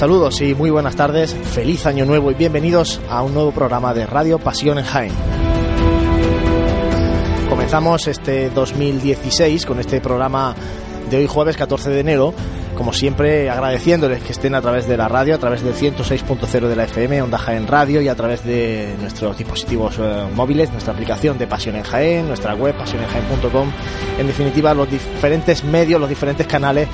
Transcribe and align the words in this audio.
Saludos 0.00 0.40
y 0.40 0.54
muy 0.54 0.70
buenas 0.70 0.96
tardes, 0.96 1.34
feliz 1.34 1.84
año 1.84 2.06
nuevo 2.06 2.30
y 2.30 2.34
bienvenidos 2.34 3.02
a 3.10 3.22
un 3.22 3.34
nuevo 3.34 3.52
programa 3.52 3.92
de 3.92 4.06
Radio 4.06 4.38
Pasión 4.38 4.78
en 4.78 4.86
Jaén. 4.86 5.12
Comenzamos 7.50 8.08
este 8.08 8.48
2016 8.48 9.66
con 9.66 9.78
este 9.78 10.00
programa 10.00 10.54
de 11.10 11.18
hoy 11.18 11.26
jueves 11.26 11.58
14 11.58 11.90
de 11.90 12.00
enero. 12.00 12.32
Como 12.78 12.94
siempre 12.94 13.50
agradeciéndoles 13.50 14.22
que 14.22 14.32
estén 14.32 14.54
a 14.54 14.62
través 14.62 14.88
de 14.88 14.96
la 14.96 15.06
radio, 15.06 15.34
a 15.34 15.38
través 15.38 15.62
del 15.62 15.74
106.0 15.74 16.48
de 16.66 16.76
la 16.76 16.84
FM, 16.84 17.20
Onda 17.20 17.36
Jaén 17.36 17.66
Radio 17.66 18.00
y 18.00 18.08
a 18.08 18.14
través 18.14 18.42
de 18.42 18.94
nuestros 19.02 19.36
dispositivos 19.36 19.98
eh, 19.98 20.26
móviles, 20.34 20.70
nuestra 20.72 20.94
aplicación 20.94 21.36
de 21.36 21.46
Pasión 21.46 21.76
en 21.76 21.82
Jaén, 21.82 22.26
nuestra 22.26 22.54
web 22.54 22.74
pasionenjaén.com, 22.74 23.70
en 24.18 24.26
definitiva 24.26 24.72
los 24.72 24.90
diferentes 24.90 25.62
medios, 25.62 26.00
los 26.00 26.08
diferentes 26.08 26.46
canales 26.46 26.88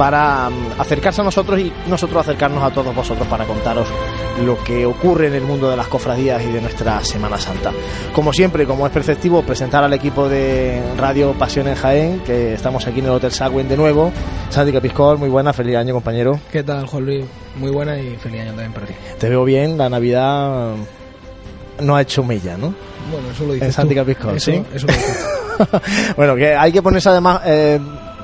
para 0.00 0.48
mm, 0.48 0.80
acercarse 0.80 1.20
a 1.20 1.24
nosotros 1.24 1.60
y 1.60 1.70
nosotros 1.86 2.22
acercarnos 2.22 2.62
a 2.62 2.70
todos 2.70 2.94
vosotros 2.94 3.28
para 3.28 3.44
contaros 3.44 3.86
lo 4.42 4.56
que 4.64 4.86
ocurre 4.86 5.26
en 5.26 5.34
el 5.34 5.42
mundo 5.42 5.68
de 5.68 5.76
las 5.76 5.88
cofradías 5.88 6.42
y 6.42 6.50
de 6.50 6.62
nuestra 6.62 7.04
Semana 7.04 7.36
Santa. 7.36 7.70
Como 8.14 8.32
siempre, 8.32 8.64
como 8.64 8.86
es 8.86 8.92
perceptivo, 8.94 9.42
presentar 9.42 9.84
al 9.84 9.92
equipo 9.92 10.26
de 10.26 10.80
Radio 10.96 11.34
Pasión 11.34 11.68
en 11.68 11.74
Jaén, 11.74 12.20
que 12.20 12.54
estamos 12.54 12.86
aquí 12.86 13.00
en 13.00 13.04
el 13.04 13.10
Hotel 13.10 13.30
Sagüen 13.30 13.68
de 13.68 13.76
nuevo. 13.76 14.10
Santi 14.48 14.72
Capiscol, 14.72 15.18
muy 15.18 15.28
buena, 15.28 15.52
feliz 15.52 15.76
año, 15.76 15.92
compañero. 15.92 16.40
¿Qué 16.50 16.62
tal, 16.62 16.86
Juan 16.86 17.04
Luis? 17.04 17.26
Muy 17.56 17.70
buena 17.70 17.98
y 17.98 18.16
feliz 18.16 18.40
año 18.40 18.52
también 18.52 18.72
para 18.72 18.86
ti. 18.86 18.94
Te 19.18 19.28
veo 19.28 19.44
bien, 19.44 19.76
la 19.76 19.90
Navidad 19.90 20.76
no 21.78 21.94
ha 21.94 22.00
hecho 22.00 22.24
mella, 22.24 22.56
¿no? 22.56 22.72
Bueno, 23.12 23.30
eso 23.34 23.44
lo 23.44 23.52
dices 23.52 23.68
En 23.68 23.72
Santi. 23.74 23.94
Capiscol, 23.94 24.40
¿sí? 24.40 24.64
Eso 24.74 24.86
lo 24.86 24.94
dices. 24.94 25.26
bueno, 26.16 26.36
que 26.36 26.54
hay 26.54 26.72
que 26.72 26.80
ponerse 26.80 27.10
además 27.10 27.42
eh, 27.44 27.78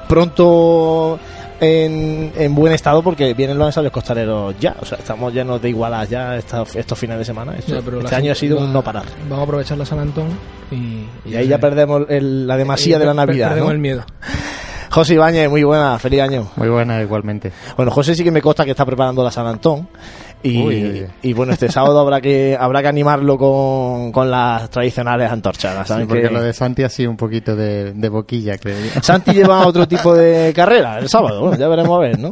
pronto 0.09 1.19
en, 1.60 2.32
en 2.36 2.54
buen 2.54 2.72
estado 2.72 3.02
porque 3.02 3.34
vienen 3.34 3.58
los 3.58 3.66
ensayos 3.68 3.90
costareros 3.92 4.54
ya. 4.60 4.76
O 4.80 4.84
sea, 4.84 4.98
estamos 4.98 5.32
llenos 5.32 5.60
de 5.62 5.68
igualas 5.70 6.08
ya 6.08 6.36
esta- 6.36 6.64
estos 6.74 6.98
fines 6.98 7.18
de 7.18 7.24
semana. 7.24 7.54
Esto- 7.56 7.74
Ya, 7.76 7.82
pero 7.82 8.00
este 8.00 8.14
año 8.14 8.32
ha 8.32 8.34
sido 8.34 8.56
va- 8.58 8.64
un 8.64 8.72
no 8.72 8.82
parar. 8.82 9.04
Vamos 9.28 9.40
a 9.40 9.42
aprovechar 9.44 9.78
la 9.78 9.86
San 9.86 9.98
Antón 9.98 10.28
y... 10.70 11.04
Y 11.28 11.36
ahí 11.36 11.48
ya 11.48 11.58
perdemos 11.58 12.02
el- 12.08 12.46
la 12.46 12.56
demasía 12.56 12.98
de 12.98 13.06
la 13.06 13.14
Navidad. 13.14 13.48
Perdemos 13.48 13.68
¿no? 13.68 13.72
el 13.74 13.78
miedo. 13.80 14.04
José 14.90 15.14
Ibáñez, 15.14 15.50
muy 15.50 15.62
buena, 15.62 15.98
feliz 15.98 16.22
año. 16.22 16.48
Muy 16.56 16.68
buena, 16.68 17.02
igualmente. 17.02 17.52
Bueno, 17.76 17.90
José 17.90 18.14
sí 18.14 18.24
que 18.24 18.30
me 18.30 18.40
consta 18.40 18.64
que 18.64 18.70
está 18.70 18.86
preparando 18.86 19.22
la 19.22 19.30
San 19.30 19.46
Antón. 19.46 19.88
Y, 20.42 20.58
Uy, 20.62 20.64
uy, 20.84 20.91
uy. 21.02 21.06
y 21.22 21.32
bueno, 21.32 21.52
este 21.54 21.69
sábado 21.70 21.98
habrá 21.98 22.20
que 22.20 22.56
habrá 22.60 22.80
que 22.82 22.88
animarlo 22.88 23.36
con, 23.36 24.12
con 24.12 24.30
las 24.30 24.70
tradicionales 24.70 25.30
antorchadas. 25.30 25.86
Sí, 25.88 25.92
¿saben? 25.94 26.06
porque 26.06 26.22
Que- 26.22 26.30
lo 26.30 26.41
de 26.42 26.52
Santi 26.52 26.82
ha 26.84 26.88
sido 26.88 27.10
un 27.10 27.16
poquito 27.16 27.56
de, 27.56 27.92
de 27.94 28.08
boquilla, 28.08 28.56
creo 28.58 28.76
yo. 28.78 29.00
Santi 29.02 29.32
lleva 29.32 29.66
otro 29.66 29.88
tipo 29.88 30.14
de 30.14 30.52
carrera 30.54 30.98
el 30.98 31.08
sábado, 31.08 31.41
bueno, 31.41 31.56
ya 31.56 31.66
veremos 31.69 31.97
a 31.97 32.00
ver, 32.00 32.19
¿no? 32.19 32.30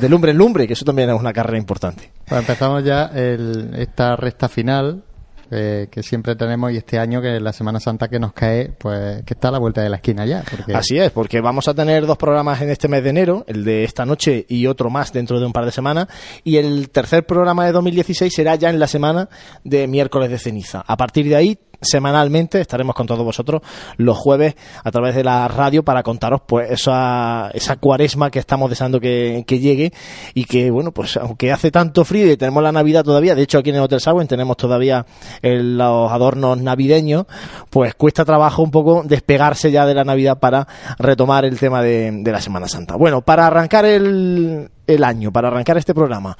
De 0.00 0.08
lumbre 0.08 0.30
en 0.32 0.38
lumbre, 0.38 0.66
que 0.68 0.74
eso 0.74 0.84
también 0.84 1.10
es 1.10 1.18
una 1.18 1.32
carrera 1.32 1.58
importante. 1.58 2.10
Bueno, 2.28 2.40
empezamos 2.40 2.84
ya 2.84 3.06
el- 3.14 3.74
esta 3.76 4.14
recta 4.14 4.48
final 4.48 5.02
que 5.52 6.02
siempre 6.02 6.34
tenemos 6.34 6.72
y 6.72 6.78
este 6.78 6.98
año 6.98 7.20
que 7.20 7.38
la 7.38 7.52
Semana 7.52 7.78
Santa 7.78 8.08
que 8.08 8.18
nos 8.18 8.32
cae, 8.32 8.72
pues 8.78 9.22
que 9.24 9.34
está 9.34 9.48
a 9.48 9.50
la 9.50 9.58
vuelta 9.58 9.82
de 9.82 9.90
la 9.90 9.96
esquina 9.96 10.24
ya. 10.24 10.42
Así 10.74 10.98
es, 10.98 11.10
porque 11.10 11.40
vamos 11.40 11.68
a 11.68 11.74
tener 11.74 12.06
dos 12.06 12.16
programas 12.16 12.62
en 12.62 12.70
este 12.70 12.88
mes 12.88 13.04
de 13.04 13.10
enero, 13.10 13.44
el 13.46 13.64
de 13.64 13.84
esta 13.84 14.06
noche 14.06 14.46
y 14.48 14.66
otro 14.66 14.88
más 14.88 15.12
dentro 15.12 15.38
de 15.38 15.46
un 15.46 15.52
par 15.52 15.64
de 15.64 15.72
semanas, 15.72 16.08
y 16.44 16.56
el 16.56 16.90
tercer 16.90 17.26
programa 17.26 17.66
de 17.66 17.72
2016 17.72 18.32
será 18.34 18.54
ya 18.54 18.70
en 18.70 18.78
la 18.78 18.86
semana 18.86 19.28
de 19.64 19.86
miércoles 19.86 20.30
de 20.30 20.38
ceniza. 20.38 20.82
A 20.86 20.96
partir 20.96 21.28
de 21.28 21.36
ahí, 21.36 21.58
semanalmente, 21.82 22.60
estaremos 22.60 22.94
con 22.94 23.06
todos 23.06 23.24
vosotros 23.24 23.60
los 23.96 24.16
jueves 24.16 24.54
a 24.82 24.90
través 24.90 25.14
de 25.14 25.24
la 25.24 25.46
radio 25.48 25.82
para 25.82 26.02
contaros 26.02 26.40
pues 26.46 26.70
esa, 26.70 27.50
esa 27.52 27.76
cuaresma 27.76 28.30
que 28.30 28.38
estamos 28.38 28.70
deseando 28.70 29.00
que, 29.00 29.44
que 29.46 29.58
llegue 29.58 29.92
y 30.34 30.44
que, 30.44 30.70
bueno, 30.70 30.92
pues 30.92 31.16
aunque 31.16 31.52
hace 31.52 31.70
tanto 31.70 32.04
frío 32.04 32.30
y 32.32 32.36
tenemos 32.36 32.62
la 32.62 32.72
Navidad 32.72 33.04
todavía, 33.04 33.34
de 33.34 33.42
hecho 33.42 33.58
aquí 33.58 33.70
en 33.70 33.76
el 33.76 33.82
Hotel 33.82 34.00
Sagüen 34.00 34.28
tenemos 34.28 34.56
todavía 34.56 35.04
el- 35.42 35.76
los 35.76 36.10
adornos 36.12 36.60
navideños, 36.60 37.26
pues 37.70 37.94
cuesta 37.94 38.24
trabajo 38.24 38.62
un 38.62 38.70
poco 38.70 39.02
despegarse 39.04 39.70
ya 39.70 39.84
de 39.86 39.94
la 39.94 40.04
Navidad 40.04 40.38
para 40.38 40.66
retomar 40.98 41.44
el 41.44 41.58
tema 41.58 41.82
de, 41.82 42.10
de 42.22 42.32
la 42.32 42.40
Semana 42.40 42.68
Santa. 42.68 42.96
Bueno, 42.96 43.22
para 43.22 43.46
arrancar 43.46 43.84
el, 43.84 44.70
el 44.86 45.04
año, 45.04 45.32
para 45.32 45.48
arrancar 45.48 45.76
este 45.78 45.94
programa, 45.94 46.36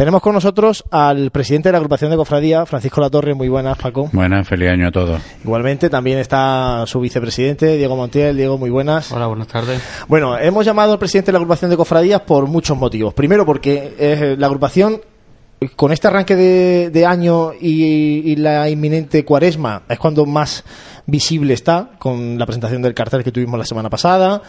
tenemos 0.00 0.22
con 0.22 0.32
nosotros 0.32 0.82
al 0.90 1.30
presidente 1.30 1.68
de 1.68 1.72
la 1.72 1.76
agrupación 1.76 2.10
de 2.10 2.16
cofradía, 2.16 2.64
Francisco 2.64 3.02
Latorre. 3.02 3.34
Muy 3.34 3.50
buenas, 3.50 3.76
Paco. 3.76 4.08
Buenas, 4.14 4.48
feliz 4.48 4.70
año 4.70 4.88
a 4.88 4.90
todos. 4.90 5.20
Igualmente 5.44 5.90
también 5.90 6.18
está 6.18 6.84
su 6.86 7.00
vicepresidente, 7.00 7.76
Diego 7.76 7.96
Montiel. 7.96 8.34
Diego, 8.34 8.56
muy 8.56 8.70
buenas. 8.70 9.12
Hola, 9.12 9.26
buenas 9.26 9.48
tardes. 9.48 9.82
Bueno, 10.08 10.38
hemos 10.38 10.64
llamado 10.64 10.94
al 10.94 10.98
presidente 10.98 11.26
de 11.26 11.32
la 11.34 11.40
agrupación 11.40 11.70
de 11.70 11.76
cofradías 11.76 12.22
por 12.22 12.46
muchos 12.46 12.78
motivos. 12.78 13.12
Primero, 13.12 13.44
porque 13.44 13.94
eh, 13.98 14.36
la 14.38 14.46
agrupación, 14.46 15.02
con 15.76 15.92
este 15.92 16.08
arranque 16.08 16.34
de, 16.34 16.88
de 16.88 17.04
año 17.04 17.52
y, 17.52 18.22
y 18.24 18.36
la 18.36 18.70
inminente 18.70 19.22
cuaresma, 19.26 19.82
es 19.86 19.98
cuando 19.98 20.24
más 20.24 20.64
visible 21.04 21.52
está, 21.52 21.90
con 21.98 22.38
la 22.38 22.46
presentación 22.46 22.80
del 22.80 22.94
cartel 22.94 23.22
que 23.22 23.32
tuvimos 23.32 23.58
la 23.58 23.66
semana 23.66 23.90
pasada, 23.90 24.40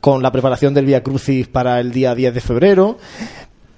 con 0.00 0.22
la 0.22 0.32
preparación 0.32 0.72
del 0.72 0.86
Via 0.86 1.02
Crucis 1.02 1.46
para 1.46 1.78
el 1.78 1.92
día 1.92 2.14
10 2.14 2.32
de 2.32 2.40
febrero. 2.40 2.96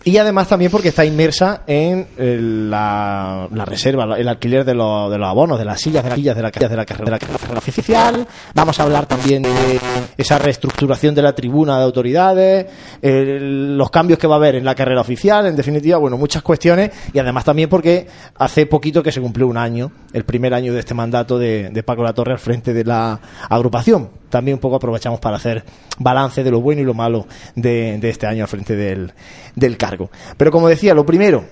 Y 0.08 0.18
además 0.18 0.46
también 0.46 0.70
porque 0.70 0.90
está 0.90 1.04
inmersa 1.04 1.62
en 1.66 2.06
el- 2.16 2.70
la, 2.70 3.48
reserva, 3.66 4.16
el 4.16 4.28
alquiler 4.28 4.64
de, 4.64 4.72
los- 4.72 5.10
de 5.10 5.18
los 5.18 5.28
abonos, 5.28 5.58
de 5.58 5.64
las 5.64 5.80
sillas, 5.80 6.04
de 6.04 6.10
las 6.10 6.16
sillas 6.16 6.36
de 6.36 6.42
la, 6.42 6.52
carrera 6.52 6.68
de 6.70 7.10
la 7.10 7.18
carrera 7.18 7.58
oficial. 7.58 8.24
Vamos 8.54 8.78
a 8.78 8.84
hablar 8.84 9.06
también 9.06 9.42
de 9.42 9.80
esa 10.16 10.38
reestructuración 10.38 11.12
de 11.12 11.22
la 11.22 11.34
tribuna 11.34 11.78
de 11.78 11.82
autoridades, 11.82 12.66
el- 13.02 13.76
los 13.76 13.90
cambios 13.90 14.20
que 14.20 14.28
va 14.28 14.36
a 14.36 14.38
haber 14.38 14.54
en 14.54 14.64
la 14.64 14.76
carrera 14.76 15.00
oficial, 15.00 15.44
en 15.46 15.56
definitiva, 15.56 15.98
bueno, 15.98 16.16
muchas 16.16 16.40
cuestiones. 16.44 16.92
Y 17.12 17.18
además 17.18 17.44
también 17.44 17.68
porque 17.68 18.06
hace 18.36 18.66
poquito 18.66 19.02
que 19.02 19.10
se 19.10 19.20
cumplió 19.20 19.48
un 19.48 19.56
año, 19.56 19.90
el 20.12 20.22
primer 20.24 20.54
año 20.54 20.72
de 20.72 20.78
este 20.78 20.94
mandato 20.94 21.36
de, 21.36 21.70
de 21.70 21.82
Paco 21.82 22.04
La 22.04 22.12
Torre 22.12 22.30
al 22.32 22.38
frente 22.38 22.72
de 22.72 22.84
la 22.84 23.18
agrupación. 23.48 24.08
También 24.28 24.56
un 24.56 24.60
poco 24.60 24.76
aprovechamos 24.76 25.20
para 25.20 25.36
hacer 25.36 25.64
balance 25.98 26.42
de 26.42 26.50
lo 26.50 26.60
bueno 26.60 26.80
y 26.82 26.84
lo 26.84 26.94
malo 26.94 27.26
de, 27.54 27.98
de 27.98 28.08
este 28.10 28.26
año 28.26 28.42
al 28.44 28.48
frente 28.48 28.74
del, 28.76 29.12
del 29.54 29.76
cargo. 29.76 30.10
Pero 30.36 30.50
como 30.50 30.68
decía, 30.68 30.94
lo 30.94 31.06
primero, 31.06 31.44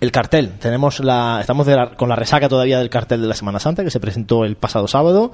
el 0.00 0.10
cartel. 0.12 0.50
Tenemos 0.60 1.00
la, 1.00 1.38
estamos 1.40 1.66
de 1.66 1.76
la- 1.76 1.90
con 1.96 2.08
la 2.08 2.16
resaca 2.16 2.48
todavía 2.48 2.78
del 2.78 2.90
cartel 2.90 3.20
de 3.22 3.26
la 3.28 3.34
Semana 3.34 3.58
Santa 3.58 3.82
que 3.84 3.90
se 3.90 4.00
presentó 4.00 4.44
el 4.44 4.56
pasado 4.56 4.86
sábado. 4.86 5.32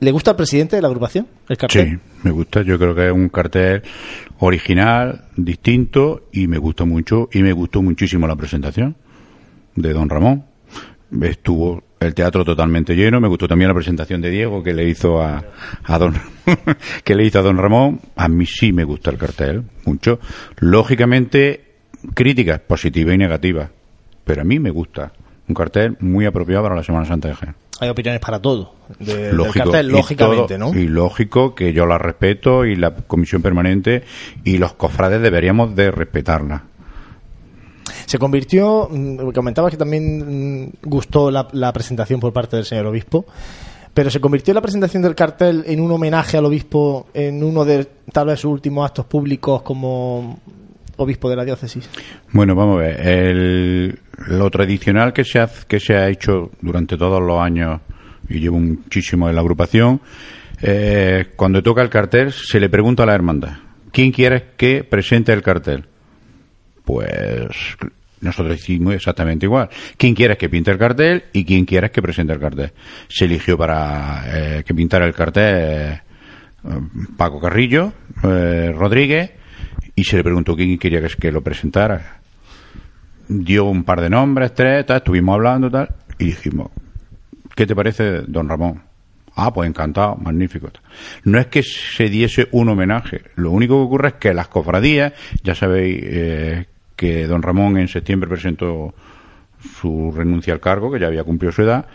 ¿Le 0.00 0.12
gusta 0.12 0.30
al 0.30 0.36
presidente 0.36 0.76
de 0.76 0.82
la 0.82 0.86
agrupación 0.86 1.26
el 1.48 1.56
cartel? 1.56 1.88
Sí, 1.90 1.98
me 2.22 2.30
gusta. 2.30 2.62
Yo 2.62 2.78
creo 2.78 2.94
que 2.94 3.06
es 3.08 3.12
un 3.12 3.28
cartel 3.30 3.82
original, 4.38 5.24
distinto 5.36 6.28
y 6.32 6.46
me 6.46 6.58
gusta 6.58 6.84
mucho 6.84 7.28
y 7.32 7.42
me 7.42 7.52
gustó 7.52 7.82
muchísimo 7.82 8.28
la 8.28 8.36
presentación 8.36 8.96
de 9.74 9.92
Don 9.92 10.08
Ramón. 10.08 10.44
Estuvo 11.22 11.82
el 12.00 12.14
teatro 12.14 12.44
totalmente 12.44 12.94
lleno. 12.94 13.20
Me 13.20 13.28
gustó 13.28 13.48
también 13.48 13.68
la 13.68 13.74
presentación 13.74 14.20
de 14.20 14.30
Diego 14.30 14.62
que 14.62 14.72
le 14.72 14.88
hizo 14.88 15.20
a, 15.22 15.42
a 15.84 15.98
Don 15.98 16.14
que 17.04 17.14
le 17.14 17.24
hizo 17.24 17.38
a 17.38 17.42
Don 17.42 17.56
Ramón. 17.58 18.00
A 18.16 18.28
mí 18.28 18.46
sí 18.46 18.72
me 18.72 18.84
gusta 18.84 19.10
el 19.10 19.18
cartel 19.18 19.62
mucho. 19.84 20.20
Lógicamente 20.58 21.64
críticas 22.14 22.60
positivas 22.60 23.14
y 23.14 23.18
negativas, 23.18 23.70
pero 24.24 24.42
a 24.42 24.44
mí 24.44 24.58
me 24.58 24.70
gusta. 24.70 25.12
Un 25.48 25.54
cartel 25.54 25.96
muy 26.00 26.24
apropiado 26.26 26.62
para 26.62 26.76
la 26.76 26.82
Semana 26.82 27.04
Santa 27.06 27.28
de 27.28 27.34
Jaén. 27.34 27.54
Hay 27.80 27.88
opiniones 27.88 28.20
para 28.20 28.40
todo. 28.40 28.74
de- 28.98 29.16
del 29.28 29.36
lógico, 29.36 29.64
cartel, 29.70 29.88
y 29.88 29.92
lógicamente, 29.92 30.56
todo- 30.58 30.72
¿no? 30.74 30.78
Y 30.78 30.86
lógico 30.88 31.54
que 31.54 31.72
yo 31.72 31.86
la 31.86 31.96
respeto 31.98 32.64
y 32.64 32.76
la 32.76 32.94
comisión 32.94 33.40
permanente 33.42 34.02
y 34.44 34.58
los 34.58 34.74
cofrades 34.74 35.20
deberíamos 35.22 35.74
de 35.74 35.90
respetarla. 35.90 36.64
Se 38.08 38.18
convirtió, 38.18 38.88
mm, 38.90 39.32
comentabas 39.32 39.70
que 39.70 39.76
también 39.76 40.62
mm, 40.62 40.72
gustó 40.84 41.30
la, 41.30 41.72
presentación 41.74 42.18
por 42.18 42.32
parte 42.32 42.56
del 42.56 42.64
señor 42.64 42.86
obispo, 42.86 43.26
pero 43.92 44.08
se 44.08 44.18
convirtió 44.18 44.54
la 44.54 44.62
presentación 44.62 45.02
del 45.02 45.14
cartel 45.14 45.62
en 45.66 45.78
un 45.78 45.92
homenaje 45.92 46.38
al 46.38 46.46
obispo 46.46 47.08
en 47.12 47.44
uno 47.44 47.66
de 47.66 47.86
tal 48.10 48.28
vez 48.28 48.40
sus 48.40 48.50
últimos 48.50 48.86
actos 48.86 49.04
públicos 49.04 49.60
como 49.60 50.38
obispo 50.96 51.28
de 51.28 51.36
la 51.36 51.44
diócesis. 51.44 51.86
Bueno, 52.32 52.54
vamos 52.54 52.78
a 52.78 52.86
ver. 52.86 53.06
El, 53.06 53.98
lo 54.28 54.48
tradicional 54.48 55.12
que 55.12 55.24
se, 55.24 55.40
ha, 55.40 55.50
que 55.68 55.78
se 55.78 55.94
ha 55.94 56.08
hecho 56.08 56.50
durante 56.62 56.96
todos 56.96 57.22
los 57.22 57.38
años, 57.38 57.82
y 58.26 58.40
llevo 58.40 58.58
muchísimo 58.58 59.28
en 59.28 59.34
la 59.34 59.42
agrupación, 59.42 60.00
eh, 60.62 61.26
cuando 61.36 61.62
toca 61.62 61.82
el 61.82 61.90
cartel 61.90 62.32
se 62.32 62.58
le 62.58 62.70
pregunta 62.70 63.02
a 63.02 63.06
la 63.06 63.14
hermandad, 63.14 63.58
¿quién 63.92 64.12
quiere 64.12 64.52
que 64.56 64.82
presente 64.82 65.30
el 65.34 65.42
cartel? 65.42 65.84
Pues 66.86 67.76
nosotros 68.20 68.58
hicimos 68.58 68.94
exactamente 68.94 69.46
igual. 69.46 69.68
¿Quién 69.96 70.14
quieres 70.14 70.38
que 70.38 70.48
pinte 70.48 70.70
el 70.70 70.78
cartel 70.78 71.24
y 71.32 71.44
quién 71.44 71.64
quieres 71.64 71.90
que 71.90 72.02
presente 72.02 72.32
el 72.32 72.40
cartel? 72.40 72.72
Se 73.08 73.24
eligió 73.24 73.56
para 73.56 74.24
eh, 74.26 74.64
que 74.64 74.74
pintara 74.74 75.06
el 75.06 75.14
cartel 75.14 75.44
eh, 75.56 76.00
Paco 77.16 77.40
Carrillo 77.40 77.92
eh, 78.22 78.72
Rodríguez 78.74 79.32
y 79.94 80.04
se 80.04 80.16
le 80.16 80.24
preguntó 80.24 80.54
quién 80.54 80.78
quería 80.78 81.00
que, 81.00 81.08
que 81.08 81.32
lo 81.32 81.42
presentara. 81.42 82.20
Dio 83.28 83.64
un 83.64 83.84
par 83.84 84.00
de 84.00 84.10
nombres, 84.10 84.54
tres, 84.54 84.86
tal, 84.86 84.98
estuvimos 84.98 85.34
hablando 85.34 85.70
tal 85.70 85.88
y 86.18 86.26
dijimos, 86.26 86.70
¿qué 87.54 87.66
te 87.66 87.74
parece, 87.74 88.22
don 88.26 88.48
Ramón? 88.48 88.82
Ah, 89.40 89.52
pues 89.52 89.68
encantado, 89.68 90.16
magnífico. 90.16 90.68
No 91.24 91.38
es 91.38 91.46
que 91.46 91.62
se 91.62 92.08
diese 92.08 92.48
un 92.50 92.70
homenaje, 92.70 93.22
lo 93.36 93.52
único 93.52 93.76
que 93.76 93.84
ocurre 93.84 94.08
es 94.08 94.14
que 94.14 94.34
las 94.34 94.48
cofradías, 94.48 95.12
ya 95.44 95.54
sabéis, 95.54 96.00
eh, 96.02 96.66
que 96.98 97.28
don 97.28 97.42
Ramón 97.42 97.78
en 97.78 97.86
septiembre 97.86 98.28
presentó 98.28 98.92
su 99.80 100.10
renuncia 100.10 100.52
al 100.52 100.58
cargo, 100.58 100.90
que 100.90 100.98
ya 100.98 101.06
había 101.06 101.22
cumplido 101.22 101.52
su 101.52 101.62
edad, 101.62 101.86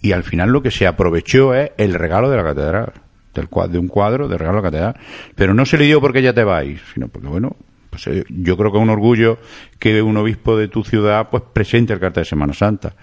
y 0.00 0.12
al 0.12 0.22
final 0.22 0.48
lo 0.48 0.62
que 0.62 0.70
se 0.70 0.86
aprovechó 0.86 1.54
es 1.54 1.72
el 1.76 1.92
regalo 1.92 2.30
de 2.30 2.38
la 2.38 2.44
catedral, 2.44 2.92
del, 3.34 3.48
de 3.70 3.78
un 3.78 3.88
cuadro 3.88 4.26
de 4.26 4.38
regalo 4.38 4.56
de 4.56 4.62
la 4.62 4.70
catedral. 4.70 4.96
Pero 5.34 5.52
no 5.52 5.66
se 5.66 5.76
le 5.76 5.84
dio 5.84 6.00
porque 6.00 6.22
ya 6.22 6.32
te 6.32 6.44
vais, 6.44 6.80
sino 6.94 7.08
porque, 7.08 7.28
bueno, 7.28 7.56
pues 7.90 8.06
eh, 8.06 8.24
yo 8.30 8.56
creo 8.56 8.72
que 8.72 8.78
es 8.78 8.82
un 8.82 8.88
orgullo 8.88 9.36
que 9.78 10.00
un 10.00 10.16
obispo 10.16 10.56
de 10.56 10.68
tu 10.68 10.82
ciudad 10.82 11.28
pues 11.30 11.42
presente 11.52 11.92
el 11.92 12.00
cartel 12.00 12.22
de 12.22 12.30
Semana 12.30 12.54
Santa. 12.54 12.94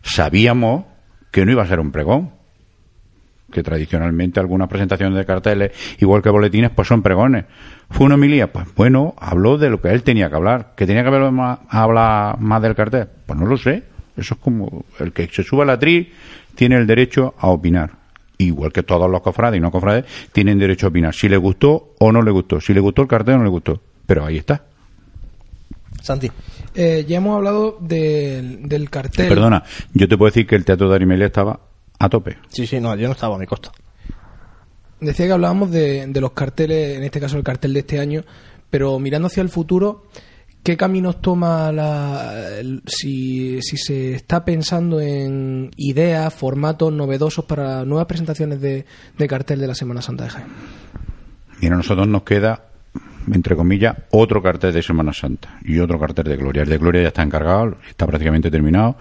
Sabíamos 0.00 0.86
que 1.30 1.44
no 1.44 1.52
iba 1.52 1.64
a 1.64 1.66
ser 1.66 1.80
un 1.80 1.92
pregón, 1.92 2.32
que 3.54 3.62
tradicionalmente 3.62 4.40
algunas 4.40 4.68
presentaciones 4.68 5.16
de 5.16 5.24
carteles, 5.24 5.72
igual 6.00 6.20
que 6.20 6.28
boletines, 6.28 6.70
pues 6.70 6.88
son 6.88 7.02
pregones. 7.02 7.46
¿Fue 7.88 8.04
una 8.04 8.16
homilía? 8.16 8.52
Pues 8.52 8.66
bueno, 8.74 9.14
habló 9.16 9.56
de 9.56 9.70
lo 9.70 9.80
que 9.80 9.88
él 9.88 10.02
tenía 10.02 10.28
que 10.28 10.36
hablar. 10.36 10.72
¿Que 10.76 10.86
tenía 10.86 11.02
que 11.02 11.08
hablar 11.08 11.30
más, 11.30 11.60
hablar 11.68 12.38
más 12.40 12.60
del 12.60 12.74
cartel? 12.74 13.08
Pues 13.24 13.38
no 13.38 13.46
lo 13.46 13.56
sé. 13.56 13.84
Eso 14.16 14.34
es 14.34 14.40
como 14.40 14.84
el 14.98 15.12
que 15.12 15.28
se 15.28 15.42
suba 15.42 15.62
a 15.62 15.66
la 15.66 15.78
tri 15.78 16.12
tiene 16.54 16.76
el 16.76 16.86
derecho 16.86 17.34
a 17.38 17.48
opinar. 17.48 17.92
Igual 18.36 18.72
que 18.72 18.82
todos 18.82 19.08
los 19.08 19.20
cofrades 19.22 19.58
y 19.58 19.60
no 19.60 19.70
cofrades 19.70 20.04
tienen 20.32 20.58
derecho 20.58 20.86
a 20.86 20.88
opinar. 20.90 21.14
Si 21.14 21.28
le 21.28 21.36
gustó 21.36 21.94
o 22.00 22.12
no 22.12 22.20
le 22.20 22.32
gustó. 22.32 22.60
Si 22.60 22.74
le 22.74 22.80
gustó 22.80 23.02
el 23.02 23.08
cartel 23.08 23.36
o 23.36 23.38
no 23.38 23.44
le 23.44 23.50
gustó. 23.50 23.80
Pero 24.06 24.26
ahí 24.26 24.38
está. 24.38 24.64
Santi. 26.02 26.30
Eh, 26.74 27.04
ya 27.08 27.18
hemos 27.18 27.36
hablado 27.36 27.78
del, 27.80 28.68
del 28.68 28.90
cartel. 28.90 29.28
Perdona, 29.28 29.62
yo 29.92 30.08
te 30.08 30.18
puedo 30.18 30.30
decir 30.30 30.46
que 30.46 30.56
el 30.56 30.64
teatro 30.64 30.88
de 30.88 30.96
Arimelia 30.96 31.26
estaba 31.26 31.60
a 32.04 32.08
tope. 32.08 32.36
Sí, 32.48 32.66
sí, 32.66 32.80
no, 32.80 32.94
yo 32.96 33.06
no 33.08 33.12
estaba 33.12 33.36
a 33.36 33.38
mi 33.38 33.46
costa. 33.46 33.72
Decía 35.00 35.26
que 35.26 35.32
hablábamos 35.32 35.70
de, 35.70 36.06
de 36.06 36.20
los 36.20 36.32
carteles, 36.32 36.96
en 36.96 37.02
este 37.04 37.20
caso 37.20 37.36
el 37.36 37.42
cartel 37.44 37.74
de 37.74 37.80
este 37.80 37.98
año, 38.00 38.22
pero 38.70 38.98
mirando 38.98 39.26
hacia 39.26 39.42
el 39.42 39.48
futuro, 39.50 40.06
¿qué 40.62 40.76
caminos 40.76 41.20
toma 41.20 41.70
la, 41.72 42.58
el- 42.58 42.82
si, 42.86 43.60
si 43.60 43.76
se 43.76 44.14
está 44.14 44.44
pensando 44.44 45.00
en 45.00 45.70
ideas, 45.76 46.32
formatos 46.32 46.92
novedosos 46.92 47.44
para 47.44 47.84
nuevas 47.84 48.06
presentaciones 48.06 48.60
de, 48.60 48.86
de 49.18 49.28
cartel 49.28 49.60
de 49.60 49.66
la 49.66 49.74
Semana 49.74 50.00
Santa 50.00 50.24
de 50.24 50.30
Jaén? 50.30 50.46
Mira, 51.60 51.74
a 51.74 51.78
nosotros 51.78 52.08
nos 52.08 52.22
queda, 52.22 52.64
entre 53.30 53.56
comillas, 53.56 53.96
otro 54.10 54.42
cartel 54.42 54.72
de 54.72 54.82
Semana 54.82 55.12
Santa 55.12 55.58
y 55.64 55.78
otro 55.80 55.98
cartel 55.98 56.24
de 56.24 56.36
Gloria. 56.36 56.62
El 56.62 56.68
de 56.70 56.78
Gloria 56.78 57.02
ya 57.02 57.08
está 57.08 57.22
encargado, 57.22 57.76
está 57.88 58.06
prácticamente 58.06 58.50
terminado 58.50 58.96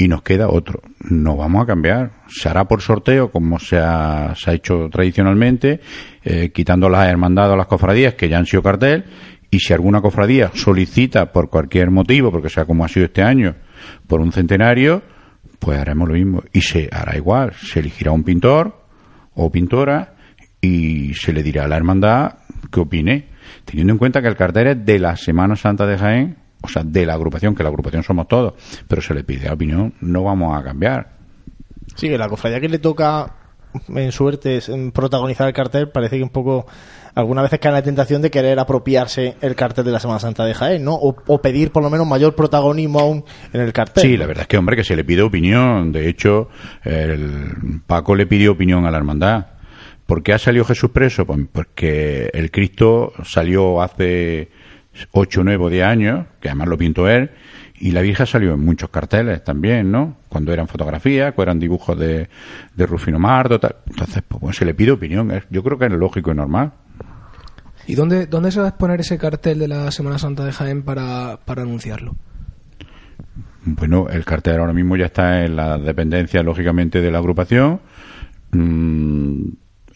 y 0.00 0.08
nos 0.08 0.22
queda 0.22 0.48
otro. 0.48 0.80
No 1.10 1.36
vamos 1.36 1.62
a 1.62 1.66
cambiar. 1.66 2.12
Se 2.26 2.48
hará 2.48 2.64
por 2.64 2.80
sorteo, 2.80 3.30
como 3.30 3.58
se 3.58 3.78
ha, 3.78 4.34
hecho 4.46 4.88
tradicionalmente, 4.90 5.80
eh, 6.24 6.50
quitando 6.54 6.88
las 6.88 7.06
hermandades 7.06 7.52
o 7.52 7.56
las 7.56 7.66
cofradías 7.66 8.14
que 8.14 8.30
ya 8.30 8.38
han 8.38 8.46
sido 8.46 8.62
cartel. 8.62 9.04
Y 9.50 9.58
si 9.58 9.74
alguna 9.74 10.00
cofradía 10.00 10.52
solicita 10.54 11.32
por 11.32 11.50
cualquier 11.50 11.90
motivo, 11.90 12.32
porque 12.32 12.48
sea 12.48 12.64
como 12.64 12.82
ha 12.82 12.88
sido 12.88 13.04
este 13.04 13.22
año, 13.22 13.56
por 14.06 14.22
un 14.22 14.32
centenario, 14.32 15.02
pues 15.58 15.78
haremos 15.78 16.08
lo 16.08 16.14
mismo. 16.14 16.42
Y 16.50 16.62
se 16.62 16.88
hará 16.90 17.14
igual. 17.18 17.52
Se 17.52 17.80
elegirá 17.80 18.10
un 18.10 18.24
pintor 18.24 18.82
o 19.34 19.52
pintora 19.52 20.14
y 20.62 21.12
se 21.12 21.34
le 21.34 21.42
dirá 21.42 21.64
a 21.64 21.68
la 21.68 21.76
hermandad 21.76 22.38
que 22.72 22.80
opine, 22.80 23.26
teniendo 23.66 23.92
en 23.92 23.98
cuenta 23.98 24.22
que 24.22 24.28
el 24.28 24.36
cartel 24.36 24.66
es 24.68 24.82
de 24.82 24.98
la 24.98 25.16
Semana 25.16 25.56
Santa 25.56 25.86
de 25.86 25.98
Jaén, 25.98 26.36
o 26.62 26.68
sea, 26.68 26.82
de 26.84 27.06
la 27.06 27.14
agrupación, 27.14 27.54
que 27.54 27.62
la 27.62 27.68
agrupación 27.68 28.02
somos 28.02 28.28
todos, 28.28 28.54
pero 28.86 29.02
se 29.02 29.14
le 29.14 29.24
pide 29.24 29.46
la 29.46 29.54
opinión, 29.54 29.94
no 30.00 30.24
vamos 30.24 30.58
a 30.58 30.62
cambiar. 30.62 31.12
Sí, 31.96 32.08
que 32.08 32.18
la 32.18 32.28
cofradía 32.28 32.60
que 32.60 32.68
le 32.68 32.78
toca 32.78 33.34
en 33.88 34.12
suerte 34.12 34.56
es, 34.56 34.68
en 34.68 34.90
protagonizar 34.92 35.46
el 35.46 35.54
cartel 35.54 35.88
parece 35.88 36.16
que 36.16 36.22
un 36.22 36.30
poco 36.30 36.66
algunas 37.14 37.42
veces 37.42 37.58
cae 37.58 37.70
en 37.70 37.74
la 37.74 37.82
tentación 37.82 38.22
de 38.22 38.30
querer 38.30 38.58
apropiarse 38.58 39.36
el 39.40 39.54
cartel 39.54 39.84
de 39.84 39.92
la 39.92 40.00
Semana 40.00 40.20
Santa 40.20 40.44
de 40.44 40.54
Jaén, 40.54 40.84
¿no? 40.84 40.94
O, 40.94 41.16
o 41.26 41.42
pedir 41.42 41.72
por 41.72 41.82
lo 41.82 41.90
menos 41.90 42.06
mayor 42.06 42.34
protagonismo 42.34 43.00
aún 43.00 43.24
en 43.52 43.60
el 43.60 43.72
cartel. 43.72 44.02
Sí, 44.02 44.16
la 44.16 44.26
verdad 44.26 44.42
es 44.42 44.48
que, 44.48 44.56
hombre, 44.56 44.76
que 44.76 44.84
se 44.84 44.96
le 44.96 45.04
pide 45.04 45.22
opinión. 45.22 45.92
De 45.92 46.08
hecho, 46.08 46.48
el 46.84 47.82
Paco 47.86 48.14
le 48.14 48.26
pidió 48.26 48.52
opinión 48.52 48.86
a 48.86 48.90
la 48.90 48.98
hermandad. 48.98 49.46
¿Por 50.06 50.22
qué 50.22 50.32
ha 50.32 50.38
salido 50.38 50.64
Jesús 50.64 50.90
preso? 50.90 51.24
Pues 51.26 51.38
porque 51.52 52.30
el 52.32 52.50
Cristo 52.50 53.12
salió 53.24 53.80
hace 53.82 54.50
8, 55.10 55.44
9 55.44 55.64
o 55.64 55.68
10 55.70 55.84
años, 55.84 56.26
que 56.40 56.48
además 56.48 56.68
lo 56.68 56.78
pintó 56.78 57.08
él, 57.08 57.30
y 57.80 57.92
la 57.92 58.02
Virgen 58.02 58.26
salió 58.26 58.52
en 58.52 58.60
muchos 58.60 58.90
carteles 58.90 59.42
también, 59.42 59.90
¿no? 59.90 60.18
Cuando 60.28 60.52
eran 60.52 60.68
fotografías, 60.68 61.32
cuando 61.32 61.50
eran 61.50 61.60
dibujos 61.60 61.98
de, 61.98 62.28
de 62.74 62.86
Rufino 62.86 63.18
Mardo, 63.18 63.58
tal. 63.58 63.76
Entonces, 63.86 64.22
pues 64.28 64.40
bueno, 64.40 64.52
se 64.52 64.66
le 64.66 64.74
pide 64.74 64.90
opinión. 64.90 65.32
Yo 65.48 65.62
creo 65.62 65.78
que 65.78 65.86
es 65.86 65.92
lógico 65.92 66.30
y 66.30 66.34
normal. 66.34 66.72
¿Y 67.86 67.94
dónde, 67.94 68.26
dónde 68.26 68.52
se 68.52 68.60
va 68.60 68.66
a 68.66 68.68
exponer 68.68 69.00
ese 69.00 69.16
cartel 69.16 69.58
de 69.58 69.68
la 69.68 69.90
Semana 69.90 70.18
Santa 70.18 70.44
de 70.44 70.52
Jaén 70.52 70.82
para, 70.82 71.40
para 71.44 71.62
anunciarlo? 71.62 72.14
Bueno, 73.64 74.08
el 74.10 74.26
cartel 74.26 74.60
ahora 74.60 74.74
mismo 74.74 74.96
ya 74.96 75.06
está 75.06 75.44
en 75.44 75.56
la 75.56 75.78
dependencia, 75.78 76.42
lógicamente, 76.42 77.00
de 77.00 77.10
la 77.10 77.18
agrupación. 77.18 77.80
Mm, 78.52 79.48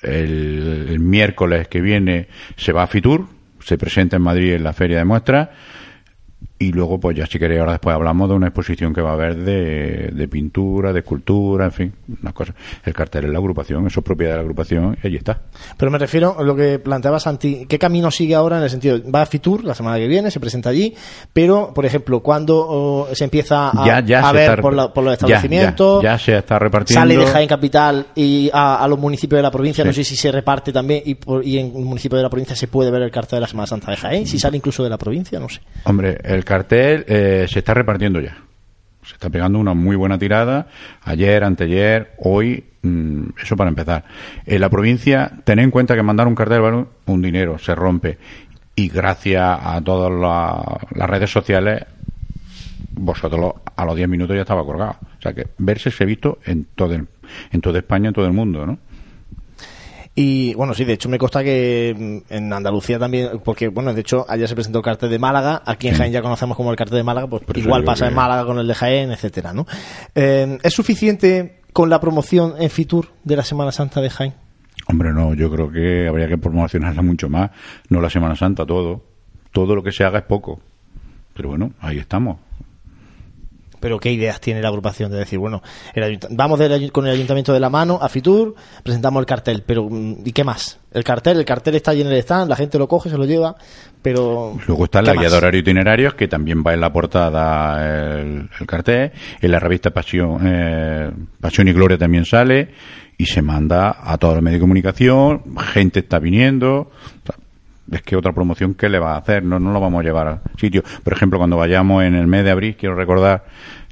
el, 0.02 0.86
el 0.88 0.98
miércoles 1.00 1.68
que 1.68 1.82
viene 1.82 2.28
se 2.56 2.72
va 2.72 2.84
a 2.84 2.86
Fitur, 2.86 3.26
se 3.64 3.78
presenta 3.78 4.16
en 4.16 4.22
Madrid 4.22 4.54
en 4.54 4.62
la 4.62 4.72
feria 4.72 4.98
de 4.98 5.04
muestras. 5.04 5.48
Y 6.56 6.70
luego, 6.72 7.00
pues 7.00 7.16
ya 7.16 7.26
si 7.26 7.36
queréis, 7.38 7.58
ahora 7.60 7.72
después 7.72 7.94
hablamos 7.94 8.28
de 8.28 8.36
una 8.36 8.46
exposición 8.46 8.94
que 8.94 9.00
va 9.02 9.10
a 9.10 9.14
haber 9.14 9.36
de, 9.36 10.10
de 10.14 10.28
pintura, 10.28 10.92
de 10.92 11.00
escultura, 11.00 11.64
en 11.64 11.72
fin, 11.72 11.92
unas 12.22 12.32
cosas. 12.32 12.54
El 12.84 12.94
cartel 12.94 13.24
es 13.24 13.30
la 13.32 13.38
agrupación, 13.38 13.84
eso 13.88 14.00
es 14.00 14.04
propiedad 14.04 14.32
de 14.32 14.36
la 14.36 14.42
agrupación 14.42 14.96
y 15.02 15.06
allí 15.06 15.16
está. 15.16 15.42
Pero 15.76 15.90
me 15.90 15.98
refiero 15.98 16.36
a 16.38 16.42
lo 16.44 16.54
que 16.54 16.78
planteaba 16.78 17.18
Santi. 17.18 17.66
¿Qué 17.68 17.76
camino 17.78 18.08
sigue 18.12 18.36
ahora 18.36 18.58
en 18.58 18.62
el 18.62 18.70
sentido? 18.70 19.00
Va 19.12 19.22
a 19.22 19.26
Fitur 19.26 19.64
la 19.64 19.74
semana 19.74 19.98
que 19.98 20.06
viene, 20.06 20.30
se 20.30 20.38
presenta 20.38 20.70
allí, 20.70 20.94
pero, 21.32 21.72
por 21.74 21.84
ejemplo, 21.86 22.20
cuando 22.20 23.08
se 23.12 23.24
empieza 23.24 23.70
a, 23.70 23.84
ya, 23.86 24.00
ya 24.00 24.28
a 24.28 24.32
ver 24.32 24.50
está- 24.50 24.62
por, 24.62 24.74
la- 24.74 24.92
por 24.92 25.02
los 25.04 25.12
establecimientos, 25.14 26.02
Ya, 26.04 26.12
ya 26.12 26.18
se 26.18 26.36
está 26.38 26.58
repartiendo. 26.60 27.00
sale 27.00 27.16
de 27.16 27.26
Jaén 27.26 27.48
Capital 27.48 28.06
y 28.14 28.48
a, 28.52 28.76
a 28.76 28.86
los 28.88 28.98
municipios 28.98 29.38
de 29.38 29.42
la 29.42 29.50
provincia, 29.50 29.82
Sí. 29.82 29.88
no 29.88 29.92
sé 29.92 30.04
si 30.04 30.14
se 30.16 30.30
reparte 30.30 30.72
también 30.72 31.02
y, 31.04 31.16
por- 31.16 31.44
y 31.44 31.58
en 31.58 31.72
un 31.74 31.84
municipio 31.84 32.16
de 32.16 32.22
la 32.22 32.30
provincia 32.30 32.54
se 32.54 32.68
puede 32.68 32.92
ver 32.92 33.02
el 33.02 33.10
cartel 33.10 33.38
de 33.38 33.40
la 33.40 33.48
Semana 33.48 33.66
Santa 33.66 33.90
de 33.90 33.96
Jaén, 33.96 34.26
si 34.26 34.38
sale 34.38 34.56
incluso 34.56 34.84
de 34.84 34.88
la 34.90 34.96
provincia, 34.98 35.40
no 35.40 35.48
sé. 35.48 35.60
Hombre, 35.84 36.18
el 36.22 36.43
cartel 36.44 37.04
eh, 37.08 37.46
se 37.48 37.58
está 37.60 37.74
repartiendo 37.74 38.20
ya. 38.20 38.36
Se 39.04 39.14
está 39.14 39.28
pegando 39.28 39.58
una 39.58 39.74
muy 39.74 39.96
buena 39.96 40.18
tirada. 40.18 40.66
Ayer, 41.02 41.44
anteayer, 41.44 42.12
hoy, 42.18 42.64
mm, 42.82 43.22
eso 43.42 43.56
para 43.56 43.68
empezar. 43.68 44.04
En 44.46 44.60
la 44.60 44.70
provincia, 44.70 45.30
tened 45.44 45.64
en 45.64 45.70
cuenta 45.70 45.94
que 45.94 46.02
mandar 46.02 46.26
un 46.26 46.34
cartel 46.34 46.60
vale 46.62 46.84
un 47.06 47.20
dinero, 47.22 47.58
se 47.58 47.74
rompe. 47.74 48.18
Y 48.76 48.88
gracias 48.88 49.42
a 49.62 49.80
todas 49.82 50.10
la- 50.10 50.78
las 50.98 51.10
redes 51.10 51.30
sociales, 51.30 51.84
vosotros 52.92 53.54
a 53.76 53.84
los 53.84 53.96
10 53.96 54.08
minutos 54.08 54.34
ya 54.36 54.42
estaba 54.42 54.64
colgado. 54.64 54.96
O 55.18 55.22
sea 55.22 55.32
que 55.32 55.48
verse 55.58 55.90
se 55.90 56.04
ha 56.04 56.06
visto 56.06 56.38
en, 56.44 56.66
todo 56.74 56.94
el- 56.94 57.06
en 57.52 57.60
toda 57.60 57.78
España, 57.78 58.08
en 58.08 58.14
todo 58.14 58.26
el 58.26 58.32
mundo, 58.32 58.64
¿no? 58.66 58.78
Y 60.16 60.54
bueno, 60.54 60.74
sí, 60.74 60.84
de 60.84 60.92
hecho 60.92 61.08
me 61.08 61.18
consta 61.18 61.42
que 61.42 62.22
mm, 62.28 62.32
en 62.32 62.52
Andalucía 62.52 62.98
también, 62.98 63.40
porque 63.44 63.68
bueno, 63.68 63.92
de 63.92 64.00
hecho 64.00 64.24
ayer 64.28 64.48
se 64.48 64.54
presentó 64.54 64.78
el 64.78 64.84
cartel 64.84 65.10
de 65.10 65.18
Málaga, 65.18 65.62
aquí 65.66 65.88
en. 65.88 65.94
Jaén 65.96 66.12
ya 66.12 66.22
conocemos 66.22 66.56
como 66.56 66.70
el 66.70 66.76
cartel 66.76 66.98
de 66.98 67.02
Málaga, 67.04 67.26
pues 67.26 67.42
igual 67.56 67.82
pasa 67.84 68.04
que- 68.04 68.10
en 68.10 68.14
Málaga 68.14 68.44
con 68.46 68.58
el 68.58 68.66
de 68.68 68.74
Jaén, 68.74 69.10
etcétera, 69.10 69.52
¿no? 69.52 69.66
Eh, 70.14 70.58
¿Es 70.62 70.72
suficiente 70.72 71.60
con 71.72 71.90
la 71.90 72.00
promoción 72.00 72.54
en 72.60 72.70
Fitur 72.70 73.08
de 73.24 73.34
la 73.36 73.42
Semana 73.42 73.72
Santa 73.72 74.00
de 74.00 74.10
Jaén? 74.10 74.34
Hombre, 74.86 75.12
no, 75.12 75.34
yo 75.34 75.50
creo 75.50 75.70
que 75.72 76.06
habría 76.06 76.28
que 76.28 76.38
promocionarla 76.38 77.02
mucho 77.02 77.28
más. 77.28 77.50
No 77.88 78.00
la 78.00 78.10
Semana 78.10 78.36
Santa, 78.36 78.64
todo. 78.66 79.02
Todo 79.50 79.74
lo 79.74 79.82
que 79.82 79.90
se 79.92 80.04
haga 80.04 80.18
es 80.20 80.24
poco. 80.26 80.60
Pero 81.34 81.48
bueno, 81.48 81.72
ahí 81.80 81.98
estamos. 81.98 82.36
Pero 83.84 84.00
¿qué 84.00 84.10
ideas 84.10 84.40
tiene 84.40 84.62
la 84.62 84.68
agrupación 84.68 85.12
de 85.12 85.18
decir, 85.18 85.38
bueno, 85.38 85.62
el 85.92 86.18
vamos 86.30 86.58
del 86.58 86.90
con 86.90 87.06
el 87.06 87.12
ayuntamiento 87.12 87.52
de 87.52 87.60
la 87.60 87.68
mano 87.68 87.98
a 88.00 88.08
Fitur, 88.08 88.54
presentamos 88.82 89.20
el 89.20 89.26
cartel, 89.26 89.62
pero 89.66 89.86
mm, 89.90 90.22
¿y 90.24 90.32
qué 90.32 90.42
más? 90.42 90.80
El 90.90 91.04
cartel, 91.04 91.36
el 91.36 91.44
cartel 91.44 91.74
está 91.74 91.90
allí 91.90 92.00
en 92.00 92.06
el 92.06 92.16
stand, 92.16 92.48
la 92.48 92.56
gente 92.56 92.78
lo 92.78 92.88
coge, 92.88 93.10
se 93.10 93.18
lo 93.18 93.26
lleva, 93.26 93.56
pero 94.00 94.56
Luego 94.66 94.84
está 94.84 95.02
¿qué 95.02 95.08
la 95.08 95.20
guía 95.20 95.28
de 95.28 95.36
horario 95.36 95.60
itinerarios, 95.60 96.14
que 96.14 96.28
también 96.28 96.64
va 96.66 96.72
en 96.72 96.80
la 96.80 96.90
portada 96.94 98.22
el, 98.22 98.48
el 98.58 98.66
cartel. 98.66 99.12
En 99.42 99.50
la 99.50 99.58
revista 99.58 99.90
Pasión, 99.90 100.38
eh, 100.46 101.10
Pasión 101.38 101.68
y 101.68 101.74
Gloria 101.74 101.98
también 101.98 102.24
sale. 102.24 102.70
Y 103.18 103.26
se 103.26 103.42
manda 103.42 103.98
a 104.00 104.16
todos 104.16 104.34
los 104.34 104.42
medios 104.42 104.60
de 104.60 104.62
comunicación. 104.62 105.42
Gente 105.74 106.00
está 106.00 106.18
viniendo. 106.18 106.90
Es 107.90 108.02
que 108.02 108.16
otra 108.16 108.32
promoción 108.32 108.74
que 108.74 108.88
le 108.88 108.98
va 108.98 109.14
a 109.14 109.18
hacer, 109.18 109.42
no, 109.44 109.58
no 109.60 109.72
lo 109.72 109.80
vamos 109.80 110.00
a 110.00 110.02
llevar 110.04 110.26
al 110.26 110.40
sitio. 110.58 110.82
Por 111.02 111.12
ejemplo, 111.12 111.38
cuando 111.38 111.56
vayamos 111.56 112.02
en 112.04 112.14
el 112.14 112.26
mes 112.26 112.44
de 112.44 112.50
abril, 112.50 112.76
quiero 112.78 112.94
recordar 112.94 113.44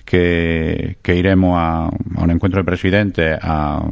que, 0.05 0.97
que 1.03 1.15
iremos 1.17 1.57
a, 1.59 1.87
a 1.87 2.23
un 2.25 2.31
encuentro 2.31 2.61
de 2.61 2.65
presidentes 2.65 3.39
a, 3.43 3.83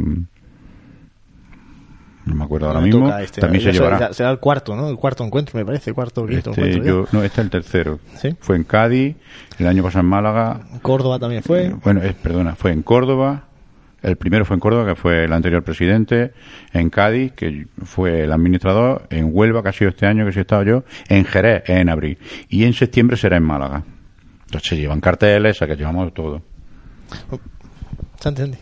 no 2.27 2.35
me 2.35 2.45
acuerdo 2.45 2.69
ahora 2.69 2.81
Me 2.81 2.87
mismo, 2.87 3.13
este, 3.19 3.41
también 3.41 3.63
se 3.65 3.73
será- 3.73 3.85
llevará. 3.97 4.13
Será 4.13 4.31
el 4.31 4.39
cuarto, 4.39 4.77
¿no? 4.77 4.89
El 4.89 4.97
cuarto 4.97 5.25
encuentro, 5.25 5.59
me 5.59 5.65
parece, 5.65 5.93
cuarto 5.93 6.27
quinto 6.27 6.51
Este, 6.51 6.61
encuentro. 6.69 6.85
yo, 7.05 7.09
no, 7.13 7.23
este 7.25 7.41
es 7.41 7.45
el 7.45 7.51
tercero. 7.51 7.99
¿Sí? 8.17 8.37
Fue 8.41 8.57
en 8.57 8.65
Cádiz, 8.65 9.17
el 9.59 9.67
año 9.67 9.83
pasado 9.83 10.01
en 10.01 10.07
Málaga. 10.11 10.61
Córdoba 10.83 11.19
también 11.19 11.43
fue. 11.43 11.67
Eh, 11.67 11.75
Bueno, 11.83 12.03
es, 12.03 12.15
perdona, 12.15 12.55
fue 12.55 12.73
en 12.73 12.83
Córdoba, 12.83 13.45
El 14.03 14.17
primero 14.17 14.45
fue 14.45 14.55
en 14.55 14.61
Córdoba, 14.61 14.87
que 14.87 14.95
fue 14.95 15.25
el 15.25 15.33
anterior 15.33 15.63
presidente, 15.63 16.33
en 16.73 16.91
Cádiz, 16.91 17.33
que 17.33 17.67
fue 17.85 18.25
el 18.25 18.33
administrador, 18.33 19.07
en 19.11 19.31
Huelva, 19.31 19.63
que 19.63 19.69
ha 19.69 19.73
sido 19.73 19.91
este 19.91 20.07
año 20.07 20.25
que 20.25 20.33
sí 20.33 20.39
he 20.39 20.43
estado 20.43 20.63
yo, 20.63 20.85
en 21.09 21.25
Jerez, 21.25 21.65
en 21.67 21.89
abril. 21.89 22.19
Y 22.49 22.65
en 22.65 22.73
septiembre 22.73 23.17
será 23.17 23.37
en 23.37 23.43
Málaga. 23.43 23.85
Entonces 24.47 24.79
llevan 24.79 25.01
carteles, 25.01 25.61
a 25.61 25.67
que 25.67 25.77
llevamos 25.77 26.13
todo. 26.15 26.43
¿Se 28.19 28.29
entiende? 28.29 28.59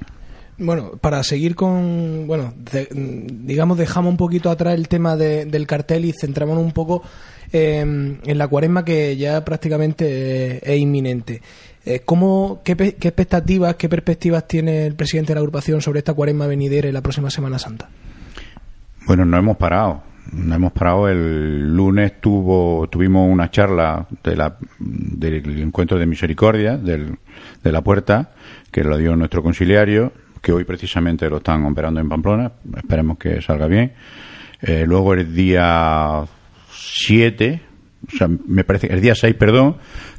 Bueno, 0.59 0.93
para 1.01 1.23
seguir 1.23 1.55
con, 1.55 2.27
bueno, 2.27 2.53
digamos, 2.93 3.79
dejamos 3.79 4.11
un 4.11 4.17
poquito 4.17 4.51
atrás 4.51 4.75
el 4.75 4.89
tema 4.89 5.17
del 5.17 5.67
cartel 5.69 6.05
y 6.05 6.13
centramos 6.13 6.59
un 6.59 6.73
poco 6.73 7.05
en 7.53 8.19
la 8.25 8.49
cuaresma 8.49 8.85
que 8.85 9.17
ya 9.17 9.45
prácticamente 9.45 10.59
es 10.69 10.79
inminente. 10.81 11.41
Eh, 11.91 12.03
¿Cómo, 12.05 12.61
qué, 12.63 12.73
expectativas, 12.73 13.77
qué 13.77 13.89
perspectivas 13.89 14.47
tiene 14.47 14.85
el 14.85 14.95
presidente 14.95 15.29
de 15.29 15.37
la 15.37 15.41
agrupación 15.41 15.81
sobre 15.81 16.01
esta 16.01 16.13
cuaresma 16.13 16.47
venidera 16.47 16.87
en 16.87 16.93
la 16.93 17.01
próxima 17.01 17.31
Semana 17.31 17.59
Santa? 17.59 17.89
Bueno, 19.07 19.25
no 19.25 19.39
hemos 19.39 19.57
parado. 19.57 20.03
No 20.31 20.55
hemos 20.55 20.73
parado. 20.73 21.09
El 21.09 21.75
lunes 21.75 22.21
tuvo, 22.21 22.87
tuvimos 22.89 23.27
una 23.33 23.51
charla 23.51 24.07
de 24.23 24.37
la, 24.37 24.59
del 24.79 25.63
encuentro 25.63 25.99
de 25.99 26.05
misericordia 26.05 26.77
de 26.77 27.17
la 27.73 27.81
puerta, 27.81 28.33
que 28.71 28.85
lo 28.85 28.99
dio 28.99 29.17
nuestro 29.17 29.43
conciliario, 29.43 30.13
que 30.43 30.53
hoy 30.53 30.65
precisamente 30.65 31.31
lo 31.31 31.39
están 31.39 31.65
operando 31.65 32.01
en 32.01 32.09
Pamplona. 32.11 32.53
Esperemos 32.77 33.17
que 33.17 33.41
salga 33.41 33.67
bien. 33.67 33.95
Eh, 34.61 34.85
luego 34.87 35.15
el 35.15 35.35
día 35.35 36.23
7, 36.71 37.63
o 38.07 38.11
sea, 38.15 38.29
me 38.47 38.65
parece, 38.65 38.89
el 38.89 39.01
día 39.01 39.15
6, 39.15 39.35
perdón, 39.37 39.79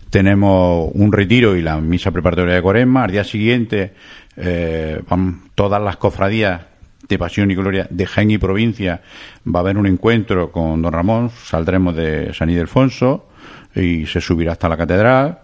tenemos 0.09 0.89
un 0.93 1.11
retiro 1.11 1.55
y 1.55 1.61
la 1.61 1.79
misa 1.79 2.11
preparatoria 2.11 2.55
de 2.55 2.61
Cuaresma. 2.61 3.03
Al 3.03 3.11
día 3.11 3.23
siguiente 3.23 3.93
eh, 4.35 5.01
van 5.07 5.41
todas 5.55 5.81
las 5.81 5.97
cofradías 5.97 6.61
de 7.07 7.17
Pasión 7.17 7.51
y 7.51 7.55
Gloria 7.55 7.87
de 7.89 8.05
Jaén 8.05 8.31
y 8.31 8.37
provincia. 8.37 9.01
Va 9.47 9.59
a 9.59 9.61
haber 9.61 9.77
un 9.77 9.87
encuentro 9.87 10.51
con 10.51 10.81
don 10.81 10.93
Ramón. 10.93 11.29
Saldremos 11.29 11.95
de 11.95 12.33
San 12.33 12.49
Ildefonso 12.49 13.29
y 13.75 14.05
se 14.05 14.21
subirá 14.21 14.53
hasta 14.53 14.69
la 14.69 14.77
catedral. 14.77 15.39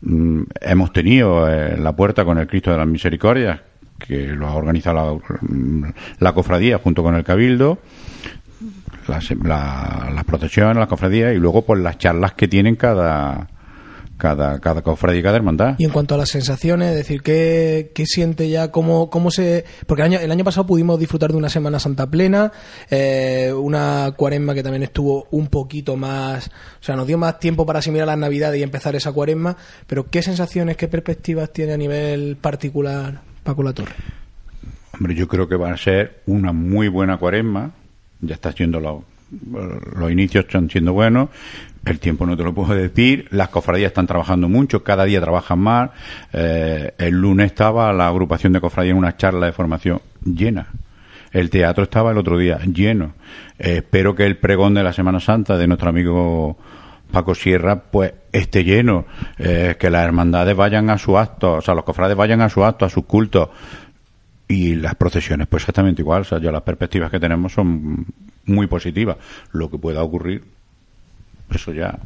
Mm, 0.00 0.42
hemos 0.60 0.92
tenido 0.92 1.48
eh, 1.48 1.76
la 1.76 1.94
puerta 1.94 2.24
con 2.24 2.38
el 2.38 2.46
Cristo 2.46 2.70
de 2.70 2.78
las 2.78 2.86
Misericordias, 2.86 3.60
que 3.98 4.28
lo 4.28 4.46
ha 4.46 4.54
organizado 4.54 5.20
la, 5.42 5.94
la 6.18 6.32
cofradía 6.32 6.78
junto 6.78 7.02
con 7.02 7.14
el 7.14 7.24
Cabildo. 7.24 7.78
Las, 9.06 9.30
las 9.30 10.24
procesiones, 10.24 10.76
las 10.76 10.88
cofradías 10.88 11.34
y 11.34 11.38
luego 11.38 11.62
pues 11.64 11.80
las 11.80 11.96
charlas 11.96 12.34
que 12.34 12.46
tienen 12.46 12.76
cada, 12.76 13.48
cada, 14.18 14.58
cada 14.58 14.82
cofradía 14.82 15.20
y 15.20 15.22
cada 15.22 15.36
hermandad. 15.36 15.76
Y 15.78 15.84
en 15.84 15.90
cuanto 15.90 16.14
a 16.14 16.18
las 16.18 16.28
sensaciones, 16.28 16.90
es 16.90 16.96
decir, 16.96 17.22
¿qué, 17.22 17.92
qué 17.94 18.04
siente 18.04 18.50
ya? 18.50 18.70
¿Cómo, 18.70 19.08
cómo 19.08 19.30
se...? 19.30 19.64
Porque 19.86 20.02
el 20.02 20.06
año, 20.12 20.18
el 20.18 20.30
año 20.30 20.44
pasado 20.44 20.66
pudimos 20.66 20.98
disfrutar 20.98 21.30
de 21.30 21.38
una 21.38 21.48
Semana 21.48 21.78
Santa 21.78 22.10
plena, 22.10 22.52
eh, 22.90 23.52
una 23.56 24.12
cuaresma 24.16 24.54
que 24.54 24.62
también 24.62 24.82
estuvo 24.82 25.28
un 25.30 25.46
poquito 25.46 25.96
más... 25.96 26.48
O 26.48 26.84
sea, 26.84 26.96
nos 26.96 27.06
dio 27.06 27.16
más 27.16 27.38
tiempo 27.38 27.64
para 27.64 27.78
asimilar 27.78 28.06
las 28.06 28.18
Navidades 28.18 28.60
y 28.60 28.62
empezar 28.62 28.94
esa 28.96 29.12
cuaresma, 29.12 29.56
pero 29.86 30.10
¿qué 30.10 30.20
sensaciones, 30.22 30.76
qué 30.76 30.88
perspectivas 30.88 31.52
tiene 31.52 31.72
a 31.72 31.76
nivel 31.76 32.36
particular 32.36 33.22
Paco 33.44 33.72
Torre? 33.72 33.94
Hombre, 34.92 35.14
yo 35.14 35.28
creo 35.28 35.48
que 35.48 35.56
va 35.56 35.72
a 35.72 35.76
ser 35.76 36.22
una 36.26 36.52
muy 36.52 36.88
buena 36.88 37.18
cuaresma, 37.18 37.70
ya 38.20 38.34
está 38.34 38.52
siendo 38.52 38.80
los, 38.80 39.04
los 39.94 40.10
inicios 40.10 40.46
están 40.46 40.68
siendo 40.70 40.92
buenos, 40.92 41.28
el 41.88 42.00
tiempo 42.00 42.26
no 42.26 42.36
te 42.36 42.42
lo 42.42 42.54
puedo 42.54 42.74
decir. 42.74 43.26
Las 43.30 43.48
cofradías 43.48 43.88
están 43.88 44.06
trabajando 44.06 44.48
mucho, 44.48 44.82
cada 44.84 45.04
día 45.04 45.20
trabajan 45.20 45.58
más. 45.58 45.90
Eh, 46.32 46.92
el 46.98 47.14
lunes 47.14 47.46
estaba 47.46 47.92
la 47.92 48.08
agrupación 48.08 48.52
de 48.52 48.60
cofradías 48.60 48.92
en 48.92 48.98
una 48.98 49.16
charla 49.16 49.46
de 49.46 49.52
formación 49.52 50.00
llena. 50.22 50.68
El 51.32 51.50
teatro 51.50 51.84
estaba 51.84 52.10
el 52.10 52.18
otro 52.18 52.38
día 52.38 52.58
lleno. 52.58 53.14
Eh, 53.58 53.78
espero 53.78 54.14
que 54.14 54.24
el 54.24 54.36
pregón 54.36 54.74
de 54.74 54.82
la 54.82 54.92
Semana 54.92 55.20
Santa 55.20 55.56
de 55.56 55.66
nuestro 55.66 55.90
amigo 55.90 56.56
Paco 57.10 57.34
Sierra, 57.34 57.76
pues 57.90 58.12
esté 58.32 58.64
lleno. 58.64 59.06
Eh, 59.38 59.76
que 59.78 59.90
las 59.90 60.04
hermandades 60.04 60.56
vayan 60.56 60.90
a 60.90 60.98
su 60.98 61.18
acto, 61.18 61.54
o 61.54 61.60
sea, 61.60 61.74
los 61.74 61.84
cofrades 61.84 62.16
vayan 62.16 62.40
a 62.40 62.48
su 62.48 62.64
acto, 62.64 62.84
a 62.84 62.90
sus 62.90 63.04
cultos. 63.04 63.48
Y 64.46 64.76
las 64.76 64.94
procesiones, 64.94 65.46
pues 65.46 65.62
exactamente 65.62 66.00
igual. 66.02 66.22
O 66.22 66.24
sea, 66.24 66.40
ya 66.40 66.50
las 66.50 66.62
perspectivas 66.62 67.10
que 67.10 67.20
tenemos 67.20 67.52
son 67.52 68.06
muy 68.46 68.66
positivas. 68.66 69.16
Lo 69.52 69.70
que 69.70 69.78
pueda 69.78 70.02
ocurrir, 70.02 70.44
eso 71.50 71.72
ya 71.72 71.98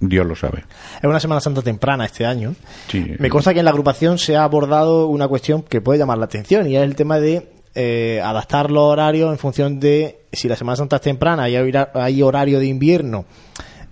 Dios 0.00 0.26
lo 0.26 0.34
sabe. 0.34 0.64
Es 0.98 1.04
una 1.04 1.20
Semana 1.20 1.40
Santa 1.40 1.62
temprana 1.62 2.04
este 2.04 2.26
año. 2.26 2.54
Me 3.18 3.28
consta 3.28 3.52
que 3.52 3.60
en 3.60 3.64
la 3.64 3.70
agrupación 3.70 4.18
se 4.18 4.36
ha 4.36 4.44
abordado 4.44 5.06
una 5.06 5.28
cuestión 5.28 5.62
que 5.62 5.80
puede 5.80 5.98
llamar 5.98 6.18
la 6.18 6.26
atención 6.26 6.68
y 6.68 6.76
es 6.76 6.82
el 6.82 6.96
tema 6.96 7.18
de 7.18 7.48
eh, 7.74 8.20
adaptar 8.22 8.70
los 8.70 8.84
horarios 8.84 9.30
en 9.32 9.38
función 9.38 9.80
de 9.80 10.20
si 10.32 10.48
la 10.48 10.56
Semana 10.56 10.76
Santa 10.76 10.96
es 10.96 11.02
temprana 11.02 11.48
y 11.48 11.56
hay 11.56 12.22
horario 12.22 12.58
de 12.58 12.66
invierno. 12.66 13.24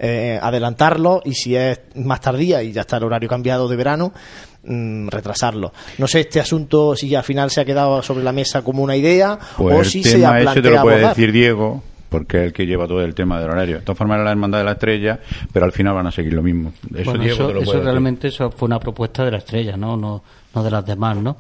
Eh, 0.05 0.37
adelantarlo 0.43 1.23
y 1.25 1.33
si 1.33 1.55
es 1.55 1.79
más 1.95 2.21
tardía 2.21 2.61
y 2.61 2.73
ya 2.73 2.81
está 2.81 2.97
el 2.97 3.05
horario 3.05 3.29
cambiado 3.29 3.69
de 3.69 3.77
verano, 3.77 4.13
mm, 4.65 5.07
retrasarlo. 5.07 5.73
No 5.99 6.09
sé 6.09 6.21
este 6.21 6.41
asunto 6.41 6.97
si 6.97 7.09
ya 7.09 7.19
al 7.19 7.25
final 7.25 7.53
se 7.53 7.61
ha 7.61 7.65
quedado 7.65 8.03
sobre 8.03 8.25
la 8.25 8.33
mesa 8.33 8.63
como 8.63 8.83
una 8.83 8.97
idea 8.97 9.39
pues 9.57 9.79
o 9.79 9.85
si 9.89 10.03
se 10.03 10.27
ha 10.27 10.31
planteado. 10.31 10.63
te 10.63 10.71
lo 10.71 10.83
puede 10.83 11.07
decir 11.07 11.31
Diego 11.31 11.85
porque 12.13 12.37
es 12.37 12.43
el 12.45 12.53
que 12.53 12.67
lleva 12.67 12.87
todo 12.87 13.01
el 13.03 13.15
tema 13.15 13.41
del 13.41 13.51
horario. 13.51 13.77
De 13.77 13.83
todas 13.83 13.97
formas, 13.97 14.23
la 14.23 14.31
hermandad 14.31 14.59
de 14.59 14.65
la 14.65 14.73
estrella, 14.73 15.19
pero 15.51 15.65
al 15.65 15.73
final 15.73 15.95
van 15.95 16.07
a 16.07 16.13
seguir 16.13 16.35
lo 16.35 16.43
mismo. 16.43 16.73
Eso, 16.95 17.15
eso, 17.17 17.81
realmente 17.81 18.29
eso 18.29 18.51
fue 18.51 18.67
una 18.67 18.79
propuesta 18.79 19.25
de 19.25 19.31
la 19.31 19.39
estrella, 19.39 19.79
¿no? 19.79 19.97
No, 19.97 20.23
no 20.55 20.63
de 20.63 20.71
las 20.71 20.85
demás, 20.85 21.17
¿no? 21.17 21.39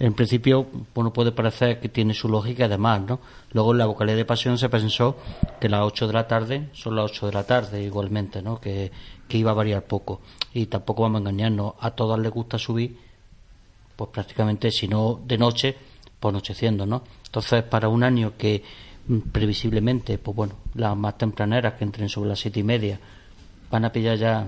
En 0.00 0.14
principio, 0.14 0.66
bueno, 0.92 1.12
puede 1.12 1.30
parecer 1.30 1.78
que 1.78 1.88
tiene 1.88 2.12
su 2.12 2.28
lógica 2.28 2.64
además, 2.64 3.02
¿no? 3.02 3.20
Luego 3.52 3.70
en 3.70 3.78
la 3.78 3.86
vocalidad 3.86 4.16
de 4.16 4.24
pasión 4.24 4.58
se 4.58 4.68
pensó 4.68 5.16
que 5.60 5.68
las 5.68 5.82
8 5.82 6.08
de 6.08 6.12
la 6.12 6.26
tarde 6.26 6.68
son 6.72 6.96
las 6.96 7.04
8 7.12 7.26
de 7.26 7.32
la 7.32 7.44
tarde 7.44 7.82
igualmente, 7.84 8.42
¿no? 8.42 8.60
Que, 8.60 8.90
que 9.28 9.38
iba 9.38 9.52
a 9.52 9.54
variar 9.54 9.84
poco. 9.84 10.20
Y 10.52 10.66
tampoco 10.66 11.02
vamos 11.02 11.20
a 11.20 11.20
engañarnos, 11.20 11.74
a 11.78 11.92
todas 11.92 12.18
les 12.18 12.32
gusta 12.32 12.58
subir, 12.58 12.98
pues 13.94 14.10
prácticamente, 14.10 14.72
si 14.72 14.88
no 14.88 15.20
de 15.24 15.38
noche, 15.38 15.76
pues 16.18 16.32
anocheciendo, 16.34 16.84
¿no? 16.86 17.04
Entonces, 17.26 17.62
para 17.62 17.88
un 17.88 18.02
año 18.02 18.32
que 18.36 18.64
previsiblemente, 19.32 20.18
pues 20.18 20.36
bueno, 20.36 20.54
las 20.74 20.96
más 20.96 21.18
tempraneras 21.18 21.74
que 21.74 21.84
entren 21.84 22.08
sobre 22.08 22.30
las 22.30 22.40
siete 22.40 22.60
y 22.60 22.62
media 22.62 22.98
van 23.70 23.84
a 23.84 23.92
pillar 23.92 24.16
ya 24.16 24.46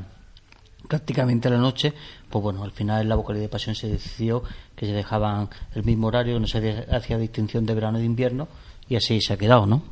prácticamente 0.88 1.48
a 1.48 1.52
la 1.52 1.58
noche, 1.58 1.92
pues 2.28 2.42
bueno, 2.42 2.62
al 2.62 2.72
final 2.72 3.02
en 3.02 3.08
la 3.08 3.16
vocalidad 3.16 3.44
de 3.44 3.48
pasión 3.48 3.74
se 3.74 3.88
decidió 3.88 4.42
que 4.76 4.86
se 4.86 4.92
dejaban 4.92 5.48
el 5.74 5.82
mismo 5.82 6.08
horario, 6.08 6.38
no 6.38 6.46
se 6.46 6.86
hacía 6.90 7.18
distinción 7.18 7.64
de 7.64 7.74
verano 7.74 7.98
y 7.98 8.02
de 8.02 8.06
invierno, 8.06 8.48
y 8.88 8.96
así 8.96 9.20
se 9.20 9.32
ha 9.32 9.36
quedado, 9.36 9.66
¿no? 9.66 9.82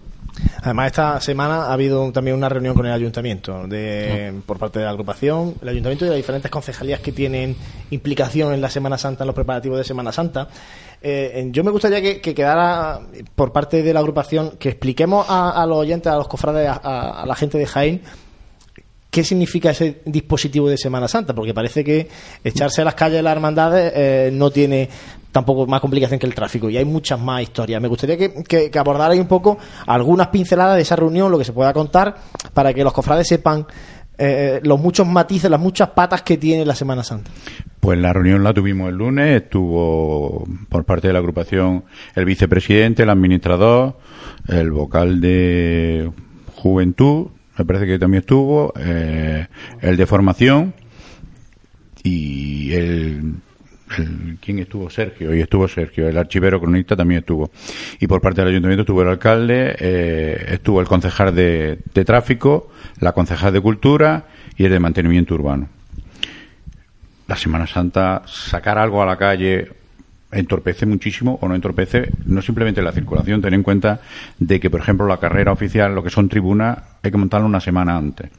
Además, 0.62 0.87
esta 0.87 1.21
semana 1.21 1.66
ha 1.66 1.73
habido 1.73 2.11
también 2.12 2.37
una 2.37 2.49
reunión 2.49 2.75
con 2.75 2.87
el 2.87 2.92
ayuntamiento 2.92 3.66
de, 3.66 4.40
por 4.47 4.59
parte 4.59 4.78
de 4.78 4.85
la 4.85 4.90
agrupación, 4.90 5.57
el 5.61 5.69
ayuntamiento 5.69 6.07
y 6.07 6.09
las 6.09 6.16
diferentes 6.16 6.50
concejalías 6.50 7.00
que 7.00 7.12
tienen 7.12 7.57
implicación 7.90 8.54
en 8.54 8.61
la 8.61 8.71
Semana 8.71 8.97
Santa, 8.97 9.25
en 9.25 9.26
los 9.26 9.35
preparativos 9.35 9.78
de 9.78 9.85
Semana 9.85 10.12
Santa. 10.12 10.49
Eh, 11.04 11.49
yo 11.50 11.64
me 11.64 11.71
gustaría 11.71 12.00
que, 12.00 12.35
quedara 12.35 13.00
por 13.35 13.52
parte 13.52 13.82
de 13.82 13.92
la 13.92 14.00
agrupación 14.00 14.52
que 14.59 14.68
expliquemos 14.68 15.26
a, 15.28 15.64
los 15.66 15.78
oyentes, 15.78 16.12
a 16.12 16.16
los 16.16 16.28
cofrades, 16.28 16.68
a, 16.71 17.25
la 17.26 17.35
gente 17.35 17.59
de 17.59 17.66
Jaén, 17.66 18.02
qué 19.11 19.25
significa 19.25 19.71
ese 19.71 20.00
dispositivo 20.04 20.68
de 20.68 20.78
Semana 20.78 21.09
Santa, 21.09 21.35
porque 21.35 21.52
parece 21.52 21.82
que 21.82 22.09
echarse 22.44 22.82
a 22.82 22.85
las 22.85 22.94
calles 22.94 23.16
de 23.16 23.23
las 23.23 23.32
hermandades 23.32 23.92
eh, 23.94 24.30
no 24.32 24.50
tiene 24.50 24.88
tampoco 25.32 25.66
más 25.66 25.80
complicación 25.80 26.21
que 26.21 26.26
el 26.26 26.35
tráfico 26.35 26.71
y 26.71 26.76
hay 26.76 26.85
muchas 26.85 27.18
más 27.18 27.42
historias. 27.42 27.80
Me 27.82 27.88
gustaría 27.88 28.16
que, 28.16 28.71
que, 28.71 28.78
abordarais 28.78 29.21
un 29.21 29.26
poco 29.26 29.59
algunas 29.87 30.28
pinceladas 30.28 30.76
de 30.76 30.82
esa 30.82 30.94
reunión, 30.94 31.32
lo 31.32 31.38
que 31.38 31.44
se 31.44 31.52
pueda 31.52 31.73
contar, 31.73 32.16
para 32.54 32.73
que 32.73 32.85
los 32.85 32.92
cofrades 32.92 33.26
sepan 33.26 33.66
eh, 34.24 34.60
los 34.62 34.78
muchos 34.78 35.04
matices, 35.04 35.50
las 35.50 35.58
muchas 35.58 35.88
patas 35.90 36.22
que 36.22 36.38
tiene 36.38 36.64
la 36.64 36.76
Semana 36.76 37.02
Santa. 37.02 37.28
Pues 37.80 37.98
la 37.98 38.12
reunión 38.12 38.44
la 38.44 38.54
tuvimos 38.54 38.90
el 38.90 38.94
lunes, 38.94 39.42
estuvo 39.42 40.46
por 40.68 40.84
parte 40.84 41.08
de 41.08 41.12
la 41.12 41.18
agrupación 41.18 41.82
el 42.14 42.24
vicepresidente, 42.24 43.02
el 43.02 43.10
administrador, 43.10 43.98
el 44.46 44.70
vocal 44.70 45.20
de 45.20 46.12
juventud, 46.54 47.30
me 47.58 47.64
parece 47.64 47.84
que 47.84 47.98
también 47.98 48.20
estuvo, 48.20 48.72
eh, 48.78 49.48
el 49.80 49.96
de 49.96 50.06
formación 50.06 50.74
y 52.04 52.74
el 52.74 53.34
¿quién 54.40 54.58
estuvo? 54.58 54.90
Sergio, 54.90 55.34
y 55.34 55.40
estuvo 55.40 55.68
Sergio, 55.68 56.08
el 56.08 56.16
archivero 56.16 56.61
cronista 56.61 56.96
también 56.96 57.20
estuvo. 57.20 57.50
Y 58.00 58.06
por 58.06 58.20
parte 58.20 58.40
del 58.40 58.50
ayuntamiento 58.50 58.82
estuvo 58.82 59.02
el 59.02 59.08
alcalde, 59.08 59.76
eh, 59.78 60.46
estuvo 60.50 60.80
el 60.80 60.87
concejal 60.87 61.34
de, 61.34 61.78
tráfico, 62.04 62.70
la 63.00 63.12
concejal 63.12 63.52
de 63.52 63.61
cultura 63.61 64.26
y 64.56 64.64
el 64.64 64.70
de 64.70 64.80
mantenimiento 64.80 65.34
urbano. 65.34 65.68
La 67.26 67.37
Semana 67.37 67.66
Santa, 67.66 68.22
sacar 68.26 68.78
algo 68.78 69.02
a 69.02 69.06
la 69.06 69.16
calle 69.16 69.68
entorpece 70.32 70.87
muchísimo 70.87 71.38
o 71.42 71.49
no 71.49 71.54
entorpece 71.54 72.11
no 72.25 72.40
simplemente 72.40 72.80
la 72.80 72.92
circulación, 72.92 73.42
ten 73.42 73.52
en 73.52 73.62
cuenta 73.62 74.00
de 74.38 74.58
que, 74.58 74.70
por 74.70 74.80
ejemplo, 74.80 75.06
la 75.06 75.18
carrera 75.18 75.52
oficial, 75.52 75.94
lo 75.94 76.02
que 76.02 76.11
son 76.11 76.28
tribunas, 76.28 76.78
hay 77.02 77.11
que 77.11 77.18
montarla 77.18 77.46
una 77.46 77.61
semana 77.61 77.96
antes. 77.96 78.30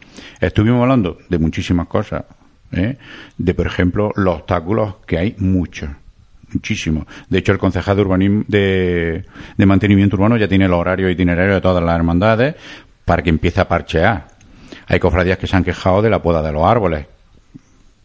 Estuvimos 0.42 0.82
hablando 0.82 1.20
de 1.30 1.38
muchísimas 1.38 1.88
cosas, 1.88 2.26
¿eh? 2.74 2.98
de, 3.38 3.54
por 3.54 3.68
ejemplo, 3.68 4.12
los 4.16 4.36
obstáculos, 4.36 4.96
que 5.06 5.18
hay 5.18 5.36
muchos, 5.38 5.90
muchísimo. 6.52 7.06
De 7.30 7.40
hecho, 7.40 7.52
el 7.52 7.58
concejal 7.58 7.96
de, 7.96 8.02
urbanismo, 8.02 8.44
de, 8.48 9.26
de 9.58 9.66
mantenimiento 9.66 10.16
urbano 10.16 10.38
ya 10.38 10.48
tiene 10.48 10.66
el 10.66 10.74
horario 10.74 11.10
itinerario 11.10 11.56
de 11.56 11.62
todas 11.62 11.84
las 11.84 11.96
hermandades 11.96 12.56
para 13.06 13.22
que 13.22 13.30
empiece 13.30 13.62
a 13.62 13.68
parchear. 13.68 14.28
Hay 14.88 15.00
cofradías 15.00 15.38
que 15.38 15.48
se 15.48 15.56
han 15.56 15.64
quejado 15.64 16.02
de 16.02 16.10
la 16.10 16.22
poda 16.22 16.42
de 16.42 16.52
los 16.52 16.64
árboles, 16.64 17.08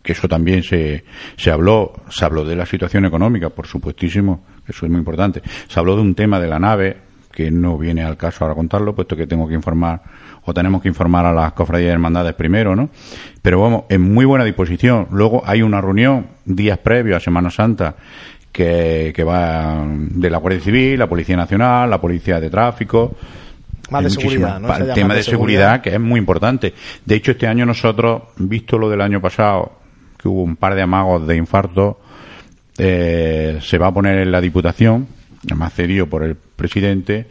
que 0.02 0.12
eso 0.12 0.28
también 0.28 0.62
se, 0.62 1.04
se 1.36 1.50
habló, 1.50 1.92
se 2.08 2.24
habló 2.24 2.44
de 2.44 2.56
la 2.56 2.66
situación 2.66 3.04
económica, 3.04 3.50
por 3.50 3.66
supuestísimo, 3.66 4.44
eso 4.66 4.86
es 4.86 4.90
muy 4.90 4.98
importante. 4.98 5.42
Se 5.68 5.78
habló 5.78 5.96
de 5.96 6.02
un 6.02 6.14
tema 6.14 6.38
de 6.40 6.48
la 6.48 6.58
nave, 6.58 7.07
que 7.38 7.52
no 7.52 7.78
viene 7.78 8.02
al 8.02 8.16
caso 8.16 8.42
ahora 8.42 8.56
contarlo, 8.56 8.96
puesto 8.96 9.14
que 9.14 9.24
tengo 9.28 9.46
que 9.46 9.54
informar, 9.54 10.02
o 10.44 10.52
tenemos 10.52 10.82
que 10.82 10.88
informar 10.88 11.24
a 11.24 11.32
las 11.32 11.52
cofradías 11.52 11.90
y 11.90 11.92
hermandades 11.92 12.34
primero, 12.34 12.74
¿no? 12.74 12.90
Pero 13.40 13.60
vamos, 13.60 13.84
en 13.90 14.00
muy 14.00 14.24
buena 14.24 14.44
disposición. 14.44 15.06
Luego 15.12 15.44
hay 15.46 15.62
una 15.62 15.80
reunión 15.80 16.26
días 16.44 16.78
previos 16.78 17.18
a 17.18 17.20
Semana 17.20 17.48
Santa 17.48 17.94
que, 18.50 19.12
que 19.14 19.22
va 19.22 19.86
de 19.86 20.30
la 20.30 20.38
Guardia 20.38 20.60
Civil, 20.60 20.98
la 20.98 21.08
Policía 21.08 21.36
Nacional, 21.36 21.88
la 21.88 22.00
Policía 22.00 22.40
de 22.40 22.50
Tráfico, 22.50 23.14
Más 23.88 24.02
de 24.02 24.10
seguridad, 24.10 24.58
¿no? 24.58 24.76
El 24.76 24.92
tema 24.92 25.14
de 25.14 25.18
de 25.18 25.22
seguridad, 25.22 25.80
que 25.80 25.90
es 25.90 26.00
muy 26.00 26.18
importante. 26.18 26.74
De 27.04 27.14
hecho, 27.14 27.30
este 27.30 27.46
año 27.46 27.64
nosotros, 27.64 28.22
visto 28.38 28.78
lo 28.78 28.90
del 28.90 29.00
año 29.00 29.20
pasado, 29.20 29.78
que 30.20 30.26
hubo 30.26 30.42
un 30.42 30.56
par 30.56 30.74
de 30.74 30.82
amagos 30.82 31.24
de 31.24 31.36
infarto, 31.36 32.00
eh, 32.76 33.60
se 33.62 33.78
va 33.78 33.86
a 33.86 33.94
poner 33.94 34.18
en 34.18 34.32
la 34.32 34.40
Diputación, 34.40 35.06
además 35.44 35.72
cedido 35.74 36.06
por 36.06 36.24
el 36.24 36.34
presidente, 36.36 37.26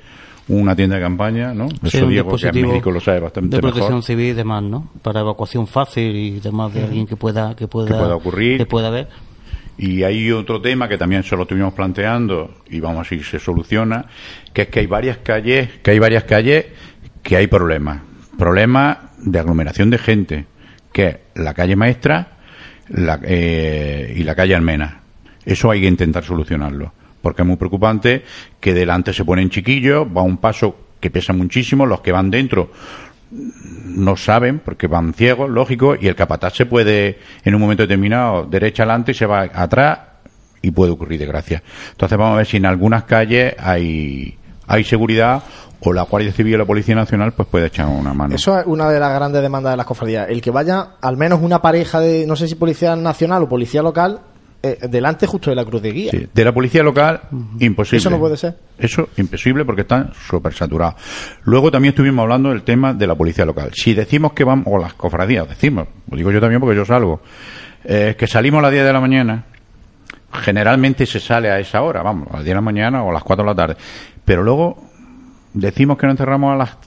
una 0.50 0.76
tienda 0.76 0.96
de 0.96 1.02
campaña, 1.02 1.54
¿no? 1.54 1.70
Sí, 1.70 1.76
Eso 1.98 2.08
Diego, 2.08 2.30
que 2.30 2.36
dispositivo 2.36 2.72
médico, 2.72 2.92
lo 2.92 3.00
sabe 3.02 3.20
bastante 3.20 3.58
de 3.58 3.62
protección 3.62 3.90
mejor. 3.96 4.04
civil 4.04 4.26
y 4.28 4.34
demás, 4.34 4.64
¿no? 4.64 4.92
Para 5.02 5.20
evacuación 5.20 5.68
fácil 5.68 6.16
y 6.16 6.40
demás 6.40 6.74
de 6.74 6.84
alguien 6.86 7.06
que 7.06 7.16
pueda 7.18 7.56
que 7.56 7.68
pueda, 7.68 7.88
Que 7.88 7.94
pueda 7.96 8.16
ocurrir. 8.16 8.58
que 8.58 8.66
pueda 8.66 8.88
haber. 8.88 9.08
Y 9.78 10.04
hay 10.04 10.32
otro 10.32 10.60
tema 10.62 10.88
que 10.88 10.98
también 10.98 11.22
se 11.24 11.36
lo 11.36 11.44
estuvimos 11.44 11.74
planteando 11.74 12.62
y 12.70 12.80
vamos 12.80 13.06
a 13.06 13.10
ver 13.16 13.20
si 13.24 13.30
se 13.30 13.40
soluciona, 13.40 14.06
que 14.54 14.64
es 14.64 14.68
que 14.70 14.80
hay 14.80 14.88
varias 14.88 15.18
calles, 15.18 15.70
que 15.84 15.92
hay 15.92 16.00
varias 16.00 16.24
calles 16.24 16.66
que 17.22 17.36
hay 17.36 17.48
problemas. 17.48 18.02
Problemas 18.38 18.98
de 19.20 19.40
aglomeración 19.40 19.90
de 19.90 19.98
gente, 19.98 20.46
que 20.94 21.08
es 21.08 21.18
la 21.36 21.54
calle 21.54 21.76
Maestra 21.76 22.38
la- 22.90 23.20
eh, 23.24 24.14
y 24.18 24.24
la 24.24 24.34
calle 24.34 24.56
Almena. 24.56 25.02
Eso 25.46 25.70
hay 25.70 25.82
que 25.82 25.88
intentar 25.88 26.24
solucionarlo, 26.24 26.94
porque 27.22 27.42
es 27.42 27.48
muy 27.48 27.58
preocupante 27.58 28.24
que 28.60 28.74
delante 28.74 29.14
se 29.14 29.26
ponen 29.26 29.50
chiquillos, 29.50 30.08
va 30.08 30.22
un 30.22 30.38
paso 30.38 30.76
que 31.00 31.10
pesa 31.10 31.34
muchísimo, 31.34 31.86
los 31.86 32.02
que 32.02 32.12
van 32.12 32.32
dentro 32.32 32.72
no 33.30 34.16
saben 34.16 34.60
porque 34.60 34.88
van 34.88 35.14
ciegos, 35.14 35.50
lógico, 35.50 35.96
y 36.00 36.08
el 36.08 36.16
capataz 36.16 36.56
se 36.56 36.66
puede 36.66 37.20
en 37.44 37.56
un 37.56 37.62
momento 37.62 37.84
determinado 37.84 38.46
derecha 38.46 38.84
adelante 38.84 39.12
y 39.12 39.16
se 39.16 39.26
va 39.26 39.42
atrás 39.42 40.00
y 40.62 40.72
puede 40.72 40.92
ocurrir 40.92 41.20
desgracia. 41.20 41.62
Entonces 41.92 42.18
vamos 42.18 42.36
a 42.36 42.38
ver 42.38 42.46
si 42.46 42.58
en 42.58 42.66
algunas 42.66 43.04
calles 43.04 43.54
hay 43.60 44.38
hay 44.68 44.84
seguridad 44.84 45.44
o 45.80 45.94
la 45.94 46.04
Guardia 46.04 46.32
Civil 46.32 46.56
o 46.56 46.58
la 46.60 46.66
Policía 46.66 46.96
Nacional 46.96 47.34
pues 47.34 47.48
puede 47.48 47.68
echar 47.68 47.88
una 47.88 48.14
mano. 48.14 48.36
Eso 48.36 48.58
es 48.60 48.66
una 48.66 48.90
de 48.90 49.00
las 49.00 49.14
grandes 49.14 49.42
demandas 49.42 49.74
de 49.74 49.78
las 49.78 49.86
cofradías. 49.86 50.30
El 50.30 50.42
que 50.42 50.52
vaya 50.52 50.96
al 51.02 51.18
menos 51.18 51.40
una 51.42 51.62
pareja 51.62 52.00
de, 52.00 52.26
no 52.26 52.36
sé 52.36 52.48
si 52.48 52.56
policía 52.56 52.96
nacional 52.96 53.44
o 53.44 53.50
policía 53.50 53.82
local, 53.82 54.20
eh, 54.64 54.88
delante 54.90 55.28
justo 55.28 55.52
de 55.52 55.56
la 55.56 55.64
cruz 55.64 55.82
de 55.82 55.92
guía. 55.92 56.12
Sí, 56.12 56.28
De 56.34 56.44
la 56.44 56.52
policía 56.52 56.82
local, 56.82 57.22
imposible. 57.60 58.00
Eso 58.00 58.10
no 58.10 58.20
puede 58.20 58.38
ser. 58.38 58.58
Eso 58.78 59.10
imposible 59.18 59.64
porque 59.66 59.82
están 59.82 60.12
súper 60.14 60.54
saturados. 60.54 60.96
Luego 61.44 61.70
también 61.70 61.92
estuvimos 61.92 62.24
hablando 62.24 62.50
del 62.50 62.64
tema 62.64 62.94
de 62.94 63.06
la 63.06 63.14
policía 63.14 63.46
local. 63.46 63.70
Si 63.74 63.94
decimos 63.94 64.34
que 64.34 64.44
vamos, 64.44 64.66
o 64.68 64.80
las 64.80 64.94
cofradías, 64.94 65.48
decimos, 65.48 65.88
lo 66.10 66.18
digo 66.18 66.32
yo 66.32 66.42
también 66.42 66.60
porque 66.60 66.76
yo 66.76 66.86
salgo, 66.86 67.22
eh, 67.84 68.16
que 68.18 68.26
salimos 68.26 68.60
a 68.60 68.64
las 68.64 68.72
10 68.72 68.86
de 68.86 68.94
la 68.94 69.00
mañana, 69.00 69.46
generalmente 70.32 71.06
se 71.06 71.20
sale 71.20 71.52
a 71.52 71.60
esa 71.60 71.84
hora, 71.84 72.02
vamos, 72.02 72.28
a 72.32 72.38
las 72.38 72.44
10 72.44 72.46
de 72.46 72.56
la 72.56 72.62
mañana 72.62 73.04
o 73.04 73.12
a 73.12 73.14
las 73.14 73.24
4 73.24 73.44
de 73.44 73.50
la 73.50 73.56
tarde. 73.56 73.78
Pero 74.26 74.42
luego 74.42 74.84
decimos 75.54 76.00
que 76.00 76.08
nos 76.08 76.14
encerramos 76.14 76.54
a 76.54 76.58
las 76.58 76.78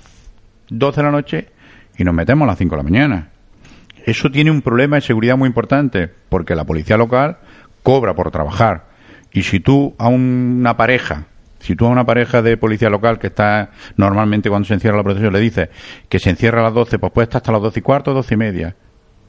12 0.71 1.01
de 1.01 1.05
la 1.05 1.13
noche 1.13 1.49
y 1.97 2.03
nos 2.03 2.15
metemos 2.15 2.47
a 2.47 2.49
las 2.49 2.59
5 2.59 2.71
de 2.71 2.77
la 2.77 2.83
mañana. 2.83 3.29
Eso 4.05 4.31
tiene 4.31 4.51
un 4.51 4.63
problema 4.63 4.97
de 4.97 5.03
seguridad 5.03 5.37
muy 5.37 5.47
importante, 5.47 6.11
porque 6.29 6.55
la 6.55 6.65
policía 6.65 6.97
local 6.97 7.39
cobra 7.83 8.14
por 8.14 8.31
trabajar. 8.31 8.87
Y 9.33 9.43
si 9.43 9.61
tú 9.61 9.95
a 9.99 10.09
una 10.09 10.77
pareja, 10.77 11.27
si 11.61 11.77
tú 11.77 11.87
a 11.87 11.88
una 11.88 12.05
pareja 12.05 12.43
de 12.43 12.57
policía 12.57 12.90
local 12.90 13.19
que 13.19 13.29
está 13.29 13.71
normalmente 13.97 14.49
cuando 14.49 14.66
se 14.66 14.75
encierra 14.75 14.97
la 14.97 15.05
procesión 15.05 15.33
le 15.33 15.40
dices 15.40 15.69
que 16.09 16.19
se 16.19 16.31
encierra 16.31 16.61
a 16.61 16.64
las 16.64 16.75
12, 16.75 16.99
pues 16.99 17.12
puede 17.12 17.25
estar 17.25 17.40
hasta 17.40 17.53
las 17.53 17.62
12 17.62 17.79
y 17.79 17.83
cuarto, 17.83 18.14
12 18.14 18.35
y 18.35 18.37
media. 18.37 18.77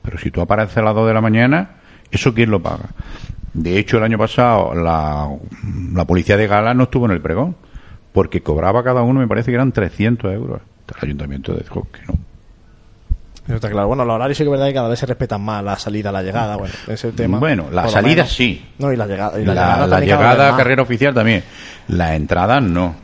Pero 0.02 0.18
si 0.18 0.32
tú 0.32 0.42
apareces 0.42 0.78
a 0.78 0.82
las 0.82 0.96
2 0.96 1.08
de 1.08 1.14
la 1.14 1.22
mañana, 1.22 1.78
¿eso 2.10 2.34
quién 2.34 2.50
lo 2.50 2.62
paga? 2.62 2.90
De 3.54 3.78
hecho, 3.78 3.98
el 3.98 4.04
año 4.04 4.18
pasado 4.18 4.74
la, 4.74 5.30
la 5.94 6.06
policía 6.06 6.38
de 6.38 6.48
Gala 6.48 6.74
no 6.74 6.84
estuvo 6.84 7.06
en 7.06 7.12
el 7.12 7.22
pregón, 7.22 7.56
porque 8.14 8.42
cobraba 8.42 8.84
cada 8.84 9.02
uno, 9.04 9.20
me 9.20 9.28
parece 9.28 9.52
que 9.52 9.56
eran 9.56 9.72
300 9.72 10.34
euros. 10.34 10.62
El 10.88 11.08
ayuntamiento 11.08 11.54
dijo 11.54 11.88
que 11.92 12.02
no. 12.08 12.31
Eso 13.46 13.56
está 13.56 13.70
claro. 13.70 13.88
Bueno, 13.88 14.06
los 14.06 14.16
horarios 14.16 14.38
sí 14.38 14.44
que 14.44 14.50
es 14.50 14.52
verdad 14.52 14.68
que 14.68 14.74
cada 14.74 14.90
vez 14.90 15.00
se 15.00 15.06
respetan 15.06 15.42
más, 15.42 15.64
la 15.64 15.76
salida, 15.78 16.12
la 16.12 16.22
llegada, 16.22 16.58
bueno, 16.58 16.74
ese 16.88 17.12
tema. 17.12 17.40
Bueno, 17.40 17.68
la 17.72 17.88
salida 17.90 18.24
menos. 18.24 18.34
sí. 18.34 18.66
No, 18.78 18.94
y 18.94 18.96
la 18.96 19.08
llegada. 19.08 19.40
y 19.40 19.46
La, 19.46 19.88
la, 19.88 20.00
llegada, 20.00 20.36
la 20.36 20.54
a 20.54 20.58
carrera 20.58 20.84
oficial 20.84 21.14
también. 21.14 21.44
La 21.88 22.16
entrada 22.16 22.62
no. 22.62 22.96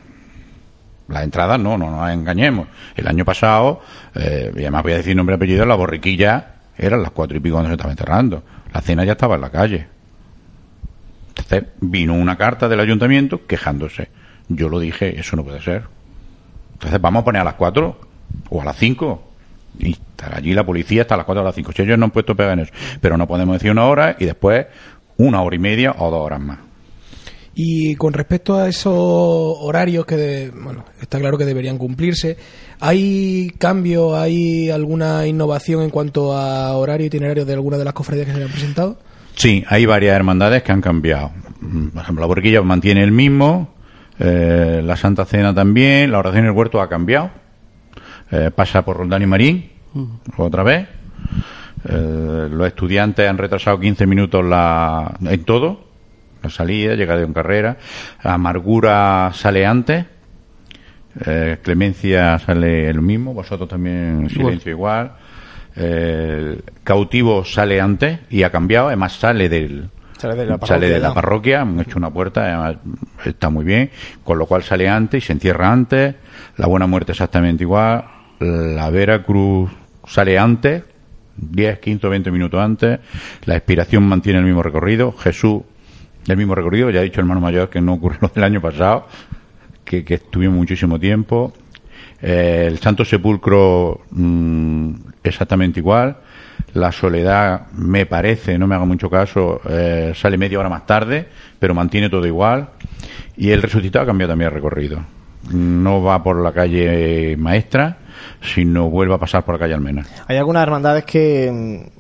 La 1.09 1.23
entrada 1.23 1.57
no, 1.57 1.77
no 1.77 1.89
nos 1.89 2.09
engañemos. 2.11 2.67
El 2.95 3.07
año 3.07 3.25
pasado, 3.25 3.81
eh, 4.13 4.51
y 4.55 4.59
además 4.59 4.83
voy 4.83 4.91
a 4.93 4.97
decir 4.97 5.15
nombre 5.15 5.35
y 5.35 5.37
apellido, 5.37 5.65
la 5.65 5.75
borriquilla 5.75 6.55
eran 6.77 7.01
las 7.01 7.11
cuatro 7.11 7.35
y 7.37 7.39
pico 7.39 7.55
cuando 7.55 7.69
se 7.69 7.75
estaba 7.75 7.91
enterrando. 7.91 8.43
La 8.73 8.81
cena 8.81 9.03
ya 9.05 9.13
estaba 9.13 9.35
en 9.35 9.41
la 9.41 9.49
calle. 9.49 9.87
Entonces 11.29 11.63
vino 11.79 12.13
una 12.13 12.37
carta 12.37 12.67
del 12.67 12.79
ayuntamiento 12.79 13.45
quejándose. 13.47 14.09
Yo 14.49 14.69
lo 14.69 14.79
dije, 14.79 15.19
eso 15.19 15.35
no 15.35 15.43
puede 15.43 15.61
ser. 15.61 15.83
Entonces 16.73 16.99
vamos 17.01 17.21
a 17.21 17.25
poner 17.25 17.41
a 17.41 17.45
las 17.45 17.53
cuatro 17.55 17.99
o 18.49 18.61
a 18.61 18.65
las 18.65 18.75
cinco. 18.77 19.26
Y 19.79 19.91
estar 19.91 20.35
allí 20.35 20.53
la 20.53 20.65
policía 20.65 21.03
hasta 21.03 21.15
las 21.17 21.25
cuatro 21.25 21.41
o 21.41 21.45
las 21.45 21.55
cinco. 21.55 21.71
Si 21.71 21.81
ellos 21.81 21.97
no 21.97 22.05
han 22.05 22.11
puesto 22.11 22.35
pega 22.35 22.53
en 22.53 22.59
eso. 22.59 22.73
Pero 23.01 23.17
no 23.17 23.27
podemos 23.27 23.55
decir 23.55 23.71
una 23.71 23.85
hora 23.85 24.15
y 24.19 24.25
después 24.25 24.65
una 25.17 25.41
hora 25.41 25.55
y 25.55 25.59
media 25.59 25.95
o 25.99 26.09
dos 26.11 26.25
horas 26.25 26.39
más. 26.39 26.59
Y 27.59 27.95
con 27.95 28.13
respecto 28.13 28.55
a 28.55 28.67
esos 28.69 28.93
horarios 28.95 30.05
que, 30.05 30.15
de- 30.15 30.51
bueno, 30.51 30.85
está 31.01 31.17
claro 31.19 31.39
que 31.39 31.45
deberían 31.45 31.79
cumplirse, 31.79 32.37
¿hay 32.79 33.51
cambio, 33.57 34.15
hay 34.15 34.69
alguna 34.69 35.25
innovación 35.25 35.81
en 35.81 35.89
cuanto 35.89 36.33
a 36.37 36.73
horario 36.77 37.07
itinerario 37.07 37.45
de 37.45 37.53
alguna 37.53 37.77
de 37.79 37.85
las 37.85 37.93
cofradías 37.95 38.27
que 38.27 38.33
se 38.33 38.43
han 38.43 38.49
presentado? 38.51 38.99
Sí, 39.35 39.63
hay 39.69 39.87
varias 39.87 40.15
hermandades 40.15 40.61
que 40.61 40.71
han 40.71 40.81
cambiado. 40.81 41.31
Mm, 41.61 41.87
Por 41.89 42.01
ejemplo, 42.03 42.21
la 42.21 42.27
Borquilla 42.27 42.61
mantiene 42.61 43.03
el 43.03 43.11
mismo, 43.11 43.73
eh, 44.19 44.81
la 44.83 44.95
Santa 44.95 45.25
Cena 45.25 45.53
también, 45.53 46.11
la 46.11 46.19
Oración 46.19 46.43
del 46.45 46.51
Huerto 46.53 46.79
ha 46.79 46.89
cambiado, 46.89 47.31
eh, 48.31 48.51
pasa 48.53 48.83
por 48.83 48.97
Roldán 48.97 49.21
y 49.21 49.25
Marín 49.25 49.69
otra 50.37 50.63
vez. 50.63 50.87
Eh, 51.87 52.49
los 52.51 52.67
estudiantes 52.67 53.29
han 53.29 53.37
retrasado 53.37 53.79
15 53.79 54.05
minutos 54.05 54.43
la, 54.43 55.15
en 55.21 55.43
todo, 55.43 55.85
la 56.43 56.49
salida, 56.49 56.95
llegada 56.95 57.21
en 57.21 57.33
carrera. 57.33 57.77
Amargura 58.23 59.31
sale 59.33 59.65
antes, 59.65 60.05
eh, 61.25 61.57
Clemencia 61.61 62.39
sale 62.39 62.89
el 62.89 63.01
mismo, 63.01 63.33
vosotros 63.33 63.69
también 63.69 64.29
silencio 64.29 64.71
igual. 64.71 65.13
Eh, 65.75 66.59
cautivo 66.83 67.45
sale 67.45 67.79
antes 67.79 68.19
y 68.29 68.43
ha 68.43 68.51
cambiado, 68.51 68.87
además 68.87 69.13
sale 69.13 69.47
del 69.47 69.89
Sale 70.17 70.33
de 70.33 70.45
la 70.47 70.57
sale 70.57 70.89
de 70.89 70.99
parroquia 70.99 71.09
la 71.09 71.13
parroquia, 71.13 71.61
han 71.61 71.79
hecho 71.79 71.99
una 71.99 72.09
puerta, 72.09 72.43
además 72.43 72.77
está 73.23 73.51
muy 73.51 73.63
bien, 73.63 73.91
con 74.23 74.39
lo 74.39 74.47
cual 74.47 74.63
sale 74.63 74.89
antes 74.89 75.23
y 75.23 75.27
se 75.27 75.33
entierra 75.33 75.71
antes, 75.71 76.15
la 76.55 76.65
Buena 76.65 76.87
Muerte 76.87 77.11
exactamente 77.11 77.63
igual, 77.63 78.03
la 78.39 78.89
Vera 78.89 79.23
Cruz 79.23 79.71
sale 80.05 80.37
antes, 80.37 80.83
10, 81.37 81.79
15 81.79 82.07
o 82.07 82.09
20 82.09 82.31
minutos 82.31 82.59
antes, 82.59 82.99
la 83.45 83.55
expiración 83.55 84.07
mantiene 84.07 84.39
el 84.39 84.45
mismo 84.45 84.63
recorrido, 84.63 85.11
Jesús 85.11 85.61
el 86.27 86.37
mismo 86.37 86.55
recorrido, 86.55 86.89
ya 86.89 86.99
ha 86.99 87.03
dicho 87.03 87.21
el 87.21 87.25
hermano 87.25 87.41
mayor 87.41 87.69
que 87.69 87.81
no 87.81 87.93
ocurrió 87.93 88.19
lo 88.21 88.27
del 88.35 88.43
año 88.43 88.61
pasado, 88.61 89.07
que, 89.83 90.03
que 90.03 90.15
estuvimos 90.15 90.57
muchísimo 90.57 90.99
tiempo. 90.99 91.53
Eh, 92.21 92.65
el 92.67 92.79
Santo 92.79 93.05
Sepulcro 93.05 94.01
mm, 94.11 94.91
exactamente 95.23 95.79
igual. 95.79 96.17
La 96.73 96.91
Soledad 96.91 97.67
me 97.71 98.05
parece, 98.05 98.57
no 98.57 98.67
me 98.67 98.75
haga 98.75 98.85
mucho 98.85 99.09
caso, 99.09 99.61
eh, 99.69 100.11
sale 100.15 100.37
media 100.37 100.59
hora 100.59 100.69
más 100.69 100.85
tarde, 100.85 101.27
pero 101.59 101.73
mantiene 101.73 102.09
todo 102.09 102.25
igual. 102.25 102.69
Y 103.37 103.51
el 103.51 103.61
Resucitado 103.61 104.03
ha 104.03 104.05
cambiado 104.07 104.33
también 104.33 104.49
el 104.49 104.55
recorrido. 104.55 104.99
No 105.53 106.03
va 106.03 106.21
por 106.21 106.41
la 106.41 106.51
calle 106.51 107.37
Maestra, 107.37 107.97
sino 108.41 108.89
vuelve 108.89 109.13
a 109.15 109.17
pasar 109.17 109.43
por 109.45 109.55
la 109.55 109.59
calle 109.59 109.73
Almena. 109.73 110.05
Hay 110.27 110.37
algunas 110.37 110.63
hermandades 110.63 111.05
que, 111.05 111.51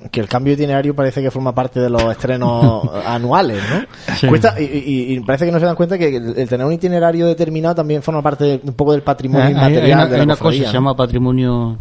mm, 0.01 0.07
que 0.09 0.19
el 0.19 0.27
cambio 0.27 0.55
de 0.55 0.63
itinerario 0.63 0.95
parece 0.95 1.21
que 1.21 1.31
forma 1.31 1.53
parte 1.53 1.79
de 1.79 1.89
los 1.89 2.03
estrenos 2.03 2.83
anuales, 3.05 3.61
¿no? 3.69 4.29
Cuesta, 4.29 4.59
y, 4.59 4.63
y- 4.63 5.13
y 5.15 5.19
parece 5.21 5.45
que 5.45 5.51
no 5.51 5.59
se 5.59 5.65
dan 5.65 5.75
cuenta 5.75 5.97
que 5.97 6.15
el, 6.15 6.37
el 6.37 6.49
tener 6.49 6.65
un 6.65 6.73
itinerario 6.73 7.25
determinado 7.27 7.75
también 7.75 8.01
forma 8.03 8.21
parte 8.21 8.43
de- 8.45 8.61
un 8.63 8.73
poco 8.73 8.91
del 8.93 9.01
patrimonio 9.03 9.45
Hay- 9.45 9.53
hay, 9.53 9.57
inmaterial 9.57 9.97
una, 9.99 10.05
de 10.05 10.11
la 10.11 10.17
hay 10.17 10.23
una 10.23 10.33
cosa 10.33 10.43
cofradía, 10.43 10.59
que 10.61 10.65
se 10.67 10.73
¿no? 10.73 10.79
llama 10.79 10.95
patrimonio 10.95 11.77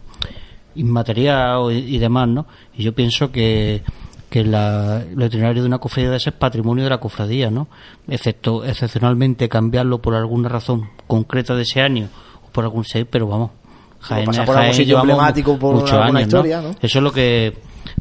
inmaterial 0.74 1.72
y 1.72 1.98
demás, 1.98 2.28
¿no? 2.28 2.46
Y 2.76 2.82
yo 2.84 2.94
pienso 2.94 3.30
que, 3.32 3.82
que 4.28 4.44
la, 4.44 5.02
el 5.02 5.22
itinerario 5.22 5.62
de 5.62 5.68
una 5.68 5.78
cofradía 5.78 6.14
es 6.16 6.30
patrimonio 6.32 6.84
de 6.84 6.90
la 6.90 6.98
cofradía, 6.98 7.50
¿no? 7.50 7.68
Excepto 8.08 8.64
excepcionalmente 8.64 9.48
cambiarlo 9.48 10.00
por 10.02 10.14
alguna 10.14 10.48
razón 10.48 10.88
concreta 11.06 11.54
de 11.54 11.62
ese 11.62 11.80
año 11.80 12.08
o 12.46 12.50
por 12.52 12.64
algún 12.64 12.84
seis, 12.84 13.06
pero 13.10 13.26
vamos. 13.26 13.50
Jaén, 14.00 14.26
pasa 14.26 14.44
por 14.44 14.56
algún 14.56 14.74
sitio 14.74 14.98
emblemático 14.98 15.58
por 15.58 15.74
muchos 15.74 15.92
alguna 15.92 16.20
años, 16.20 16.28
historia, 16.28 16.60
¿no? 16.60 16.70
Eso 16.70 16.98
es 16.98 17.02
lo 17.02 17.12
que 17.12 17.54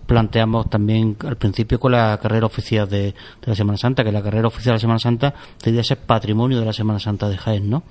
planteamos 0.05 0.69
también 0.69 1.17
al 1.25 1.38
principio 1.38 1.79
con 1.79 1.91
la 1.91 2.17
carrera 2.21 2.45
oficial 2.45 2.88
de, 2.88 3.03
de, 3.08 3.13
la 3.45 3.55
Semana 3.55 3.77
Santa, 3.77 4.03
que 4.03 4.12
la 4.12 4.21
carrera 4.21 4.47
oficial 4.47 4.73
de 4.73 4.75
la 4.75 4.79
Semana 4.79 4.99
Santa 4.99 5.34
debería 5.63 5.84
ser 5.84 5.99
patrimonio 5.99 6.60
de 6.60 6.65
la 6.65 6.73
Semana 6.73 6.99
Santa 6.99 7.27
de 7.27 7.38
Jaén, 7.38 7.69
¿no? 7.69 7.84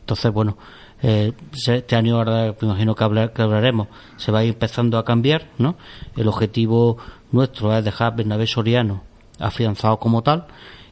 Entonces, 0.00 0.32
bueno, 0.32 0.56
eh, 1.02 1.32
este 1.52 1.96
año 1.96 2.16
ahora 2.16 2.54
me 2.60 2.68
imagino 2.68 2.94
que, 2.94 3.04
hablar, 3.04 3.32
que, 3.32 3.42
hablaremos, 3.42 3.88
se 4.16 4.32
va 4.32 4.40
a 4.40 4.44
ir 4.44 4.50
empezando 4.50 4.98
a 4.98 5.04
cambiar, 5.04 5.48
¿no? 5.58 5.76
El 6.16 6.28
objetivo 6.28 6.98
nuestro 7.32 7.76
es 7.76 7.84
dejar 7.84 8.16
Bernabé 8.16 8.46
Soriano 8.46 9.02
afianzado 9.38 9.98
como 9.98 10.22
tal 10.22 10.46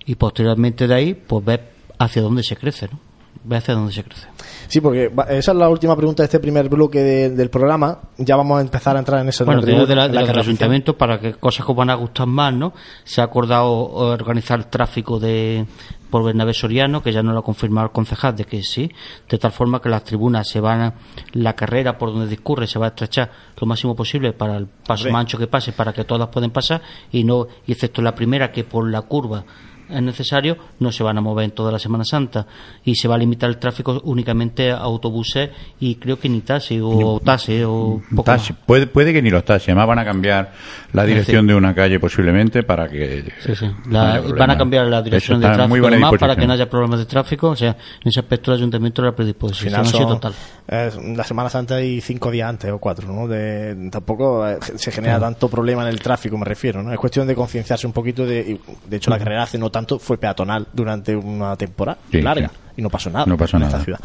y 0.07 0.15
posteriormente 0.15 0.87
de 0.87 0.95
ahí, 0.95 1.15
pues 1.15 1.45
ver 1.45 1.73
hacia 1.99 2.23
dónde 2.23 2.43
se 2.43 2.57
crece, 2.57 2.89
¿no? 2.91 3.08
Ver 3.49 3.59
hacia 3.59 3.75
dónde 3.75 3.93
se 3.93 4.05
crece. 4.05 4.27
Sí, 4.67 4.83
porque 4.83 5.11
esa 5.31 5.53
es 5.53 5.57
la 5.57 5.71
última 5.71 5.97
pregunta 5.97 6.23
de 6.23 6.27
este 6.27 6.39
primer 6.39 6.69
bloque 6.69 7.03
de, 7.03 7.31
del 7.31 7.49
programa. 7.49 7.99
Ya 8.19 8.37
vamos 8.37 8.59
a 8.59 8.61
empezar 8.61 8.95
a 8.95 8.99
entrar 8.99 9.23
en 9.23 9.31
eso. 9.31 9.47
Bueno, 9.47 9.61
en 9.61 9.67
de, 9.67 9.73
la, 9.95 10.07
de 10.07 10.15
la, 10.15 10.23
del 10.23 10.39
ayuntamiento, 10.39 10.99
para 10.99 11.19
que 11.19 11.33
cosas 11.35 11.65
que 11.65 11.73
os 11.73 11.79
van 11.79 11.89
a 11.89 11.95
gustar 11.95 12.27
más, 12.27 12.53
¿no? 12.53 12.75
Se 13.05 13.23
ha 13.23 13.25
acordado 13.25 13.73
organizar 13.73 14.63
tráfico 14.65 15.19
de 15.19 15.65
por 16.11 16.25
Bernabé 16.25 16.53
Soriano, 16.53 17.03
que 17.03 17.13
ya 17.13 17.23
no 17.23 17.33
lo 17.33 17.41
ha 17.41 17.43
confirmado 17.43 17.87
el 17.87 17.93
concejal 17.93 18.37
de 18.37 18.45
que 18.45 18.63
sí, 18.63 18.91
de 19.29 19.39
tal 19.39 19.53
forma 19.53 19.81
que 19.81 19.89
las 19.89 20.05
tribunas 20.05 20.49
se 20.49 20.61
van 20.61 20.81
a, 20.81 20.95
la 21.33 21.55
carrera 21.55 21.99
por 21.99 22.13
donde 22.13 22.27
discurre 22.27 22.67
se 22.67 22.79
va 22.79 22.87
a 22.87 22.89
estrechar 22.91 23.31
lo 23.59 23.67
máximo 23.67 23.95
posible 23.95 24.33
para 24.33 24.57
el 24.57 24.67
paso 24.67 25.03
Hombre. 25.03 25.13
más 25.13 25.21
ancho 25.21 25.39
que 25.39 25.47
pase, 25.47 25.73
para 25.73 25.93
que 25.93 26.05
todas 26.05 26.29
pueden 26.29 26.51
pasar, 26.51 26.83
y 27.13 27.25
no, 27.25 27.47
y 27.67 27.73
excepto 27.73 28.03
la 28.03 28.15
primera 28.15 28.51
que 28.51 28.65
por 28.65 28.91
la 28.91 29.03
curva 29.03 29.45
es 29.91 30.03
necesario, 30.03 30.57
no 30.81 30.93
se 30.93 31.03
van 31.03 31.17
a 31.19 31.21
mover 31.21 31.45
en 31.47 31.51
toda 31.53 31.73
la 31.73 31.79
Semana 31.79 32.05
Santa 32.05 32.47
y 32.85 32.95
se 32.95 33.09
va 33.09 33.15
a 33.15 33.19
limitar 33.19 33.49
el 33.49 33.59
tráfico 33.59 34.01
únicamente 34.05 34.71
a 34.71 34.79
autobuses 34.79 35.51
y 35.81 35.95
creo 35.97 36.19
que 36.19 36.29
ni 36.29 36.41
taxi 36.43 36.79
o 36.83 37.21
taxi 37.25 37.63
o 37.65 38.01
poco 38.11 38.25
taxi. 38.25 38.53
más. 38.53 38.63
Puede, 38.67 38.87
puede 38.87 39.13
que 39.13 39.23
ni 39.23 39.31
los 39.31 39.45
taxis, 39.45 39.69
además 39.71 39.89
van 39.89 39.99
a 40.01 40.05
cambiar 40.05 40.53
la 40.93 41.05
dirección 41.05 41.43
Sí. 41.45 41.49
de 41.49 41.55
una 41.55 41.75
calle 41.75 41.99
posiblemente 42.01 42.63
para 42.63 42.89
que 42.89 43.25
Sí, 43.41 43.55
sí. 43.55 43.67
La- 43.91 44.21
van 44.21 44.51
a 44.51 44.59
cambiar 44.59 44.87
la 44.87 45.03
dirección 45.03 45.41
de 45.41 45.47
tráfico 45.49 45.87
además 45.87 46.13
para 46.19 46.37
que 46.37 46.47
no 46.47 46.53
haya 46.53 46.69
problemas 46.69 46.99
de 47.01 47.07
tráfico. 47.07 47.49
O 47.51 47.57
sea, 47.57 47.71
en 48.03 48.09
ese 48.09 48.21
aspecto 48.21 48.53
el 48.53 48.59
ayuntamiento 48.59 49.03
la 49.03 49.13
predisposición 49.13 49.71
final 49.71 49.87
son, 49.87 50.09
total. 50.09 50.33
eh, 50.69 50.91
la 51.17 51.25
Semana 51.25 51.49
Santa 51.49 51.81
y 51.83 52.01
cinco 52.01 52.31
días 52.31 52.49
antes 52.49 52.71
o 52.71 52.79
cuatro, 52.79 53.07
¿no? 53.13 53.27
De, 53.29 53.89
tampoco 53.91 54.47
eh, 54.49 54.59
se 54.77 54.91
genera 54.91 55.19
tanto 55.19 55.49
problema 55.49 55.83
en 55.83 55.89
el 55.89 56.01
tráfico, 56.01 56.37
me 56.37 56.45
refiero, 56.45 56.83
¿no? 56.83 56.93
Es 56.93 56.99
cuestión 56.99 57.27
de 57.27 57.35
concienciarse 57.35 57.87
un 57.87 57.93
poquito. 57.93 58.27
De, 58.27 58.41
y, 58.41 58.61
de 58.89 58.97
hecho, 58.97 59.11
la 59.11 59.19
carrera 59.19 59.45
hace 59.45 59.59
no 59.59 59.71
tanto 59.79 59.99
fue 59.99 60.19
peatonal 60.19 60.67
durante 60.73 61.15
una 61.15 61.57
temporada 61.57 61.99
Sí, 62.11 62.21
larga 62.21 62.49
sí. 62.49 62.55
y 62.79 62.83
no 62.83 62.91
pasó 62.91 63.11
nada 63.11 63.27
No 63.27 63.37
pasó 63.37 63.57
en 63.57 63.63
nada. 63.63 63.73
esta 63.75 63.85
ciudad. 63.85 64.01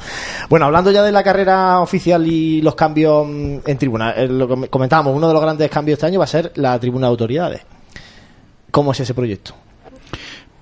Bueno, 0.50 0.66
hablando 0.68 0.92
ya 0.92 1.02
de 1.04 1.12
la 1.12 1.24
carrera 1.24 1.80
oficial 1.80 2.26
y 2.28 2.62
los 2.62 2.76
cambios 2.76 3.26
mm, 3.28 3.58
en 3.66 3.78
tribuna, 3.78 4.12
eh, 4.12 4.28
lo 4.28 4.48
que 4.48 4.68
comentábamos, 4.70 5.16
uno 5.16 5.28
de 5.28 5.34
los 5.34 5.42
grandes 5.42 5.70
cambios 5.70 5.98
este 5.98 6.06
año 6.08 6.20
va 6.20 6.26
a 6.26 6.28
ser 6.28 6.52
la 6.56 6.80
tribuna 6.80 7.08
de 7.08 7.12
autoridades. 7.12 7.62
¿Cómo 8.72 8.92
es 8.92 9.00
ese 9.00 9.14
proyecto? 9.14 9.54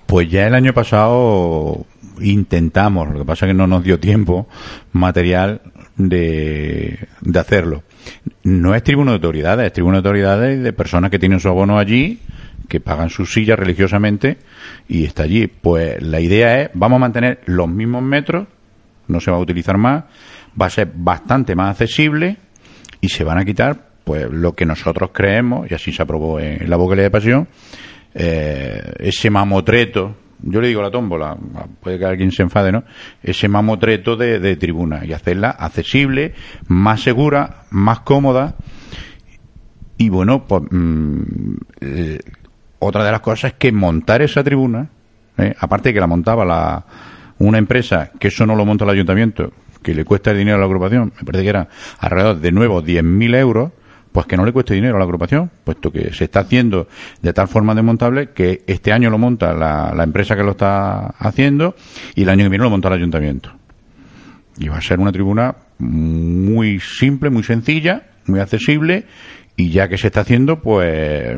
Pues 0.06 0.30
ya 0.30 0.46
el 0.46 0.54
año 0.54 0.72
pasado 0.74 1.86
intentamos, 2.20 3.08
lo 3.10 3.18
que 3.20 3.24
pasa 3.24 3.46
es 3.46 3.50
que 3.50 3.54
no 3.54 3.66
nos 3.66 3.82
dio 3.84 3.98
tiempo 3.98 4.46
material 4.92 5.60
de, 5.96 7.08
de 7.22 7.38
hacerlo. 7.38 7.82
No 8.42 8.74
es 8.74 8.82
tribuno 8.82 9.12
de 9.12 9.16
autoridades, 9.16 9.66
es 9.66 9.72
tribuno 9.72 9.94
de 9.94 10.08
autoridades 10.08 10.62
de 10.62 10.72
personas 10.72 11.10
que 11.10 11.18
tienen 11.18 11.40
su 11.40 11.48
abono 11.48 11.78
allí, 11.78 12.18
que 12.72 12.80
pagan 12.80 13.10
su 13.10 13.26
silla 13.26 13.54
religiosamente 13.54 14.38
y 14.88 15.04
está 15.04 15.24
allí. 15.24 15.46
Pues 15.46 16.02
la 16.02 16.20
idea 16.20 16.62
es, 16.62 16.70
vamos 16.72 16.96
a 16.96 17.00
mantener 17.00 17.42
los 17.44 17.68
mismos 17.68 18.02
metros, 18.02 18.48
no 19.08 19.20
se 19.20 19.30
va 19.30 19.36
a 19.36 19.40
utilizar 19.40 19.76
más, 19.76 20.04
va 20.58 20.66
a 20.66 20.70
ser 20.70 20.90
bastante 20.94 21.54
más 21.54 21.72
accesible 21.72 22.38
y 22.98 23.10
se 23.10 23.24
van 23.24 23.36
a 23.36 23.44
quitar 23.44 23.90
pues 24.04 24.30
lo 24.30 24.54
que 24.54 24.64
nosotros 24.64 25.10
creemos, 25.12 25.70
y 25.70 25.74
así 25.74 25.92
se 25.92 26.02
aprobó 26.02 26.40
en 26.40 26.70
la 26.70 26.76
vocalía 26.76 27.04
de 27.04 27.10
pasión, 27.10 27.46
eh, 28.14 28.80
ese 29.00 29.28
mamotreto, 29.28 30.16
yo 30.40 30.62
le 30.62 30.68
digo 30.68 30.80
la 30.80 30.90
tómbola, 30.90 31.36
puede 31.78 31.98
que 31.98 32.06
alguien 32.06 32.32
se 32.32 32.42
enfade, 32.42 32.72
¿no? 32.72 32.84
Ese 33.22 33.48
mamotreto 33.48 34.16
de, 34.16 34.40
de 34.40 34.56
tribuna 34.56 35.04
y 35.04 35.12
hacerla 35.12 35.50
accesible, 35.50 36.32
más 36.68 37.02
segura, 37.02 37.64
más 37.70 38.00
cómoda. 38.00 38.56
Y 39.98 40.08
bueno, 40.08 40.46
pues 40.46 40.62
mm, 40.70 41.54
eh, 41.82 42.18
otra 42.82 43.04
de 43.04 43.12
las 43.12 43.20
cosas 43.20 43.52
es 43.52 43.58
que 43.58 43.70
montar 43.70 44.22
esa 44.22 44.42
tribuna, 44.42 44.88
¿eh? 45.38 45.54
aparte 45.58 45.90
de 45.90 45.94
que 45.94 46.00
la 46.00 46.08
montaba 46.08 46.44
la, 46.44 46.84
una 47.38 47.58
empresa, 47.58 48.10
que 48.18 48.28
eso 48.28 48.44
no 48.44 48.56
lo 48.56 48.64
monta 48.64 48.84
el 48.84 48.90
ayuntamiento, 48.90 49.52
que 49.82 49.94
le 49.94 50.04
cuesta 50.04 50.34
dinero 50.34 50.56
a 50.56 50.60
la 50.60 50.66
agrupación, 50.66 51.12
me 51.16 51.24
parece 51.24 51.44
que 51.44 51.50
era 51.50 51.68
alrededor 52.00 52.40
de 52.40 52.50
nuevo 52.50 52.82
10.000 52.82 53.36
euros, 53.36 53.70
pues 54.10 54.26
que 54.26 54.36
no 54.36 54.44
le 54.44 54.52
cueste 54.52 54.74
dinero 54.74 54.96
a 54.96 54.98
la 54.98 55.04
agrupación, 55.04 55.50
puesto 55.64 55.90
que 55.92 56.12
se 56.12 56.24
está 56.24 56.40
haciendo 56.40 56.88
de 57.22 57.32
tal 57.32 57.48
forma 57.48 57.74
desmontable 57.74 58.30
que 58.30 58.62
este 58.66 58.92
año 58.92 59.10
lo 59.10 59.18
monta 59.18 59.54
la, 59.54 59.92
la 59.94 60.02
empresa 60.02 60.36
que 60.36 60.42
lo 60.42 60.50
está 60.50 61.06
haciendo 61.18 61.76
y 62.14 62.24
el 62.24 62.28
año 62.28 62.44
que 62.44 62.50
viene 62.50 62.64
lo 62.64 62.70
monta 62.70 62.88
el 62.88 62.94
ayuntamiento. 62.94 63.52
Y 64.58 64.68
va 64.68 64.78
a 64.78 64.82
ser 64.82 65.00
una 65.00 65.12
tribuna 65.12 65.54
muy 65.78 66.78
simple, 66.80 67.30
muy 67.30 67.42
sencilla, 67.42 68.02
muy 68.26 68.40
accesible 68.40 69.06
y 69.66 69.70
ya 69.70 69.88
que 69.88 69.98
se 69.98 70.08
está 70.08 70.20
haciendo, 70.20 70.60
pues 70.60 71.36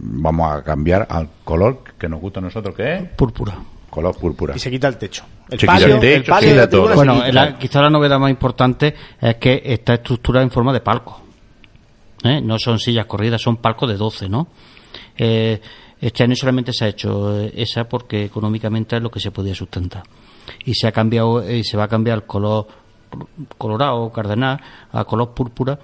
vamos 0.00 0.50
a 0.52 0.62
cambiar 0.62 1.06
al 1.10 1.28
color 1.44 1.82
que 1.98 2.08
nos 2.08 2.20
gusta 2.20 2.40
a 2.40 2.42
nosotros, 2.42 2.74
que 2.74 2.94
es 2.94 3.02
Púrpura. 3.16 3.54
color 3.90 4.16
púrpura. 4.16 4.54
Y 4.56 4.58
se 4.58 4.70
quita 4.70 4.88
el 4.88 4.96
techo. 4.96 5.24
El 5.48 5.58
Se 5.58 5.66
quita 5.66 5.72
palio, 5.72 5.94
el 5.96 6.00
techo, 6.00 6.30
palio 6.32 6.48
se 6.48 6.54
quita 6.54 6.70
todo. 6.70 6.94
Bueno, 6.94 7.22
la- 7.32 7.58
quizá 7.58 7.80
la 7.82 7.90
novedad 7.90 8.18
más 8.18 8.30
importante 8.30 8.94
es 9.20 9.36
que 9.36 9.60
está 9.64 9.94
estructurada 9.94 10.44
en 10.44 10.50
forma 10.50 10.72
de 10.72 10.80
palco. 10.80 11.20
¿eh? 12.24 12.40
No 12.40 12.58
son 12.58 12.78
sillas 12.78 13.06
corridas, 13.06 13.40
son 13.42 13.56
palcos 13.56 13.88
de 13.90 13.96
12, 13.96 14.28
¿no? 14.28 14.48
Eh, 15.16 15.60
este 16.00 16.22
año 16.24 16.34
solamente 16.36 16.72
se 16.72 16.84
ha 16.84 16.88
hecho 16.88 17.38
eh, 17.40 17.52
esa 17.56 17.84
porque 17.84 18.24
económicamente 18.24 18.96
es 18.96 19.02
lo 19.02 19.10
que 19.10 19.20
se 19.20 19.30
podía 19.30 19.54
sustentar. 19.54 20.02
Y 20.64 20.74
se 20.74 20.86
ha 20.88 20.92
cambiado, 20.92 21.48
y 21.50 21.62
se 21.64 21.76
va 21.76 21.84
a 21.84 21.88
cambiar 21.88 22.18
el 22.18 22.24
color 22.24 22.66
colorado, 23.58 24.10
cardenal, 24.10 24.60
a 24.92 25.04
color 25.04 25.34
púrpura 25.34 25.78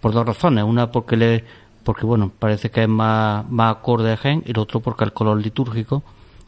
por 0.00 0.12
dos 0.12 0.26
razones. 0.26 0.64
Una 0.64 0.90
porque 0.90 1.16
le, 1.16 1.44
porque 1.84 2.06
bueno, 2.06 2.30
parece 2.38 2.70
que 2.70 2.82
es 2.82 2.88
más, 2.88 3.48
más 3.50 3.76
acorde 3.76 4.12
a 4.12 4.16
gen 4.16 4.42
y 4.46 4.50
el 4.50 4.58
otro 4.58 4.80
porque 4.80 5.04
el 5.04 5.12
color 5.12 5.40
litúrgico 5.40 6.02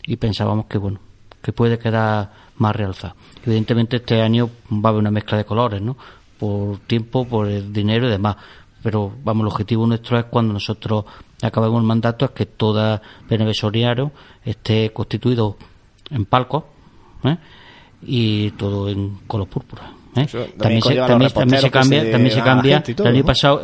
y 0.04 0.16
pensábamos 0.16 0.66
que 0.66 0.78
bueno, 0.78 1.00
que 1.42 1.52
puede 1.52 1.78
quedar 1.78 2.32
más 2.56 2.76
realzado. 2.76 3.14
Evidentemente 3.44 3.96
este 3.96 4.20
año 4.22 4.50
va 4.72 4.88
a 4.88 4.90
haber 4.90 5.00
una 5.00 5.10
mezcla 5.10 5.38
de 5.38 5.44
colores, 5.44 5.80
¿no? 5.80 5.96
Por 6.38 6.78
tiempo, 6.80 7.26
por 7.26 7.48
el 7.48 7.72
dinero 7.72 8.06
y 8.06 8.10
demás. 8.10 8.36
Pero 8.82 9.12
vamos, 9.24 9.42
el 9.42 9.48
objetivo 9.48 9.86
nuestro 9.86 10.18
es 10.18 10.24
cuando 10.26 10.52
nosotros 10.54 11.04
acabemos 11.42 11.80
el 11.80 11.86
mandato 11.86 12.24
es 12.24 12.30
que 12.32 12.46
toda 12.46 13.00
Beneve 13.28 13.54
Soriano 13.54 14.12
esté 14.44 14.92
constituido 14.92 15.56
en 16.10 16.24
palcos 16.24 16.64
¿eh? 17.24 17.36
y 18.02 18.50
todo 18.52 18.88
en 18.88 19.18
color 19.26 19.48
púrpura. 19.48 19.99
¿Eh? 20.16 20.26
También 20.58 20.82
se, 20.82 20.96
también, 20.96 21.30
se 21.60 21.70
cambia, 21.70 22.00
se 22.02 22.10
también 22.10 22.34
se 22.34 22.42
cambia. 22.42 22.82
todo, 22.82 23.06
el 23.08 23.14
año 23.14 23.20
¿no? 23.20 23.26
pasado 23.26 23.62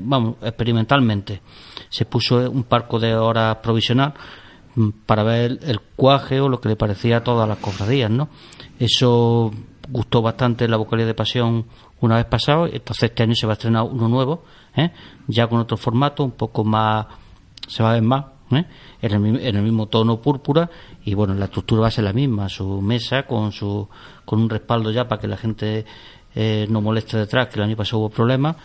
vamos, 0.00 0.36
experimentalmente 0.42 1.40
se 1.88 2.04
puso 2.06 2.50
un 2.50 2.64
parco 2.64 2.98
de 2.98 3.14
horas 3.14 3.56
provisional 3.56 4.14
mm, 4.74 4.88
para 5.06 5.22
ver 5.22 5.52
el, 5.52 5.60
el 5.62 5.80
cuaje 5.80 6.40
o 6.40 6.48
lo 6.48 6.60
que 6.60 6.68
le 6.68 6.76
parecía 6.76 7.18
a 7.18 7.24
todas 7.24 7.48
las 7.48 7.58
cofradías, 7.58 8.10
¿no? 8.10 8.28
Eso 8.78 9.52
gustó 9.88 10.22
bastante 10.22 10.66
la 10.68 10.76
vocalía 10.76 11.06
de 11.06 11.14
pasión 11.14 11.66
una 12.00 12.16
vez 12.16 12.26
pasado, 12.26 12.66
entonces 12.66 13.04
este 13.04 13.22
año 13.22 13.34
se 13.34 13.46
va 13.46 13.52
a 13.52 13.54
estrenar 13.54 13.84
uno 13.84 14.08
nuevo, 14.08 14.44
¿eh? 14.76 14.90
ya 15.26 15.46
con 15.46 15.60
otro 15.60 15.76
formato, 15.76 16.24
un 16.24 16.32
poco 16.32 16.64
más, 16.64 17.06
se 17.66 17.82
va 17.82 17.90
a 17.90 17.94
ver 17.94 18.02
más, 18.02 18.24
¿eh? 18.50 18.64
en, 19.00 19.12
el, 19.12 19.46
en 19.46 19.56
el 19.56 19.62
mismo 19.62 19.86
tono 19.86 20.20
púrpura 20.20 20.68
y 21.04 21.14
bueno, 21.14 21.34
la 21.34 21.46
estructura 21.46 21.82
va 21.82 21.88
a 21.88 21.90
ser 21.90 22.04
la 22.04 22.12
misma, 22.12 22.48
su 22.48 22.80
mesa 22.80 23.24
con 23.24 23.52
su 23.52 23.88
con 24.24 24.40
un 24.40 24.48
respaldo 24.50 24.90
ya 24.90 25.06
para 25.06 25.20
que 25.20 25.28
la 25.28 25.36
gente 25.36 25.84
eh, 26.34 26.66
no 26.70 26.80
moleste 26.80 27.16
detrás, 27.18 27.48
que 27.48 27.56
el 27.60 27.64
año 27.66 27.76
pasado 27.76 27.98
hubo 27.98 28.10
problemas, 28.10 28.56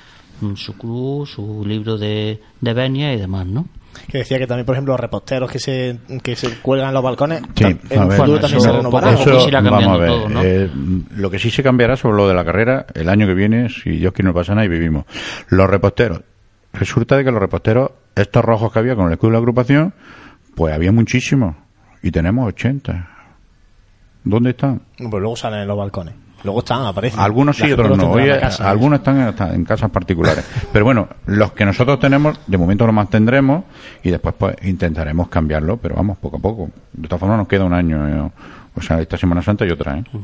mm, 0.41 0.55
su 0.55 0.77
cruz, 0.77 1.31
su 1.31 1.63
libro 1.65 1.97
de, 1.97 2.41
de 2.61 2.73
venia 2.73 3.13
y 3.13 3.17
demás, 3.17 3.45
¿no? 3.45 3.67
Que 4.07 4.19
decía 4.19 4.37
que 4.37 4.47
también, 4.47 4.65
por 4.65 4.75
ejemplo, 4.75 4.93
los 4.93 4.99
reposteros 4.99 5.51
que 5.51 5.59
se, 5.59 5.99
que 6.23 6.35
se 6.35 6.59
cuelgan 6.61 6.89
en 6.89 6.93
los 6.93 7.03
balcones, 7.03 7.41
Sí, 7.55 7.63
en 7.89 8.01
un 8.03 8.07
ver, 8.07 8.17
futuro 8.17 8.39
también 8.39 8.59
eso- 8.61 8.69
se 8.69 8.77
renovarán. 8.77 9.15
poco 9.17 9.19
a 9.19 9.23
¿o? 9.23 9.25
poco 9.33 9.39
se 9.41 9.47
irá 9.49 9.61
vamos 9.61 9.71
a 9.73 9.81
cambiando 9.81 9.99
ver. 9.99 10.09
todo, 10.09 10.29
¿no? 10.29 10.41
eh, 10.43 10.69
lo 11.17 11.29
que 11.29 11.39
sí 11.39 11.49
se 11.51 11.63
cambiará 11.63 11.95
sobre 11.97 12.17
lo 12.17 12.27
de 12.27 12.33
la 12.35 12.45
carrera 12.45 12.85
el 12.93 13.09
año 13.09 13.27
que 13.27 13.33
viene, 13.33 13.67
si 13.69 13.89
Dios 13.91 14.13
quiere 14.13 14.29
no 14.29 14.33
pasa 14.33 14.53
nada 14.53 14.65
y 14.65 14.69
vivimos. 14.69 15.05
Los 15.49 15.69
reposteros. 15.69 16.21
Resulta 16.71 17.17
de 17.17 17.23
que 17.25 17.31
los 17.31 17.41
reposteros, 17.41 17.91
estos 18.15 18.45
rojos 18.45 18.71
que 18.71 18.79
había 18.79 18.95
con 18.95 19.07
el 19.07 19.13
escudo 19.13 19.29
de 19.29 19.33
la 19.33 19.39
agrupación, 19.39 19.93
pues 20.55 20.73
había 20.73 20.91
muchísimos. 20.91 21.55
Y 22.01 22.11
tenemos 22.11 22.47
80. 22.47 23.07
¿Dónde 24.23 24.51
están? 24.51 24.81
Pues 24.97 25.21
luego 25.21 25.35
salen 25.35 25.61
en 25.61 25.67
los 25.67 25.77
balcones. 25.77 26.13
Luego 26.43 26.59
están, 26.59 26.85
aparecen. 26.85 27.19
Algunos 27.19 27.57
sí, 27.57 27.71
otros 27.71 27.89
los 27.89 27.97
no. 27.97 28.17
la 28.17 28.39
casa, 28.39 28.69
algunos 28.69 28.99
están 28.99 29.35
en, 29.53 29.65
casas 29.65 29.89
particulares. 29.89 30.45
Pero 30.73 30.85
bueno, 30.85 31.09
los 31.25 31.51
que 31.51 31.65
nosotros 31.65 31.99
tenemos, 31.99 32.39
de 32.47 32.57
momento 32.57 32.85
lo 32.85 32.93
mantendremos 32.93 33.65
y 34.03 34.09
después 34.09 34.35
pues 34.37 34.55
intentaremos 34.63 35.27
cambiarlo, 35.27 35.77
pero 35.77 35.95
vamos, 35.95 36.17
poco 36.17 36.37
a 36.37 36.39
poco. 36.39 36.69
De 36.93 37.07
todas 37.07 37.19
formas 37.19 37.37
nos 37.39 37.47
queda 37.47 37.65
un 37.65 37.73
año, 37.73 38.07
eh, 38.07 38.31
o 38.75 38.81
sea, 38.81 39.01
esta 39.01 39.17
Semana 39.17 39.41
Santa 39.41 39.65
y 39.65 39.71
otra, 39.71 39.97
¿eh? 39.97 40.03
Y 40.13 40.17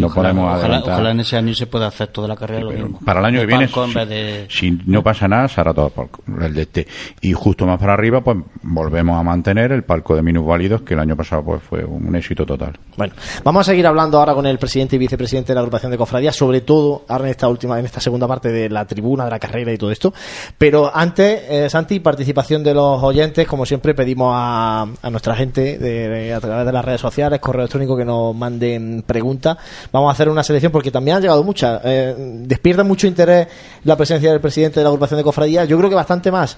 No 0.00 0.06
ojalá, 0.08 0.28
podemos 0.30 0.44
ojalá, 0.46 0.60
adelantar. 0.64 0.92
ojalá 0.94 1.10
en 1.10 1.20
ese 1.20 1.36
año 1.36 1.54
se 1.54 1.66
pueda 1.66 1.86
hacer 1.86 2.08
toda 2.08 2.28
la 2.28 2.36
carrera 2.36 2.62
lo 2.62 2.70
Pero 2.70 2.82
mismo. 2.84 3.00
para 3.04 3.20
el 3.20 3.26
año 3.26 3.40
De 3.40 3.46
que 3.46 3.56
viene, 3.56 3.68
si, 3.68 3.94
de- 4.06 4.46
si 4.50 4.78
no 4.86 5.02
pasa 5.02 5.28
nada, 5.28 5.48
se 5.48 5.60
hará 5.60 5.72
todo 5.74 5.90
por 5.90 6.08
el 6.42 6.54
de 6.54 6.62
este. 6.62 6.86
Y 7.20 7.32
justo 7.32 7.66
más 7.66 7.78
para 7.78 7.92
arriba, 7.94 8.22
pues 8.22 8.36
volvemos 8.62 9.18
a 9.18 9.22
mantener 9.22 9.72
el 9.72 9.84
palco 9.84 10.14
de 10.16 10.22
minusválidos, 10.22 10.82
que 10.82 10.94
el 10.94 11.00
año 11.00 11.16
pasado 11.16 11.42
pues 11.44 11.62
fue 11.62 11.84
un 11.84 12.14
éxito 12.16 12.44
total. 12.46 12.78
Bueno, 12.96 13.14
vamos 13.44 13.60
a 13.60 13.70
seguir 13.72 13.86
hablando 13.86 14.18
ahora 14.18 14.34
con 14.34 14.46
el 14.46 14.58
presidente 14.58 14.96
y 14.96 14.98
vicepresidente 14.98 15.48
de 15.48 15.54
la 15.54 15.60
agrupación 15.60 15.90
de 15.92 15.98
cofradías, 15.98 16.34
sobre 16.36 16.60
todo 16.62 17.04
ahora 17.08 17.24
en 17.24 17.30
esta 17.30 17.48
última, 17.48 17.78
en 17.78 17.84
esta 17.86 18.00
segunda 18.00 18.26
parte 18.26 18.50
de 18.50 18.68
la 18.70 18.84
tribuna, 18.86 19.24
de 19.24 19.30
la 19.30 19.38
carrera 19.38 19.72
y 19.72 19.78
todo 19.78 19.90
esto. 19.90 20.12
Pero 20.58 20.90
antes, 20.94 21.42
eh, 21.48 21.68
Santi, 21.70 22.00
participación 22.00 22.62
de 22.64 22.74
los 22.74 23.02
oyentes, 23.02 23.46
como 23.46 23.66
siempre 23.66 23.94
pedimos 23.94 24.32
a, 24.34 24.86
a 25.02 25.10
nuestra 25.10 25.34
gente 25.36 25.78
de- 25.78 26.08
de- 26.08 26.34
a 26.34 26.40
través 26.40 26.66
de 26.66 26.72
las 26.72 26.84
redes 26.84 27.00
sociales, 27.00 27.40
correo 27.40 27.62
electrónico 27.62 27.96
que 27.96 28.04
nos 28.04 28.34
manden 28.34 29.02
preguntas. 29.06 29.56
Vamos 29.92 30.08
a 30.08 30.12
hacer 30.12 30.28
una 30.28 30.42
selección 30.42 30.72
porque 30.72 30.90
también 30.90 31.16
han 31.16 31.22
llegado 31.22 31.42
muchas. 31.44 31.80
Eh, 31.84 32.14
despierta 32.18 32.84
mucho 32.84 33.06
interés 33.06 33.48
la 33.84 33.96
presencia 33.96 34.30
del 34.30 34.40
presidente 34.40 34.80
de 34.80 34.84
la 34.84 34.88
agrupación 34.90 35.18
de 35.18 35.24
cofradías. 35.24 35.68
Yo 35.68 35.76
creo 35.78 35.88
que 35.88 35.96
bastante 35.96 36.30
más 36.30 36.56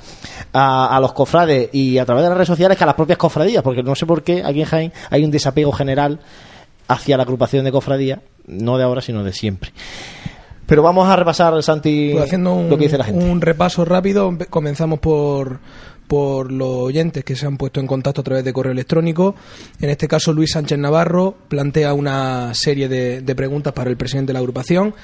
a, 0.53 0.97
a 0.97 1.01
los 1.01 1.13
cofrades 1.13 1.69
y 1.73 1.99
a 1.99 2.05
través 2.05 2.23
de 2.25 2.29
las 2.31 2.37
redes 2.39 2.49
sociales 2.49 2.77
que 2.77 2.85
a 2.85 2.87
las 2.87 2.97
propias 2.97 3.19
cofradías, 3.19 3.63
porque 3.63 3.83
no 3.83 3.95
sé 3.95 4.07
por 4.07 4.23
qué 4.23 4.43
aquí 4.45 4.61
en 4.61 4.67
Jaén 4.67 4.93
hay 5.11 5.25
un 5.25 5.31
desapego 5.31 5.73
general 5.73 6.21
hacia 6.89 7.17
la 7.17 7.23
agrupación 7.25 7.65
de 7.65 7.73
cofradías, 7.73 8.21
no 8.47 8.79
de 8.79 8.85
ahora, 8.85 9.03
sino 9.03 9.23
de 9.23 9.33
siempre. 9.33 9.73
Pero 10.67 10.83
vamos 10.83 11.09
a 11.09 11.17
repasar, 11.17 11.63
Santi, 11.63 12.11
Pues 12.13 12.25
haciendo 12.25 12.53
un, 12.53 12.69
lo 12.69 12.77
que 12.77 12.85
dice 12.85 12.99
la 12.99 13.05
gente. 13.05 13.25
un 13.25 13.41
repaso 13.41 13.85
rápido, 13.87 14.37
comenzamos 14.51 14.99
por, 14.99 15.61
por 16.09 16.51
los 16.51 16.69
oyentes 16.69 17.23
que 17.23 17.37
se 17.37 17.47
han 17.47 17.57
puesto 17.59 17.79
en 17.81 17.87
contacto 17.87 18.23
a 18.23 18.25
través 18.25 18.43
de 18.45 18.53
correo 18.53 18.73
electrónico. 18.73 19.37
En 19.81 19.91
este 19.91 20.09
caso, 20.09 20.33
Luis 20.33 20.51
Sánchez 20.53 20.79
Navarro 20.79 21.37
plantea 21.49 21.93
una 21.93 22.53
serie 22.55 22.89
de, 22.89 23.35
preguntas 23.37 23.73
para 23.75 23.91
el 23.91 23.97
presidente 23.97 24.29
de 24.31 24.33
la 24.33 24.39
agrupación. 24.41 24.95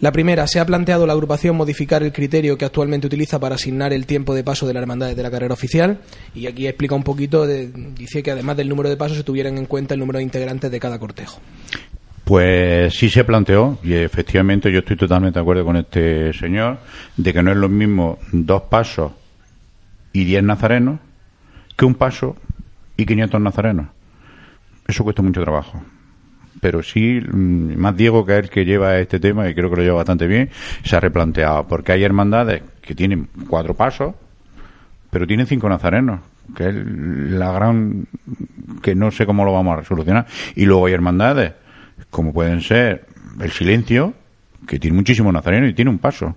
La 0.00 0.10
primera, 0.10 0.48
¿se 0.48 0.58
ha 0.58 0.66
planteado 0.66 1.06
la 1.06 1.12
agrupación 1.12 1.54
modificar 1.54 2.02
el 2.02 2.12
criterio 2.12 2.58
que 2.58 2.64
actualmente 2.64 3.06
utiliza 3.06 3.38
para 3.38 3.54
asignar 3.54 3.92
el 3.92 4.04
tiempo 4.04 4.34
de 4.34 4.42
paso 4.42 4.66
de 4.66 4.74
la 4.74 4.80
hermandad 4.80 5.14
de 5.14 5.22
la 5.22 5.30
carrera 5.30 5.54
oficial? 5.54 6.00
Y 6.34 6.46
aquí 6.46 6.66
explica 6.66 6.96
un 6.96 7.04
poquito, 7.04 7.46
de- 7.46 7.68
dice 7.68 8.20
que 8.22 8.32
además 8.32 8.56
del 8.56 8.68
número 8.68 8.88
de 8.88 8.96
pasos 8.96 9.18
se 9.18 9.22
tuvieran 9.22 9.58
en 9.58 9.66
cuenta 9.66 9.94
el 9.94 10.00
número 10.00 10.16
de 10.18 10.24
integrantes 10.24 10.70
de 10.72 10.80
cada 10.80 10.98
cortejo. 10.98 11.40
Pues 12.24 12.94
sí 12.94 13.10
se 13.10 13.22
planteó, 13.24 13.78
y 13.84 13.94
efectivamente 13.94 14.72
yo 14.72 14.78
estoy 14.78 14.96
totalmente 14.96 15.38
de 15.38 15.42
acuerdo 15.42 15.64
con 15.64 15.76
este 15.76 16.32
señor, 16.32 16.78
de 17.16 17.32
que 17.32 17.42
no 17.42 17.50
es 17.50 17.56
lo 17.56 17.68
mismo 17.68 18.18
dos 18.32 18.62
pasos 18.70 19.12
y 20.12 20.24
diez 20.24 20.42
nazarenos 20.42 21.00
que 21.76 21.84
un 21.84 21.94
paso 21.94 22.36
y 22.96 23.06
500 23.06 23.40
nazarenos. 23.40 23.86
Eso 24.86 25.04
cuesta 25.04 25.22
mucho 25.22 25.42
trabajo. 25.42 25.82
Pero 26.60 26.82
sí, 26.82 27.20
mm, 27.20 27.76
más 27.76 27.96
Diego, 27.96 28.24
que 28.24 28.38
es 28.38 28.44
el 28.44 28.50
que 28.50 28.64
lleva 28.64 28.98
este 28.98 29.18
tema, 29.18 29.48
y 29.48 29.54
creo 29.54 29.70
que 29.70 29.76
lo 29.76 29.82
lleva 29.82 29.96
bastante 29.96 30.26
bien, 30.26 30.50
se 30.84 30.96
ha 30.96 31.00
replanteado. 31.00 31.66
Porque 31.66 31.92
hay 31.92 32.04
hermandades 32.04 32.62
que 32.80 32.94
tienen 32.94 33.28
cuatro 33.48 33.74
pasos, 33.74 34.14
pero 35.10 35.26
tienen 35.26 35.46
cinco 35.46 35.68
nazarenos, 35.68 36.20
que 36.54 36.68
es 36.68 36.74
la 36.74 37.52
gran. 37.52 38.06
que 38.82 38.94
no 38.94 39.10
sé 39.10 39.26
cómo 39.26 39.44
lo 39.44 39.52
vamos 39.52 39.72
a 39.74 39.80
resolucionar. 39.80 40.26
Y 40.54 40.64
luego 40.64 40.86
hay 40.86 40.92
hermandades, 40.92 41.52
como 42.10 42.32
pueden 42.32 42.60
ser 42.60 43.06
el 43.40 43.50
silencio, 43.50 44.14
que 44.66 44.78
tiene 44.78 44.96
muchísimos 44.96 45.32
nazarenos 45.32 45.70
y 45.70 45.74
tiene 45.74 45.90
un 45.90 45.98
paso. 45.98 46.36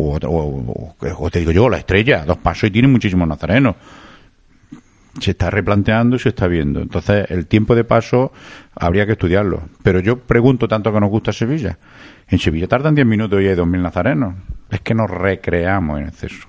O, 0.00 1.30
te 1.30 1.38
digo 1.38 1.52
yo, 1.52 1.68
la 1.68 1.78
estrella, 1.78 2.24
dos 2.24 2.38
pasos 2.38 2.64
y 2.64 2.70
tiene 2.70 2.88
muchísimos 2.88 3.28
nazarenos. 3.28 3.76
Se 5.20 5.32
está 5.32 5.50
replanteando 5.50 6.16
y 6.16 6.18
se 6.18 6.30
está 6.30 6.46
viendo. 6.46 6.80
Entonces, 6.80 7.26
el 7.30 7.46
tiempo 7.46 7.74
de 7.74 7.84
paso 7.84 8.32
habría 8.74 9.06
que 9.06 9.12
estudiarlo. 9.12 9.62
Pero 9.82 10.00
yo 10.00 10.18
pregunto 10.20 10.68
tanto 10.68 10.92
que 10.92 11.00
nos 11.00 11.10
gusta 11.10 11.32
Sevilla. 11.32 11.78
En 12.28 12.38
Sevilla 12.38 12.68
tardan 12.68 12.94
10 12.94 13.06
minutos 13.06 13.42
y 13.42 13.48
hay 13.48 13.56
2.000 13.56 13.82
nazarenos. 13.82 14.34
Es 14.70 14.80
que 14.80 14.94
nos 14.94 15.10
recreamos 15.10 16.00
en 16.00 16.08
exceso. 16.08 16.46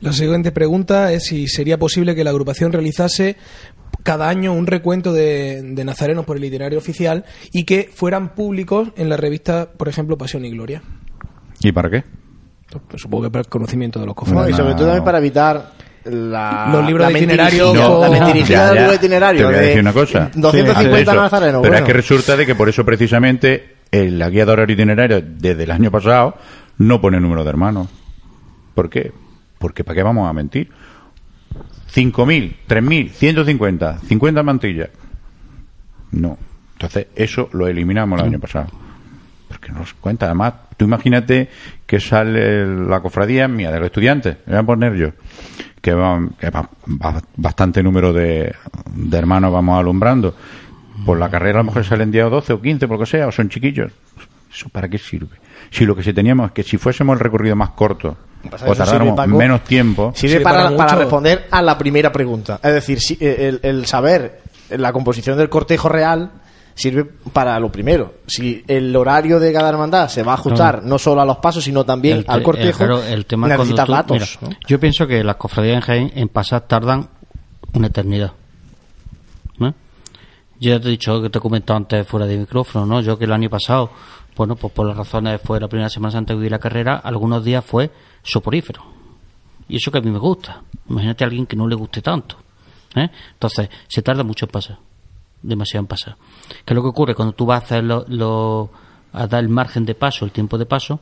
La 0.00 0.12
siguiente 0.12 0.52
pregunta 0.52 1.12
es 1.12 1.24
si 1.24 1.46
sería 1.46 1.78
posible 1.78 2.14
que 2.14 2.24
la 2.24 2.30
agrupación 2.30 2.72
realizase 2.72 3.36
cada 4.02 4.28
año 4.28 4.52
un 4.54 4.66
recuento 4.66 5.12
de, 5.12 5.62
de 5.62 5.84
nazarenos 5.84 6.24
por 6.24 6.36
el 6.36 6.44
itinerario 6.44 6.78
oficial 6.78 7.24
y 7.52 7.64
que 7.64 7.90
fueran 7.92 8.34
públicos 8.34 8.92
en 8.96 9.08
la 9.08 9.16
revista, 9.16 9.70
por 9.72 9.88
ejemplo, 9.88 10.16
Pasión 10.16 10.44
y 10.44 10.50
Gloria. 10.50 10.82
¿Y 11.60 11.72
para 11.72 11.90
qué? 11.90 12.04
Pues 12.88 13.02
supongo 13.02 13.24
que 13.24 13.30
para 13.30 13.40
el 13.42 13.48
conocimiento 13.48 13.98
de 13.98 14.06
los 14.06 14.12
No, 14.12 14.16
cofrades. 14.16 14.50
y 14.54 14.56
sobre 14.56 14.70
No. 14.70 14.76
todo 14.76 14.86
también 14.86 15.04
para 15.04 15.18
evitar 15.18 15.72
la, 16.04 16.68
Los 16.72 16.86
libros 16.86 17.06
la 17.06 17.12
de 17.12 17.18
itinerario 17.18 17.66
con- 17.74 17.76
la 18.12 18.26
del 18.32 18.44
ya. 18.44 18.72
libro 18.72 18.90
de 18.90 18.96
itinerario. 18.96 19.40
Te 19.40 19.44
voy 19.46 19.54
a 19.54 19.58
de 19.58 19.66
decir 19.66 19.80
una 19.80 19.92
cosa. 19.92 20.30
250 20.34 20.72
Hace 20.80 21.02
eso. 21.02 21.14
nazarenos. 21.22 21.60
Pero 21.62 21.72
bueno. 21.72 21.76
es 21.76 21.82
que 21.84 21.92
resulta 21.92 22.36
de 22.36 22.46
que 22.46 22.54
por 22.54 22.68
eso 22.68 22.84
precisamente 22.84 23.76
en 23.90 24.18
la 24.18 24.30
guía 24.30 24.46
de 24.46 24.52
horario 24.52 24.74
itinerario 24.74 25.20
desde 25.20 25.64
el 25.64 25.70
año 25.70 25.90
pasado 25.90 26.36
no 26.78 27.00
pone 27.00 27.20
número 27.20 27.42
de 27.44 27.50
hermanos. 27.50 27.88
¿Por 28.74 28.88
qué? 28.88 29.12
Porque 29.58 29.84
¿para 29.84 29.96
qué 29.96 30.02
vamos 30.02 30.28
a 30.28 30.32
mentir? 30.32 30.70
5.000, 31.92 32.56
3.000, 32.68 33.10
150, 33.10 33.98
50 34.06 34.42
mantillas. 34.42 34.90
No. 36.12 36.38
Entonces, 36.74 37.08
eso 37.14 37.48
lo 37.52 37.66
eliminamos 37.66 38.20
el 38.20 38.26
año 38.28 38.38
pasado. 38.38 38.68
Porque 39.48 39.72
no 39.72 39.80
nos 39.80 39.92
cuenta. 39.94 40.26
Además, 40.26 40.54
tú 40.76 40.84
imagínate 40.84 41.50
que 41.90 41.98
sale 41.98 42.64
la 42.86 43.00
cofradía 43.00 43.48
mía, 43.48 43.72
de 43.72 43.80
los 43.80 43.86
estudiantes, 43.86 44.36
me 44.46 44.52
voy 44.52 44.62
a 44.62 44.62
poner 44.62 44.94
yo, 44.94 45.08
que 45.82 45.92
va, 45.92 46.20
que 46.38 46.48
va- 46.48 46.70
va 46.86 47.20
bastante 47.36 47.82
número 47.82 48.12
de, 48.12 48.54
de 48.94 49.18
hermanos 49.18 49.52
vamos 49.52 49.76
alumbrando. 49.76 50.36
Por 51.04 51.18
la 51.18 51.28
carrera 51.28 51.58
a 51.58 51.62
lo 51.62 51.66
mejor 51.66 51.84
salen 51.84 52.12
10 52.12 52.26
o 52.26 52.30
12 52.30 52.52
o 52.52 52.60
15, 52.62 52.86
por 52.86 52.96
lo 52.98 53.04
que 53.04 53.10
sea, 53.10 53.26
o 53.26 53.32
son 53.32 53.48
chiquillos. 53.48 53.90
¿Eso 54.54 54.68
para 54.68 54.88
qué 54.88 54.98
sirve? 54.98 55.36
Si 55.70 55.84
lo 55.84 55.96
que 55.96 56.04
sí 56.04 56.12
teníamos 56.12 56.46
es 56.46 56.52
que 56.52 56.62
si 56.62 56.76
fuésemos 56.78 57.14
el 57.14 57.20
recorrido 57.20 57.56
más 57.56 57.70
corto 57.70 58.16
o 58.44 58.50
tardáramos 58.74 58.88
sirve, 58.88 59.16
Paco, 59.16 59.36
menos 59.36 59.64
tiempo, 59.64 60.12
Sirve 60.14 60.34
Sirve 60.34 60.44
para, 60.44 60.56
para 60.66 60.76
para 60.76 60.88
mucho. 60.92 60.98
responder 61.00 61.46
a 61.50 61.60
la 61.60 61.76
primera 61.76 62.12
pregunta. 62.12 62.60
Es 62.62 62.72
decir, 62.72 63.00
si- 63.00 63.18
el, 63.20 63.58
el 63.64 63.84
saber 63.86 64.42
la 64.70 64.92
composición 64.92 65.36
del 65.36 65.48
cortejo 65.48 65.88
real 65.88 66.30
sirve 66.80 67.04
para 67.04 67.58
lo 67.60 67.70
primero. 67.70 68.14
Si 68.26 68.64
el 68.66 68.94
horario 68.96 69.38
de 69.38 69.52
cada 69.52 69.68
hermandad 69.68 70.08
se 70.08 70.22
va 70.22 70.32
a 70.32 70.34
ajustar 70.36 70.82
no, 70.84 70.98
solo 70.98 71.20
a 71.20 71.24
los 71.24 71.36
pasos, 71.38 71.62
sino 71.64 71.84
también 71.84 72.18
El 72.18 72.24
al 72.28 72.42
cortejo, 72.42 72.84
el- 72.84 72.88
claro, 72.90 73.04
el 73.04 73.26
tema 73.26 73.48
necesitas 73.48 73.86
tú- 73.86 73.92
datos. 73.92 74.38
mira, 74.40 74.54
¿no? 74.54 74.58
Yo 74.66 74.80
pienso 74.80 75.06
que 75.06 75.22
las 75.22 75.36
cofradías 75.36 75.76
en 75.76 75.80
Jaén 75.82 76.12
en 76.14 76.28
pasar 76.28 76.62
tardan 76.62 77.08
una 77.74 77.86
eternidad. 77.88 78.32
¿no? 79.58 79.74
Yo 80.58 80.70
ya 80.72 80.80
te 80.80 80.88
he 80.88 80.90
dicho 80.90 81.20
que 81.22 81.30
te 81.30 81.38
he 81.38 81.40
comentado 81.40 81.76
antes 81.76 82.06
fuera 82.06 82.26
de 82.26 82.36
micrófono, 82.38 82.86
¿no? 82.86 83.00
Yo 83.00 83.18
que 83.18 83.24
el 83.26 83.32
año 83.32 83.48
pasado, 83.50 83.90
bueno, 84.36 84.56
pues 84.56 84.72
por 84.72 84.86
las 84.86 84.96
razones 84.96 85.40
fue 85.44 85.60
la 85.60 85.68
primera 85.68 85.88
Semana 85.88 86.12
Santa 86.12 86.32
que 86.34 86.38
viví 86.38 86.50
la 86.50 86.58
carrera, 86.58 86.96
algunos 86.96 87.44
días 87.44 87.64
fue 87.64 87.90
soporífero. 88.22 88.82
Y 89.68 89.76
eso 89.76 89.90
que 89.92 89.98
a 89.98 90.00
mí 90.00 90.10
me 90.10 90.18
gusta. 90.18 90.62
Imagínate 90.88 91.22
a 91.24 91.26
alguien 91.28 91.46
que 91.46 91.56
no 91.56 91.68
le 91.68 91.76
guste 91.76 92.02
tanto. 92.02 92.36
¿eh? 92.96 93.08
Entonces, 93.34 93.68
se 93.86 94.02
tarda 94.02 94.24
mucho 94.24 94.46
en 94.46 94.50
pasar. 94.50 94.78
Demasiado 95.42 95.82
en 95.82 95.86
pasar. 95.86 96.16
¿Qué 96.64 96.72
es 96.72 96.74
lo 96.74 96.82
que 96.82 96.88
ocurre? 96.88 97.14
Cuando 97.14 97.32
tú 97.34 97.46
vas 97.46 97.62
a 97.62 97.64
hacer 97.64 97.84
lo, 97.84 98.04
lo- 98.08 98.70
a 99.12 99.26
dar 99.26 99.42
el 99.42 99.48
margen 99.48 99.84
de 99.86 99.94
paso, 99.94 100.24
el 100.24 100.30
tiempo 100.32 100.58
de 100.58 100.66
paso, 100.66 101.00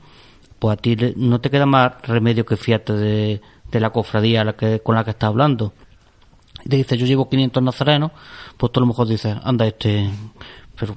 pues 0.59 0.72
a 0.79 0.81
ti 0.81 0.96
no 1.16 1.40
te 1.40 1.51
queda 1.51 1.66
más 1.66 2.01
remedio 2.03 2.44
que 2.46 2.57
fiarte 2.57 2.92
de, 2.94 3.40
la 3.72 3.90
cofradía 3.90 4.55
con 4.83 4.94
la 4.94 5.05
que 5.05 5.11
estás 5.11 5.29
hablando. 5.29 5.72
Y 6.64 6.68
te 6.68 6.77
dice, 6.77 6.96
yo 6.96 7.07
llevo 7.07 7.29
500 7.29 7.62
nazarenos, 7.62 8.12
pues 8.57 8.72
tú 8.72 8.81
a 8.81 8.83
lo 8.83 8.87
mejor 8.87 9.07
dices, 9.09 9.37
anda, 9.44 9.66
este. 9.66 10.09
Pero, 10.79 10.94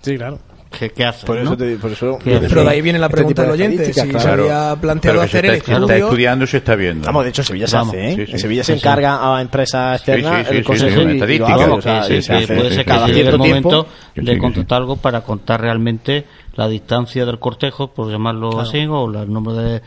Sí, 0.00 0.16
claro. 0.16 0.38
¿Qué, 0.78 0.90
qué 0.90 1.04
haces? 1.04 1.24
Por 1.24 1.38
eso, 1.38 1.50
no? 1.50 1.56
te- 1.56 1.76
por 1.76 1.92
eso 1.92 2.18
Pero 2.24 2.64
de 2.64 2.70
ahí 2.70 2.80
viene 2.80 2.98
la 2.98 3.06
este 3.06 3.16
pregunta 3.16 3.42
del 3.42 3.50
de 3.56 3.64
oyente, 3.64 3.86
si 3.86 3.92
se 3.92 4.00
había 4.28 4.76
planteado 4.80 5.00
pero 5.00 5.20
que 5.22 5.28
se 5.28 5.38
hacer 5.38 5.44
el 5.46 5.50
se 5.52 5.56
está 5.58 5.72
estudio. 5.74 6.04
estudiando 6.06 6.44
y 6.44 6.48
se 6.48 6.56
está 6.56 6.74
viendo. 6.74 7.06
Vamos, 7.06 7.24
de 7.24 7.30
hecho, 7.30 7.42
en 7.42 7.46
Sevilla 7.46 7.66
se 7.68 7.76
Vamos, 7.76 7.94
hace, 7.94 8.08
¿eh? 8.12 8.16
sí, 8.16 8.26
sí. 8.26 8.32
en 8.32 8.38
Sevilla 8.38 8.64
se 8.64 8.72
Sí, 8.72 8.78
encarga 8.78 9.36
a 9.36 9.40
empresas 9.40 9.96
externas 10.00 10.32
Sí, 10.38 10.44
sí, 10.44 10.50
sí, 10.50 10.56
el 10.56 10.64
consejo 10.64 10.90
sí, 10.90 10.96
y- 10.98 11.02
una 11.02 11.12
y 11.12 11.18
lo 11.18 11.24
estadística. 11.24 11.54
hace, 11.54 11.62
Vamos, 11.64 11.78
o 11.78 11.82
sea, 11.82 12.00
que, 12.08 12.14
y 12.14 12.16
sí, 12.16 12.22
se 12.22 12.32
que 12.32 12.38
hace 12.44 12.54
puede 12.56 12.68
ser 12.70 12.78
que 12.78 12.84
cada 12.84 13.06
llegue 13.06 13.18
el 13.20 13.26
cierto 13.26 13.38
momento 13.38 13.86
Sí, 14.14 14.20
de 14.22 14.32
sí, 14.34 14.38
contratar 14.38 14.78
algo 14.78 14.96
para 14.96 15.20
contar 15.20 15.60
realmente 15.60 16.24
la 16.56 16.68
distancia 16.68 17.24
del 17.26 17.38
cortejo, 17.38 17.88
por 17.94 18.10
llamarlo 18.10 18.60
así, 18.60 18.84
o 18.88 19.08
la- 19.08 19.22
el 19.22 19.32
número 19.32 19.56
de, 19.58 19.80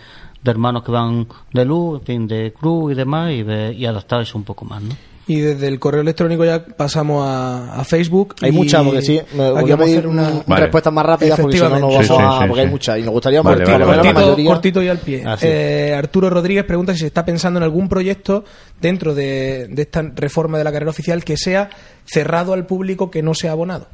de 0.44 0.52
hermanos 0.52 0.84
que 0.84 0.92
van 0.92 1.28
de 1.54 1.66
luz, 1.66 2.00
en 2.02 2.06
fin, 2.06 2.28
de 2.28 2.54
cruz 2.54 2.92
y 2.92 2.96
demás, 2.96 3.32
y, 3.32 3.44
ve- 3.44 3.74
y 3.74 3.86
adaptar 3.86 4.22
eso 4.22 4.38
un 4.38 4.44
poco 4.44 4.64
más, 4.66 4.82
¿no? 4.82 4.96
Y 5.28 5.40
desde 5.40 5.68
el 5.68 5.80
correo 5.80 6.02
electrónico 6.02 6.46
ya 6.46 6.64
pasamos 6.64 7.26
a, 7.28 7.80
a 7.80 7.84
Facebook. 7.84 8.36
Hay 8.42 8.52
muchas, 8.52 8.84
porque 8.84 9.02
sí, 9.02 9.20
me 9.36 9.44
aquí 9.48 9.48
voy 9.48 9.48
a 9.48 9.52
vamos 9.54 9.72
a 9.72 9.78
pedir 9.78 9.98
hacer 9.98 10.08
una... 10.08 10.30
Vale. 10.46 10.62
respuestas 10.62 10.94
más 10.94 11.06
rápidas 11.06 11.40
porque 11.40 11.58
si 11.58 11.64
no, 11.64 11.70
no 11.70 11.76
Efectivamente. 11.90 12.08
vamos 12.08 12.08
Sí, 12.08 12.14
sí, 12.14 12.36
a... 12.36 12.42
sí, 12.42 12.48
porque 12.48 12.54
sí. 12.62 12.66
hay 12.66 12.72
muchas 12.72 12.98
y 13.00 13.02
nos 13.02 13.12
gustaría 13.12 13.42
Vale, 13.42 13.58
por 13.64 13.72
vale, 13.72 13.80
la 13.80 13.86
cortito, 13.96 14.14
mayoría... 14.20 14.46
cortito 14.46 14.84
y 14.84 14.88
al 14.88 14.98
pie. 15.00 15.24
Ah, 15.26 15.36
sí. 15.38 15.48
Eh, 15.50 15.96
Arturo 15.98 16.30
Rodríguez 16.30 16.64
pregunta 16.66 16.94
si 16.94 17.00
se 17.00 17.08
está 17.08 17.26
pensando 17.26 17.58
en 17.60 17.64
algún 17.64 17.90
proyecto 17.90 18.46
dentro 18.80 19.16
de, 19.16 19.68
de 19.70 19.82
esta 19.82 20.04
reforma 20.16 20.60
de 20.60 20.64
la 20.64 20.72
carrera 20.72 20.92
oficial 20.92 21.24
que 21.24 21.38
sea 21.38 21.70
cerrado 22.06 22.54
al 22.54 22.68
público 22.68 23.10
que 23.10 23.24
no 23.24 23.34
sea 23.34 23.52
abonado. 23.52 23.88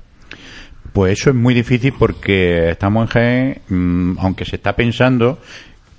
Pues 0.92 1.18
eso 1.20 1.30
es 1.30 1.36
muy 1.38 1.54
difícil 1.54 1.94
porque 1.98 2.72
estamos 2.72 3.04
en 3.04 3.08
Jaén, 3.08 3.62
mm, 3.70 4.20
aunque 4.20 4.44
se 4.44 4.58
está 4.58 4.76
pensando 4.76 5.40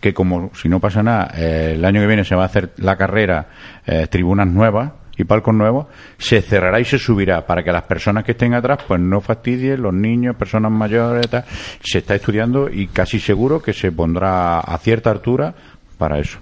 que 0.01 0.13
como 0.13 0.51
si 0.55 0.69
no 0.69 0.81
pasa 0.81 1.03
nada, 1.03 1.33
eh, 1.37 1.73
el 1.77 1.85
año 1.87 2.01
que 2.03 2.07
viene 2.09 2.25
se 2.25 2.35
va 2.35 2.43
a 2.43 2.47
hacer 2.47 2.73
la 2.77 2.97
carrera 2.97 3.47
eh, 3.87 4.07
tribunas 4.11 4.49
nuevas 4.49 4.93
y 5.23 5.25
palcos 5.25 5.55
nuevos, 5.55 5.87
se 6.19 6.43
cerrará 6.43 6.81
y 6.81 6.85
se 6.85 6.99
subirá 6.99 7.47
para 7.47 7.63
que 7.63 7.73
las 7.73 7.85
personas 7.85 8.25
que 8.25 8.33
estén 8.33 8.55
atrás 8.55 8.81
pues 8.87 9.01
no 9.01 9.21
fastidien, 9.21 9.83
los 9.83 9.95
niños, 9.95 10.37
personas 10.37 10.71
mayores, 10.71 11.29
tal. 11.29 11.45
se 11.83 11.99
está 11.99 12.15
estudiando 12.15 12.69
y 12.69 12.89
casi 12.89 13.19
seguro 13.19 13.63
que 13.63 13.73
se 13.73 13.93
pondrá 13.93 14.61
a 14.61 14.79
cierta 14.79 15.11
altura 15.11 15.55
para 15.99 16.19
eso. 16.19 16.39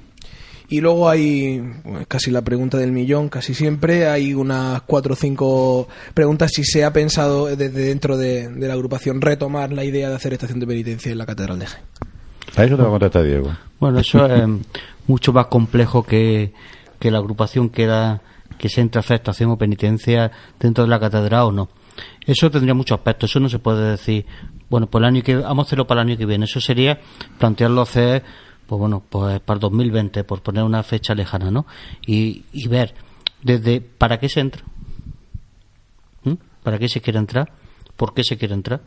Y 0.68 0.80
luego 0.80 1.08
hay 1.08 1.60
pues, 1.82 2.06
casi 2.06 2.30
la 2.30 2.42
pregunta 2.42 2.78
del 2.78 2.92
millón, 2.92 3.28
casi 3.28 3.54
siempre. 3.54 4.06
Hay 4.08 4.34
unas 4.34 4.82
cuatro 4.82 5.14
o 5.14 5.16
cinco 5.16 5.88
preguntas 6.14 6.52
si 6.54 6.62
se 6.64 6.84
ha 6.84 6.92
pensado 6.92 7.46
desde 7.46 7.70
dentro 7.70 8.16
de, 8.16 8.48
de 8.48 8.68
la 8.68 8.74
agrupación 8.74 9.20
retomar 9.20 9.72
la 9.72 9.82
idea 9.82 10.08
de 10.08 10.14
hacer 10.14 10.32
estación 10.32 10.60
de 10.60 10.68
penitencia 10.68 11.10
en 11.10 11.18
la 11.18 11.26
Catedral 11.26 11.58
de 11.58 11.66
Jaén. 11.66 11.84
A 12.56 12.64
eso 12.64 12.76
te 12.76 12.82
va 12.82 12.88
a 12.88 12.90
contestar 12.90 13.24
Diego. 13.24 13.50
Bueno, 13.78 13.98
eso 13.98 14.26
es 14.26 14.44
mucho 15.06 15.32
más 15.32 15.46
complejo 15.46 16.04
que, 16.04 16.52
que 16.98 17.10
la 17.10 17.18
agrupación 17.18 17.68
que, 17.68 17.84
era, 17.84 18.22
que 18.58 18.68
se 18.68 18.80
entra 18.80 19.00
a 19.00 19.02
hacer 19.04 19.16
estación 19.16 19.50
o 19.50 19.58
penitencia 19.58 20.30
dentro 20.58 20.84
de 20.84 20.90
la 20.90 21.00
catedral 21.00 21.42
o 21.44 21.52
no. 21.52 21.68
Eso 22.26 22.50
tendría 22.50 22.74
muchos 22.74 22.98
aspectos. 22.98 23.30
Eso 23.30 23.40
no 23.40 23.48
se 23.48 23.58
puede 23.58 23.92
decir, 23.92 24.26
bueno, 24.68 24.88
pues 24.88 25.02
el 25.02 25.06
año 25.06 25.22
que 25.22 25.36
vamos 25.36 25.64
a 25.64 25.68
hacerlo 25.68 25.86
para 25.86 26.02
el 26.02 26.08
año 26.08 26.18
que 26.18 26.26
viene. 26.26 26.44
Eso 26.44 26.60
sería 26.60 27.00
plantearlo 27.38 27.82
hacer, 27.82 28.22
pues 28.66 28.78
bueno, 28.78 29.02
pues 29.08 29.40
para 29.40 29.56
el 29.56 29.60
2020, 29.60 30.24
por 30.24 30.42
poner 30.42 30.64
una 30.64 30.82
fecha 30.82 31.14
lejana, 31.14 31.50
¿no? 31.50 31.66
Y, 32.06 32.44
ver 32.68 32.94
desde 33.42 33.80
para 33.80 34.18
qué 34.18 34.28
se 34.28 34.40
entra, 34.40 34.62
¿Mm? 36.24 36.34
para 36.62 36.78
qué 36.78 36.88
se 36.88 37.00
quiere 37.00 37.18
entrar, 37.18 37.50
por 37.96 38.12
qué 38.12 38.22
se 38.22 38.36
quiere 38.36 38.54
entrar 38.54 38.82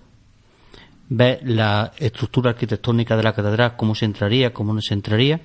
ver 1.09 1.41
la 1.43 1.91
estructura 1.97 2.51
arquitectónica 2.51 3.15
de 3.15 3.23
la 3.23 3.33
catedral, 3.33 3.75
cómo 3.75 3.95
se 3.95 4.05
entraría, 4.05 4.53
cómo 4.53 4.73
no 4.73 4.81
se 4.81 4.93
entraría, 4.93 5.41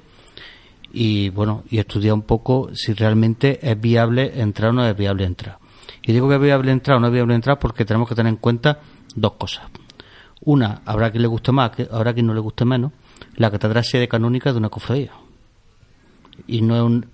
y 0.92 1.28
bueno, 1.30 1.64
y 1.70 1.78
estudiar 1.78 2.14
un 2.14 2.22
poco 2.22 2.70
si 2.74 2.94
realmente 2.94 3.58
es 3.62 3.80
viable 3.80 4.40
entrar 4.40 4.70
o 4.70 4.72
no 4.72 4.86
es 4.86 4.96
viable 4.96 5.24
entrar. 5.24 5.58
Y 6.02 6.12
digo 6.12 6.28
que 6.28 6.36
es 6.36 6.40
viable 6.40 6.72
entrar 6.72 6.96
o 6.96 7.00
no 7.00 7.08
es 7.08 7.12
viable 7.12 7.34
entrar 7.34 7.58
porque 7.58 7.84
tenemos 7.84 8.08
que 8.08 8.14
tener 8.14 8.30
en 8.30 8.38
cuenta 8.38 8.80
dos 9.14 9.32
cosas. 9.32 9.64
Una, 10.40 10.82
habrá 10.86 11.10
quien 11.10 11.22
le 11.22 11.28
guste 11.28 11.52
más, 11.52 11.72
habrá 11.90 12.14
quien 12.14 12.26
no 12.26 12.34
le 12.34 12.40
guste 12.40 12.64
menos. 12.64 12.92
La 13.36 13.50
catedral 13.50 13.84
sede 13.84 14.08
canónica 14.08 14.52
de 14.52 14.58
una 14.58 14.68
cofradía. 14.68 15.12
Y 16.46 16.62
no 16.62 16.76
es 16.76 16.82
un, 16.82 17.06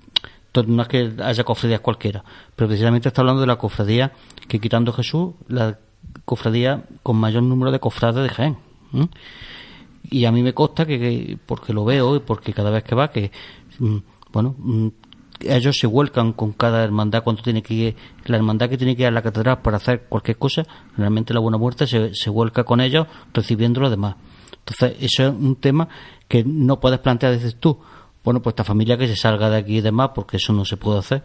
no 0.67 0.83
es 0.83 0.89
que 0.89 1.13
haya 1.23 1.45
cofradías 1.45 1.81
cualquiera, 1.81 2.23
pero 2.55 2.69
precisamente 2.69 3.09
está 3.09 3.23
hablando 3.23 3.41
de 3.41 3.47
la 3.47 3.57
cofradía 3.57 4.13
que 4.47 4.61
quitando 4.61 4.93
Jesús, 4.93 5.35
la 5.49 5.79
cofradía 6.25 6.85
con 7.03 7.17
mayor 7.17 7.43
número 7.43 7.73
de 7.73 7.81
cofrades 7.81 8.23
de 8.23 8.29
Jaén. 8.29 8.59
Y 10.11 10.27
a 10.27 10.33
mí 10.33 10.43
me 10.43 10.53
consta 10.53 10.87
que, 10.87 11.39
porque 11.47 11.73
lo 11.73 11.85
veo 11.85 12.17
y 12.17 12.21
porque 12.21 12.53
cada 12.53 12.71
vez 12.71 12.85
que 12.85 12.95
va, 12.95 13.11
que, 13.11 13.33
bueno, 14.33 14.55
mm, 14.59 14.89
ellos 15.41 15.77
se 15.79 15.87
vuelcan 15.87 16.33
con 16.33 16.53
cada 16.53 16.83
hermandad 16.85 17.23
cuando 17.23 17.43
tiene 17.43 17.63
que 17.63 17.75
ir, 17.75 17.97
la 18.27 18.37
hermandad 18.37 18.69
que 18.69 18.79
tiene 18.79 18.97
que 18.97 19.03
ir 19.03 19.09
a 19.09 19.11
la 19.11 19.23
catedral 19.23 19.61
para 19.63 19.77
hacer 19.77 20.07
cualquier 20.09 20.39
cosa, 20.39 20.65
realmente 20.97 21.35
la 21.35 21.41
Buena 21.41 21.59
Muerte 21.59 21.87
se, 21.87 22.15
se 22.15 22.31
vuelca 22.31 22.65
con 22.65 22.81
ellos 22.81 23.07
recibiendo 23.33 23.81
lo 23.81 23.91
demás. 23.91 24.17
Entonces, 24.59 24.97
eso 25.01 25.29
es 25.29 25.35
un 25.35 25.57
tema 25.57 25.89
que 26.29 26.45
no 26.45 26.81
puedes 26.81 27.01
plantear, 27.01 27.33
dices 27.33 27.57
tú, 27.61 27.79
bueno, 28.23 28.41
pues 28.41 28.53
esta 28.53 28.65
familia 28.65 28.97
que 28.97 29.07
se 29.07 29.17
salga 29.17 29.51
de 29.51 29.59
aquí 29.59 29.79
y 29.79 29.81
demás, 29.83 30.11
porque 30.15 30.39
eso 30.39 30.53
no 30.53 30.65
se 30.65 30.77
puede 30.77 31.01
hacer 31.01 31.25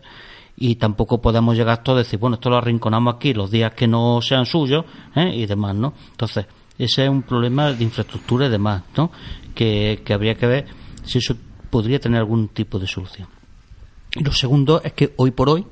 y 0.61 0.75
tampoco 0.75 1.21
podemos 1.21 1.55
llegar 1.55 1.83
todos 1.83 1.97
a 1.97 2.03
decir, 2.03 2.19
bueno, 2.19 2.35
esto 2.35 2.49
lo 2.49 2.57
arrinconamos 2.57 3.15
aquí 3.15 3.33
los 3.33 3.49
días 3.49 3.73
que 3.73 3.87
no 3.87 4.21
sean 4.21 4.45
suyos 4.45 4.83
¿eh? 5.15 5.31
y 5.33 5.45
demás, 5.45 5.73
¿no? 5.73 5.93
Entonces, 6.11 6.47
ese 6.77 7.05
es 7.05 7.09
un 7.09 7.21
problema 7.21 7.71
de 7.71 7.81
infraestructura 7.81 8.47
y 8.47 8.49
demás, 8.49 8.83
¿no? 8.97 9.09
Que, 9.55 10.01
que 10.03 10.13
habría 10.13 10.35
que 10.35 10.47
ver 10.47 10.65
si 11.05 11.19
eso 11.19 11.35
podría 11.69 11.99
tener 11.99 12.19
algún 12.19 12.49
tipo 12.49 12.79
de 12.79 12.87
solución. 12.87 13.27
Y 14.15 14.23
lo 14.23 14.31
segundo 14.31 14.81
es 14.83 14.93
que 14.93 15.13
hoy 15.17 15.31
por 15.31 15.49
hoy 15.49 15.65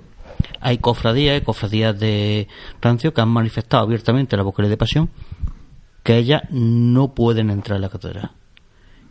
hay 0.60 0.78
cofradías, 0.78 1.42
cofradías 1.42 2.00
de 2.00 2.48
rancio 2.82 3.14
que 3.14 3.22
han 3.22 3.30
manifestado 3.30 3.84
abiertamente 3.84 4.38
la 4.38 4.44
vocalía 4.44 4.70
de 4.70 4.78
pasión 4.78 5.10
que 6.04 6.18
ellas 6.18 6.44
no 6.52 7.14
pueden 7.14 7.50
entrar 7.50 7.78
a 7.78 7.82
la 7.82 7.90
catedral 7.90 8.32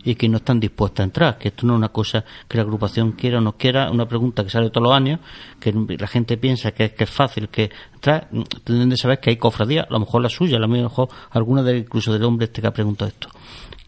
y 0.03 0.14
que 0.14 0.29
no 0.29 0.38
están 0.38 0.61
dispuestas 0.61 1.01
a 1.01 1.05
entrar, 1.05 1.37
que 1.37 1.49
esto 1.49 1.66
no 1.66 1.75
es 1.75 1.79
una 1.79 1.88
cosa 1.88 2.25
que 2.49 2.57
la 2.57 2.62
agrupación 2.62 3.12
quiera 3.12 3.38
o 3.38 3.40
no 3.42 3.59
quiera, 3.59 3.90
una 3.90 4.07
pregunta 4.07 4.44
que 4.44 4.51
sale 4.51 4.70
todos 4.70 4.85
los 4.85 4.96
años, 4.96 5.20
que 5.61 5.72
la 5.72 6.07
gente 6.07 6.38
piensa 6.38 6.70
que 6.70 6.94
es, 6.96 7.11
fácil 7.11 7.49
que 7.49 7.70
entrar, 7.92 8.29
tienen 8.64 8.88
de 8.88 8.96
saber 8.96 9.20
que 9.20 9.31
hay 9.31 9.37
cofradías, 9.37 9.87
a 9.90 9.92
lo 9.92 10.01
mejor 10.01 10.22
la 10.22 10.31
suya, 10.31 10.57
a 10.57 10.61
lo 10.61 10.68
mejor 10.68 11.09
alguna 11.33 11.62
de 11.62 11.79
incluso 11.79 12.12
del 12.12 12.22
hombre 12.22 12.44
este 12.44 12.62
que 12.62 12.68
ha 12.68 12.72
preguntado 12.72 13.09
esto, 13.09 13.29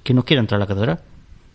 que 0.03 0.13
no 0.13 0.25
quiera 0.25 0.41
entrar 0.41 0.61
a 0.61 0.65
la 0.65 0.67
catedral 0.67 1.01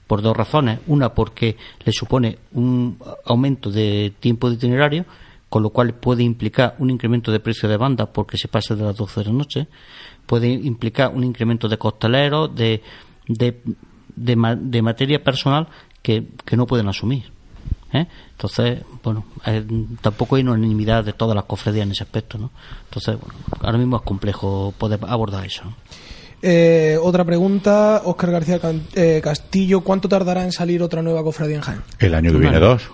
por 0.07 0.21
dos 0.21 0.35
razones. 0.35 0.79
Una, 0.87 1.13
porque 1.13 1.57
le 1.83 1.91
supone 1.91 2.37
un 2.53 2.97
aumento 3.25 3.71
de 3.71 4.13
tiempo 4.19 4.49
de 4.49 4.55
itinerario, 4.55 5.05
con 5.49 5.63
lo 5.63 5.69
cual 5.69 5.93
puede 5.93 6.23
implicar 6.23 6.75
un 6.79 6.89
incremento 6.89 7.31
de 7.31 7.39
precio 7.39 7.69
de 7.69 7.77
banda 7.77 8.07
porque 8.07 8.37
se 8.37 8.47
pasa 8.47 8.75
de 8.75 8.83
las 8.83 8.95
12 8.95 9.19
de 9.19 9.25
la 9.27 9.33
noche, 9.33 9.67
puede 10.25 10.49
implicar 10.49 11.11
un 11.13 11.23
incremento 11.23 11.67
de 11.69 11.77
costaleros, 11.77 12.55
de, 12.55 12.81
de 13.27 13.61
de, 14.15 14.57
de 14.61 14.81
materia 14.81 15.23
personal 15.23 15.67
que, 16.01 16.27
que 16.45 16.57
no 16.57 16.67
pueden 16.67 16.87
asumir. 16.87 17.31
¿eh? 17.93 18.07
Entonces, 18.31 18.81
bueno, 19.03 19.25
eh, 19.45 19.65
tampoco 20.01 20.35
hay 20.35 20.43
unanimidad 20.43 21.03
de 21.03 21.13
todas 21.13 21.35
las 21.35 21.45
cofradías 21.45 21.85
en 21.85 21.91
ese 21.91 22.03
aspecto, 22.03 22.37
¿no? 22.37 22.51
Entonces, 22.85 23.17
bueno, 23.19 23.39
ahora 23.61 23.77
mismo 23.77 23.97
es 23.97 24.03
complejo 24.03 24.73
poder 24.77 24.99
abordar 25.07 25.45
eso. 25.45 25.63
Eh, 26.45 26.97
otra 27.01 27.23
pregunta, 27.23 28.01
Óscar 28.03 28.31
García 28.31 28.59
Castillo, 29.21 29.79
¿cuánto 29.79 30.09
tardará 30.09 30.43
en 30.43 30.51
salir 30.51 30.83
otra 30.83 31.01
nueva 31.01 31.23
cofradía 31.23 31.55
en 31.55 31.61
Jaén? 31.61 31.81
El 31.99 32.13
año 32.13 32.33
que 32.33 32.37
viene 32.37 32.59
dos. 32.59 32.89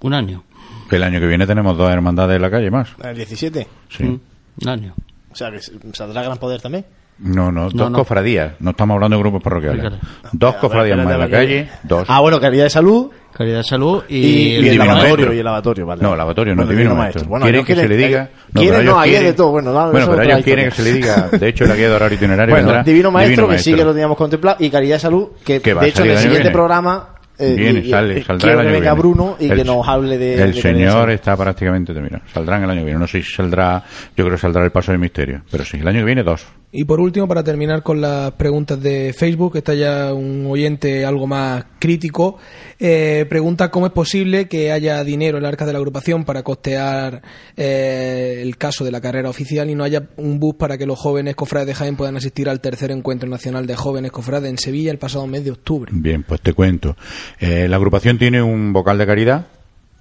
Un 0.00 0.12
año. 0.12 0.44
El 0.90 1.02
año 1.02 1.18
que 1.18 1.26
viene 1.26 1.46
tenemos 1.46 1.78
dos 1.78 1.90
hermandades 1.90 2.36
en 2.36 2.42
la 2.42 2.50
calle 2.50 2.70
más. 2.70 2.90
¿El 3.02 3.16
17? 3.16 3.66
Sí. 3.88 4.04
Mm, 4.04 4.20
un 4.62 4.68
año. 4.68 4.94
O 5.32 5.34
sea, 5.34 5.50
que 5.50 5.60
saldrá 5.94 6.22
Gran 6.22 6.36
Poder 6.36 6.60
también. 6.60 6.84
No, 7.18 7.50
no, 7.50 7.70
dos 7.70 7.90
no. 7.90 7.98
cofradías. 7.98 8.54
No 8.60 8.70
estamos 8.70 8.94
hablando 8.96 9.16
de 9.16 9.22
grupos 9.22 9.42
parroquiales. 9.42 9.84
Fíjate. 9.84 10.06
Dos 10.32 10.56
cofradías 10.56 10.98
más 10.98 11.12
en 11.14 11.20
la 11.20 11.30
calle, 11.30 11.68
dos. 11.82 12.06
Ah, 12.08 12.20
bueno, 12.20 12.38
calidad 12.40 12.64
de 12.64 12.70
salud 12.70 13.10
Calidad 13.32 13.58
de 13.58 13.64
salud 13.64 14.02
y, 14.08 14.16
y, 14.16 14.20
y 14.20 14.56
el 14.56 14.62
Divino 14.64 14.84
lavatorio. 14.84 15.14
Maestro. 15.16 15.34
Y 15.34 15.38
el 15.38 15.44
lavatorio, 15.44 15.86
vale. 15.86 16.02
No, 16.02 16.16
lavatorio 16.16 16.54
no, 16.54 16.62
Bueno, 16.64 16.70
divino 16.78 16.94
maestro. 16.94 17.24
Bueno, 17.26 17.44
quieren 17.44 17.64
que 17.64 17.74
se 17.76 17.88
le 17.88 17.96
diga. 17.96 18.28
eh, 18.54 18.82
no, 18.84 18.98
ahí 18.98 19.14
hay 19.16 19.24
de 19.24 19.32
todo. 19.32 19.50
Bueno, 19.52 19.72
no, 19.72 19.90
bueno 19.92 20.10
pero 20.10 20.22
ellos 20.22 20.44
quieren 20.44 20.64
que 20.66 20.70
se 20.72 20.82
le 20.82 20.92
diga. 20.92 21.28
De 21.30 21.48
hecho, 21.48 21.64
la 21.64 21.74
guía 21.76 21.88
de 21.88 21.94
horario 21.94 22.16
itinerario 22.16 22.54
Bueno, 22.54 22.66
vendrá 22.68 22.82
Divino 22.82 23.10
Maestro, 23.10 23.48
que 23.48 23.58
sí 23.58 23.70
Maestro. 23.70 23.76
que 23.76 23.84
lo 23.84 23.92
teníamos 23.92 24.16
contemplado, 24.18 24.56
y 24.60 24.68
Calidad 24.70 24.96
de 24.96 25.00
Salud, 25.00 25.28
que, 25.44 25.60
Que 25.60 25.72
va 25.74 25.82
de 25.82 25.88
hecho 25.88 26.02
en 26.04 26.10
el 26.10 26.16
siguiente 26.18 26.38
viene. 26.40 26.52
programa 26.54 27.08
eh, 27.38 27.54
Viene, 27.56 27.78
y- 27.80 27.90
sale, 27.90 28.18
y 28.18 28.22
saldrá 28.22 28.52
el 28.52 28.58
año 28.58 28.68
que 28.68 28.72
venga 28.74 28.92
viene. 28.94 28.98
Bruno 29.00 29.36
y 29.40 29.48
El- 29.50 29.56
que 29.56 29.64
nos 29.64 29.88
hable 29.88 30.18
de. 30.18 30.42
El 30.42 30.52
de 30.52 30.60
señor 30.60 31.10
está 31.10 31.36
prácticamente 31.36 31.94
terminado. 31.94 32.22
Saldrán 32.34 32.64
el 32.64 32.70
año 32.70 32.80
que 32.80 32.84
viene. 32.84 33.00
No 33.00 33.06
sé 33.06 33.22
si 33.22 33.32
saldrá, 33.32 33.82
yo 34.14 34.24
creo 34.24 34.32
que 34.36 34.40
saldrá 34.42 34.62
el 34.64 34.70
paso 34.70 34.92
del 34.92 35.00
misterio. 35.00 35.40
Pero 35.50 35.64
sí, 35.64 35.78
el 35.78 35.88
año 35.88 36.00
que 36.00 36.04
viene 36.04 36.22
dos. 36.22 36.46
Y 36.72 36.84
por 36.84 37.00
último, 37.00 37.26
para 37.26 37.42
terminar 37.42 37.82
con 37.82 38.00
las 38.00 38.30
preguntas 38.32 38.80
de 38.80 39.12
Facebook, 39.12 39.56
está 39.56 39.74
ya 39.74 40.14
un 40.14 40.46
oyente 40.48 41.04
algo 41.04 41.26
más 41.26 41.64
crítico, 41.80 42.38
eh, 42.78 43.26
pregunta 43.28 43.72
cómo 43.72 43.86
es 43.86 43.92
posible 43.92 44.46
que 44.46 44.70
haya 44.70 45.02
dinero 45.02 45.38
en 45.38 45.44
el 45.44 45.48
arca 45.48 45.66
de 45.66 45.72
la 45.72 45.78
agrupación 45.78 46.24
para 46.24 46.44
costear 46.44 47.22
eh, 47.56 48.38
el 48.40 48.56
caso 48.56 48.84
de 48.84 48.92
la 48.92 49.00
carrera 49.00 49.28
oficial 49.28 49.68
y 49.68 49.74
no 49.74 49.82
haya 49.82 50.10
un 50.16 50.38
bus 50.38 50.54
para 50.54 50.78
que 50.78 50.86
los 50.86 50.96
jóvenes 50.96 51.34
cofrades 51.34 51.66
de 51.66 51.74
Jaén 51.74 51.96
puedan 51.96 52.16
asistir 52.16 52.48
al 52.48 52.60
tercer 52.60 52.92
encuentro 52.92 53.28
nacional 53.28 53.66
de 53.66 53.74
jóvenes 53.74 54.12
cofrades 54.12 54.48
en 54.48 54.58
Sevilla 54.58 54.92
el 54.92 54.98
pasado 54.98 55.26
mes 55.26 55.44
de 55.44 55.50
octubre. 55.50 55.90
Bien, 55.92 56.22
pues 56.22 56.40
te 56.40 56.52
cuento. 56.52 56.96
Eh, 57.40 57.66
la 57.66 57.76
agrupación 57.76 58.16
tiene 58.16 58.42
un 58.42 58.72
vocal 58.72 58.96
de 58.96 59.06
caridad, 59.06 59.48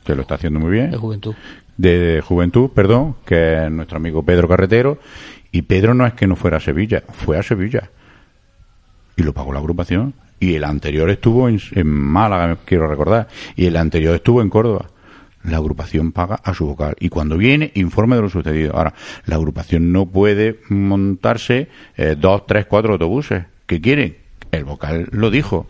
que 0.06 0.14
lo 0.14 0.22
está 0.22 0.36
haciendo 0.36 0.60
muy 0.60 0.72
bien. 0.72 0.92
de 0.92 0.98
juventud. 0.98 1.34
de 1.78 2.22
juventud, 2.24 2.70
perdón, 2.76 3.16
que 3.26 3.66
es 3.66 3.72
nuestro 3.72 3.98
amigo 3.98 4.22
Pedro 4.22 4.48
Carretero. 4.48 5.00
Y 5.52 5.64
Pedro 5.64 5.94
no 5.94 6.06
es 6.06 6.14
que 6.14 6.28
no 6.28 6.36
fuera 6.36 6.58
a 6.58 6.60
Sevilla, 6.62 7.04
fue 7.10 7.38
a 7.38 7.44
Sevilla. 7.44 7.90
Y 9.16 9.24
lo 9.24 9.34
pagó 9.34 9.52
la 9.52 9.60
agrupación. 9.60 10.14
Y 10.40 10.56
el 10.56 10.64
anterior 10.64 11.10
estuvo 11.10 11.50
en, 11.50 11.60
Málaga, 11.86 12.58
quiero 12.64 12.88
recordar. 12.88 13.28
Y 13.56 13.66
el 13.66 13.76
anterior 13.76 14.16
estuvo 14.16 14.42
en 14.42 14.50
Córdoba. 14.50 14.90
La 15.44 15.58
agrupación 15.58 16.12
paga 16.12 16.40
a 16.44 16.54
su 16.54 16.66
vocal. 16.66 16.96
Y 17.00 17.10
cuando 17.10 17.38
viene, 17.38 17.72
informe 17.76 18.16
de 18.16 18.22
lo 18.22 18.30
sucedido. 18.30 18.76
Ahora, 18.76 18.94
la 19.26 19.36
agrupación 19.36 19.92
no 19.92 20.06
puede 20.06 20.60
montarse 20.70 21.68
eh, 21.98 22.16
dos, 22.18 22.46
tres, 22.46 22.66
cuatro 22.68 22.94
autobuses. 22.94 23.46
¿Qué 23.66 23.82
quieren? 23.82 24.18
El 24.52 24.64
vocal 24.64 25.08
lo 25.12 25.30
dijo. 25.30 25.68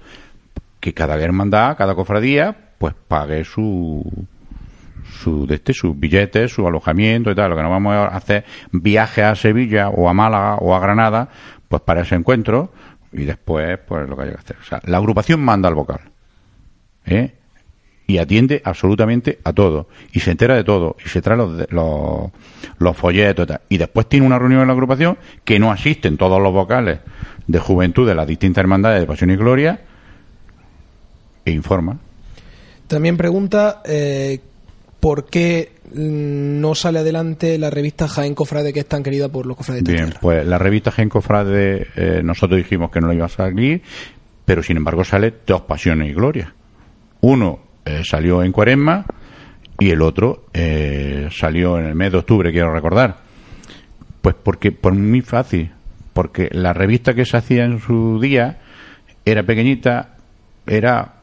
Que 0.79 0.93
cada 0.93 1.19
hermandad, 1.19 1.75
cada 1.77 1.95
cofradía, 1.95 2.55
pues 2.77 2.93
pague 3.07 3.43
su, 3.43 4.05
su 5.11 5.45
de 5.47 5.55
este, 5.55 5.73
sus 5.73 5.99
billetes, 5.99 6.51
su 6.51 6.67
alojamiento 6.67 7.31
y 7.31 7.35
tal. 7.35 7.51
Lo 7.51 7.55
que 7.55 7.63
no 7.63 7.69
vamos 7.69 7.93
a 7.93 8.07
hacer 8.07 8.45
viajes 8.71 9.23
a 9.23 9.35
Sevilla 9.35 9.89
o 9.89 10.09
a 10.09 10.13
Málaga 10.13 10.55
o 10.55 10.75
a 10.75 10.79
Granada, 10.79 11.29
pues 11.67 11.81
para 11.81 12.01
ese 12.01 12.15
encuentro 12.15 12.71
y 13.11 13.25
después, 13.25 13.79
pues 13.87 14.07
lo 14.07 14.15
que 14.15 14.23
haya 14.23 14.31
que 14.33 14.39
hacer. 14.39 14.57
O 14.61 14.65
sea, 14.65 14.81
la 14.85 14.97
agrupación 14.97 15.41
manda 15.41 15.67
al 15.69 15.75
vocal. 15.75 15.99
¿eh? 17.05 17.33
y 18.09 18.17
atiende 18.17 18.59
absolutamente 18.65 19.37
a 19.43 19.53
todo 19.53 19.87
y 20.11 20.19
se 20.19 20.31
entera 20.31 20.55
de 20.55 20.63
todo 20.63 20.95
y 21.05 21.09
se 21.09 21.21
trae 21.21 21.37
los, 21.37 21.71
los, 21.71 22.31
los 22.79 22.97
folletos 22.97 23.43
y, 23.43 23.47
tal. 23.47 23.61
y 23.69 23.77
después 23.77 24.09
tiene 24.09 24.25
una 24.25 24.39
reunión 24.39 24.61
en 24.61 24.67
la 24.67 24.73
agrupación 24.73 25.19
que 25.45 25.59
no 25.59 25.71
asisten 25.71 26.17
todos 26.17 26.41
los 26.41 26.51
vocales 26.51 27.01
de 27.45 27.59
juventud 27.59 28.07
de 28.07 28.15
las 28.15 28.25
distintas 28.25 28.63
hermandades 28.63 29.01
de 29.01 29.05
Pasión 29.05 29.29
y 29.29 29.35
Gloria 29.35 29.81
e 31.45 31.51
informa. 31.51 31.99
También 32.87 33.15
pregunta 33.15 33.83
eh, 33.85 34.39
por 34.99 35.25
qué 35.25 35.73
mm, 35.93 36.59
no 36.59 36.75
sale 36.75 36.99
adelante 36.99 37.57
la 37.57 37.69
revista 37.69 38.07
Jaén 38.07 38.35
Cofrade 38.35 38.73
que 38.73 38.81
es 38.81 38.85
tan 38.87 39.03
querida 39.03 39.29
por 39.29 39.45
los 39.45 39.55
cofrades 39.57 39.83
de 39.83 39.91
Bien, 39.91 40.05
tierra. 40.05 40.19
pues 40.21 40.45
la 40.45 40.57
revista 40.57 40.91
Jaén 40.91 41.09
Cofrade 41.09 41.87
eh, 41.95 42.21
nosotros 42.23 42.57
dijimos 42.57 42.91
que 42.91 42.99
no 43.01 43.07
la 43.07 43.13
iba 43.15 43.25
a 43.25 43.29
salir, 43.29 43.81
pero 44.45 44.61
sin 44.63 44.77
embargo 44.77 45.03
sale 45.03 45.33
dos 45.45 45.61
Pasiones 45.61 46.09
y 46.09 46.13
Gloria. 46.13 46.53
Uno 47.21 47.59
eh, 47.85 48.01
salió 48.03 48.43
en 48.43 48.51
Cuaresma 48.51 49.05
y 49.79 49.89
el 49.91 50.01
otro 50.01 50.45
eh, 50.53 51.29
salió 51.31 51.79
en 51.79 51.85
el 51.85 51.95
mes 51.95 52.11
de 52.11 52.17
octubre, 52.17 52.51
quiero 52.51 52.73
recordar. 52.73 53.17
Pues 54.21 54.35
porque, 54.41 54.73
por 54.73 54.93
muy 54.93 55.21
fácil, 55.21 55.71
porque 56.13 56.49
la 56.51 56.73
revista 56.73 57.13
que 57.13 57.23
se 57.23 57.37
hacía 57.37 57.63
en 57.63 57.79
su 57.79 58.19
día 58.19 58.59
era 59.23 59.43
pequeñita, 59.43 60.17
era 60.67 61.13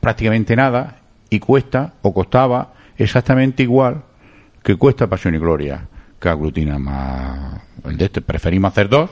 prácticamente 0.00 0.56
nada 0.56 1.03
y 1.34 1.40
cuesta 1.40 1.94
o 2.02 2.12
costaba 2.12 2.74
exactamente 2.96 3.62
igual 3.62 4.02
que 4.62 4.76
cuesta 4.76 5.06
Pasión 5.06 5.34
y 5.34 5.38
Gloria, 5.38 5.86
que 6.18 6.28
aglutina 6.28 6.78
más 6.78 7.60
el 7.84 7.96
de 7.96 8.06
este. 8.06 8.20
Preferimos 8.20 8.72
hacer 8.72 8.88
dos 8.88 9.10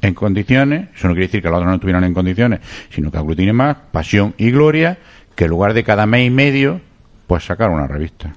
en 0.00 0.14
condiciones, 0.14 0.88
eso 0.94 1.06
no 1.06 1.14
quiere 1.14 1.26
decir 1.26 1.42
que 1.42 1.48
los 1.48 1.56
otros 1.56 1.68
no 1.68 1.74
estuvieran 1.74 2.04
en 2.04 2.14
condiciones, 2.14 2.60
sino 2.90 3.10
que 3.10 3.18
aglutine 3.18 3.52
más 3.52 3.76
Pasión 3.92 4.34
y 4.36 4.50
Gloria, 4.50 4.98
que 5.34 5.44
en 5.44 5.50
lugar 5.50 5.74
de 5.74 5.84
cada 5.84 6.06
mes 6.06 6.26
y 6.26 6.30
medio, 6.30 6.80
pues 7.26 7.44
sacar 7.44 7.70
una 7.70 7.86
revista. 7.86 8.32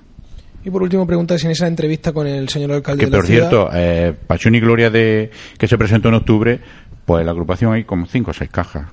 Y 0.63 0.69
por 0.69 0.81
último 0.81 1.05
pregunta 1.05 1.37
si 1.37 1.45
en 1.45 1.51
esa 1.51 1.67
entrevista 1.67 2.11
con 2.11 2.27
el 2.27 2.49
señor 2.49 2.71
alcalde 2.71 3.05
Que 3.05 3.05
de 3.05 3.11
la 3.11 3.17
por 3.17 3.25
ciudad, 3.25 3.49
cierto, 3.49 3.69
eh, 3.73 4.13
Pasión 4.27 4.55
y 4.55 4.59
Gloria 4.59 4.89
de 4.89 5.31
que 5.57 5.67
se 5.67 5.77
presentó 5.77 6.09
en 6.09 6.15
octubre, 6.15 6.59
pues 7.05 7.25
la 7.25 7.31
agrupación 7.31 7.73
hay 7.73 7.83
como 7.83 8.05
cinco 8.05 8.31
o 8.31 8.33
seis 8.33 8.49
cajas, 8.49 8.87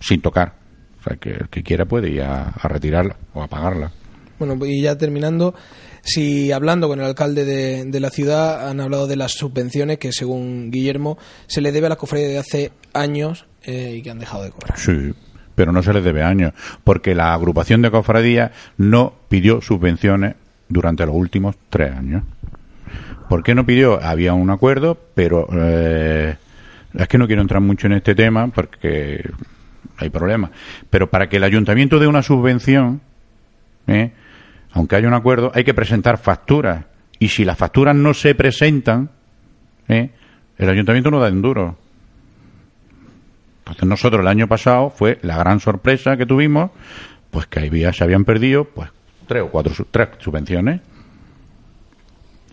sin 0.00 0.20
tocar. 0.20 0.54
O 1.00 1.02
sea, 1.02 1.16
que 1.16 1.30
el 1.30 1.48
que 1.48 1.62
quiera 1.62 1.84
puede 1.84 2.10
ir 2.10 2.22
a, 2.22 2.48
a 2.48 2.68
retirarla 2.68 3.16
o 3.34 3.42
a 3.42 3.48
pagarla. 3.48 3.92
Bueno, 4.38 4.64
y 4.64 4.82
ya 4.82 4.96
terminando, 4.96 5.54
si 6.02 6.52
hablando 6.52 6.88
con 6.88 7.00
el 7.00 7.06
alcalde 7.06 7.44
de, 7.44 7.84
de 7.84 8.00
la 8.00 8.10
ciudad 8.10 8.68
han 8.68 8.80
hablado 8.80 9.06
de 9.06 9.16
las 9.16 9.32
subvenciones 9.32 9.98
que 9.98 10.12
según 10.12 10.70
Guillermo 10.70 11.18
se 11.46 11.60
le 11.60 11.72
debe 11.72 11.86
a 11.86 11.90
las 11.90 11.98
cofradías 11.98 12.30
de 12.30 12.38
hace 12.38 12.72
años 12.92 13.46
eh, 13.64 13.94
y 13.96 14.02
que 14.02 14.10
han 14.10 14.18
dejado 14.18 14.44
de 14.44 14.50
cobrar. 14.50 14.78
Sí, 14.78 15.12
pero 15.54 15.72
no 15.72 15.82
se 15.82 15.92
les 15.92 16.04
debe 16.04 16.22
años, 16.22 16.52
porque 16.84 17.14
la 17.16 17.34
agrupación 17.34 17.82
de 17.82 17.90
cofradías 17.90 18.52
no 18.76 19.12
pidió 19.28 19.60
subvenciones 19.60 20.36
durante 20.68 21.04
los 21.04 21.16
últimos 21.16 21.56
tres 21.68 21.92
años. 21.92 22.22
¿Por 23.28 23.42
qué 23.42 23.54
no 23.54 23.66
pidió? 23.66 24.02
Había 24.02 24.34
un 24.34 24.50
acuerdo, 24.50 24.96
pero 25.14 25.48
eh, 25.52 26.36
es 26.94 27.08
que 27.08 27.18
no 27.18 27.26
quiero 27.26 27.42
entrar 27.42 27.60
mucho 27.60 27.88
en 27.88 27.94
este 27.94 28.14
tema 28.14 28.48
porque 28.48 29.28
hay 29.98 30.10
problemas. 30.10 30.50
Pero 30.88 31.10
para 31.10 31.28
que 31.28 31.36
el 31.36 31.44
ayuntamiento 31.44 31.98
dé 31.98 32.06
una 32.06 32.22
subvención, 32.22 33.00
¿eh? 33.86 34.12
aunque 34.72 34.96
haya 34.96 35.08
un 35.08 35.14
acuerdo, 35.14 35.52
hay 35.54 35.64
que 35.64 35.74
presentar 35.74 36.18
facturas. 36.18 36.84
Y 37.18 37.28
si 37.28 37.44
las 37.44 37.58
facturas 37.58 37.96
no 37.96 38.14
se 38.14 38.34
presentan, 38.34 39.10
¿eh? 39.88 40.10
el 40.56 40.68
ayuntamiento 40.68 41.10
no 41.10 41.18
da 41.18 41.28
en 41.28 41.42
duro. 41.42 41.76
Entonces 43.60 43.84
nosotros 43.84 44.22
el 44.22 44.28
año 44.28 44.46
pasado 44.46 44.90
fue 44.90 45.18
la 45.22 45.36
gran 45.36 45.60
sorpresa 45.60 46.16
que 46.16 46.24
tuvimos, 46.24 46.70
pues 47.30 47.46
que 47.46 47.60
había, 47.60 47.92
se 47.92 48.04
habían 48.04 48.24
perdido 48.24 48.64
pues 48.64 48.90
tres 49.26 49.42
o 49.42 49.48
cuatro 49.48 49.74
tres 49.90 50.08
subvenciones. 50.18 50.80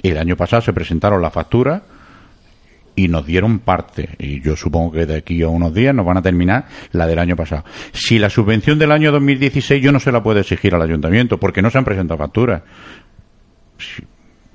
Y 0.01 0.09
el 0.09 0.17
año 0.17 0.35
pasado 0.35 0.61
se 0.61 0.73
presentaron 0.73 1.21
las 1.21 1.31
facturas 1.31 1.83
y 2.95 3.07
nos 3.07 3.25
dieron 3.25 3.59
parte. 3.59 4.15
Y 4.19 4.41
yo 4.41 4.55
supongo 4.55 4.93
que 4.93 5.05
de 5.05 5.17
aquí 5.17 5.41
a 5.41 5.49
unos 5.49 5.73
días 5.73 5.93
nos 5.93 6.05
van 6.05 6.17
a 6.17 6.21
terminar 6.21 6.65
la 6.91 7.05
del 7.05 7.19
año 7.19 7.35
pasado. 7.35 7.63
Si 7.91 8.17
la 8.19 8.29
subvención 8.29 8.79
del 8.79 8.91
año 8.91 9.11
2016 9.11 9.83
yo 9.83 9.91
no 9.91 9.99
se 9.99 10.11
la 10.11 10.23
puedo 10.23 10.39
exigir 10.39 10.73
al 10.73 10.81
ayuntamiento 10.81 11.39
porque 11.39 11.61
no 11.61 11.69
se 11.69 11.77
han 11.77 11.85
presentado 11.85 12.17
facturas. 12.17 12.63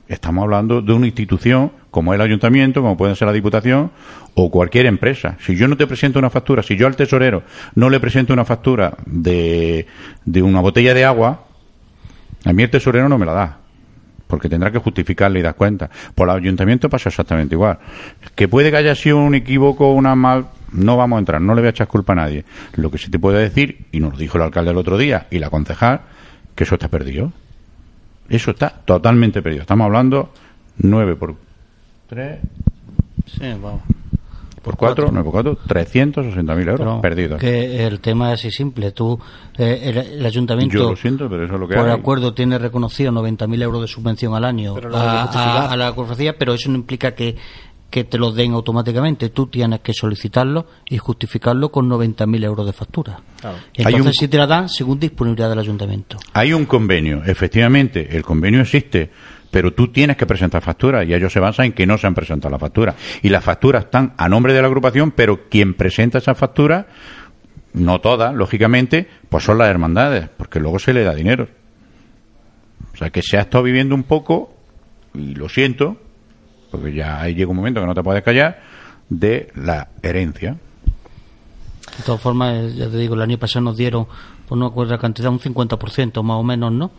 Estamos 0.08 0.42
hablando 0.42 0.82
de 0.82 0.92
una 0.92 1.06
institución 1.06 1.72
como 1.90 2.14
el 2.14 2.20
ayuntamiento, 2.20 2.82
como 2.82 2.96
puede 2.96 3.14
ser 3.14 3.28
la 3.28 3.32
diputación 3.32 3.92
o 4.34 4.50
cualquier 4.50 4.86
empresa. 4.86 5.36
Si 5.40 5.54
yo 5.54 5.68
no 5.68 5.76
te 5.76 5.86
presento 5.86 6.18
una 6.18 6.30
factura, 6.30 6.62
si 6.62 6.76
yo 6.76 6.86
al 6.86 6.96
tesorero 6.96 7.44
no 7.74 7.90
le 7.90 8.00
presento 8.00 8.32
una 8.32 8.44
factura 8.44 8.96
de, 9.06 9.86
de 10.24 10.42
una 10.42 10.60
botella 10.60 10.94
de 10.94 11.04
agua, 11.04 11.44
a 12.44 12.52
mí 12.52 12.62
el 12.62 12.70
tesorero 12.70 13.08
no 13.08 13.18
me 13.18 13.26
la 13.26 13.32
da 13.32 13.59
porque 14.30 14.48
tendrá 14.48 14.70
que 14.70 14.78
justificarle 14.78 15.40
y 15.40 15.42
dar 15.42 15.54
cuenta. 15.54 15.90
Por 16.14 16.28
el 16.28 16.36
ayuntamiento 16.36 16.88
pasa 16.88 17.10
exactamente 17.10 17.54
igual. 17.54 17.78
Que 18.34 18.48
puede 18.48 18.70
que 18.70 18.78
haya 18.78 18.94
sido 18.94 19.18
un 19.18 19.34
equívoco, 19.34 19.92
una 19.92 20.14
mal, 20.14 20.46
no 20.72 20.96
vamos 20.96 21.16
a 21.16 21.20
entrar, 21.20 21.42
no 21.42 21.54
le 21.54 21.60
voy 21.60 21.66
a 21.66 21.70
echar 21.70 21.88
culpa 21.88 22.14
a 22.14 22.16
nadie. 22.16 22.44
Lo 22.76 22.90
que 22.90 22.98
sí 22.98 23.10
te 23.10 23.18
puedo 23.18 23.36
decir, 23.36 23.86
y 23.92 24.00
nos 24.00 24.12
lo 24.12 24.18
dijo 24.18 24.38
el 24.38 24.44
alcalde 24.44 24.70
el 24.70 24.78
otro 24.78 24.96
día 24.96 25.26
y 25.30 25.38
la 25.38 25.50
concejal, 25.50 26.00
que 26.54 26.64
eso 26.64 26.76
está 26.76 26.88
perdido. 26.88 27.32
Eso 28.28 28.52
está 28.52 28.70
totalmente 28.70 29.42
perdido. 29.42 29.62
Estamos 29.62 29.84
hablando 29.84 30.32
9 30.78 31.16
por 31.16 31.34
3 32.08 32.38
Sí, 33.26 33.44
vamos. 33.60 33.82
Por 34.62 34.76
4, 34.76 35.08
9 35.10 35.24
por 35.24 35.32
4, 35.32 35.58
360.000 35.68 36.58
euros 36.60 36.78
Pero 36.78 37.00
perdidos. 37.00 37.40
Que 37.40 37.86
el 37.86 38.00
tema 38.00 38.32
es 38.32 38.40
así 38.40 38.50
simple. 38.50 38.92
Tú, 38.92 39.18
eh, 39.58 39.80
el, 39.84 39.96
el 40.18 40.26
ayuntamiento, 40.26 40.74
Yo 40.76 40.90
lo 40.90 40.96
siento, 40.96 41.28
pero 41.30 41.44
eso 41.44 41.54
es 41.54 41.60
lo 41.60 41.66
que 41.68 41.74
por 41.76 41.86
hay. 41.88 41.92
acuerdo, 41.92 42.34
tiene 42.34 42.58
reconocido 42.58 43.10
90.000 43.12 43.62
euros 43.62 43.80
de 43.82 43.88
subvención 43.88 44.34
al 44.34 44.44
año 44.44 44.72
a, 44.72 44.74
justificar. 45.22 45.34
a- 45.34 45.70
a 45.72 45.76
la 45.76 45.92
cofradía, 45.94 46.36
pero 46.38 46.52
eso 46.54 46.68
no 46.70 46.76
implica 46.76 47.14
que, 47.14 47.36
que 47.88 48.04
te 48.04 48.18
los 48.18 48.34
den 48.36 48.52
automáticamente. 48.52 49.30
Tú 49.30 49.46
tienes 49.46 49.80
que 49.80 49.92
solicitarlo 49.94 50.66
y 50.88 50.98
justificarlo 50.98 51.70
con 51.72 51.88
90.000 51.88 52.44
euros 52.44 52.66
de 52.66 52.72
factura. 52.72 53.20
Y 53.74 53.82
Hay 53.82 53.94
entonces 53.94 54.06
un- 54.06 54.12
si 54.14 54.28
te 54.28 54.36
la 54.38 54.46
dan 54.46 54.68
según 54.68 55.00
disponibilidad 55.00 55.48
del 55.48 55.58
ayuntamiento. 55.58 56.18
Hay 56.34 56.52
un 56.52 56.66
convenio, 56.66 57.22
efectivamente, 57.24 58.16
el 58.16 58.22
convenio 58.22 58.60
existe, 58.60 59.10
pero 59.50 59.72
tú 59.72 59.88
tienes 59.88 60.16
que 60.16 60.26
presentar 60.26 60.62
facturas 60.62 61.06
y 61.06 61.14
ellos 61.14 61.32
se 61.32 61.40
basan 61.40 61.66
en 61.66 61.72
que 61.72 61.86
no 61.86 61.98
se 61.98 62.06
han 62.06 62.14
presentado 62.14 62.50
las 62.50 62.60
facturas. 62.60 62.94
Y 63.22 63.28
las 63.28 63.42
facturas 63.42 63.84
están 63.84 64.14
a 64.16 64.28
nombre 64.28 64.52
de 64.52 64.60
la 64.60 64.68
agrupación, 64.68 65.10
pero 65.10 65.48
quien 65.48 65.74
presenta 65.74 66.18
esas 66.18 66.38
facturas, 66.38 66.86
no 67.72 68.00
todas, 68.00 68.34
lógicamente, 68.34 69.08
pues 69.28 69.44
son 69.44 69.58
las 69.58 69.68
hermandades, 69.68 70.28
porque 70.36 70.60
luego 70.60 70.78
se 70.78 70.92
le 70.92 71.04
da 71.04 71.14
dinero. 71.14 71.48
O 72.94 72.96
sea 72.96 73.10
que 73.10 73.22
se 73.22 73.38
ha 73.38 73.40
estado 73.40 73.64
viviendo 73.64 73.94
un 73.94 74.04
poco, 74.04 74.54
y 75.14 75.34
lo 75.34 75.48
siento, 75.48 75.96
porque 76.70 76.92
ya 76.92 77.20
ahí 77.20 77.34
llega 77.34 77.50
un 77.50 77.56
momento 77.56 77.80
que 77.80 77.86
no 77.86 77.94
te 77.94 78.02
puedes 78.02 78.22
callar, 78.22 78.62
de 79.08 79.50
la 79.54 79.88
herencia. 80.02 80.56
De 81.96 82.04
todas 82.04 82.20
formas, 82.20 82.74
ya 82.74 82.88
te 82.88 82.96
digo, 82.96 83.14
el 83.14 83.22
año 83.22 83.38
pasado 83.38 83.64
nos 83.64 83.76
dieron, 83.76 84.06
por 84.48 84.56
no 84.56 84.66
acuerdo 84.66 84.96
cantidad, 84.98 85.30
un 85.30 85.40
50% 85.40 86.22
más 86.22 86.36
o 86.36 86.42
menos, 86.42 86.72
¿no? 86.72 86.92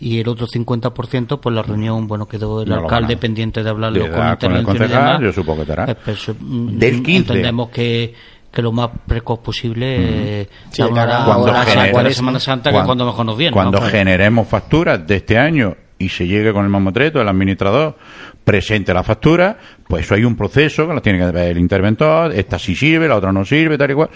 Y 0.00 0.18
el 0.20 0.28
otro 0.28 0.46
50%, 0.46 1.38
pues 1.40 1.54
la 1.54 1.62
reunión, 1.62 2.06
bueno, 2.08 2.26
quedó 2.26 2.62
el 2.62 2.68
No 2.68 2.76
lo 2.76 2.82
alcalde 2.82 3.16
pendiente 3.16 3.62
de 3.62 3.70
hablarlo 3.70 4.04
de 4.04 4.10
con 4.10 4.36
con 4.36 4.52
el 4.56 4.62
y 4.62 4.64
concejal, 4.64 4.88
demás. 4.90 5.20
yo 5.22 5.32
supongo 5.32 5.64
que 5.64 5.70
estará. 5.70 5.92
Eh, 5.92 5.96
pues, 6.04 6.28
mm, 6.38 6.78
Del 6.78 7.02
15. 7.02 7.18
Entendemos 7.18 7.70
que, 7.70 8.12
que 8.50 8.62
lo 8.62 8.72
más 8.72 8.90
precoz 9.06 9.38
posible 9.38 10.40
eh, 10.40 10.48
Sí, 10.70 10.76
se 10.76 10.82
hablará 10.82 11.24
que 11.24 11.30
haga 11.30 11.90
ahora 11.92 12.08
es 12.08 12.16
Semana 12.16 12.40
Santa, 12.40 12.70
que 12.70 12.78
es 12.78 12.84
cuando 12.84 13.06
mejor 13.06 13.24
nos 13.24 13.36
viene. 13.36 13.52
Cuando 13.52 13.80
¿no? 13.80 13.86
generemos 13.86 14.48
facturas 14.48 15.06
de 15.06 15.16
este 15.16 15.38
año 15.38 15.76
y 15.96 16.08
se 16.08 16.26
llegue 16.26 16.52
con 16.52 16.64
el 16.64 16.70
mamotreto, 16.70 17.20
el 17.20 17.28
administrador 17.28 17.96
presente 18.42 18.92
la 18.92 19.04
factura, 19.04 19.56
pues 19.88 20.04
eso 20.04 20.14
hay 20.16 20.24
un 20.24 20.36
proceso 20.36 20.86
que 20.88 20.94
la 20.94 21.00
tiene 21.00 21.18
que 21.20 21.30
ver 21.30 21.52
el 21.52 21.58
interventor, 21.58 22.32
esta 22.32 22.58
sí 22.58 22.74
sirve, 22.74 23.08
la 23.08 23.16
otra 23.16 23.32
no 23.32 23.44
sirve, 23.44 23.78
tal 23.78 23.92
y 23.92 23.94
cual, 23.94 24.10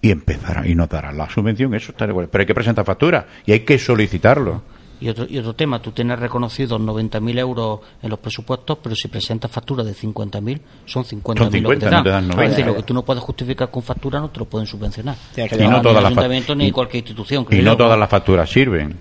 y 0.00 0.10
empezará 0.10 0.66
y 0.66 0.74
nos 0.74 0.88
dará 0.88 1.12
la 1.12 1.30
subvención, 1.30 1.72
eso 1.74 1.92
está 1.92 2.04
igual. 2.06 2.28
Pero 2.30 2.42
hay 2.42 2.46
que 2.46 2.54
presentar 2.54 2.84
factura 2.84 3.26
y 3.46 3.52
hay 3.52 3.60
que 3.60 3.78
solicitarlo. 3.78 4.62
Y 5.02 5.08
otro, 5.08 5.26
y 5.28 5.36
otro 5.38 5.52
tema, 5.54 5.82
tú 5.82 5.90
tienes 5.90 6.16
reconocidos 6.18 6.80
90.000 6.80 7.38
euros 7.40 7.80
en 8.00 8.08
los 8.10 8.18
presupuestos, 8.20 8.78
pero 8.80 8.94
si 8.94 9.08
presentas 9.08 9.50
facturas 9.50 9.84
de 9.84 9.94
50.000, 9.94 10.60
son 10.86 11.02
50.000 11.04 11.08
Son 11.24 11.46
lo 11.46 11.50
que 11.50 11.58
50, 11.58 11.78
te 11.80 11.84
no 11.86 11.90
dan. 11.90 12.04
te 12.04 12.10
dan 12.10 12.24
Es 12.24 12.28
90. 12.36 12.50
decir, 12.50 12.66
lo 12.66 12.76
que 12.76 12.82
tú 12.84 12.94
no 12.94 13.02
puedes 13.04 13.22
justificar 13.22 13.70
con 13.70 13.82
factura 13.82 14.20
no 14.20 14.30
te 14.30 14.38
lo 14.38 14.44
pueden 14.44 14.66
subvencionar. 14.66 15.16
Y 15.36 15.40
no 15.66 15.82
todas 15.82 15.94
las 15.96 16.02
fa- 16.04 16.08
ayuntamiento 16.08 16.54
ni 16.54 16.70
cualquier 16.70 17.02
institución. 17.02 17.46
Y 17.50 17.56
no 17.62 17.76
todas 17.76 17.98
las 17.98 18.08
facturas 18.08 18.48
sirven. 18.48 19.00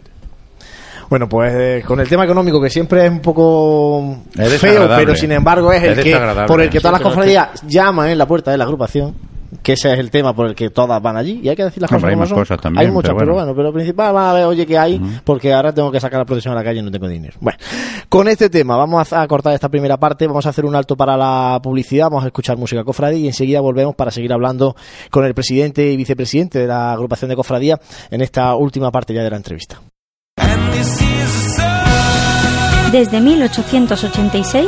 Bueno, 1.09 1.27
pues 1.27 1.53
eh, 1.53 1.83
con 1.85 1.99
el 1.99 2.07
tema 2.07 2.23
económico, 2.23 2.61
que 2.61 2.69
siempre 2.69 3.05
es 3.05 3.11
un 3.11 3.19
poco 3.19 4.23
Es 4.35 4.59
feo, 4.59 4.87
pero 4.95 5.13
sin 5.13 5.31
embargo 5.33 5.71
es, 5.73 5.83
Es 5.83 5.97
el 5.97 6.03
que 6.03 6.45
por 6.47 6.61
el 6.61 6.69
que 6.69 6.79
todas 6.79 6.93
las 6.93 6.99
pero 7.01 7.09
cofradías 7.09 7.61
llaman 7.67 8.09
en 8.09 8.17
la 8.17 8.25
puerta 8.25 8.49
de 8.49 8.57
la 8.57 8.63
agrupación. 8.63 9.13
Que 9.61 9.73
ese 9.73 9.93
es 9.93 9.99
el 9.99 10.09
tema 10.11 10.33
por 10.33 10.47
el 10.47 10.55
que 10.55 10.69
todas 10.69 11.01
van 11.01 11.17
allí 11.17 11.41
y 11.43 11.49
hay 11.49 11.55
que 11.55 11.63
decir 11.63 11.81
las 11.81 11.89
cosas 11.91 12.03
hay 12.05 12.11
como 12.11 12.19
más 12.21 12.29
son. 12.29 12.37
cosas 12.37 12.59
también, 12.59 12.85
hay 12.85 12.91
muchas 12.91 13.09
pero 13.09 13.19
pero 13.19 13.33
bueno. 13.33 13.45
bueno 13.47 13.55
pero 13.55 13.67
lo 13.69 13.73
principal 13.73 14.13
vamos 14.13 14.29
a 14.29 14.33
ver 14.33 14.45
oye 14.45 14.65
que 14.65 14.77
hay 14.77 15.01
porque 15.23 15.53
ahora 15.53 15.73
tengo 15.73 15.91
que 15.91 15.99
sacar 15.99 16.19
la 16.19 16.25
protección 16.25 16.53
a 16.53 16.57
la 16.57 16.63
calle 16.63 16.79
y 16.79 16.83
no 16.83 16.91
tengo 16.91 17.07
dinero 17.07 17.37
bueno 17.41 17.57
con 18.09 18.27
este 18.27 18.49
tema 18.49 18.77
vamos 18.77 19.11
a, 19.11 19.21
a 19.21 19.27
cortar 19.27 19.53
esta 19.53 19.69
primera 19.69 19.97
parte 19.97 20.27
vamos 20.27 20.45
a 20.45 20.49
hacer 20.49 20.65
un 20.65 20.75
alto 20.75 20.95
para 20.95 21.17
la 21.17 21.59
publicidad 21.61 22.05
vamos 22.05 22.23
a 22.23 22.27
escuchar 22.27 22.57
música 22.57 22.83
cofradía 22.83 23.19
y 23.19 23.27
enseguida 23.27 23.59
volvemos 23.61 23.95
para 23.95 24.11
seguir 24.11 24.31
hablando 24.33 24.75
con 25.09 25.25
el 25.25 25.33
presidente 25.33 25.91
y 25.91 25.97
vicepresidente 25.97 26.59
de 26.59 26.67
la 26.67 26.93
agrupación 26.93 27.29
de 27.29 27.35
cofradía 27.35 27.79
en 28.09 28.21
esta 28.21 28.55
última 28.55 28.91
parte 28.91 29.13
ya 29.13 29.23
de 29.23 29.29
la 29.29 29.37
entrevista 29.37 29.81
Desde 32.91 33.21
1886, 33.21 34.67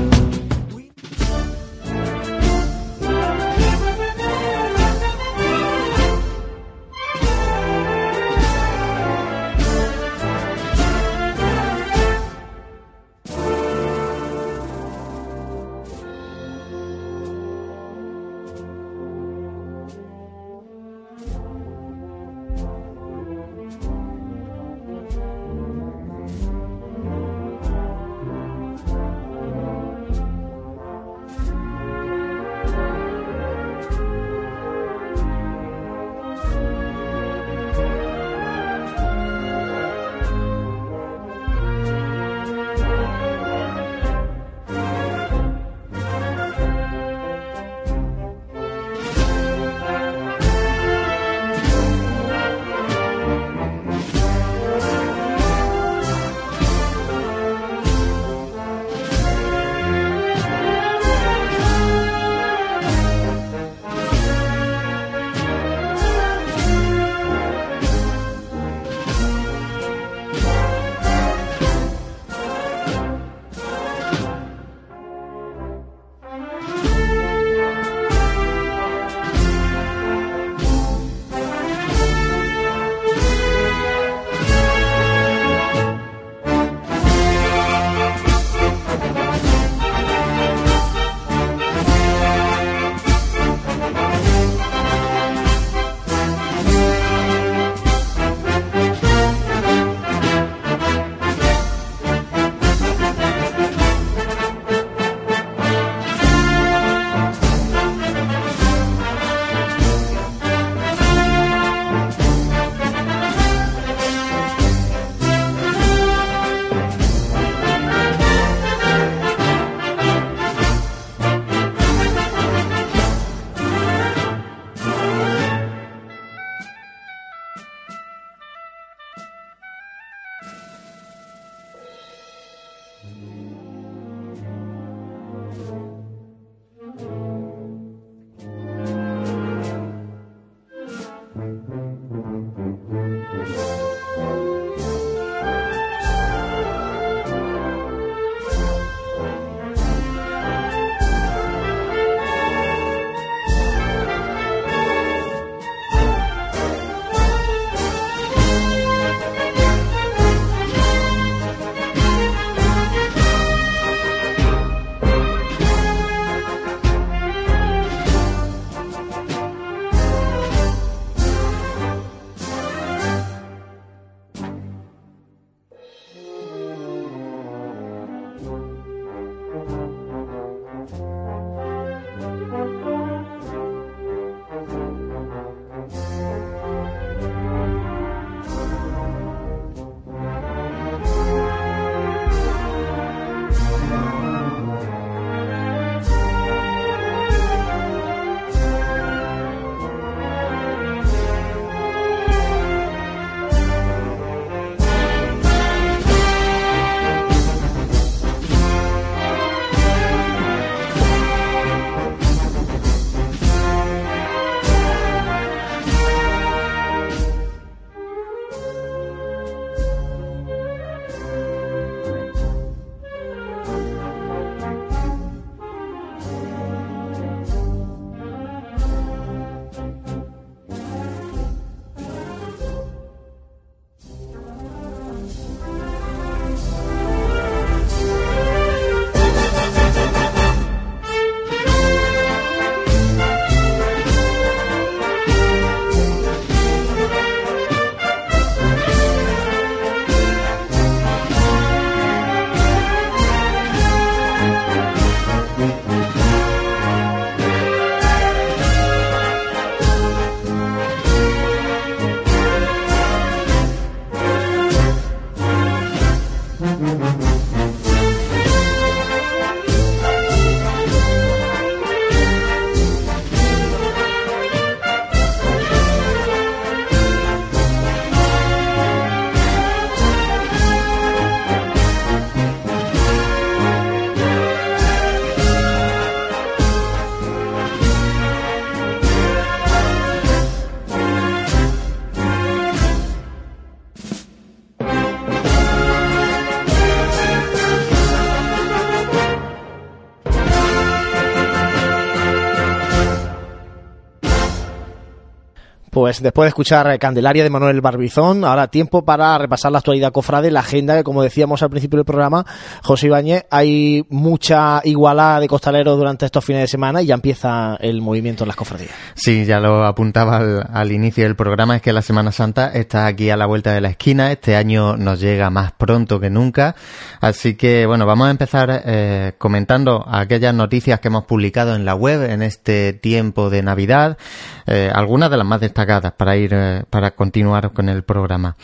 Pues 306.13 306.23
después 306.23 306.45
de 306.45 306.49
escuchar 306.49 306.99
Candelaria 306.99 307.43
de 307.43 307.49
Manuel 307.49 307.81
Barbizón, 307.81 308.45
ahora 308.45 308.69
tiempo 308.69 309.03
para 309.03 309.39
repasar 309.39 309.73
la 309.73 309.79
actualidad 309.79 310.13
cofrade, 310.13 310.51
la 310.51 310.61
agenda 310.61 310.95
que 310.95 311.05
como 311.05 311.23
decíamos 311.23 311.63
al 311.63 311.71
principio 311.71 311.97
del 311.97 312.05
programa, 312.05 312.45
José 312.83 313.07
Ibáñez, 313.07 313.47
hay 313.51 314.05
mucha 314.11 314.83
igualada 314.85 315.41
de 315.41 315.49
costaleros 315.49 315.97
durante 315.97 316.27
estos 316.27 316.45
fines 316.45 316.61
de 316.61 316.67
semana 316.67 317.01
y 317.01 317.07
ya 317.07 317.15
empieza 317.15 317.77
el 317.81 318.03
movimiento 318.03 318.45
en 318.45 318.49
las 318.49 318.57
cofradías. 318.57 318.91
Sí, 319.15 319.47
ya 319.47 319.59
lo 319.59 319.87
apuntaba 319.87 320.67
al, 320.71 320.93
inicio 320.93 321.25
del 321.25 321.35
programa, 321.35 321.77
es 321.77 321.81
que 321.81 321.95
la 321.95 322.03
Semana 322.03 322.31
Santa 322.31 322.69
está 322.75 323.07
aquí 323.07 323.31
a 323.31 323.39
la 323.39 323.47
vuelta 323.47 323.73
de 323.73 323.81
la 323.81 323.89
esquina, 323.89 324.33
este 324.33 324.55
año 324.55 324.99
nos 324.99 325.19
llega 325.19 325.49
más 325.49 325.73
pronto 325.73 326.21
que 326.21 326.29
nunca, 326.29 326.77
así 327.23 327.55
que 327.55 327.87
bueno, 327.87 328.05
vamos 328.05 328.29
a 328.29 328.31
empezar 328.33 328.83
eh, 328.85 329.33
comentando 329.39 330.05
aquellas 330.07 330.53
noticias 330.53 331.01
que 331.01 331.09
hemos 331.09 331.25
publicado 331.25 331.75
en 331.75 331.87
la 331.87 331.95
web 331.95 332.23
en 332.31 332.43
este 332.43 332.93
tiempo 332.93 333.49
de 333.49 333.63
Navidad, 333.63 334.19
eh, 334.67 334.91
algunas 334.95 335.31
de 335.31 335.39
las 335.39 335.47
más 335.47 335.61
destacadas 335.63 336.02
para 336.11 336.37
ir 336.37 336.51
eh, 336.53 336.83
para 336.91 337.13
continuar 337.13 337.73
con 337.73 337.89
el 337.89 338.03
programa. 338.03 338.57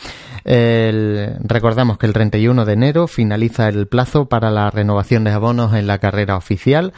recordamos 0.45 1.97
que 1.97 2.05
el 2.05 2.13
31 2.13 2.65
de 2.65 2.73
enero 2.73 3.07
finaliza 3.07 3.69
el 3.69 3.87
plazo 3.87 4.27
para 4.27 4.51
la 4.51 4.69
renovación 4.69 5.23
de 5.23 5.31
abonos 5.31 5.73
en 5.73 5.87
la 5.87 5.99
carrera 5.99 6.35
oficial 6.35 6.93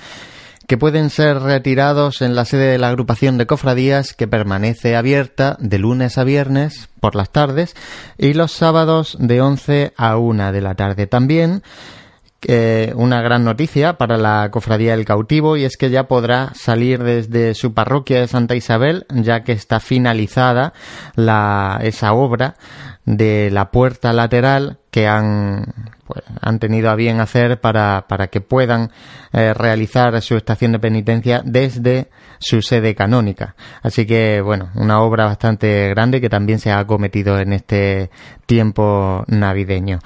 que 0.71 0.77
pueden 0.77 1.09
ser 1.09 1.41
retirados 1.41 2.21
en 2.21 2.33
la 2.33 2.45
sede 2.45 2.67
de 2.67 2.77
la 2.77 2.87
agrupación 2.87 3.37
de 3.37 3.45
cofradías 3.45 4.13
que 4.13 4.25
permanece 4.25 4.95
abierta 4.95 5.57
de 5.59 5.79
lunes 5.79 6.17
a 6.17 6.23
viernes 6.23 6.87
por 7.01 7.15
las 7.15 7.29
tardes 7.29 7.75
y 8.17 8.33
los 8.33 8.53
sábados 8.53 9.17
de 9.19 9.41
11 9.41 9.93
a 9.97 10.15
1 10.15 10.53
de 10.53 10.61
la 10.61 10.75
tarde. 10.75 11.07
También 11.07 11.61
una 12.95 13.21
gran 13.21 13.43
noticia 13.43 13.97
para 13.97 14.17
la 14.17 14.49
Cofradía 14.51 14.95
del 14.95 15.05
Cautivo 15.05 15.57
y 15.57 15.63
es 15.63 15.77
que 15.77 15.89
ya 15.89 16.07
podrá 16.07 16.51
salir 16.55 17.03
desde 17.03 17.53
su 17.53 17.73
parroquia 17.73 18.19
de 18.19 18.27
Santa 18.27 18.55
Isabel 18.55 19.05
ya 19.13 19.43
que 19.43 19.51
está 19.51 19.79
finalizada 19.79 20.73
la, 21.15 21.79
esa 21.83 22.13
obra 22.13 22.55
de 23.05 23.49
la 23.51 23.71
puerta 23.71 24.13
lateral 24.13 24.77
que 24.91 25.07
han, 25.07 25.73
pues, 26.05 26.23
han 26.41 26.59
tenido 26.59 26.89
a 26.89 26.95
bien 26.95 27.19
hacer 27.19 27.59
para, 27.59 28.05
para 28.07 28.27
que 28.27 28.41
puedan 28.41 28.91
eh, 29.33 29.53
realizar 29.53 30.21
su 30.21 30.35
estación 30.35 30.73
de 30.73 30.79
penitencia 30.79 31.41
desde 31.43 32.09
su 32.39 32.61
sede 32.61 32.93
canónica. 32.95 33.55
Así 33.81 34.05
que, 34.05 34.41
bueno, 34.41 34.69
una 34.75 35.01
obra 35.01 35.25
bastante 35.25 35.89
grande 35.89 36.21
que 36.21 36.29
también 36.29 36.59
se 36.59 36.71
ha 36.71 36.79
acometido 36.79 37.39
en 37.39 37.53
este 37.53 38.11
tiempo 38.45 39.23
navideño. 39.27 39.99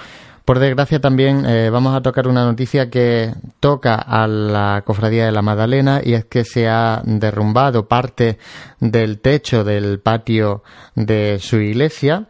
Por 0.46 0.60
desgracia 0.60 1.02
también 1.02 1.44
eh, 1.48 1.72
vamos 1.72 1.96
a 1.96 2.02
tocar 2.02 2.28
una 2.28 2.46
noticia 2.46 2.92
que 2.92 3.34
toca 3.60 3.96
a 3.96 4.28
la 4.28 4.84
Cofradía 4.86 5.26
de 5.26 5.32
la 5.32 5.42
Magdalena 5.42 6.02
y 6.04 6.14
es 6.14 6.26
que 6.26 6.46
se 6.46 6.70
ha 6.70 7.02
derrumbado 7.04 7.88
parte 7.88 8.38
del 8.80 9.20
techo 9.22 9.64
del 9.64 10.00
patio 10.00 10.62
de 10.94 11.40
su 11.40 11.58
iglesia 11.58 12.28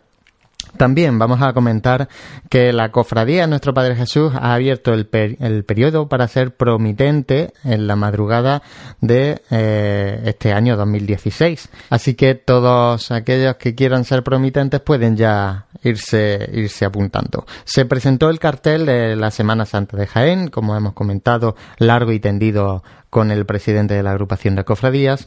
también 0.77 1.17
vamos 1.19 1.41
a 1.41 1.53
comentar 1.53 2.07
que 2.49 2.73
la 2.73 2.91
cofradía 2.91 3.41
de 3.41 3.47
Nuestro 3.47 3.73
Padre 3.73 3.95
Jesús 3.95 4.33
ha 4.35 4.53
abierto 4.53 4.93
el, 4.93 5.07
el 5.39 5.63
periodo 5.63 6.07
para 6.07 6.27
ser 6.27 6.55
promitente 6.55 7.53
en 7.63 7.87
la 7.87 7.95
madrugada 7.95 8.61
de 9.01 9.41
eh, 9.51 10.21
este 10.25 10.53
año 10.53 10.77
2016. 10.77 11.69
Así 11.89 12.15
que 12.15 12.35
todos 12.35 13.11
aquellos 13.11 13.55
que 13.55 13.75
quieran 13.75 14.05
ser 14.05 14.23
promitentes 14.23 14.81
pueden 14.81 15.15
ya 15.15 15.67
irse, 15.83 16.49
irse 16.53 16.85
apuntando. 16.85 17.45
Se 17.63 17.85
presentó 17.85 18.29
el 18.29 18.39
cartel 18.39 18.85
de 18.85 19.15
la 19.15 19.31
Semana 19.31 19.65
Santa 19.65 19.97
de 19.97 20.07
Jaén, 20.07 20.47
como 20.49 20.75
hemos 20.75 20.93
comentado, 20.93 21.55
largo 21.77 22.11
y 22.11 22.19
tendido 22.19 22.83
con 23.09 23.31
el 23.31 23.45
presidente 23.45 23.93
de 23.93 24.03
la 24.03 24.11
agrupación 24.11 24.55
de 24.55 24.65
cofradías, 24.65 25.25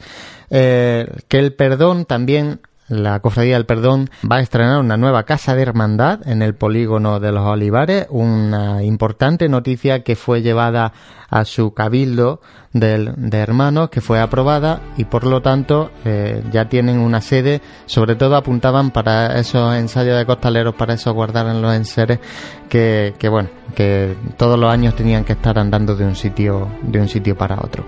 eh, 0.51 1.07
que 1.27 1.39
el 1.39 1.53
perdón 1.53 2.05
también 2.05 2.59
la 2.89 3.19
Cofradía 3.19 3.55
del 3.55 3.65
Perdón 3.65 4.09
va 4.29 4.37
a 4.37 4.41
estrenar 4.41 4.79
una 4.79 4.97
nueva 4.97 5.23
casa 5.23 5.55
de 5.55 5.61
hermandad 5.61 6.27
en 6.27 6.41
el 6.41 6.55
polígono 6.55 7.19
de 7.19 7.31
los 7.31 7.45
Olivares, 7.45 8.07
una 8.09 8.83
importante 8.83 9.47
noticia 9.47 10.03
que 10.03 10.15
fue 10.15 10.41
llevada 10.41 10.91
a 11.29 11.45
su 11.45 11.73
cabildo 11.73 12.41
de, 12.73 13.13
hermanos, 13.31 13.89
que 13.89 14.01
fue 14.01 14.19
aprobada 14.19 14.81
y 14.97 15.05
por 15.05 15.25
lo 15.25 15.41
tanto 15.41 15.91
eh, 16.03 16.43
ya 16.51 16.67
tienen 16.67 16.99
una 16.99 17.21
sede, 17.21 17.61
sobre 17.85 18.15
todo 18.15 18.35
apuntaban 18.35 18.91
para 18.91 19.39
esos 19.39 19.75
ensayos 19.75 20.17
de 20.17 20.25
costaleros, 20.25 20.75
para 20.75 20.95
eso 20.95 21.13
guardar 21.13 21.47
en 21.47 21.61
los 21.61 21.73
enseres, 21.75 22.19
que, 22.67 23.13
que 23.17 23.29
bueno, 23.29 23.49
que 23.75 24.15
todos 24.37 24.59
los 24.59 24.71
años 24.71 24.95
tenían 24.95 25.23
que 25.23 25.33
estar 25.33 25.57
andando 25.59 25.95
de 25.95 26.05
un 26.05 26.15
sitio, 26.15 26.67
de 26.81 26.99
un 26.99 27.07
sitio 27.07 27.37
para 27.37 27.59
otro. 27.61 27.85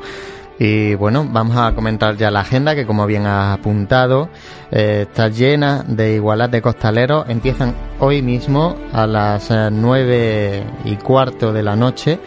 Y 0.64 0.94
bueno, 0.94 1.28
vamos 1.28 1.58
a 1.58 1.74
comentar 1.74 2.16
ya 2.18 2.30
la 2.30 2.42
agenda 2.42 2.76
que 2.76 2.86
como 2.86 3.08
bien 3.08 3.26
ha 3.26 3.52
apuntado 3.54 4.30
eh, 4.70 5.08
está 5.10 5.28
llena 5.28 5.84
de 5.88 6.14
igualdad 6.14 6.50
de 6.50 6.62
costaleros. 6.62 7.28
Empiezan 7.30 7.74
hoy 7.98 8.22
mismo 8.22 8.76
a 8.94 9.08
las 9.08 9.50
eh, 9.50 9.70
nueve 9.72 10.64
y 10.86 10.98
cuarto 10.98 11.52
de 11.52 11.64
la 11.64 11.76
noche. 11.76 12.20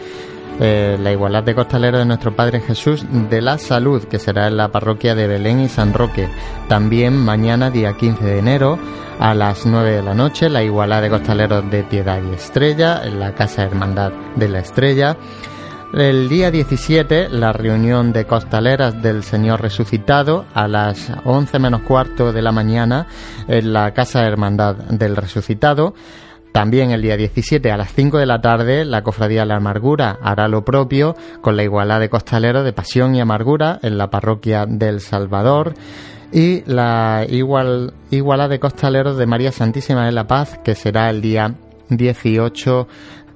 Eh, 0.59 0.97
la 1.01 1.13
igualdad 1.13 1.43
de 1.43 1.55
costaleros 1.55 1.99
de 1.99 2.05
nuestro 2.05 2.35
Padre 2.35 2.59
Jesús 2.59 3.05
de 3.29 3.41
la 3.41 3.57
Salud, 3.57 4.03
que 4.03 4.19
será 4.19 4.47
en 4.47 4.57
la 4.57 4.67
parroquia 4.67 5.15
de 5.15 5.27
Belén 5.27 5.61
y 5.61 5.69
San 5.69 5.93
Roque. 5.93 6.27
También 6.67 7.15
mañana, 7.15 7.69
día 7.69 7.93
15 7.93 8.21
de 8.21 8.39
enero, 8.39 8.77
a 9.17 9.33
las 9.33 9.65
9 9.65 9.91
de 9.91 10.03
la 10.03 10.13
noche, 10.13 10.49
la 10.49 10.61
igualdad 10.61 11.01
de 11.01 11.09
costaleros 11.09 11.71
de 11.71 11.83
Piedad 11.83 12.19
y 12.21 12.35
Estrella, 12.35 13.01
en 13.05 13.17
la 13.17 13.33
Casa 13.33 13.63
Hermandad 13.63 14.11
de 14.35 14.49
la 14.49 14.59
Estrella. 14.59 15.15
El 15.93 16.27
día 16.27 16.51
17, 16.51 17.29
la 17.29 17.53
reunión 17.53 18.11
de 18.11 18.25
costaleras 18.25 19.01
del 19.01 19.23
Señor 19.23 19.61
Resucitado 19.61 20.45
a 20.53 20.67
las 20.67 21.11
11 21.23 21.59
menos 21.59 21.81
cuarto 21.81 22.33
de 22.33 22.41
la 22.41 22.51
mañana 22.51 23.07
en 23.47 23.71
la 23.71 23.93
Casa 23.93 24.25
Hermandad 24.25 24.75
del 24.75 25.15
Resucitado. 25.15 25.93
También 26.51 26.91
el 26.91 27.01
día 27.01 27.17
17 27.17 27.71
a 27.71 27.77
las 27.77 27.93
5 27.93 28.17
de 28.17 28.25
la 28.25 28.41
tarde, 28.41 28.83
la 28.83 29.03
Cofradía 29.03 29.41
de 29.41 29.47
la 29.47 29.57
Amargura 29.57 30.17
hará 30.21 30.47
lo 30.47 30.65
propio 30.65 31.15
con 31.41 31.55
la 31.55 31.63
igualdad 31.63 31.99
de 31.99 32.09
costaleros 32.09 32.65
de 32.65 32.73
Pasión 32.73 33.15
y 33.15 33.21
Amargura 33.21 33.79
en 33.81 33.97
la 33.97 34.09
Parroquia 34.09 34.65
del 34.65 34.99
Salvador 35.01 35.75
y 36.31 36.63
la 36.65 37.25
igual, 37.29 37.93
igualdad 38.11 38.49
de 38.49 38.59
costaleros 38.59 39.17
de 39.17 39.27
María 39.27 39.51
Santísima 39.51 40.05
de 40.05 40.11
la 40.11 40.27
Paz, 40.27 40.59
que 40.63 40.75
será 40.75 41.09
el 41.09 41.21
día 41.21 41.55
18 41.89 42.87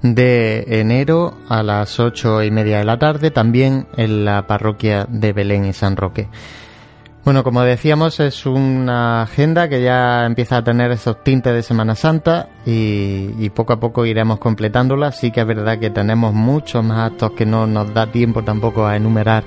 de 0.02 0.66
enero 0.68 1.34
a 1.50 1.64
las 1.64 2.00
ocho 2.00 2.44
y 2.44 2.52
media 2.52 2.80
de 2.80 2.86
la 2.86 3.00
tarde, 3.00 3.32
también 3.32 3.88
en 3.98 4.26
la 4.26 4.48
parroquia 4.48 5.06
de 5.10 5.34
Belén 5.34 5.66
y 5.66 5.74
San 5.74 5.98
Roque. 5.98 6.28
Bueno, 7.30 7.44
como 7.44 7.62
decíamos, 7.62 8.20
es 8.22 8.48
una 8.48 9.22
agenda 9.22 9.70
que 9.70 9.84
ya 9.84 10.26
empieza 10.26 10.58
a 10.58 10.64
tener 10.64 10.90
esos 10.90 11.24
tintes 11.24 11.54
de 11.54 11.62
Semana 11.62 11.94
Santa 11.94 12.50
y, 12.66 13.48
poco 13.52 13.74
a 13.74 13.80
poco 13.80 14.04
iremos 14.04 14.40
completándola. 14.40 15.12
Sí 15.12 15.30
que 15.30 15.42
es 15.42 15.46
verdad 15.46 15.78
que 15.78 15.92
tenemos 15.92 16.34
muchos 16.34 16.84
más 16.84 17.12
actos 17.12 17.34
que 17.34 17.46
no 17.46 17.68
nos 17.68 17.94
da 17.94 18.08
tiempo 18.08 18.44
tampoco 18.44 18.88
a 18.88 18.96
enumerar 18.96 19.44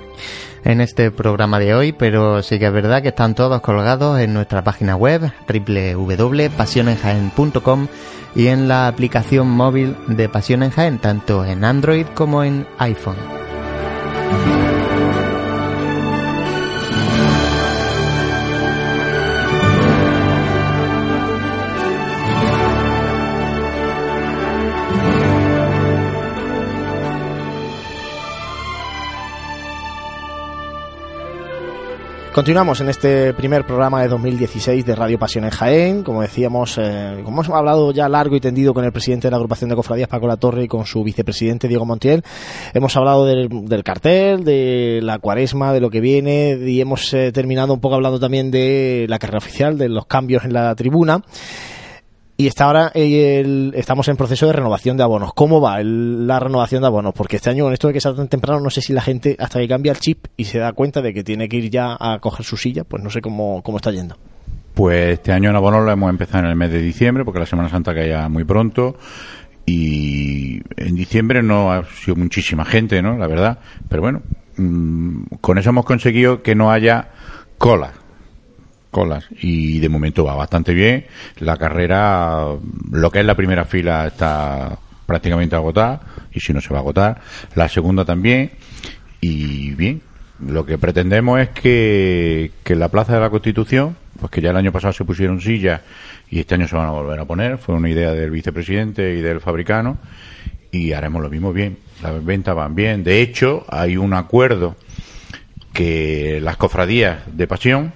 en 0.62 0.80
este 0.80 1.10
programa 1.10 1.58
de 1.58 1.74
hoy, 1.74 1.90
pero 1.90 2.40
sí 2.44 2.60
que 2.60 2.66
es 2.66 2.72
verdad 2.72 3.02
que 3.02 3.08
están 3.08 3.34
todos 3.34 3.60
colgados 3.62 4.20
en 4.20 4.32
nuestra 4.32 4.62
página 4.62 4.94
web 4.94 5.32
www.pasionenjaen.com 5.48 7.88
y 8.36 8.46
en 8.46 8.68
la 8.68 8.86
aplicación 8.86 9.50
móvil 9.50 9.96
de 10.06 10.28
Pasión 10.28 10.62
en 10.62 10.70
Jaén, 10.70 11.00
tanto 11.00 11.44
en 11.44 11.64
Android 11.64 12.06
como 12.14 12.44
en 12.44 12.64
iPhone. 12.78 13.41
Continuamos 32.32 32.80
en 32.80 32.88
este 32.88 33.34
primer 33.34 33.66
programa 33.66 34.00
de 34.00 34.08
2016 34.08 34.86
de 34.86 34.94
Radio 34.94 35.18
Pasión 35.18 35.44
en 35.44 35.50
Jaén. 35.50 36.02
Como 36.02 36.22
decíamos, 36.22 36.78
eh, 36.78 37.20
como 37.24 37.42
hemos 37.42 37.54
hablado 37.54 37.92
ya 37.92 38.08
largo 38.08 38.34
y 38.34 38.40
tendido 38.40 38.72
con 38.72 38.86
el 38.86 38.90
presidente 38.90 39.26
de 39.26 39.32
la 39.32 39.36
agrupación 39.36 39.68
de 39.68 39.76
cofradías, 39.76 40.08
Paco 40.08 40.26
La 40.26 40.38
Torre, 40.38 40.64
y 40.64 40.66
con 40.66 40.86
su 40.86 41.04
vicepresidente, 41.04 41.68
Diego 41.68 41.84
Montiel, 41.84 42.22
hemos 42.72 42.96
hablado 42.96 43.26
del, 43.26 43.84
cartel, 43.84 44.44
de 44.44 45.00
la 45.02 45.18
cuaresma, 45.18 45.74
de 45.74 45.80
lo 45.80 45.90
que 45.90 46.00
viene, 46.00 46.58
y 46.58 46.80
hemos 46.80 47.12
eh, 47.12 47.32
terminado 47.32 47.74
un 47.74 47.80
poco 47.80 47.96
hablando 47.96 48.18
también 48.18 48.50
de 48.50 49.04
la 49.10 49.18
carrera 49.18 49.36
oficial, 49.36 49.76
de 49.76 49.90
los 49.90 50.06
cambios 50.06 50.46
en 50.46 50.54
la 50.54 50.74
tribuna. 50.74 51.22
Y 52.42 52.48
está 52.48 52.64
ahora 52.64 52.90
estamos 52.92 54.08
en 54.08 54.16
proceso 54.16 54.48
de 54.48 54.54
renovación 54.54 54.96
de 54.96 55.04
abonos. 55.04 55.32
¿Cómo 55.32 55.60
va 55.60 55.80
la 55.80 56.40
renovación 56.40 56.80
de 56.80 56.88
abonos? 56.88 57.14
Porque 57.14 57.36
este 57.36 57.50
año 57.50 57.62
con 57.62 57.72
esto 57.72 57.86
de 57.86 57.94
que 57.94 58.00
sea 58.00 58.16
tan 58.16 58.26
temprano, 58.26 58.58
no 58.60 58.68
sé 58.68 58.82
si 58.82 58.92
la 58.92 59.00
gente 59.00 59.36
hasta 59.38 59.60
que 59.60 59.68
cambia 59.68 59.92
el 59.92 60.00
chip 60.00 60.26
y 60.36 60.46
se 60.46 60.58
da 60.58 60.72
cuenta 60.72 61.00
de 61.02 61.14
que 61.14 61.22
tiene 61.22 61.48
que 61.48 61.58
ir 61.58 61.70
ya 61.70 61.96
a 62.00 62.18
coger 62.18 62.44
su 62.44 62.56
silla, 62.56 62.82
pues 62.82 63.00
no 63.00 63.10
sé 63.10 63.20
cómo, 63.20 63.62
cómo 63.62 63.76
está 63.76 63.92
yendo. 63.92 64.16
Pues 64.74 65.12
este 65.12 65.30
año 65.30 65.50
en 65.50 65.54
abonos 65.54 65.84
lo 65.84 65.92
hemos 65.92 66.10
empezado 66.10 66.42
en 66.42 66.50
el 66.50 66.56
mes 66.56 66.72
de 66.72 66.82
diciembre, 66.82 67.24
porque 67.24 67.38
la 67.38 67.46
Semana 67.46 67.68
Santa 67.68 67.94
caía 67.94 68.28
muy 68.28 68.42
pronto. 68.42 68.96
Y 69.64 70.62
en 70.76 70.96
diciembre 70.96 71.44
no 71.44 71.70
ha 71.70 71.84
sido 71.84 72.16
muchísima 72.16 72.64
gente, 72.64 73.00
¿no? 73.02 73.18
La 73.18 73.28
verdad. 73.28 73.60
Pero 73.88 74.02
bueno, 74.02 74.22
mm, 74.56 75.36
con 75.40 75.58
eso 75.58 75.70
hemos 75.70 75.84
conseguido 75.84 76.42
que 76.42 76.56
no 76.56 76.72
haya 76.72 77.10
cola 77.56 77.92
colas 78.92 79.26
y 79.40 79.80
de 79.80 79.88
momento 79.88 80.24
va 80.24 80.36
bastante 80.36 80.72
bien. 80.72 81.06
La 81.40 81.56
carrera, 81.56 82.46
lo 82.92 83.10
que 83.10 83.18
es 83.18 83.26
la 83.26 83.34
primera 83.34 83.64
fila 83.64 84.06
está 84.06 84.78
prácticamente 85.06 85.56
agotada 85.56 86.00
y 86.32 86.38
si 86.38 86.52
no 86.52 86.60
se 86.60 86.68
va 86.68 86.76
a 86.76 86.82
agotar. 86.82 87.20
La 87.56 87.68
segunda 87.68 88.04
también 88.04 88.52
y 89.20 89.70
bien. 89.70 90.02
Lo 90.38 90.66
que 90.66 90.78
pretendemos 90.78 91.40
es 91.40 91.48
que, 91.50 92.50
que 92.62 92.74
la 92.74 92.88
Plaza 92.88 93.14
de 93.14 93.20
la 93.20 93.30
Constitución, 93.30 93.96
pues 94.20 94.30
que 94.30 94.40
ya 94.40 94.50
el 94.50 94.56
año 94.56 94.72
pasado 94.72 94.92
se 94.92 95.04
pusieron 95.04 95.40
sillas 95.40 95.80
y 96.30 96.40
este 96.40 96.54
año 96.54 96.68
se 96.68 96.76
van 96.76 96.86
a 96.86 96.90
volver 96.90 97.18
a 97.18 97.24
poner, 97.24 97.58
fue 97.58 97.74
una 97.74 97.88
idea 97.88 98.12
del 98.12 98.30
vicepresidente 98.30 99.14
y 99.14 99.20
del 99.20 99.40
fabricano 99.40 99.98
y 100.72 100.92
haremos 100.92 101.22
lo 101.22 101.30
mismo 101.30 101.52
bien. 101.52 101.78
Las 102.02 102.24
ventas 102.24 102.56
van 102.56 102.74
bien. 102.74 103.04
De 103.04 103.20
hecho, 103.20 103.64
hay 103.68 103.96
un 103.96 104.14
acuerdo 104.14 104.76
que 105.72 106.40
las 106.42 106.56
cofradías 106.56 107.20
de 107.36 107.46
pasión 107.46 107.92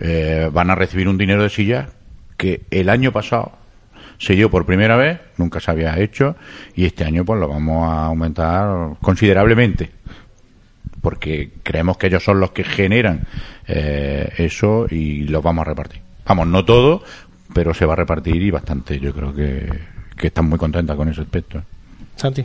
eh, 0.00 0.50
van 0.52 0.70
a 0.70 0.74
recibir 0.74 1.08
un 1.08 1.18
dinero 1.18 1.42
de 1.42 1.50
silla 1.50 1.88
que 2.36 2.62
el 2.70 2.88
año 2.88 3.12
pasado 3.12 3.52
se 4.18 4.34
dio 4.34 4.50
por 4.50 4.66
primera 4.66 4.96
vez, 4.96 5.20
nunca 5.36 5.60
se 5.60 5.70
había 5.70 5.98
hecho, 5.98 6.36
y 6.74 6.84
este 6.84 7.04
año 7.04 7.24
pues 7.24 7.40
lo 7.40 7.48
vamos 7.48 7.88
a 7.88 8.06
aumentar 8.06 8.96
considerablemente, 9.00 9.90
porque 11.00 11.50
creemos 11.62 11.96
que 11.96 12.06
ellos 12.06 12.24
son 12.24 12.40
los 12.40 12.52
que 12.52 12.64
generan 12.64 13.26
eh, 13.66 14.32
eso 14.38 14.86
y 14.90 15.24
los 15.24 15.42
vamos 15.42 15.62
a 15.62 15.70
repartir. 15.70 16.00
Vamos, 16.26 16.46
no 16.46 16.64
todo, 16.64 17.02
pero 17.52 17.74
se 17.74 17.84
va 17.84 17.92
a 17.92 17.96
repartir 17.96 18.42
y 18.42 18.50
bastante. 18.50 18.98
Yo 18.98 19.12
creo 19.12 19.34
que, 19.34 19.68
que 20.16 20.28
están 20.28 20.48
muy 20.48 20.58
contentas 20.58 20.96
con 20.96 21.08
ese 21.08 21.20
aspecto. 21.20 21.62
Santi. 22.16 22.44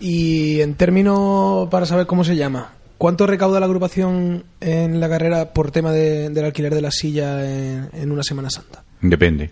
Y 0.00 0.60
en 0.60 0.74
términos, 0.74 1.68
para 1.68 1.86
saber 1.86 2.06
cómo 2.06 2.24
se 2.24 2.36
llama, 2.36 2.72
¿cuánto 3.00 3.26
recauda 3.26 3.58
la 3.60 3.64
agrupación 3.64 4.44
en 4.60 5.00
la 5.00 5.08
carrera 5.08 5.54
por 5.54 5.70
tema 5.70 5.90
de- 5.90 6.28
del 6.28 6.44
alquiler 6.44 6.74
de 6.74 6.82
la 6.82 6.90
silla 6.90 7.42
en, 7.50 7.88
en 7.94 8.12
una 8.12 8.22
Semana 8.22 8.50
Santa? 8.50 8.84
Depende. 9.00 9.50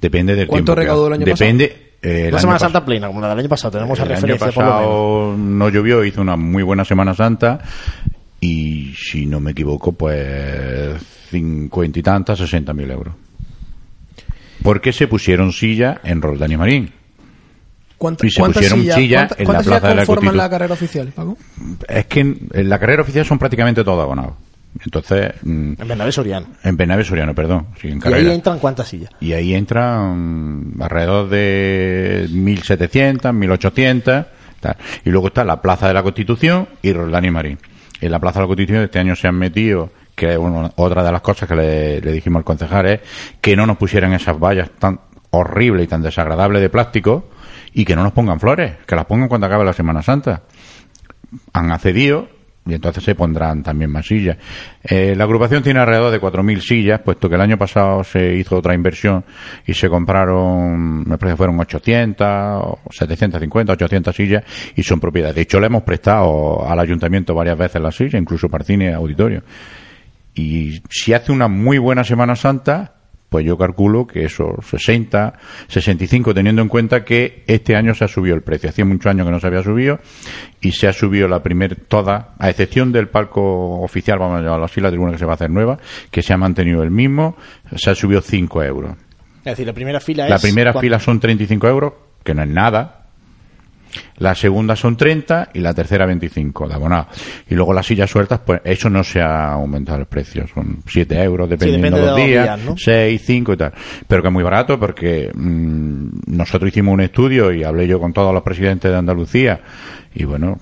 Depende 0.00 0.34
del 0.34 0.46
¿Cuánto 0.48 0.72
tiempo 0.72 0.80
recaudó 0.80 1.06
el 1.08 1.12
año 1.12 1.26
Depende. 1.26 1.92
eh, 2.00 2.22
La 2.30 2.36
año 2.36 2.38
Semana 2.40 2.58
Santa 2.58 2.82
plena, 2.82 3.08
como 3.08 3.20
la 3.20 3.28
del 3.28 3.40
año 3.40 3.48
pasado, 3.50 3.72
tenemos 3.72 3.98
el 3.98 4.04
año 4.06 4.14
referencia 4.14 4.50
por 4.52 4.64
lo 4.64 4.70
menos. 4.70 4.80
pasado 4.80 5.36
no 5.36 5.68
llovió, 5.68 6.02
hizo 6.04 6.22
una 6.22 6.36
muy 6.36 6.62
buena 6.62 6.84
Semana 6.86 7.14
Santa 7.14 7.60
y 8.40 8.94
si 8.96 9.26
no 9.26 9.38
me 9.38 9.50
equivoco, 9.50 9.92
pues 9.92 10.98
cincuenta 11.30 11.98
y 11.98 12.02
tantas, 12.02 12.38
sesenta 12.38 12.72
mil 12.72 12.90
euros. 12.90 13.14
Porque 14.62 14.92
se 14.92 15.08
pusieron 15.08 15.52
silla 15.52 16.00
en 16.04 16.22
Roldán 16.22 16.52
y 16.52 16.56
Marín. 16.56 16.92
¿Cuánta- 18.02 18.26
Y 18.26 18.30
se 18.30 18.40
¿Cuántas 18.40 18.62
pusieron 18.64 18.80
sillas, 18.96 19.30
en 19.38 19.46
la 19.46 19.60
Plaza 19.62 19.88
de 19.88 19.94
la 19.94 20.06
Constitución. 20.06 20.36
la 20.36 20.50
carrera 20.50 20.74
oficial, 20.74 21.08
Paco? 21.14 21.38
Es 21.88 22.06
que 22.06 22.20
en, 22.20 22.48
en 22.52 22.68
la 22.68 22.78
carrera 22.80 23.02
oficial 23.02 23.24
son 23.24 23.38
prácticamente 23.38 23.84
todos 23.84 24.02
abonados. 24.02 24.32
Entonces, 24.84 25.34
mm, 25.42 25.74
En 25.80 25.86
Bernabé 25.88 26.10
Soriano. 26.10 26.46
en 26.64 26.76
Bernabé 26.76 27.04
Soriano, 27.04 27.32
perdón. 27.34 27.66
sí, 27.80 27.86
en 27.88 27.92
Y 27.92 27.96
ahí 27.96 28.00
carrera. 28.00 28.34
entran 28.34 28.58
cuántas 28.58 28.88
sillas. 28.88 29.10
Y 29.20 29.34
ahí 29.34 29.54
entran 29.54 30.72
alrededor 30.80 31.28
de 31.28 32.26
1.700, 32.30 33.32
1.800. 33.32 34.26
Tal. 34.60 34.76
Y 35.04 35.10
luego 35.10 35.28
está 35.28 35.44
la 35.44 35.60
Plaza 35.62 35.86
de 35.88 35.94
la 35.94 36.02
Constitución 36.02 36.68
y 36.82 36.92
Roldán 36.92 37.24
y 37.24 37.30
Marín. 37.30 37.58
En 38.00 38.10
la 38.10 38.18
Plaza 38.18 38.38
de 38.40 38.44
la 38.44 38.48
Constitución 38.48 38.82
este 38.82 38.98
año 38.98 39.14
se 39.14 39.28
han 39.28 39.36
metido, 39.36 39.90
que 40.14 40.36
bueno, 40.36 40.72
otra 40.76 41.04
de 41.04 41.12
las 41.12 41.20
cosas 41.20 41.48
que 41.48 41.54
le, 41.54 42.00
le 42.00 42.12
dijimos 42.12 42.40
al 42.40 42.44
concejal 42.44 42.86
es 42.86 43.00
que 43.40 43.54
no 43.56 43.66
nos 43.66 43.76
pusieran 43.76 44.12
esas 44.12 44.38
vallas 44.38 44.70
tan 44.78 44.98
horribles 45.30 45.84
y 45.84 45.88
tan 45.88 46.02
desagradables 46.02 46.60
de 46.62 46.68
plástico 46.68 47.28
y 47.72 47.84
que 47.84 47.96
no 47.96 48.02
nos 48.02 48.12
pongan 48.12 48.40
flores, 48.40 48.76
que 48.86 48.96
las 48.96 49.06
pongan 49.06 49.28
cuando 49.28 49.46
acabe 49.46 49.64
la 49.64 49.72
Semana 49.72 50.02
Santa 50.02 50.42
han 51.52 51.70
accedido 51.72 52.28
y 52.64 52.74
entonces 52.74 53.02
se 53.02 53.14
pondrán 53.14 53.62
también 53.62 53.90
más 53.90 54.06
sillas. 54.06 54.36
Eh, 54.84 55.14
la 55.16 55.24
agrupación 55.24 55.62
tiene 55.62 55.80
alrededor 55.80 56.12
de 56.12 56.20
4.000 56.20 56.60
sillas, 56.60 57.00
puesto 57.00 57.28
que 57.28 57.34
el 57.34 57.40
año 57.40 57.58
pasado 57.58 58.04
se 58.04 58.36
hizo 58.36 58.56
otra 58.56 58.74
inversión 58.74 59.24
y 59.66 59.74
se 59.74 59.88
compraron, 59.88 61.00
me 61.00 61.18
parece 61.18 61.34
que 61.34 61.36
fueron 61.38 61.58
800, 61.58 62.26
o 62.26 62.78
750, 62.90 63.72
800 63.72 64.14
sillas 64.14 64.44
y 64.76 64.82
son 64.84 65.00
propiedad. 65.00 65.34
De 65.34 65.40
hecho, 65.40 65.58
le 65.58 65.66
hemos 65.66 65.82
prestado 65.82 66.64
al 66.68 66.78
ayuntamiento 66.78 67.34
varias 67.34 67.58
veces 67.58 67.82
las 67.82 67.96
sillas, 67.96 68.14
incluso 68.14 68.48
para 68.48 68.64
cine 68.64 68.92
auditorio. 68.92 69.42
Y 70.34 70.82
si 70.88 71.12
hace 71.12 71.32
una 71.32 71.48
muy 71.48 71.78
buena 71.78 72.04
Semana 72.04 72.36
Santa, 72.36 72.94
pues 73.32 73.44
yo 73.44 73.58
calculo 73.58 74.06
que 74.06 74.24
esos 74.26 74.64
60, 74.64 75.32
65, 75.66 76.32
teniendo 76.34 76.62
en 76.62 76.68
cuenta 76.68 77.02
que 77.04 77.42
este 77.48 77.74
año 77.74 77.94
se 77.94 78.04
ha 78.04 78.08
subido 78.08 78.36
el 78.36 78.42
precio. 78.42 78.68
Hacía 78.70 78.84
muchos 78.84 79.06
años 79.10 79.26
que 79.26 79.32
no 79.32 79.40
se 79.40 79.46
había 79.48 79.62
subido 79.64 79.98
y 80.60 80.70
se 80.70 80.86
ha 80.86 80.92
subido 80.92 81.26
la 81.26 81.42
primer 81.42 81.74
toda, 81.74 82.34
a 82.38 82.50
excepción 82.50 82.92
del 82.92 83.08
palco 83.08 83.80
oficial, 83.80 84.20
vamos 84.20 84.38
a 84.38 84.42
llamarlo 84.42 84.66
así, 84.66 84.80
la 84.80 84.90
tribuna 84.90 85.12
que 85.12 85.18
se 85.18 85.24
va 85.24 85.32
a 85.32 85.34
hacer 85.34 85.50
nueva, 85.50 85.78
que 86.10 86.22
se 86.22 86.32
ha 86.32 86.36
mantenido 86.36 86.84
el 86.84 86.90
mismo, 86.92 87.36
se 87.74 87.90
ha 87.90 87.94
subido 87.96 88.20
5 88.20 88.62
euros. 88.62 88.92
Es 89.38 89.44
decir, 89.44 89.66
la 89.66 89.72
primera 89.72 89.98
fila 89.98 90.28
La 90.28 90.36
es. 90.36 90.42
primera 90.42 90.72
¿cuánto? 90.72 90.86
fila 90.86 91.00
son 91.00 91.18
35 91.18 91.66
euros, 91.66 91.92
que 92.22 92.34
no 92.34 92.42
es 92.42 92.48
nada. 92.48 93.01
La 94.18 94.34
segunda 94.34 94.76
son 94.76 94.96
30 94.96 95.50
y 95.54 95.60
la 95.60 95.74
tercera 95.74 96.06
25 96.06 96.68
de 96.68 96.74
abonado. 96.74 97.08
Y 97.48 97.54
luego 97.54 97.72
las 97.72 97.86
sillas 97.86 98.10
sueltas, 98.10 98.40
pues 98.44 98.60
eso 98.64 98.88
no 98.88 99.04
se 99.04 99.20
ha 99.20 99.52
aumentado 99.52 99.98
el 99.98 100.06
precio. 100.06 100.46
Son 100.46 100.78
7 100.86 101.22
euros 101.22 101.48
dependiendo 101.48 101.96
depende 101.96 102.00
de 102.00 102.06
los 102.06 102.16
de 102.16 102.22
los 102.22 102.30
días, 102.30 102.56
días, 102.56 102.70
¿no? 102.70 102.74
6, 102.76 103.22
5 103.24 103.52
y 103.52 103.56
tal. 103.56 103.72
Pero 104.06 104.22
que 104.22 104.28
es 104.28 104.32
muy 104.32 104.44
barato 104.44 104.78
porque 104.78 105.30
mm, 105.34 106.08
nosotros 106.26 106.68
hicimos 106.68 106.94
un 106.94 107.00
estudio 107.00 107.52
y 107.52 107.64
hablé 107.64 107.86
yo 107.86 108.00
con 108.00 108.12
todos 108.12 108.32
los 108.32 108.42
presidentes 108.42 108.90
de 108.90 108.96
Andalucía. 108.96 109.60
Y 110.14 110.24
bueno, 110.24 110.58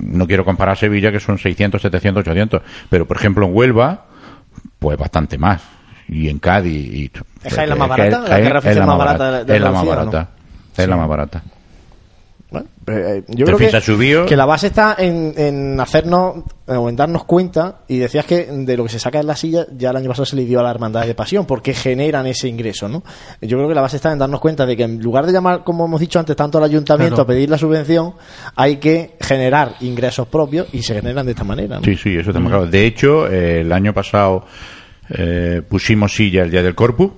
no 0.00 0.26
quiero 0.26 0.44
comparar 0.44 0.76
Sevilla 0.76 1.12
que 1.12 1.20
son 1.20 1.38
600, 1.38 1.80
700, 1.80 2.20
800. 2.20 2.62
Pero 2.88 3.06
por 3.06 3.16
ejemplo 3.16 3.46
en 3.46 3.54
Huelva, 3.54 4.06
pues 4.78 4.98
bastante 4.98 5.38
más. 5.38 5.62
Y 6.08 6.28
en 6.28 6.38
Cádiz. 6.38 6.94
Y, 6.94 7.10
¿Es 7.42 7.54
Jaén 7.54 7.70
la 7.70 7.76
más 7.76 7.88
barata? 7.88 8.20
¿La 8.20 8.28
Jaén 8.28 8.44
carrera 8.44 8.70
es 8.70 8.76
la 8.76 8.86
más 8.86 8.98
barata 8.98 9.40
Es 9.54 9.60
la 9.60 9.70
más 9.70 9.86
barata. 9.86 10.30
Es 10.76 10.88
la 10.88 10.96
más 10.96 11.08
barata. 11.08 11.42
Bueno, 12.54 12.68
eh, 12.86 13.22
yo 13.28 13.46
creo 13.46 14.26
que, 14.26 14.36
la 14.36 14.46
base 14.46 14.68
está 14.68 14.96
en, 14.98 15.34
en 15.36 15.80
hacernos 15.80 16.44
eh, 16.66 16.72
o 16.72 16.88
en 16.88 16.96
darnos 16.96 17.24
cuenta 17.24 17.80
y 17.88 17.98
decías 17.98 18.24
que 18.24 18.46
de 18.46 18.76
lo 18.76 18.84
que 18.84 18.90
se 18.90 18.98
saca 18.98 19.20
en 19.20 19.26
la 19.26 19.36
silla 19.36 19.66
ya 19.76 19.90
el 19.90 19.96
año 19.96 20.08
pasado 20.08 20.26
se 20.26 20.36
le 20.36 20.44
dio 20.44 20.60
a 20.60 20.62
la 20.62 20.70
hermandad 20.70 21.06
de 21.06 21.14
pasión 21.14 21.46
porque 21.46 21.74
generan 21.74 22.26
ese 22.26 22.48
ingreso 22.48 22.88
¿no? 22.88 23.02
yo 23.40 23.56
creo 23.56 23.68
que 23.68 23.74
la 23.74 23.80
base 23.80 23.96
está 23.96 24.12
en 24.12 24.18
darnos 24.18 24.40
cuenta 24.40 24.64
de 24.66 24.76
que 24.76 24.84
en 24.84 25.00
lugar 25.02 25.26
de 25.26 25.32
llamar 25.32 25.64
como 25.64 25.84
hemos 25.84 26.00
dicho 26.00 26.18
antes 26.18 26.36
tanto 26.36 26.58
al 26.58 26.64
ayuntamiento 26.64 27.16
Claro. 27.16 27.22
a 27.22 27.26
pedir 27.26 27.50
la 27.50 27.58
subvención 27.58 28.14
hay 28.56 28.76
que 28.76 29.16
generar 29.20 29.76
ingresos 29.80 30.26
propios 30.28 30.68
y 30.72 30.82
se 30.82 30.94
generan 30.94 31.26
de 31.26 31.32
esta 31.32 31.44
manera 31.44 31.76
¿no? 31.76 31.84
Sí, 31.84 31.96
sí, 31.96 32.16
eso 32.16 32.30
está 32.30 32.40
muy 32.40 32.50
claro. 32.50 32.66
De 32.66 32.86
hecho, 32.86 33.28
eh, 33.30 33.60
el 33.60 33.72
año 33.72 33.92
pasado 33.92 34.46
eh, 35.10 35.62
pusimos 35.68 36.14
silla 36.14 36.42
el 36.42 36.50
día 36.50 36.62
del 36.62 36.74
Corpus 36.74 37.10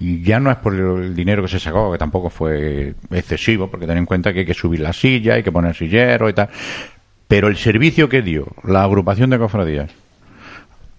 y 0.00 0.22
ya 0.22 0.40
no 0.40 0.50
es 0.50 0.56
por 0.56 0.74
el 0.74 1.14
dinero 1.14 1.42
que 1.42 1.48
se 1.48 1.60
sacó, 1.60 1.92
que 1.92 1.98
tampoco 1.98 2.30
fue 2.30 2.94
excesivo, 3.10 3.70
porque 3.70 3.86
ten 3.86 3.98
en 3.98 4.06
cuenta 4.06 4.32
que 4.32 4.40
hay 4.40 4.46
que 4.46 4.54
subir 4.54 4.80
la 4.80 4.94
silla, 4.94 5.34
hay 5.34 5.42
que 5.42 5.52
poner 5.52 5.76
sillero 5.76 6.30
y 6.30 6.32
tal. 6.32 6.48
Pero 7.28 7.48
el 7.48 7.58
servicio 7.58 8.08
que 8.08 8.22
dio 8.22 8.46
la 8.64 8.82
agrupación 8.82 9.28
de 9.28 9.38
cofradías 9.38 9.92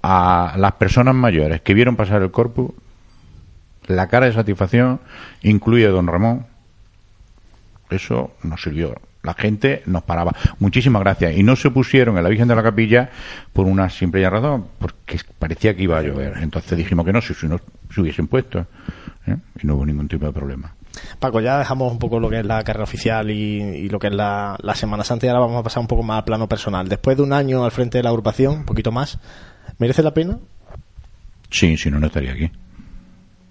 a 0.03 0.53
las 0.55 0.73
personas 0.73 1.15
mayores 1.15 1.61
que 1.61 1.73
vieron 1.73 1.95
pasar 1.95 2.21
el 2.21 2.29
Corpus, 2.29 2.71
la 3.87 4.07
cara 4.07 4.27
de 4.27 4.33
satisfacción 4.33 4.99
incluye 5.41 5.87
don 5.87 6.05
Ramón, 6.05 6.45
eso 7.89 8.31
nos 8.43 8.61
sirvió. 8.61 8.95
La 9.23 9.33
gente 9.33 9.83
nos 9.85 10.03
paraba. 10.03 10.33
Muchísimas 10.59 11.01
gracias. 11.01 11.37
Y 11.37 11.43
no 11.43 11.55
se 11.55 11.69
pusieron 11.69 12.17
en 12.17 12.23
la 12.23 12.29
Virgen 12.29 12.47
de 12.47 12.55
la 12.55 12.63
Capilla 12.63 13.09
por 13.53 13.67
una 13.67 13.89
simple 13.89 14.27
razón, 14.27 14.65
porque 14.79 15.19
parecía 15.37 15.75
que 15.75 15.83
iba 15.83 15.97
a 15.99 16.01
llover. 16.01 16.37
Entonces 16.41 16.77
dijimos 16.77 17.05
que 17.05 17.13
no, 17.13 17.21
si, 17.21 17.33
si 17.33 17.47
no 17.47 17.59
se 17.93 18.01
hubiesen 18.01 18.27
puesto. 18.27 18.65
¿eh? 19.27 19.35
Y 19.61 19.67
no 19.67 19.75
hubo 19.75 19.85
ningún 19.85 20.07
tipo 20.07 20.25
de 20.25 20.31
problema. 20.31 20.73
Paco, 21.19 21.39
ya 21.39 21.59
dejamos 21.59 21.91
un 21.91 21.99
poco 21.99 22.19
lo 22.19 22.29
que 22.29 22.39
es 22.39 22.45
la 22.45 22.63
carrera 22.63 22.83
oficial 22.83 23.29
y, 23.29 23.61
y 23.61 23.89
lo 23.89 23.99
que 23.99 24.07
es 24.07 24.13
la, 24.13 24.57
la 24.61 24.75
Semana 24.75 25.03
Santa 25.03 25.25
y 25.25 25.29
ahora 25.29 25.41
vamos 25.41 25.59
a 25.59 25.63
pasar 25.63 25.81
un 25.81 25.87
poco 25.87 26.03
más 26.03 26.19
al 26.19 26.25
plano 26.25 26.47
personal. 26.49 26.89
Después 26.89 27.15
de 27.15 27.23
un 27.23 27.31
año 27.33 27.63
al 27.63 27.71
frente 27.71 27.99
de 27.99 28.03
la 28.03 28.09
agrupación, 28.09 28.53
un 28.53 28.65
poquito 28.65 28.91
más, 28.91 29.19
¿merece 29.77 30.03
la 30.03 30.13
pena? 30.13 30.39
Sí, 31.49 31.77
si 31.77 31.91
no, 31.91 31.99
no 31.99 32.07
estaría 32.07 32.31
aquí. 32.31 32.51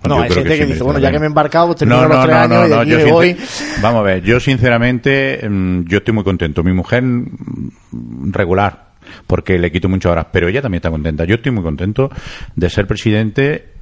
No, 0.03 0.17
Yo 0.17 0.23
hay 0.23 0.31
gente 0.31 0.49
que, 0.57 0.65
sí 0.65 0.73
dice, 0.73 0.83
bueno, 0.83 0.99
ya 0.99 1.11
que 1.11 1.19
me 1.19 1.27
he 1.27 1.29
embarcado, 1.29 1.75
termino 1.75 2.09
los 2.09 2.25
tres 2.25 2.37
años 2.37 2.67
y 2.67 2.69
de 2.71 2.75
aquí 2.75 2.91
yo 2.91 2.99
me 2.99 3.13
voy. 3.13 3.37
Vamos 3.83 4.01
a 4.01 4.03
ver, 4.03 4.23
yo 4.23 4.41
sinceramente, 4.41 5.47
mm, 5.47 5.83
yo 5.85 5.99
estoy 5.99 6.15
muy 6.15 6.25
contento. 6.25 6.63
Mi 6.63 6.73
mujer, 6.73 7.03
mm, 7.03 8.33
regular, 8.33 8.93
porque 9.27 9.59
le 9.59 9.71
quito 9.71 9.91
muchas 9.91 10.13
horas, 10.13 10.27
pero 10.33 10.49
ella 10.49 10.63
también 10.63 10.79
está 10.79 10.91
contenta. 10.91 11.25
Yo 11.25 11.35
estoy 11.35 11.53
muy 11.53 11.63
contento 11.63 12.11
de 12.57 12.71
ser 12.71 12.87
presidente, 12.87 13.73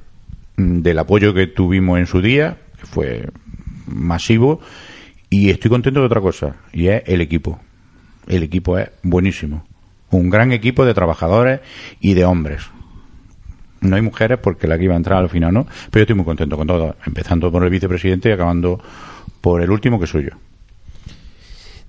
mm, 0.57 0.81
del 0.81 0.99
apoyo 0.99 1.33
que 1.33 1.47
tuvimos 1.47 1.99
en 1.99 2.05
su 2.05 2.21
día, 2.21 2.57
que 2.77 2.85
fue 2.85 3.29
masivo, 3.87 4.59
y 5.29 5.51
estoy 5.51 5.71
contento 5.71 6.01
de 6.01 6.05
otra 6.05 6.19
cosa, 6.19 6.57
y 6.73 6.87
es 6.87 7.01
el 7.05 7.21
equipo. 7.21 7.61
El 8.27 8.43
equipo 8.43 8.77
es 8.77 8.89
buenísimo. 9.03 9.65
Un 10.11 10.29
gran 10.29 10.51
equipo 10.51 10.83
de 10.85 10.93
trabajadores 10.93 11.61
y 12.01 12.13
de 12.13 12.25
hombres 12.25 12.63
no 13.81 13.95
hay 13.95 14.01
mujeres 14.01 14.39
porque 14.41 14.67
la 14.67 14.77
que 14.77 14.85
iba 14.85 14.93
a 14.93 14.97
entrar 14.97 15.19
al 15.19 15.29
final 15.29 15.53
no, 15.53 15.65
pero 15.89 15.99
yo 15.99 16.01
estoy 16.01 16.15
muy 16.15 16.25
contento 16.25 16.57
con 16.57 16.67
todo, 16.67 16.95
empezando 17.05 17.51
por 17.51 17.63
el 17.63 17.69
vicepresidente 17.69 18.29
y 18.29 18.31
acabando 18.31 18.81
por 19.41 19.61
el 19.61 19.71
último 19.71 19.99
que 19.99 20.07
soy 20.07 20.25
yo. 20.25 20.37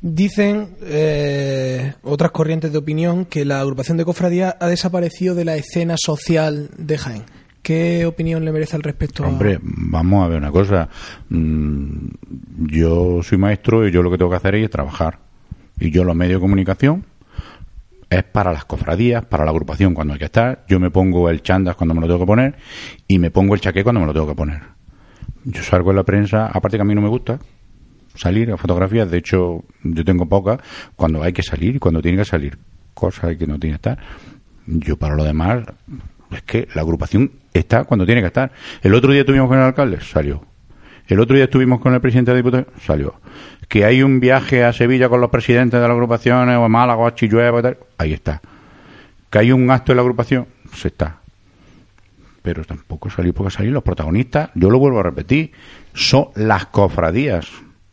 Dicen 0.02 0.76
eh, 0.82 1.92
otras 2.02 2.30
corrientes 2.30 2.72
de 2.72 2.78
opinión 2.78 3.26
que 3.26 3.44
la 3.44 3.60
agrupación 3.60 3.98
de 3.98 4.06
cofradías 4.06 4.56
ha 4.58 4.66
desaparecido 4.66 5.34
de 5.34 5.44
la 5.44 5.56
escena 5.56 5.96
social 5.98 6.70
de 6.78 6.96
Jaén. 6.96 7.22
¿Qué 7.62 8.06
opinión 8.06 8.44
le 8.46 8.52
merece 8.52 8.76
al 8.76 8.82
respecto? 8.82 9.22
Hombre, 9.22 9.58
vamos 9.62 10.24
a 10.24 10.28
ver 10.28 10.38
una 10.38 10.50
cosa. 10.50 10.88
Mm, 11.28 12.06
yo 12.68 13.22
soy 13.22 13.36
maestro 13.36 13.86
y 13.86 13.92
yo 13.92 14.02
lo 14.02 14.10
que 14.10 14.16
tengo 14.16 14.30
que 14.30 14.38
hacer 14.38 14.54
es 14.54 14.70
trabajar. 14.70 15.18
Y 15.78 15.90
yo 15.90 16.04
los 16.04 16.16
medios 16.16 16.38
de 16.38 16.40
comunicación 16.40 17.04
es 18.10 18.24
para 18.24 18.52
las 18.52 18.64
cofradías, 18.64 19.24
para 19.24 19.44
la 19.44 19.52
agrupación 19.52 19.94
cuando 19.94 20.12
hay 20.12 20.18
que 20.18 20.24
estar. 20.26 20.64
Yo 20.68 20.80
me 20.80 20.90
pongo 20.90 21.30
el 21.30 21.42
chandas 21.42 21.76
cuando 21.76 21.94
me 21.94 22.00
lo 22.00 22.08
tengo 22.08 22.20
que 22.20 22.26
poner 22.26 22.54
y 23.06 23.18
me 23.18 23.30
pongo 23.30 23.54
el 23.54 23.60
chaqué 23.60 23.84
cuando 23.84 24.00
me 24.00 24.06
lo 24.06 24.12
tengo 24.12 24.26
que 24.26 24.34
poner. 24.34 24.60
Yo 25.44 25.62
salgo 25.62 25.90
en 25.90 25.96
la 25.96 26.02
prensa, 26.02 26.46
aparte 26.46 26.76
que 26.76 26.82
a 26.82 26.84
mí 26.84 26.94
no 26.94 27.00
me 27.00 27.08
gusta, 27.08 27.38
salir 28.14 28.50
a 28.50 28.56
fotografías. 28.56 29.10
De 29.10 29.18
hecho, 29.18 29.64
yo 29.84 30.04
tengo 30.04 30.28
pocas 30.28 30.58
cuando 30.96 31.22
hay 31.22 31.32
que 31.32 31.42
salir 31.42 31.76
y 31.76 31.78
cuando 31.78 32.02
tiene 32.02 32.18
que 32.18 32.24
salir. 32.24 32.58
Cosas 32.94 33.36
que 33.36 33.46
no 33.46 33.58
tiene 33.58 33.78
que 33.78 33.90
estar. 33.90 33.98
Yo, 34.66 34.96
para 34.96 35.14
lo 35.14 35.24
demás, 35.24 35.64
es 36.32 36.42
que 36.42 36.68
la 36.74 36.82
agrupación 36.82 37.32
está 37.54 37.84
cuando 37.84 38.04
tiene 38.04 38.20
que 38.20 38.26
estar. 38.26 38.52
El 38.82 38.94
otro 38.94 39.12
día 39.12 39.20
estuvimos 39.20 39.48
con 39.48 39.58
el 39.58 39.64
alcalde, 39.64 40.00
salió. 40.00 40.49
El 41.10 41.18
otro 41.18 41.34
día 41.34 41.46
estuvimos 41.46 41.80
con 41.80 41.92
el 41.92 42.00
presidente 42.00 42.30
de 42.30 42.36
diputados, 42.36 42.66
salió. 42.86 43.16
Que 43.68 43.84
hay 43.84 44.00
un 44.04 44.20
viaje 44.20 44.62
a 44.62 44.72
Sevilla 44.72 45.08
con 45.08 45.20
los 45.20 45.28
presidentes 45.28 45.80
de 45.80 45.86
las 45.86 45.90
agrupaciones, 45.90 46.56
o 46.56 46.62
a 46.62 46.68
Málaga, 46.68 47.00
o 47.00 47.06
a 47.08 47.14
Chillueva, 47.16 47.60
tal, 47.60 47.78
ahí 47.98 48.12
está. 48.12 48.40
Que 49.28 49.40
hay 49.40 49.50
un 49.50 49.68
acto 49.72 49.90
en 49.90 49.96
la 49.96 50.02
agrupación, 50.02 50.46
se 50.72 50.86
está. 50.86 51.18
Pero 52.42 52.64
tampoco 52.64 53.10
salió 53.10 53.34
porque 53.34 53.50
salir 53.50 53.72
los 53.72 53.82
protagonistas, 53.82 54.50
yo 54.54 54.70
lo 54.70 54.78
vuelvo 54.78 55.00
a 55.00 55.02
repetir, 55.02 55.50
son 55.94 56.28
las 56.36 56.66
cofradías. 56.66 57.48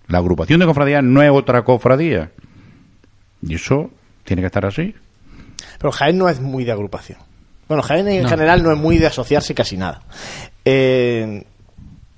La 0.07 0.19
agrupación 0.19 0.59
de 0.59 0.67
cofradías 0.67 1.03
no 1.03 1.23
es 1.23 1.31
otra 1.31 1.63
cofradía. 1.63 2.29
Y 3.41 3.55
eso 3.55 3.89
tiene 4.25 4.43
que 4.43 4.47
estar 4.47 4.65
así. 4.65 4.93
Pero 5.79 5.91
Jaén 5.91 6.19
no 6.19 6.29
es 6.29 6.39
muy 6.39 6.65
de 6.65 6.71
agrupación. 6.71 7.17
Bueno, 7.67 7.81
Jaén 7.81 8.07
en 8.07 8.27
general 8.27 8.61
no 8.61 8.71
es 8.71 8.77
muy 8.77 8.99
de 8.99 9.07
asociarse 9.07 9.55
casi 9.55 9.75
nada. 9.75 10.03
Eh, 10.63 11.43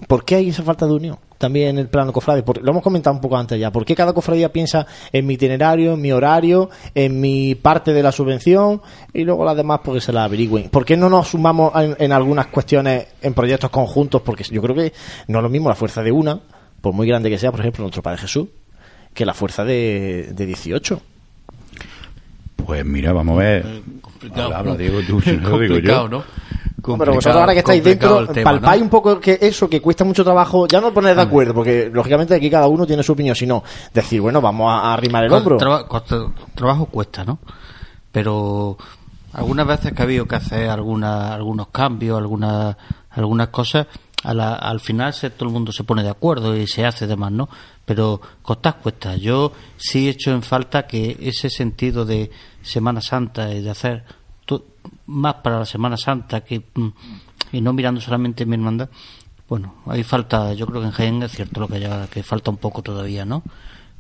¿Por 0.08 0.24
qué 0.24 0.36
hay 0.36 0.50
esa 0.50 0.64
falta 0.64 0.86
de 0.86 0.93
unión? 0.93 1.18
También 1.38 1.70
en 1.70 1.78
el 1.80 1.88
plano 1.88 2.12
cofrade. 2.12 2.43
lo 2.62 2.72
hemos 2.72 2.84
comentado 2.84 3.16
un 3.16 3.22
poco 3.22 3.38
antes 3.38 3.60
ya. 3.60 3.72
¿Por 3.72 3.86
qué 3.86 3.95
cada 3.95 4.14
cofradía 4.14 4.52
piensa 4.52 4.86
en 5.12 5.26
mi 5.26 5.36
itinerario, 5.36 5.93
en 5.93 6.02
mi 6.02 6.12
horario, 6.12 6.70
en 6.93 7.20
mi 7.20 7.56
parte 7.56 7.93
de 7.93 8.04
la 8.04 8.12
subvención 8.12 8.82
y 9.14 9.24
luego 9.24 9.45
las 9.45 9.56
demás 9.56 9.80
porque 9.84 10.02
se 10.02 10.12
la 10.12 10.26
averigüen? 10.26 10.70
¿Por 10.70 10.86
qué 10.86 10.97
no 10.97 11.10
nos 11.10 11.30
sumamos 11.30 11.72
en, 11.76 12.12
algunas 12.12 12.47
cuestiones 12.47 13.08
en 13.22 13.34
proyectos 13.34 13.70
conjuntos? 13.70 14.22
Porque 14.22 14.43
yo 14.43 14.62
creo 14.62 14.76
que 14.76 14.93
no 15.28 15.39
es 15.39 15.43
lo 15.43 15.50
mismo 15.50 15.70
la 15.70 15.76
fuerza 15.76 16.04
de 16.04 16.12
una, 16.12 16.39
por 16.82 16.93
muy 16.93 17.08
grande 17.08 17.30
que 17.30 17.38
sea, 17.38 17.52
por 17.52 17.62
ejemplo, 17.62 17.84
nuestro 17.84 18.04
Padre 18.04 18.20
Jesús, 18.20 18.47
que 19.14 19.26
la 19.26 19.34
fuerza 19.34 19.64
de, 19.64 20.32
de 20.34 20.45
18. 20.45 21.02
Pues 22.66 22.86
mira, 22.86 23.14
vamos 23.14 23.38
a 23.38 23.39
ver. 23.39 23.82
Complicado. 24.02 24.56
Habla, 24.56 24.76
Diego, 24.76 25.00
tú, 25.08 25.22
si 25.22 25.38
no 25.38 25.58
digo 25.58 25.80
yo. 25.80 26.08
¿no? 26.08 26.24
Pero 26.82 27.14
vosotros 27.14 27.36
ahora 27.36 27.54
que 27.54 27.60
estáis 27.60 27.84
dentro, 27.84 28.28
palpáis 28.44 28.82
un 28.82 28.90
poco 28.90 29.20
que 29.20 29.38
eso, 29.42 29.70
que 29.70 29.82
cuesta 29.82 30.04
mucho 30.04 30.24
trabajo, 30.24 30.68
ya 30.68 30.82
no 30.82 30.94
poner 30.94 31.16
de 31.16 31.22
acuerdo, 31.22 31.54
porque 31.54 31.90
lógicamente 31.92 32.36
aquí 32.36 32.50
cada 32.50 32.68
uno 32.68 32.86
tiene 32.86 33.04
su 33.04 33.14
opinión, 33.14 33.36
sino 33.36 33.64
decir, 33.94 34.22
bueno, 34.22 34.42
vamos 34.42 34.72
a, 34.72 34.94
arrimar 34.94 35.24
el 35.26 35.34
hombro. 35.34 35.58
trabajo 36.56 36.86
cuesta, 36.86 37.24
¿no? 37.24 37.40
Pero 38.12 38.78
algunas 39.34 39.68
veces 39.68 39.94
que 39.94 40.02
ha 40.02 40.06
habido 40.06 40.26
que 40.26 40.36
hacer 40.36 40.70
alguna, 40.70 41.34
algunos 41.34 41.68
cambios, 41.68 42.18
algunas, 42.18 42.76
algunas 43.12 43.50
cosas, 43.50 43.88
al 44.24 44.80
final 44.80 45.14
se, 45.14 45.30
todo 45.30 45.48
el 45.48 45.54
mundo 45.54 45.72
se 45.72 45.84
pone 45.84 46.04
de 46.04 46.10
acuerdo 46.10 46.56
y 46.56 46.68
se 46.68 46.86
hace 46.86 47.08
demás, 47.08 47.32
¿no? 47.32 47.50
Pero 47.86 48.20
costas 48.42 48.76
cuesta. 48.76 49.16
Yo 49.16 49.54
sí 49.78 50.08
he 50.08 50.12
hecho 50.12 50.32
en 50.32 50.42
falta 50.42 50.86
que 50.86 51.18
ese 51.22 51.50
sentido 51.50 52.06
de 52.06 52.30
Semana 52.62 53.02
Santa 53.02 53.54
y 53.54 53.62
de 53.62 53.70
hacer 53.70 54.04
más 55.10 55.36
para 55.36 55.60
la 55.60 55.66
Semana 55.66 55.97
Santa 55.97 56.41
que 56.41 56.64
mm, 56.74 56.88
y 57.51 57.62
no 57.62 57.74
mirando 57.74 57.99
solamente 57.99 58.45
mi 58.45 58.55
hermandad 58.55 58.89
bueno 59.47 59.76
hay 59.88 60.03
falta 60.03 60.53
yo 60.53 60.68
creo 60.68 60.82
que 60.82 60.88
en 60.88 60.93
Jaén 60.93 61.24
es 61.24 61.32
cierto 61.32 61.60
lo 61.60 61.68
que 61.68 61.76
haya, 61.76 62.07
que 62.07 62.24
falta 62.24 62.51
un 62.51 62.57
poco 62.57 62.82
todavía 62.84 63.26
no 63.26 63.43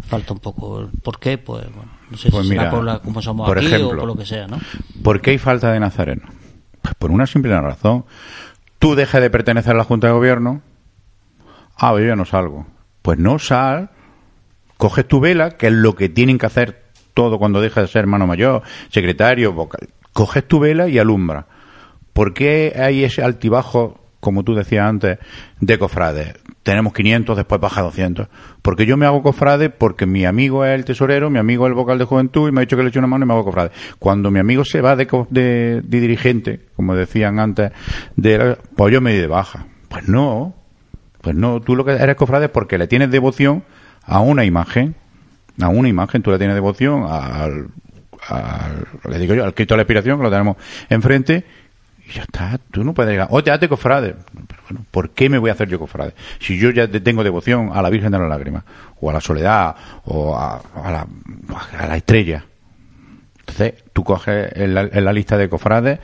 falta 0.07 0.33
un 0.33 0.39
poco 0.39 0.89
¿por 1.03 1.19
qué? 1.19 1.37
pues 1.37 1.65
bueno 1.73 1.91
no 2.09 2.17
sé 2.17 2.29
pues 2.29 2.47
si 2.47 2.53
será 2.53 2.69
por 2.69 2.83
la, 2.83 2.99
como 2.99 3.21
somos 3.21 3.49
aquí 3.49 3.73
o 3.75 3.89
por 3.89 4.05
lo 4.05 4.15
que 4.15 4.25
sea 4.25 4.47
¿no? 4.47 4.59
¿por 5.03 5.21
qué 5.21 5.31
hay 5.31 5.37
falta 5.37 5.71
de 5.71 5.79
Nazareno? 5.79 6.27
pues 6.81 6.95
por 6.95 7.11
una 7.11 7.25
simple 7.25 7.59
razón 7.59 8.05
tú 8.77 8.95
dejas 8.95 9.21
de 9.21 9.29
pertenecer 9.29 9.73
a 9.73 9.77
la 9.77 9.83
Junta 9.83 10.07
de 10.07 10.13
Gobierno 10.13 10.61
ah 11.75 11.93
yo 11.93 12.05
ya 12.05 12.15
no 12.15 12.25
salgo 12.25 12.67
pues 13.01 13.17
no 13.17 13.39
sal 13.39 13.89
coges 14.77 15.07
tu 15.07 15.19
vela 15.19 15.57
que 15.57 15.67
es 15.67 15.73
lo 15.73 15.95
que 15.95 16.07
tienen 16.07 16.37
que 16.37 16.45
hacer 16.45 16.83
todo 17.15 17.39
cuando 17.39 17.59
deja 17.59 17.81
de 17.81 17.87
ser 17.87 18.01
hermano 18.01 18.27
mayor 18.27 18.61
secretario 18.89 19.51
vocal 19.53 19.89
coges 20.13 20.47
tu 20.47 20.59
vela 20.59 20.87
y 20.87 20.99
alumbra. 20.99 21.47
¿Por 22.13 22.33
qué 22.33 22.73
hay 22.75 23.03
ese 23.03 23.23
altibajo, 23.23 23.99
como 24.19 24.43
tú 24.43 24.55
decías 24.55 24.85
antes, 24.85 25.19
de 25.59 25.79
cofrades? 25.79 26.33
Tenemos 26.63 26.93
500, 26.93 27.37
después 27.37 27.61
baja 27.61 27.81
200. 27.81 28.27
Porque 28.61 28.85
yo 28.85 28.97
me 28.97 29.05
hago 29.05 29.23
cofrade 29.23 29.69
porque 29.69 30.05
mi 30.05 30.25
amigo 30.25 30.65
es 30.65 30.75
el 30.75 30.85
tesorero, 30.85 31.29
mi 31.29 31.39
amigo 31.39 31.65
es 31.65 31.69
el 31.69 31.75
vocal 31.75 31.97
de 31.97 32.05
juventud 32.05 32.49
y 32.49 32.51
me 32.51 32.59
ha 32.59 32.65
dicho 32.65 32.75
que 32.75 32.83
le 32.83 32.89
eche 32.89 32.99
una 32.99 33.07
mano 33.07 33.25
y 33.25 33.27
me 33.27 33.33
hago 33.33 33.45
cofrade. 33.45 33.71
Cuando 33.99 34.31
mi 34.31 34.39
amigo 34.39 34.65
se 34.65 34.81
va 34.81 34.95
de, 34.95 35.07
de, 35.29 35.81
dirigente, 35.81 36.65
como 36.75 36.95
decían 36.95 37.39
antes, 37.39 37.71
de, 38.15 38.57
pues 38.75 38.93
yo 38.93 38.99
me 39.01 39.13
di 39.13 39.19
de 39.19 39.27
baja. 39.27 39.67
Pues 39.87 40.07
no, 40.07 40.53
pues 41.21 41.35
no, 41.35 41.61
tú 41.61 41.75
lo 41.75 41.85
que 41.85 41.91
eres 41.93 42.15
cofrade 42.15 42.45
es 42.45 42.51
porque 42.51 42.77
le 42.77 42.87
tienes 42.87 43.11
devoción 43.11 43.63
a 44.03 44.19
una 44.19 44.43
imagen, 44.43 44.95
a 45.61 45.69
una 45.69 45.87
imagen, 45.87 46.21
tú 46.21 46.31
le 46.31 46.37
tienes 46.37 46.55
devoción 46.55 47.05
al 47.09 47.69
al, 48.27 48.87
le 49.09 49.19
digo 49.19 49.33
yo, 49.33 49.43
al 49.43 49.53
Cristo 49.53 49.73
de 49.73 49.77
la 49.77 49.81
Expiración, 49.83 50.17
que 50.17 50.23
lo 50.23 50.29
tenemos 50.29 50.57
enfrente, 50.89 51.43
y 52.07 52.13
ya 52.13 52.23
está, 52.23 52.59
tú 52.71 52.83
no 52.83 52.93
puedes 52.93 53.11
llegar, 53.11 53.27
o 53.31 53.43
te 53.43 53.51
haces 53.51 53.69
cofrade. 53.69 54.15
Pero 54.47 54.61
bueno, 54.69 54.85
¿por 54.91 55.11
qué 55.11 55.29
me 55.29 55.37
voy 55.37 55.49
a 55.49 55.53
hacer 55.53 55.67
yo 55.69 55.79
cofrade? 55.79 56.13
Si 56.39 56.57
yo 56.57 56.71
ya 56.71 56.87
tengo 56.87 57.23
devoción 57.23 57.71
a 57.73 57.81
la 57.81 57.89
Virgen 57.89 58.11
de 58.11 58.19
las 58.19 58.29
Lágrimas, 58.29 58.63
o 58.99 59.09
a 59.09 59.13
la 59.13 59.21
Soledad, 59.21 59.75
o 60.05 60.37
a, 60.37 60.61
la, 60.75 61.07
a 61.77 61.87
la 61.87 61.97
estrella. 61.97 62.45
Entonces, 63.39 63.83
tú 63.93 64.03
coges 64.03 64.51
en 64.55 64.73
la, 64.73 64.81
en 64.81 65.05
la 65.05 65.13
lista 65.13 65.37
de 65.37 65.49
cofrades 65.49 65.99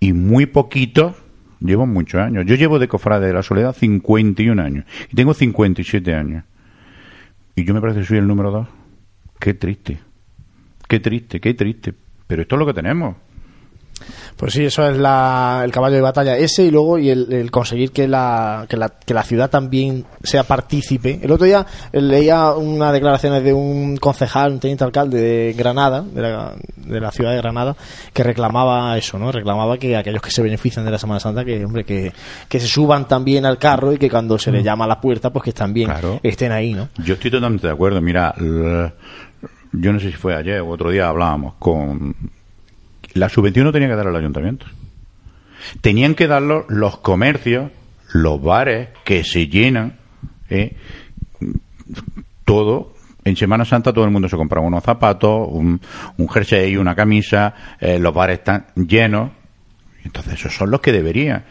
y 0.00 0.12
muy 0.12 0.46
poquito 0.46 1.16
llevo 1.60 1.86
muchos 1.86 2.20
años. 2.20 2.44
Yo 2.46 2.54
llevo 2.54 2.78
de 2.78 2.88
cofrade 2.88 3.26
de 3.26 3.32
la 3.32 3.42
Soledad 3.42 3.74
51 3.74 4.62
años 4.62 4.84
y 5.10 5.16
tengo 5.16 5.34
57 5.34 6.14
años. 6.14 6.44
Y 7.54 7.64
yo 7.64 7.74
me 7.74 7.80
parece 7.80 8.00
que 8.00 8.06
soy 8.06 8.18
el 8.18 8.26
número 8.26 8.50
dos. 8.50 8.68
Qué 9.40 9.54
triste. 9.54 9.98
Qué 10.88 11.00
triste, 11.00 11.40
qué 11.40 11.54
triste. 11.54 11.94
Pero 12.26 12.42
esto 12.42 12.56
es 12.56 12.58
lo 12.58 12.66
que 12.66 12.74
tenemos. 12.74 13.16
Pues 14.36 14.52
sí, 14.52 14.64
eso 14.64 14.86
es 14.86 14.94
el 14.94 15.02
caballo 15.72 15.96
de 15.96 16.00
batalla 16.00 16.36
ese 16.36 16.64
y 16.64 16.70
luego 16.70 16.96
y 16.98 17.10
el, 17.10 17.50
conseguir 17.50 17.90
que 17.90 18.06
la, 18.06 18.66
que 18.68 18.76
la, 18.76 18.88
que, 18.88 19.12
la, 19.12 19.24
ciudad 19.24 19.50
también 19.50 20.04
sea 20.22 20.44
partícipe. 20.44 21.18
El 21.20 21.32
otro 21.32 21.44
día 21.44 21.66
leía 21.92 22.52
unas 22.52 22.92
declaraciones 22.92 23.42
de 23.42 23.52
un 23.52 23.96
concejal, 23.96 24.52
un 24.52 24.60
teniente 24.60 24.84
alcalde 24.84 25.20
de 25.20 25.52
Granada, 25.54 26.02
de 26.02 26.22
la, 26.22 26.54
de 26.76 27.00
la 27.00 27.10
ciudad 27.10 27.32
de 27.32 27.38
Granada, 27.38 27.74
que 28.12 28.22
reclamaba 28.22 28.96
eso, 28.96 29.18
¿no? 29.18 29.32
Reclamaba 29.32 29.76
que 29.76 29.96
aquellos 29.96 30.22
que 30.22 30.30
se 30.30 30.42
benefician 30.42 30.84
de 30.84 30.92
la 30.92 30.98
Semana 30.98 31.18
Santa, 31.18 31.44
que 31.44 31.64
hombre, 31.64 31.84
que, 31.84 32.12
que 32.48 32.60
se 32.60 32.68
suban 32.68 33.08
también 33.08 33.44
al 33.44 33.58
carro 33.58 33.92
y 33.92 33.98
que 33.98 34.08
cuando 34.08 34.38
se 34.38 34.52
les 34.52 34.62
mm. 34.62 34.64
llama 34.64 34.84
a 34.84 34.88
la 34.88 35.00
puerta, 35.00 35.30
pues 35.30 35.46
que 35.46 35.52
también 35.52 35.90
estén 36.22 36.52
ahí, 36.52 36.74
¿no? 36.74 36.90
Yo 36.98 37.14
estoy 37.14 37.32
totalmente 37.32 37.66
de 37.66 37.72
acuerdo. 37.72 38.00
Mira, 38.00 38.32
yo 39.72 39.92
no 39.92 40.00
sé 40.00 40.10
si 40.10 40.16
fue 40.16 40.34
ayer 40.34 40.60
o 40.60 40.68
otro 40.68 40.90
día 40.90 41.08
hablábamos 41.08 41.54
con 41.58 42.14
la 43.14 43.28
subvención 43.28 43.64
no 43.64 43.72
tenía 43.72 43.88
que 43.88 43.96
dar 43.96 44.06
al 44.06 44.16
ayuntamiento. 44.16 44.66
Tenían 45.80 46.14
que 46.14 46.26
darlo 46.26 46.64
los 46.68 46.98
comercios 46.98 47.70
los 48.12 48.40
bares 48.40 48.88
que 49.04 49.24
se 49.24 49.48
llenan 49.48 49.98
¿eh? 50.48 50.76
todo. 52.44 52.94
En 53.24 53.36
Semana 53.36 53.64
Santa 53.64 53.92
todo 53.92 54.04
el 54.04 54.10
mundo 54.10 54.28
se 54.28 54.36
compraba 54.36 54.66
unos 54.66 54.82
zapatos 54.82 55.48
un, 55.50 55.80
un 56.16 56.28
jersey 56.28 56.76
una 56.78 56.94
camisa 56.94 57.54
eh, 57.80 57.98
los 57.98 58.14
bares 58.14 58.38
están 58.38 58.66
llenos. 58.74 59.32
Entonces 60.04 60.34
esos 60.34 60.54
son 60.54 60.70
los 60.70 60.80
que 60.80 60.92
deberían. 60.92 61.44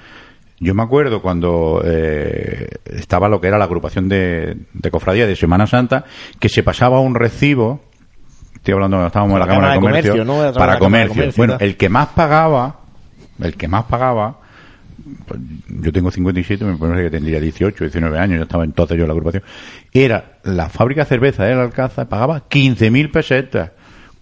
Yo 0.60 0.74
me 0.74 0.82
acuerdo 0.82 1.22
cuando 1.22 1.84
eh, 1.86 2.68
estaba 2.86 3.30
lo 3.30 3.40
que 3.40 3.48
era 3.48 3.60
la 3.60 3.66
agrupación 3.66 4.10
de, 4.10 4.58
de 4.74 4.92
cofradía 4.92 5.28
de 5.28 5.36
Semana 5.36 5.68
Santa, 5.68 6.06
que 6.40 6.50
se 6.50 6.64
pasaba 6.64 7.00
un 7.00 7.14
recibo 7.14 7.87
estoy 8.58 8.74
hablando 8.74 9.06
estábamos 9.06 9.34
en 9.34 9.40
la, 9.40 9.48
Cámara, 9.48 9.74
de 9.74 9.80
Comercio, 9.80 10.54
para 10.54 10.78
comercio. 10.78 11.32
bueno, 11.38 11.58
el 11.60 11.78
que 11.78 11.90
más 11.90 12.10
pagaba, 12.10 12.80
el 13.40 13.56
que 13.56 13.68
más 13.68 13.86
pagaba, 13.86 14.40
pues, 15.26 15.40
yo 15.68 15.92
tengo 15.92 16.12
57, 16.12 16.66
me 16.66 16.76
parece 16.76 17.04
que 17.04 17.10
tendría 17.10 17.40
18, 17.40 17.84
19 17.84 18.20
años, 18.20 18.38
ya 18.38 18.44
estaba 18.44 18.64
entonces 18.64 18.98
yo 18.98 19.04
en 19.04 19.08
la 19.08 19.14
agrupación, 19.14 19.44
era 19.94 20.40
la 20.44 20.70
fábrica 20.70 21.02
de 21.04 21.10
cerveza 21.10 21.46
del 21.46 21.60
Alcázar, 21.60 22.08
pagaba 22.08 22.48
15.000 22.50 23.12
pesetas. 23.12 23.72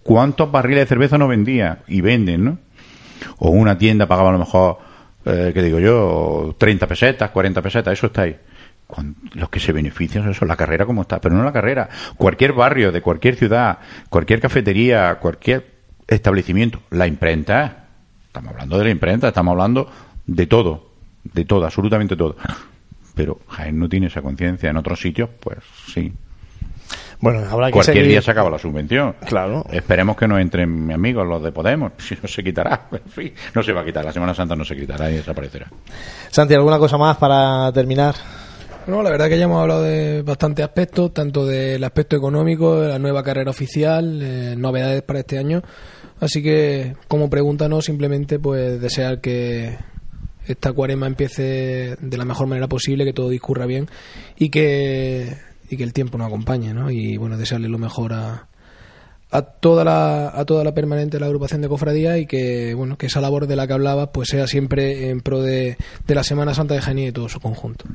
¿Cuántos 0.02 0.50
barriles 0.52 0.84
de 0.84 0.86
cerveza 0.86 1.18
no 1.18 1.26
vendía? 1.26 1.80
Y 1.88 2.00
venden, 2.00 2.44
¿no? 2.44 2.58
O 3.38 3.50
una 3.50 3.76
tienda 3.76 4.06
pagaba 4.06 4.28
a 4.28 4.32
lo 4.32 4.38
mejor, 4.38 4.78
eh, 5.24 5.50
¿qué 5.52 5.62
digo 5.62 5.80
yo? 5.80 6.54
30 6.56 6.86
pesetas, 6.86 7.30
40 7.30 7.60
pesetas, 7.60 7.92
eso 7.92 8.06
está 8.06 8.22
ahí. 8.22 8.36
Los 9.34 9.48
que 9.50 9.60
se 9.60 9.72
benefician 9.72 10.28
eso, 10.28 10.44
la 10.44 10.56
carrera 10.56 10.86
como 10.86 11.02
está, 11.02 11.20
pero 11.20 11.34
no 11.34 11.44
la 11.44 11.52
carrera. 11.52 11.88
Cualquier 12.16 12.52
barrio 12.52 12.92
de 12.92 13.02
cualquier 13.02 13.36
ciudad, 13.36 13.78
cualquier 14.08 14.40
cafetería, 14.40 15.16
cualquier 15.16 15.74
establecimiento, 16.06 16.80
la 16.90 17.06
imprenta, 17.06 17.88
estamos 18.26 18.52
hablando 18.52 18.78
de 18.78 18.84
la 18.84 18.90
imprenta, 18.90 19.28
estamos 19.28 19.52
hablando 19.52 19.90
de 20.26 20.46
todo, 20.46 20.90
de 21.24 21.44
todo, 21.44 21.64
absolutamente 21.64 22.16
todo. 22.16 22.36
Pero 23.14 23.40
Jaén 23.48 23.78
no 23.78 23.88
tiene 23.88 24.06
esa 24.06 24.22
conciencia. 24.22 24.70
En 24.70 24.76
otros 24.76 25.00
sitios, 25.00 25.30
pues 25.40 25.58
sí, 25.92 26.12
bueno, 27.20 27.40
habrá 27.50 27.68
que 27.68 27.72
Cualquier 27.72 28.06
día 28.06 28.20
se 28.20 28.30
acaba 28.30 28.50
la 28.50 28.58
subvención. 28.58 29.16
Claro. 29.26 29.64
Esperemos 29.70 30.16
que 30.16 30.28
no 30.28 30.38
entren 30.38 30.86
mis 30.86 30.94
amigos, 30.94 31.26
los 31.26 31.42
de 31.42 31.52
Podemos. 31.52 31.92
Si 32.06 32.16
no 32.22 32.28
se 32.28 32.44
quitará, 32.44 32.88
en 32.92 33.10
fin, 33.10 33.32
no 33.54 33.62
se 33.62 33.72
va 33.72 33.80
a 33.80 33.84
quitar. 33.84 34.04
La 34.04 34.12
Semana 34.12 34.34
Santa 34.34 34.54
no 34.54 34.64
se 34.64 34.76
quitará 34.76 35.10
y 35.10 35.14
desaparecerá. 35.14 35.66
Santi, 36.30 36.54
¿alguna 36.54 36.78
cosa 36.78 36.96
más 36.98 37.16
para 37.16 37.72
terminar? 37.72 38.14
Bueno, 38.86 39.02
la 39.02 39.10
verdad 39.10 39.28
que 39.28 39.36
ya 39.36 39.46
hemos 39.46 39.60
hablado 39.60 39.82
de 39.82 40.22
bastantes 40.22 40.64
aspectos, 40.64 41.12
tanto 41.12 41.44
del 41.44 41.82
aspecto 41.82 42.14
económico, 42.14 42.80
de 42.80 42.88
la 42.88 43.00
nueva 43.00 43.24
carrera 43.24 43.50
oficial, 43.50 44.20
eh, 44.22 44.54
novedades 44.56 45.02
para 45.02 45.18
este 45.18 45.38
año. 45.38 45.60
Así 46.20 46.40
que, 46.40 46.94
como 47.08 47.28
pregunta, 47.28 47.68
no 47.68 47.82
simplemente 47.82 48.38
pues 48.38 48.80
desear 48.80 49.20
que 49.20 49.76
esta 50.46 50.72
cuarema 50.72 51.08
empiece 51.08 51.96
de 52.00 52.16
la 52.16 52.24
mejor 52.24 52.46
manera 52.46 52.68
posible, 52.68 53.04
que 53.04 53.12
todo 53.12 53.28
discurra 53.28 53.66
bien 53.66 53.88
y 54.38 54.50
que 54.50 55.36
y 55.68 55.76
que 55.76 55.82
el 55.82 55.92
tiempo 55.92 56.16
nos 56.16 56.28
acompañe, 56.28 56.72
¿no? 56.72 56.88
Y 56.88 57.16
bueno, 57.16 57.36
desearle 57.36 57.68
lo 57.68 57.78
mejor 57.78 58.12
a, 58.12 58.46
a 59.32 59.42
toda 59.42 59.84
la 59.84 60.28
a 60.28 60.44
toda 60.44 60.62
la 60.62 60.74
permanente 60.74 61.16
de 61.16 61.20
la 61.20 61.26
agrupación 61.26 61.60
de 61.60 61.68
cofradía 61.68 62.18
y 62.18 62.26
que 62.26 62.74
bueno 62.74 62.96
que 62.96 63.06
esa 63.06 63.20
labor 63.20 63.48
de 63.48 63.56
la 63.56 63.66
que 63.66 63.72
hablaba 63.72 64.12
pues 64.12 64.28
sea 64.28 64.46
siempre 64.46 65.10
en 65.10 65.22
pro 65.22 65.42
de, 65.42 65.76
de 66.06 66.14
la 66.14 66.22
Semana 66.22 66.54
Santa 66.54 66.74
de 66.74 66.82
Jaén 66.82 66.98
y 67.00 67.06
de 67.06 67.12
todo 67.12 67.28
su 67.28 67.40
conjunto. 67.40 67.86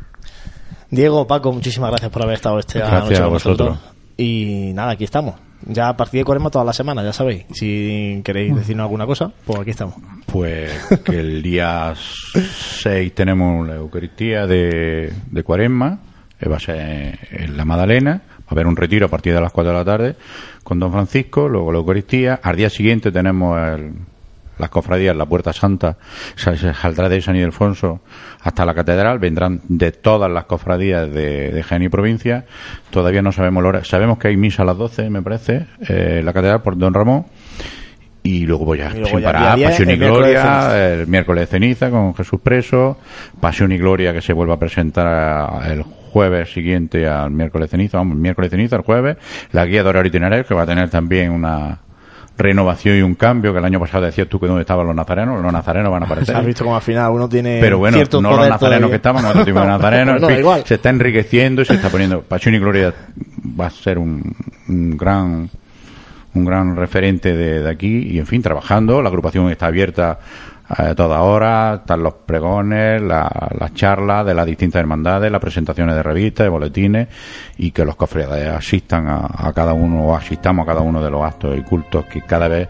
Diego, 0.92 1.26
Paco, 1.26 1.52
muchísimas 1.52 1.90
gracias 1.90 2.12
por 2.12 2.22
haber 2.22 2.36
estado 2.36 2.60
este 2.60 2.80
noche 2.80 3.20
con 3.20 3.34
nosotros. 3.34 3.80
Y 4.18 4.72
nada, 4.74 4.92
aquí 4.92 5.06
estamos. 5.06 5.36
Ya 5.66 5.90
a 5.90 5.98
partir 5.98 6.20
de 6.20 6.26
Cuaresma 6.26 6.50
toda 6.50 6.66
la 6.66 6.74
semana, 6.74 7.04
ya 7.04 7.14
sabéis. 7.14 7.46
Si 7.52 8.22
queréis 8.24 8.56
decirnos 8.56 8.84
alguna 8.84 9.06
cosa, 9.06 9.32
pues 9.46 9.60
aquí 9.60 9.72
estamos. 9.72 9.96
Pues 10.26 10.72
que 11.06 11.20
el 11.20 11.42
día 11.42 11.94
6 11.96 13.16
tenemos 13.16 13.68
la 13.68 13.76
Eucaristía 13.76 14.46
de, 14.46 15.14
de 15.30 15.44
Cuaresma 15.44 16.00
va 16.48 16.58
a 16.58 16.60
ser 16.60 17.20
en 17.32 17.58
la 17.58 17.66
Madalena, 17.66 18.22
va 18.40 18.48
a 18.48 18.52
haber 18.52 18.68
un 18.68 18.76
retiro 18.76 19.06
a 19.06 19.10
partir 19.10 19.34
de 19.34 19.42
las 19.42 19.52
4 19.52 19.72
de 19.72 19.78
la 19.78 19.86
tarde 19.86 20.16
con 20.64 20.80
Don 20.80 20.92
Francisco, 20.92 21.48
luego 21.48 21.72
la 21.72 21.80
Eucaristía, 21.80 22.40
al 22.42 22.56
día 22.56 22.70
siguiente 22.70 23.12
tenemos 23.12 23.58
las 24.62 24.70
cofradías, 24.70 25.16
la 25.16 25.26
Puerta 25.26 25.52
Santa, 25.52 25.98
saldrá 26.36 27.10
de 27.10 27.22
San 27.22 27.36
Ildefonso 27.36 28.00
hasta 28.42 28.64
la 28.64 28.74
Catedral, 28.74 29.20
vendrán 29.20 29.60
de 29.68 29.92
todas 29.92 30.32
las 30.32 30.46
cofradías 30.46 31.12
de, 31.12 31.52
de 31.52 31.64
Jaén 31.64 31.84
y 31.84 31.90
provincia, 31.90 32.46
todavía 32.92 33.22
no 33.22 33.32
sabemos 33.32 33.64
la 33.64 33.70
hora, 33.70 33.84
sabemos 33.84 34.20
que 34.20 34.30
hay 34.30 34.38
misa 34.38 34.62
a 34.62 34.66
las 34.66 34.78
12, 34.78 35.10
me 35.10 35.22
parece, 35.22 35.66
eh, 35.90 36.22
la 36.24 36.32
Catedral 36.32 36.62
por 36.62 36.78
Don 36.78 36.94
Ramón, 36.94 37.26
y 38.24 38.46
luego 38.46 38.66
voy 38.66 38.82
a 38.82 38.92
sin 38.92 39.22
parar, 39.24 39.60
Pasión 39.60 39.90
y 39.90 39.96
Gloria, 39.96 40.94
el 40.94 41.08
miércoles 41.08 41.42
de 41.42 41.48
ceniza 41.48 41.90
con 41.90 42.14
Jesús 42.14 42.40
preso, 42.40 43.00
Pasión 43.40 43.72
y 43.72 43.80
Gloria 43.80 44.14
que 44.14 44.22
se 44.22 44.32
vuelva 44.32 44.54
a 44.54 44.60
presentar 44.60 45.72
el 45.72 45.82
jueves 45.82 46.54
siguiente 46.54 47.08
al 47.08 47.32
miércoles 47.32 47.72
ceniza, 47.72 47.98
vamos, 47.98 48.16
miércoles 48.16 48.52
ceniza, 48.52 48.76
el 48.76 48.84
jueves, 48.84 49.18
la 49.54 49.66
guía 49.66 49.82
de 49.82 49.90
horario 49.90 50.10
itinerario 50.10 50.46
que 50.46 50.54
va 50.54 50.64
a 50.64 50.68
tener 50.68 50.88
también 50.92 51.32
una 51.32 51.80
renovación 52.38 52.98
y 52.98 53.02
un 53.02 53.16
cambio, 53.16 53.54
que 53.54 53.60
el 53.60 53.66
año 53.66 53.80
pasado 53.80 54.06
decías 54.06 54.28
tú 54.28 54.40
que 54.40 54.48
dónde 54.48 54.62
estaban 54.62 54.88
los 54.88 54.96
nazarenos, 54.96 55.42
los 55.42 55.54
nazarenos 55.54 55.92
van 55.92 56.04
a 56.04 56.06
aparecer. 56.06 56.36
Has 56.36 56.46
visto 56.46 56.64
como 56.64 56.76
al 56.76 56.82
final 56.82 57.12
uno 57.12 57.30
tiene 57.30 57.60
Pero 57.62 57.78
bueno, 57.78 57.98
no 57.98 58.38
los 58.38 58.50
nazarenos 58.50 58.90
que 58.90 58.96
estaban, 58.96 59.26
otro 59.26 59.46
tipo 59.46 59.60
de 59.60 59.68
nazarenos, 59.68 60.22
se 60.66 60.76
está 60.76 60.90
enriqueciendo 60.90 61.62
y 61.62 61.66
se 61.66 61.76
está 61.76 61.90
poniendo, 61.90 62.22
Pasión 62.22 62.56
y 62.56 62.60
Gloria 62.60 62.94
va 63.60 63.68
a 63.68 63.70
ser 63.70 63.98
un, 63.98 64.36
un 64.68 64.98
gran 64.98 65.50
un 66.34 66.46
gran 66.46 66.76
referente 66.76 67.36
de, 67.36 67.70
aquí 67.70 68.08
y 68.10 68.20
en 68.20 68.26
fin 68.26 68.42
trabajando 68.42 69.02
la 69.02 69.10
agrupación 69.10 69.50
está 69.52 69.68
abierta 69.68 70.20
a 70.78 70.96
toda 70.96 71.22
hora, 71.22 71.76
están 71.76 72.04
los 72.04 72.14
pregones, 72.14 73.02
las 73.02 73.74
charlas 73.74 74.26
de 74.26 74.34
las 74.34 74.46
distintas 74.46 74.80
hermandades, 74.80 75.32
las 75.32 75.42
presentaciones 75.42 75.96
de 75.96 76.04
revistas, 76.04 76.46
de 76.46 76.50
boletines 76.50 77.08
y 77.58 77.72
que 77.72 77.84
los 77.84 77.96
cofrades 77.96 78.48
asistan 78.48 79.08
a, 79.08 79.52
cada 79.54 79.74
uno 79.74 80.06
o 80.06 80.16
asistamos 80.16 80.64
a 80.64 80.68
cada 80.68 80.82
uno 80.82 81.04
de 81.04 81.10
los 81.10 81.24
actos 81.24 81.58
y 81.58 81.62
cultos 81.62 82.06
que 82.06 82.22
cada 82.22 82.48
vez 82.48 82.70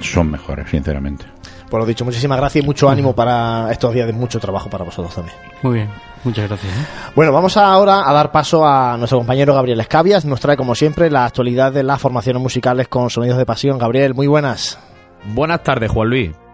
son 0.00 0.30
mejores, 0.30 0.68
sinceramente. 0.68 1.24
Por 1.70 1.80
lo 1.80 1.86
dicho, 1.86 2.04
muchísimas 2.04 2.38
gracias 2.38 2.62
y 2.62 2.66
mucho 2.66 2.88
ánimo 2.88 3.14
para 3.14 3.72
estos 3.72 3.92
días 3.92 4.06
de 4.06 4.12
mucho 4.12 4.38
trabajo 4.38 4.70
para 4.70 4.84
vosotros 4.84 5.14
también. 5.14 5.36
Muy 5.62 5.74
bien, 5.74 5.88
muchas 6.22 6.46
gracias. 6.48 6.72
¿eh? 6.72 6.86
Bueno, 7.16 7.32
vamos 7.32 7.56
ahora 7.56 8.08
a 8.08 8.12
dar 8.12 8.30
paso 8.30 8.64
a 8.64 8.96
nuestro 8.98 9.18
compañero 9.18 9.52
Gabriel 9.52 9.80
Escabias. 9.80 10.24
Nos 10.24 10.38
trae, 10.38 10.56
como 10.56 10.76
siempre, 10.76 11.10
la 11.10 11.24
actualidad 11.24 11.72
de 11.72 11.82
las 11.82 12.00
formaciones 12.00 12.40
musicales 12.40 12.86
con 12.86 13.10
sonidos 13.10 13.38
de 13.38 13.46
pasión. 13.46 13.78
Gabriel, 13.78 14.14
muy 14.14 14.28
buenas. 14.28 14.78
Buenas 15.34 15.64
tardes, 15.64 15.90
Juan 15.90 16.08
Luis. 16.08 16.45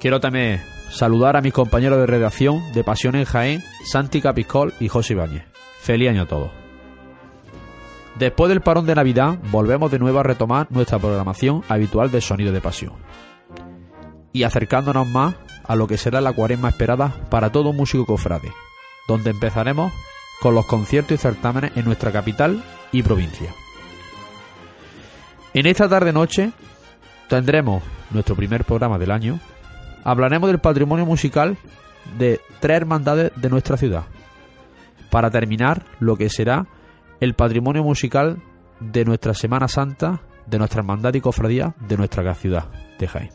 Quiero 0.00 0.18
también 0.18 0.62
saludar 0.90 1.36
a 1.36 1.42
mis 1.42 1.52
compañeros 1.52 1.98
de 1.98 2.06
redacción 2.06 2.72
de 2.72 2.82
Pasión 2.82 3.16
en 3.16 3.26
Jaén, 3.26 3.62
Santi 3.84 4.22
Capiscol 4.22 4.72
y 4.80 4.88
José 4.88 5.12
Ibáñez. 5.12 5.44
Feliz 5.78 6.08
año 6.08 6.22
a 6.22 6.26
todos. 6.26 6.50
Después 8.18 8.48
del 8.48 8.62
parón 8.62 8.86
de 8.86 8.94
Navidad, 8.94 9.38
volvemos 9.50 9.90
de 9.90 9.98
nuevo 9.98 10.18
a 10.18 10.22
retomar 10.22 10.68
nuestra 10.70 10.98
programación 10.98 11.62
habitual 11.68 12.10
de 12.10 12.22
Sonido 12.22 12.50
de 12.50 12.62
Pasión. 12.62 12.94
Y 14.32 14.44
acercándonos 14.44 15.06
más 15.06 15.34
a 15.64 15.76
lo 15.76 15.86
que 15.86 15.98
será 15.98 16.22
la 16.22 16.32
cuaresma 16.32 16.70
esperada 16.70 17.14
para 17.28 17.52
todo 17.52 17.74
músico 17.74 18.06
cofrade, 18.06 18.52
donde 19.06 19.30
empezaremos 19.30 19.92
con 20.40 20.54
los 20.54 20.64
conciertos 20.64 21.12
y 21.12 21.18
certámenes 21.18 21.76
en 21.76 21.84
nuestra 21.84 22.10
capital 22.10 22.64
y 22.90 23.02
provincia. 23.02 23.52
En 25.52 25.66
esta 25.66 25.90
tarde-noche 25.90 26.52
tendremos 27.28 27.82
nuestro 28.10 28.34
primer 28.34 28.64
programa 28.64 28.98
del 28.98 29.10
año 29.10 29.40
hablaremos 30.04 30.48
del 30.48 30.60
patrimonio 30.60 31.06
musical 31.06 31.56
de 32.18 32.40
tres 32.60 32.76
hermandades 32.78 33.32
de 33.36 33.50
nuestra 33.50 33.76
ciudad. 33.76 34.04
Para 35.10 35.30
terminar, 35.30 35.84
lo 35.98 36.16
que 36.16 36.28
será 36.28 36.66
el 37.20 37.34
patrimonio 37.34 37.82
musical 37.82 38.42
de 38.80 39.04
nuestra 39.04 39.34
Semana 39.34 39.68
Santa, 39.68 40.22
de 40.46 40.58
nuestra 40.58 40.80
hermandad 40.80 41.14
y 41.14 41.20
cofradía 41.20 41.74
de 41.86 41.96
nuestra 41.96 42.34
ciudad 42.34 42.66
de 42.98 43.08
Jaén. 43.08 43.30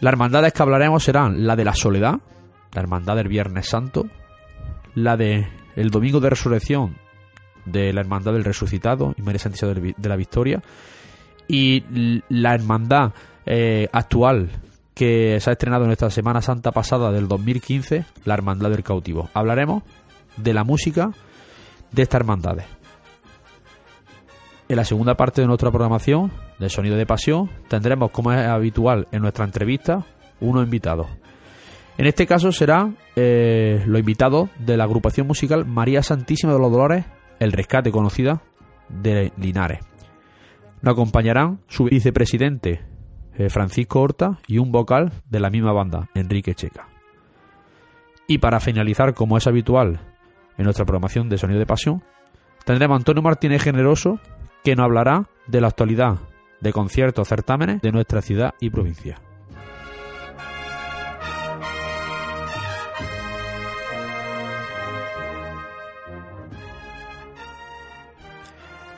Las 0.00 0.12
hermandades 0.12 0.52
que 0.52 0.62
hablaremos 0.62 1.04
serán 1.04 1.46
la 1.46 1.56
de 1.56 1.64
la 1.64 1.74
Soledad, 1.74 2.16
la 2.72 2.80
hermandad 2.80 3.16
del 3.16 3.28
Viernes 3.28 3.68
Santo, 3.68 4.06
la 4.94 5.16
de 5.16 5.46
el 5.76 5.90
Domingo 5.90 6.20
de 6.20 6.30
Resurrección 6.30 6.96
de 7.64 7.92
la 7.92 8.00
Hermandad 8.00 8.32
del 8.32 8.44
Resucitado 8.44 9.14
y 9.16 9.22
María 9.22 9.38
Santísima 9.38 9.72
de 9.72 10.08
la 10.08 10.16
Victoria 10.16 10.62
y 11.46 11.84
la 12.28 12.54
hermandad 12.54 13.12
eh, 13.46 13.88
actual 13.92 14.50
que 14.94 15.38
se 15.40 15.50
ha 15.50 15.52
estrenado 15.52 15.84
en 15.84 15.90
esta 15.90 16.10
Semana 16.10 16.42
Santa 16.42 16.72
pasada 16.72 17.10
del 17.12 17.28
2015, 17.28 18.04
La 18.24 18.34
Hermandad 18.34 18.70
del 18.70 18.82
Cautivo. 18.82 19.30
Hablaremos 19.34 19.82
de 20.36 20.54
la 20.54 20.64
música 20.64 21.12
de 21.92 22.02
estas 22.02 22.20
hermandades. 22.20 22.66
En 24.68 24.76
la 24.76 24.84
segunda 24.84 25.16
parte 25.16 25.40
de 25.40 25.46
nuestra 25.46 25.70
programación, 25.70 26.32
de 26.58 26.70
Sonido 26.70 26.96
de 26.96 27.06
Pasión, 27.06 27.50
tendremos, 27.68 28.10
como 28.10 28.32
es 28.32 28.46
habitual 28.46 29.08
en 29.12 29.22
nuestra 29.22 29.44
entrevista, 29.44 30.06
unos 30.40 30.64
invitados. 30.64 31.08
En 31.98 32.06
este 32.06 32.26
caso 32.26 32.52
será 32.52 32.90
eh, 33.16 33.82
los 33.86 34.00
invitados 34.00 34.48
de 34.58 34.76
la 34.76 34.84
agrupación 34.84 35.26
musical 35.26 35.66
María 35.66 36.02
Santísima 36.02 36.52
de 36.54 36.58
los 36.58 36.72
Dolores, 36.72 37.04
El 37.38 37.52
Rescate, 37.52 37.90
conocida 37.90 38.42
de 38.88 39.32
Linares. 39.36 39.80
Nos 40.80 40.92
acompañarán 40.92 41.60
su 41.68 41.84
vicepresidente 41.84 42.80
Francisco 43.48 44.00
Horta 44.00 44.38
y 44.46 44.58
un 44.58 44.72
vocal 44.72 45.12
de 45.28 45.40
la 45.40 45.50
misma 45.50 45.72
banda, 45.72 46.08
Enrique 46.14 46.54
Checa. 46.54 46.88
Y 48.26 48.38
para 48.38 48.60
finalizar, 48.60 49.14
como 49.14 49.36
es 49.36 49.46
habitual 49.46 50.00
en 50.56 50.64
nuestra 50.64 50.84
programación 50.84 51.28
de 51.28 51.38
Sonido 51.38 51.58
de 51.58 51.66
Pasión, 51.66 52.02
tendremos 52.64 52.94
a 52.94 52.98
Antonio 52.98 53.22
Martínez 53.22 53.62
Generoso 53.62 54.20
que 54.62 54.76
nos 54.76 54.84
hablará 54.84 55.28
de 55.46 55.60
la 55.60 55.68
actualidad 55.68 56.18
de 56.60 56.72
conciertos, 56.72 57.28
certámenes 57.28 57.82
de 57.82 57.90
nuestra 57.90 58.22
ciudad 58.22 58.54
y 58.60 58.70
provincia. 58.70 59.20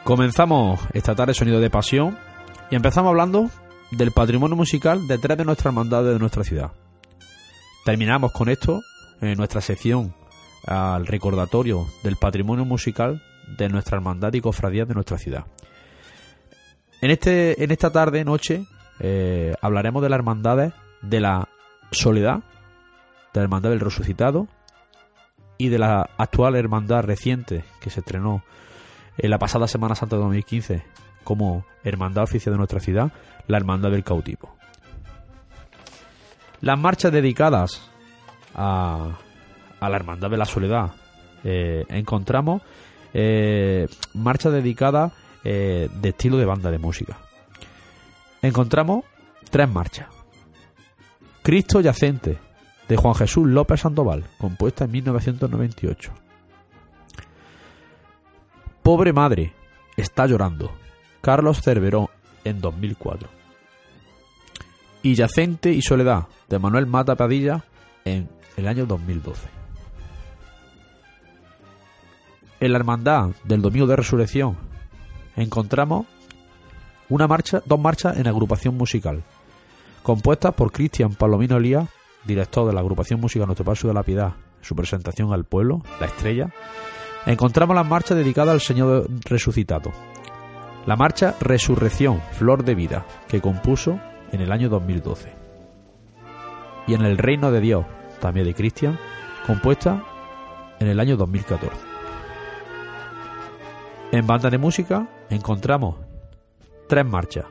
Comenzamos 0.04 0.86
esta 0.92 1.14
tarde 1.14 1.32
Sonido 1.32 1.60
de 1.60 1.70
Pasión 1.70 2.18
y 2.70 2.76
empezamos 2.76 3.08
hablando 3.08 3.48
del 3.90 4.12
patrimonio 4.12 4.56
musical 4.56 5.06
detrás 5.06 5.38
de 5.38 5.44
nuestra 5.44 5.68
hermandad 5.68 6.04
de 6.04 6.18
nuestra 6.18 6.44
ciudad. 6.44 6.72
Terminamos 7.84 8.32
con 8.32 8.48
esto 8.48 8.80
en 9.20 9.36
nuestra 9.36 9.60
sección 9.60 10.14
al 10.66 11.06
recordatorio 11.06 11.86
del 12.02 12.16
patrimonio 12.16 12.64
musical 12.64 13.22
de 13.58 13.68
nuestra 13.68 13.96
hermandad 13.96 14.32
y 14.32 14.40
cofradía 14.40 14.84
de 14.84 14.94
nuestra 14.94 15.18
ciudad. 15.18 15.46
En, 17.00 17.10
este, 17.10 17.62
en 17.62 17.70
esta 17.70 17.90
tarde, 17.90 18.24
noche, 18.24 18.64
eh, 19.00 19.54
hablaremos 19.60 20.02
de 20.02 20.08
las 20.08 20.18
hermandades 20.18 20.72
de 21.02 21.20
la 21.20 21.48
Soledad, 21.90 22.38
de 23.32 23.40
la 23.40 23.42
Hermandad 23.42 23.70
del 23.70 23.80
Resucitado 23.80 24.48
y 25.58 25.68
de 25.68 25.78
la 25.78 26.08
actual 26.16 26.56
hermandad 26.56 27.04
reciente 27.04 27.64
que 27.80 27.90
se 27.90 28.00
estrenó 28.00 28.42
en 29.18 29.30
la 29.30 29.38
pasada 29.38 29.68
Semana 29.68 29.94
Santa 29.94 30.16
de 30.16 30.22
2015 30.22 30.82
como 31.24 31.64
hermandad 31.82 32.24
oficial 32.24 32.54
de 32.54 32.58
nuestra 32.58 32.80
ciudad, 32.80 33.12
la 33.46 33.56
Hermandad 33.56 33.90
del 33.90 34.04
Cautivo. 34.04 34.54
Las 36.60 36.78
marchas 36.78 37.12
dedicadas 37.12 37.90
a, 38.54 39.18
a 39.80 39.88
la 39.88 39.96
Hermandad 39.96 40.30
de 40.30 40.36
la 40.36 40.44
Soledad 40.44 40.92
eh, 41.44 41.84
encontramos 41.90 42.62
eh, 43.12 43.86
marchas 44.14 44.52
dedicadas 44.52 45.12
eh, 45.44 45.88
de 46.00 46.08
estilo 46.08 46.38
de 46.38 46.46
banda 46.46 46.70
de 46.70 46.78
música. 46.78 47.18
Encontramos 48.40 49.04
tres 49.50 49.68
marchas. 49.68 50.08
Cristo 51.42 51.80
Yacente, 51.82 52.38
de 52.88 52.96
Juan 52.96 53.14
Jesús 53.14 53.46
López 53.46 53.80
Sandoval, 53.80 54.24
compuesta 54.38 54.86
en 54.86 54.92
1998. 54.92 56.12
Pobre 58.82 59.12
Madre, 59.12 59.52
está 59.96 60.26
llorando, 60.26 60.72
Carlos 61.24 61.62
Cerveró, 61.62 62.10
en 62.44 62.60
2004. 62.60 63.30
Y 65.02 65.14
Yacente 65.14 65.72
y 65.72 65.80
Soledad, 65.80 66.26
de 66.50 66.58
Manuel 66.58 66.86
Mata 66.86 67.14
Padilla, 67.14 67.64
en 68.04 68.28
el 68.58 68.68
año 68.68 68.84
2012. 68.84 69.48
En 72.60 72.72
la 72.72 72.78
Hermandad 72.78 73.30
del 73.42 73.62
Domingo 73.62 73.86
de 73.86 73.96
Resurrección 73.96 74.58
encontramos 75.34 76.04
una 77.08 77.26
marcha, 77.26 77.62
dos 77.64 77.80
marchas 77.80 78.18
en 78.18 78.26
agrupación 78.26 78.76
musical, 78.76 79.22
compuestas 80.02 80.52
por 80.52 80.72
Cristian 80.72 81.14
Palomino 81.14 81.56
Elías, 81.56 81.88
director 82.26 82.66
de 82.66 82.74
la 82.74 82.80
agrupación 82.80 83.18
musical 83.18 83.46
Nuestro 83.46 83.64
Paso 83.64 83.88
de 83.88 83.94
la 83.94 84.02
Piedad, 84.02 84.34
su 84.60 84.76
presentación 84.76 85.32
al 85.32 85.44
pueblo, 85.44 85.82
La 86.00 86.06
Estrella, 86.06 86.50
encontramos 87.24 87.74
la 87.74 87.82
marcha 87.82 88.14
dedicada 88.14 88.52
al 88.52 88.60
Señor 88.60 89.08
resucitado. 89.24 89.90
La 90.86 90.96
marcha 90.96 91.34
Resurrección, 91.40 92.20
Flor 92.32 92.62
de 92.62 92.74
Vida, 92.74 93.06
que 93.26 93.40
compuso 93.40 93.98
en 94.32 94.42
el 94.42 94.52
año 94.52 94.68
2012. 94.68 95.32
Y 96.86 96.92
en 96.92 97.02
El 97.02 97.16
Reino 97.16 97.50
de 97.50 97.60
Dios, 97.60 97.86
también 98.20 98.44
de 98.44 98.54
Cristian, 98.54 98.98
compuesta 99.46 100.04
en 100.80 100.88
el 100.88 101.00
año 101.00 101.16
2014. 101.16 101.74
En 104.12 104.26
banda 104.26 104.50
de 104.50 104.58
música 104.58 105.08
encontramos 105.30 105.96
tres 106.86 107.06
marchas. 107.06 107.46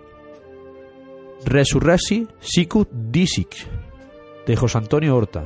Resurrexi 1.44 2.28
Sicut 2.40 2.90
Disic 2.92 3.68
de 4.46 4.56
José 4.56 4.78
Antonio 4.78 5.18
Horta, 5.18 5.44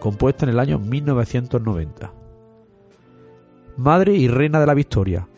compuesta 0.00 0.46
en 0.46 0.52
el 0.52 0.58
año 0.58 0.78
1990. 0.78 2.12
Madre 3.76 4.14
y 4.14 4.26
Reina 4.26 4.58
de 4.58 4.66
la 4.66 4.74
Victoria, 4.74 5.28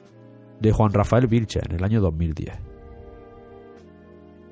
de 0.60 0.72
Juan 0.72 0.92
Rafael 0.92 1.26
Vilche, 1.26 1.60
en 1.64 1.76
el 1.76 1.84
año 1.84 2.00
2010. 2.00 2.54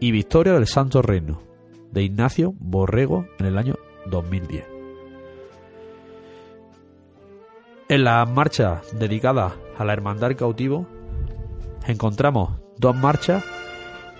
Y 0.00 0.10
Victoria 0.10 0.52
del 0.52 0.66
Santo 0.66 1.02
Reino, 1.02 1.42
de 1.90 2.02
Ignacio 2.02 2.54
Borrego, 2.58 3.26
en 3.38 3.46
el 3.46 3.58
año 3.58 3.74
2010. 4.06 4.64
En 7.88 8.04
la 8.04 8.24
marcha 8.26 8.82
dedicada 8.98 9.54
a 9.78 9.84
la 9.84 9.92
Hermandad 9.92 10.36
Cautivo, 10.36 10.86
encontramos 11.86 12.50
dos 12.78 12.96
marchas 12.96 13.44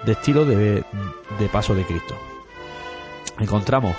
de 0.04 0.12
estilo 0.12 0.44
de, 0.44 0.84
de 1.38 1.48
Paso 1.52 1.74
de 1.74 1.84
Cristo. 1.84 2.14
Encontramos 3.38 3.94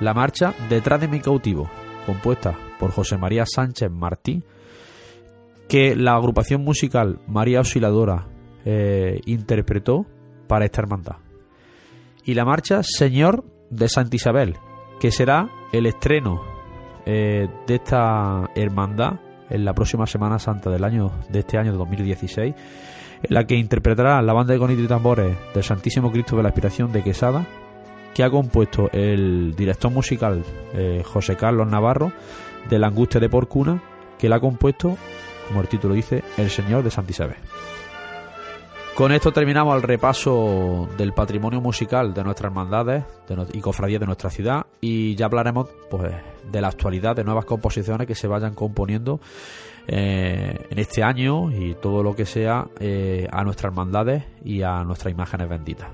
la 0.00 0.14
marcha 0.14 0.54
Detrás 0.68 1.00
de 1.00 1.08
mi 1.08 1.20
cautivo, 1.20 1.68
compuesta 2.06 2.56
por 2.78 2.90
José 2.90 3.18
María 3.18 3.44
Sánchez 3.46 3.90
Martí, 3.90 4.42
que 5.70 5.94
la 5.94 6.16
agrupación 6.16 6.64
musical 6.64 7.20
María 7.28 7.60
Osciladora 7.60 8.26
eh, 8.64 9.20
interpretó 9.24 10.04
para 10.48 10.64
esta 10.64 10.82
hermandad. 10.82 11.18
Y 12.24 12.34
la 12.34 12.44
marcha 12.44 12.82
Señor 12.82 13.44
de 13.70 13.88
Santa 13.88 14.16
Isabel, 14.16 14.56
que 14.98 15.12
será 15.12 15.48
el 15.72 15.86
estreno 15.86 16.42
eh, 17.06 17.46
de 17.68 17.74
esta 17.76 18.50
hermandad 18.56 19.20
en 19.48 19.64
la 19.64 19.72
próxima 19.72 20.06
Semana 20.06 20.40
Santa 20.40 20.70
del 20.70 20.82
año 20.82 21.12
de 21.28 21.38
este 21.38 21.56
año 21.56 21.70
de 21.70 21.78
2016, 21.78 22.54
en 23.22 23.34
la 23.34 23.44
que 23.44 23.54
interpretará 23.54 24.20
la 24.22 24.32
banda 24.32 24.52
de 24.52 24.58
conitos 24.58 24.84
y 24.84 24.88
tambores 24.88 25.36
del 25.54 25.62
Santísimo 25.62 26.10
Cristo 26.10 26.36
de 26.36 26.42
la 26.42 26.48
Aspiración 26.48 26.90
de 26.90 27.04
Quesada, 27.04 27.46
que 28.12 28.24
ha 28.24 28.30
compuesto 28.30 28.90
el 28.90 29.54
director 29.54 29.92
musical 29.92 30.42
eh, 30.74 31.04
José 31.04 31.36
Carlos 31.36 31.68
Navarro 31.68 32.10
de 32.68 32.80
La 32.80 32.88
Angustia 32.88 33.20
de 33.20 33.28
Porcuna, 33.28 33.80
que 34.18 34.28
la 34.28 34.36
ha 34.36 34.40
compuesto, 34.40 34.98
como 35.50 35.62
el 35.62 35.68
título 35.68 35.94
dice, 35.94 36.22
El 36.36 36.48
Señor 36.48 36.84
de 36.84 36.92
Santa 36.92 37.10
Isabel. 37.10 37.36
Con 38.94 39.10
esto 39.10 39.32
terminamos 39.32 39.74
el 39.74 39.82
repaso 39.82 40.88
del 40.96 41.12
patrimonio 41.12 41.60
musical 41.60 42.14
de 42.14 42.22
nuestras 42.22 42.50
hermandades 42.50 43.02
y 43.52 43.60
cofradías 43.60 43.98
de 43.98 44.06
nuestra 44.06 44.30
ciudad 44.30 44.66
y 44.80 45.16
ya 45.16 45.26
hablaremos 45.26 45.68
pues, 45.90 46.12
de 46.52 46.60
la 46.60 46.68
actualidad, 46.68 47.16
de 47.16 47.24
nuevas 47.24 47.46
composiciones 47.46 48.06
que 48.06 48.14
se 48.14 48.28
vayan 48.28 48.54
componiendo 48.54 49.18
eh, 49.88 50.66
en 50.70 50.78
este 50.78 51.02
año 51.02 51.50
y 51.50 51.74
todo 51.74 52.04
lo 52.04 52.14
que 52.14 52.26
sea 52.26 52.68
eh, 52.78 53.26
a 53.32 53.42
nuestras 53.42 53.72
hermandades 53.72 54.22
y 54.44 54.62
a 54.62 54.84
nuestras 54.84 55.12
imágenes 55.12 55.48
benditas. 55.48 55.88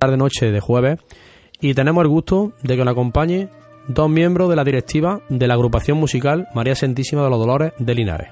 Tarde 0.00 0.16
noche 0.16 0.50
de 0.50 0.60
jueves 0.60 0.98
y 1.60 1.74
tenemos 1.74 2.02
el 2.02 2.08
gusto 2.08 2.52
de 2.62 2.74
que 2.74 2.84
nos 2.84 2.92
acompañe 2.92 3.48
dos 3.86 4.08
miembros 4.08 4.48
de 4.48 4.56
la 4.56 4.64
directiva 4.64 5.20
de 5.28 5.46
la 5.46 5.54
agrupación 5.54 5.98
musical 5.98 6.48
María 6.54 6.74
Santísima 6.74 7.22
de 7.22 7.28
los 7.28 7.38
Dolores 7.38 7.74
de 7.78 7.94
Linares. 7.94 8.28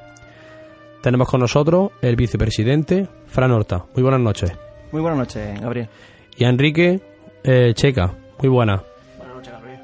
Tenemos 1.03 1.29
con 1.29 1.41
nosotros 1.41 1.91
el 2.01 2.17
vicepresidente 2.17 3.07
Fran 3.27 3.53
Horta. 3.53 3.85
Muy 3.95 4.03
buenas 4.03 4.21
noches. 4.21 4.51
Muy 4.93 5.03
buenas 5.03 5.19
noches, 5.19 5.61
Gabriel. 5.61 5.89
Y 6.39 6.45
a 6.45 6.49
Enrique 6.49 7.01
eh, 7.45 7.73
Checa. 7.75 8.15
Muy 8.39 8.49
buenas. 8.49 8.81
Buenas 9.19 9.37
noches, 9.37 9.53
Gabriel. 9.53 9.81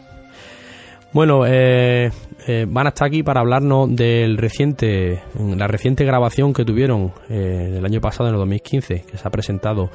Bueno, 1.13 1.45
eh, 1.47 2.11
eh, 2.47 2.67
van 2.69 2.87
a 2.87 2.89
estar 2.91 3.09
aquí 3.09 3.23
para 3.23 3.41
hablarnos 3.41 3.95
del 3.95 4.37
reciente, 4.37 5.23
la 5.39 5.67
reciente 5.67 6.05
grabación 6.05 6.53
que 6.53 6.65
tuvieron 6.65 7.13
eh, 7.29 7.75
el 7.77 7.85
año 7.85 8.01
pasado, 8.01 8.29
en 8.29 8.35
el 8.35 8.41
2015, 8.41 9.05
que 9.11 9.17
se 9.17 9.29
ha 9.29 9.31
presentado 9.31 9.91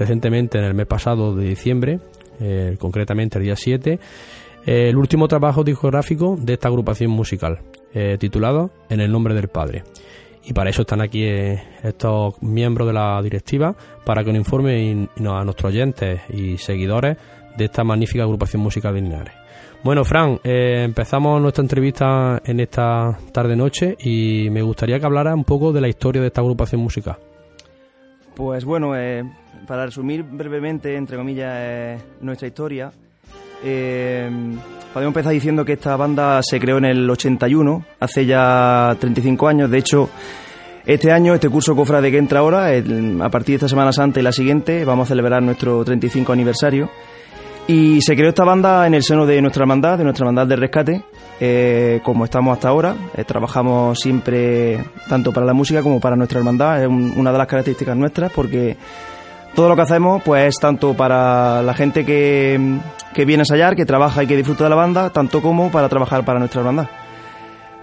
recientemente 0.00 0.58
en 0.58 0.64
el 0.64 0.74
mes 0.74 0.86
pasado 0.86 1.36
de 1.36 1.46
diciembre, 1.46 2.00
eh, 2.40 2.76
concretamente 2.80 3.38
el 3.38 3.44
día 3.44 3.54
7, 3.54 4.00
eh, 4.66 4.88
el 4.88 4.96
último 4.96 5.28
trabajo 5.28 5.62
discográfico 5.62 6.36
de 6.40 6.54
esta 6.54 6.68
agrupación 6.68 7.10
musical, 7.10 7.60
eh, 7.94 8.16
titulado 8.18 8.70
En 8.88 9.00
el 9.00 9.12
nombre 9.12 9.34
del 9.34 9.48
Padre. 9.48 9.84
Y 10.44 10.54
para 10.54 10.70
eso 10.70 10.82
están 10.82 11.02
aquí 11.02 11.22
eh, 11.22 11.62
estos 11.82 12.42
miembros 12.42 12.88
de 12.88 12.94
la 12.94 13.20
directiva, 13.22 13.74
para 14.04 14.24
que 14.24 14.32
nos 14.32 14.38
informen 14.38 15.10
a 15.18 15.44
nuestros 15.44 15.70
oyentes 15.70 16.22
y 16.30 16.56
seguidores 16.56 17.18
de 17.58 17.66
esta 17.66 17.84
magnífica 17.84 18.24
agrupación 18.24 18.62
musical 18.62 18.94
de 18.94 19.02
Linares. 19.02 19.34
Bueno, 19.82 20.04
Fran, 20.04 20.38
empezamos 20.44 21.40
nuestra 21.40 21.62
entrevista 21.62 22.40
en 22.44 22.60
esta 22.60 23.18
tarde-noche 23.32 23.96
y 23.98 24.48
me 24.50 24.62
gustaría 24.62 24.98
que 24.98 25.06
hablara 25.06 25.34
un 25.34 25.44
poco 25.44 25.72
de 25.72 25.80
la 25.80 25.88
historia 25.88 26.20
de 26.20 26.28
esta 26.28 26.42
agrupación 26.42 26.82
musical. 26.82 27.16
Pues 28.40 28.64
bueno, 28.64 28.96
eh, 28.96 29.22
para 29.66 29.84
resumir 29.84 30.22
brevemente, 30.22 30.96
entre 30.96 31.18
comillas, 31.18 31.52
eh, 31.58 31.98
nuestra 32.22 32.48
historia, 32.48 32.90
eh, 33.62 34.30
podemos 34.94 35.10
empezar 35.10 35.34
diciendo 35.34 35.62
que 35.62 35.74
esta 35.74 35.94
banda 35.94 36.40
se 36.42 36.58
creó 36.58 36.78
en 36.78 36.86
el 36.86 37.10
81, 37.10 37.84
hace 38.00 38.24
ya 38.24 38.96
35 38.98 39.46
años. 39.46 39.70
De 39.70 39.76
hecho, 39.76 40.08
este 40.86 41.12
año, 41.12 41.34
este 41.34 41.50
curso 41.50 41.76
cofrade 41.76 42.10
que 42.10 42.16
entra 42.16 42.40
ahora, 42.40 42.68
a 42.68 43.28
partir 43.28 43.52
de 43.52 43.56
esta 43.56 43.68
Semana 43.68 43.92
Santa 43.92 44.20
y 44.20 44.22
la 44.22 44.32
siguiente, 44.32 44.86
vamos 44.86 45.04
a 45.04 45.08
celebrar 45.10 45.42
nuestro 45.42 45.84
35 45.84 46.32
aniversario. 46.32 46.88
Y 47.68 48.00
se 48.00 48.16
creó 48.16 48.30
esta 48.30 48.44
banda 48.44 48.86
en 48.86 48.94
el 48.94 49.02
seno 49.02 49.26
de 49.26 49.42
nuestra 49.42 49.64
hermandad, 49.64 49.98
de 49.98 50.04
nuestra 50.04 50.24
hermandad 50.24 50.46
de 50.46 50.56
rescate, 50.56 51.04
eh, 51.40 52.00
como 52.04 52.24
estamos 52.24 52.52
hasta 52.54 52.68
ahora. 52.68 52.94
Eh, 53.16 53.24
trabajamos 53.24 53.98
siempre 53.98 54.84
tanto 55.08 55.32
para 55.32 55.46
la 55.46 55.54
música 55.54 55.82
como 55.82 55.98
para 56.00 56.14
nuestra 56.16 56.38
hermandad. 56.38 56.82
Es 56.82 56.88
un- 56.88 57.14
una 57.16 57.32
de 57.32 57.38
las 57.38 57.46
características 57.46 57.96
nuestras 57.96 58.30
porque 58.32 58.76
todo 59.54 59.68
lo 59.68 59.74
que 59.76 59.82
hacemos 59.82 60.22
pues 60.22 60.46
es 60.48 60.54
tanto 60.60 60.94
para 60.94 61.62
la 61.62 61.74
gente 61.74 62.04
que, 62.04 62.78
que 63.14 63.24
viene 63.24 63.40
a 63.40 63.44
ensayar, 63.44 63.74
que 63.74 63.84
trabaja 63.86 64.22
y 64.22 64.26
que 64.26 64.36
disfruta 64.36 64.64
de 64.64 64.70
la 64.70 64.76
banda, 64.76 65.10
tanto 65.10 65.40
como 65.42 65.70
para 65.70 65.88
trabajar 65.88 66.24
para 66.24 66.38
nuestra 66.38 66.60
hermandad. 66.60 66.88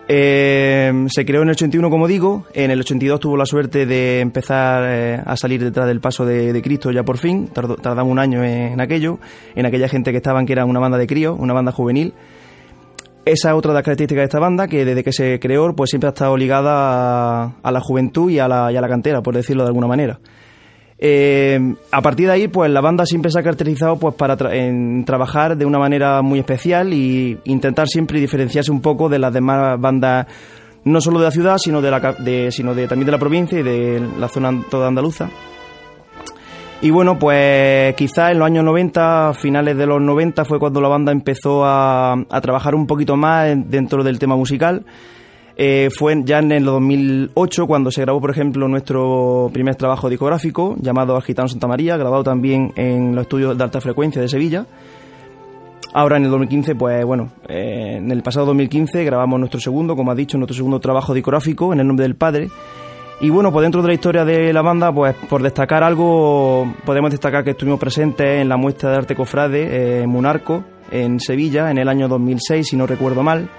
Eh, 0.10 1.06
se 1.10 1.26
creó 1.26 1.42
en 1.42 1.50
el 1.50 1.54
81, 1.56 1.90
como 1.90 2.08
digo. 2.08 2.46
En 2.54 2.72
el 2.72 2.80
82 2.80 3.20
tuvo 3.20 3.36
la 3.36 3.46
suerte 3.46 3.86
de 3.86 4.22
empezar 4.22 4.84
a 5.26 5.36
salir 5.36 5.62
detrás 5.62 5.86
del 5.88 6.00
paso 6.00 6.26
de, 6.26 6.62
Cristo 6.62 6.92
ya 6.92 7.04
por 7.04 7.18
fin. 7.18 7.50
Tardó- 7.54 7.76
tardamos 7.76 8.12
un 8.12 8.20
año 8.20 8.44
en, 8.44 8.80
aquello, 8.80 9.20
en 9.56 9.66
aquella 9.66 9.90
gente 9.90 10.12
que 10.12 10.18
estaban 10.18 10.46
que 10.46 10.54
era 10.54 10.64
una 10.66 10.80
banda 10.80 10.98
de 10.98 11.08
críos, 11.08 11.36
una 11.38 11.54
banda 11.54 11.72
juvenil. 11.74 12.14
Esa 13.32 13.50
es 13.50 13.56
otra 13.56 13.72
de 13.72 13.76
las 13.76 13.84
características 13.84 14.22
de 14.22 14.26
esta 14.26 14.40
banda, 14.40 14.68
que 14.68 14.86
desde 14.86 15.04
que 15.04 15.12
se 15.12 15.40
creó, 15.40 15.76
pues 15.76 15.90
siempre 15.90 16.08
ha 16.08 16.12
estado 16.12 16.36
ligada 16.38 17.56
a, 17.62 17.72
la 17.72 17.80
juventud 17.82 18.30
y 18.30 18.40
a 18.40 18.48
la, 18.48 18.72
y 18.72 18.76
a 18.78 18.82
la 18.82 18.88
cantera, 18.88 19.22
por 19.22 19.36
decirlo 19.36 19.64
de 19.64 19.68
alguna 19.68 19.88
manera. 19.88 20.20
Eh, 21.00 21.60
a 21.92 22.02
partir 22.02 22.28
de 22.28 22.34
ahí, 22.34 22.48
pues 22.48 22.72
la 22.72 22.82
banda 22.82 23.06
siempre 23.06 23.30
se 23.30 23.40
ha 23.40 23.44
caracterizado 23.44 23.98
pues 23.98 24.16
para 24.16 24.36
en 24.56 25.06
trabajar 25.06 25.56
de 25.56 25.66
una 25.66 25.78
manera 25.78 26.22
muy 26.24 26.40
especial 26.40 26.92
y 26.94 27.38
intentar 27.46 27.88
siempre 27.88 28.20
diferenciarse 28.20 28.72
un 28.72 28.82
poco 28.82 29.08
de 29.08 29.20
las 29.20 29.32
demás 29.32 29.80
bandas, 29.80 30.26
no 30.86 31.00
solo 31.00 31.20
de 31.20 31.26
la 31.26 31.32
ciudad, 31.32 31.58
sino 31.60 31.82
de, 31.82 31.92
la, 31.92 32.00
de, 32.14 32.52
sino 32.52 32.74
de 32.74 32.88
también 32.88 33.06
de 33.06 33.12
la 33.12 33.20
provincia 33.20 33.60
y 33.60 33.64
de 33.64 34.02
la 34.20 34.28
zona 34.28 34.64
toda 34.70 34.88
andaluza. 34.88 35.30
Y 36.82 36.92
bueno, 36.92 37.18
pues 37.18 37.96
quizás 37.96 38.32
en 38.32 38.40
los 38.40 38.46
años 38.46 38.64
90, 38.64 39.34
finales 39.34 39.78
de 39.78 39.88
los 39.88 40.02
90, 40.02 40.46
fue 40.46 40.60
cuando 40.60 40.80
la 40.80 40.88
banda 40.88 41.12
empezó 41.12 41.66
a, 41.66 42.14
a 42.14 42.42
trabajar 42.42 42.76
un 42.76 42.86
poquito 42.86 43.16
más 43.16 43.48
dentro 43.70 44.04
del 44.04 44.20
tema 44.20 44.36
musical 44.36 44.86
eh, 45.60 45.90
fue 45.92 46.16
ya 46.24 46.38
en 46.38 46.52
el 46.52 46.66
2008 46.66 47.66
cuando 47.66 47.90
se 47.90 48.02
grabó, 48.02 48.22
por 48.22 48.30
ejemplo, 48.30 48.68
nuestro 48.68 49.50
primer 49.52 49.76
trabajo 49.76 50.08
discográfico 50.08 50.76
llamado 50.80 51.18
Agitano 51.18 51.48
Santa 51.48 51.66
María, 51.66 51.98
grabado 51.98 52.24
también 52.24 52.74
en 52.76 53.16
los 53.16 53.24
estudios 53.24 53.58
de 53.58 53.64
alta 53.64 53.82
frecuencia 53.82 54.22
de 54.22 54.30
Sevilla. 54.30 54.68
Ahora 55.96 56.18
en 56.18 56.26
el 56.26 56.30
2015, 56.30 56.76
pues 56.76 57.04
bueno, 57.06 57.32
eh, 57.50 57.96
en 57.98 58.12
el 58.12 58.22
pasado 58.22 58.46
2015 58.48 59.04
grabamos 59.04 59.40
nuestro 59.40 59.60
segundo, 59.60 59.96
como 59.96 60.12
ha 60.12 60.16
dicho, 60.16 60.38
nuestro 60.38 60.56
segundo 60.56 60.80
trabajo 60.80 61.16
discográfico 61.16 61.74
en 61.74 61.80
el 61.80 61.88
nombre 61.88 62.04
del 62.04 62.16
Padre. 62.16 62.50
Y 63.20 63.32
bueno, 63.32 63.52
pues 63.52 63.64
dentro 63.64 63.82
de 63.82 63.88
la 63.88 63.94
historia 63.96 64.26
de 64.26 64.54
la 64.54 64.62
banda, 64.62 64.94
pues 64.94 65.16
por 65.28 65.42
destacar 65.42 65.84
algo, 65.84 66.72
podemos 66.86 67.10
destacar 67.10 67.44
que 67.44 67.52
estuvimos 67.52 67.80
presentes 67.80 68.42
en 68.42 68.48
la 68.48 68.58
muestra 68.58 68.92
de 68.92 68.98
arte 68.98 69.16
cofrade 69.16 70.02
eh, 70.02 70.08
Munarco, 70.08 70.64
en 70.92 71.20
Sevilla, 71.20 71.72
en 71.72 71.80
el 71.80 71.90
año 71.90 72.08
2006, 72.08 72.68
si 72.68 72.78
no 72.78 72.86
recuerdo 72.86 73.24
mal. 73.24 73.50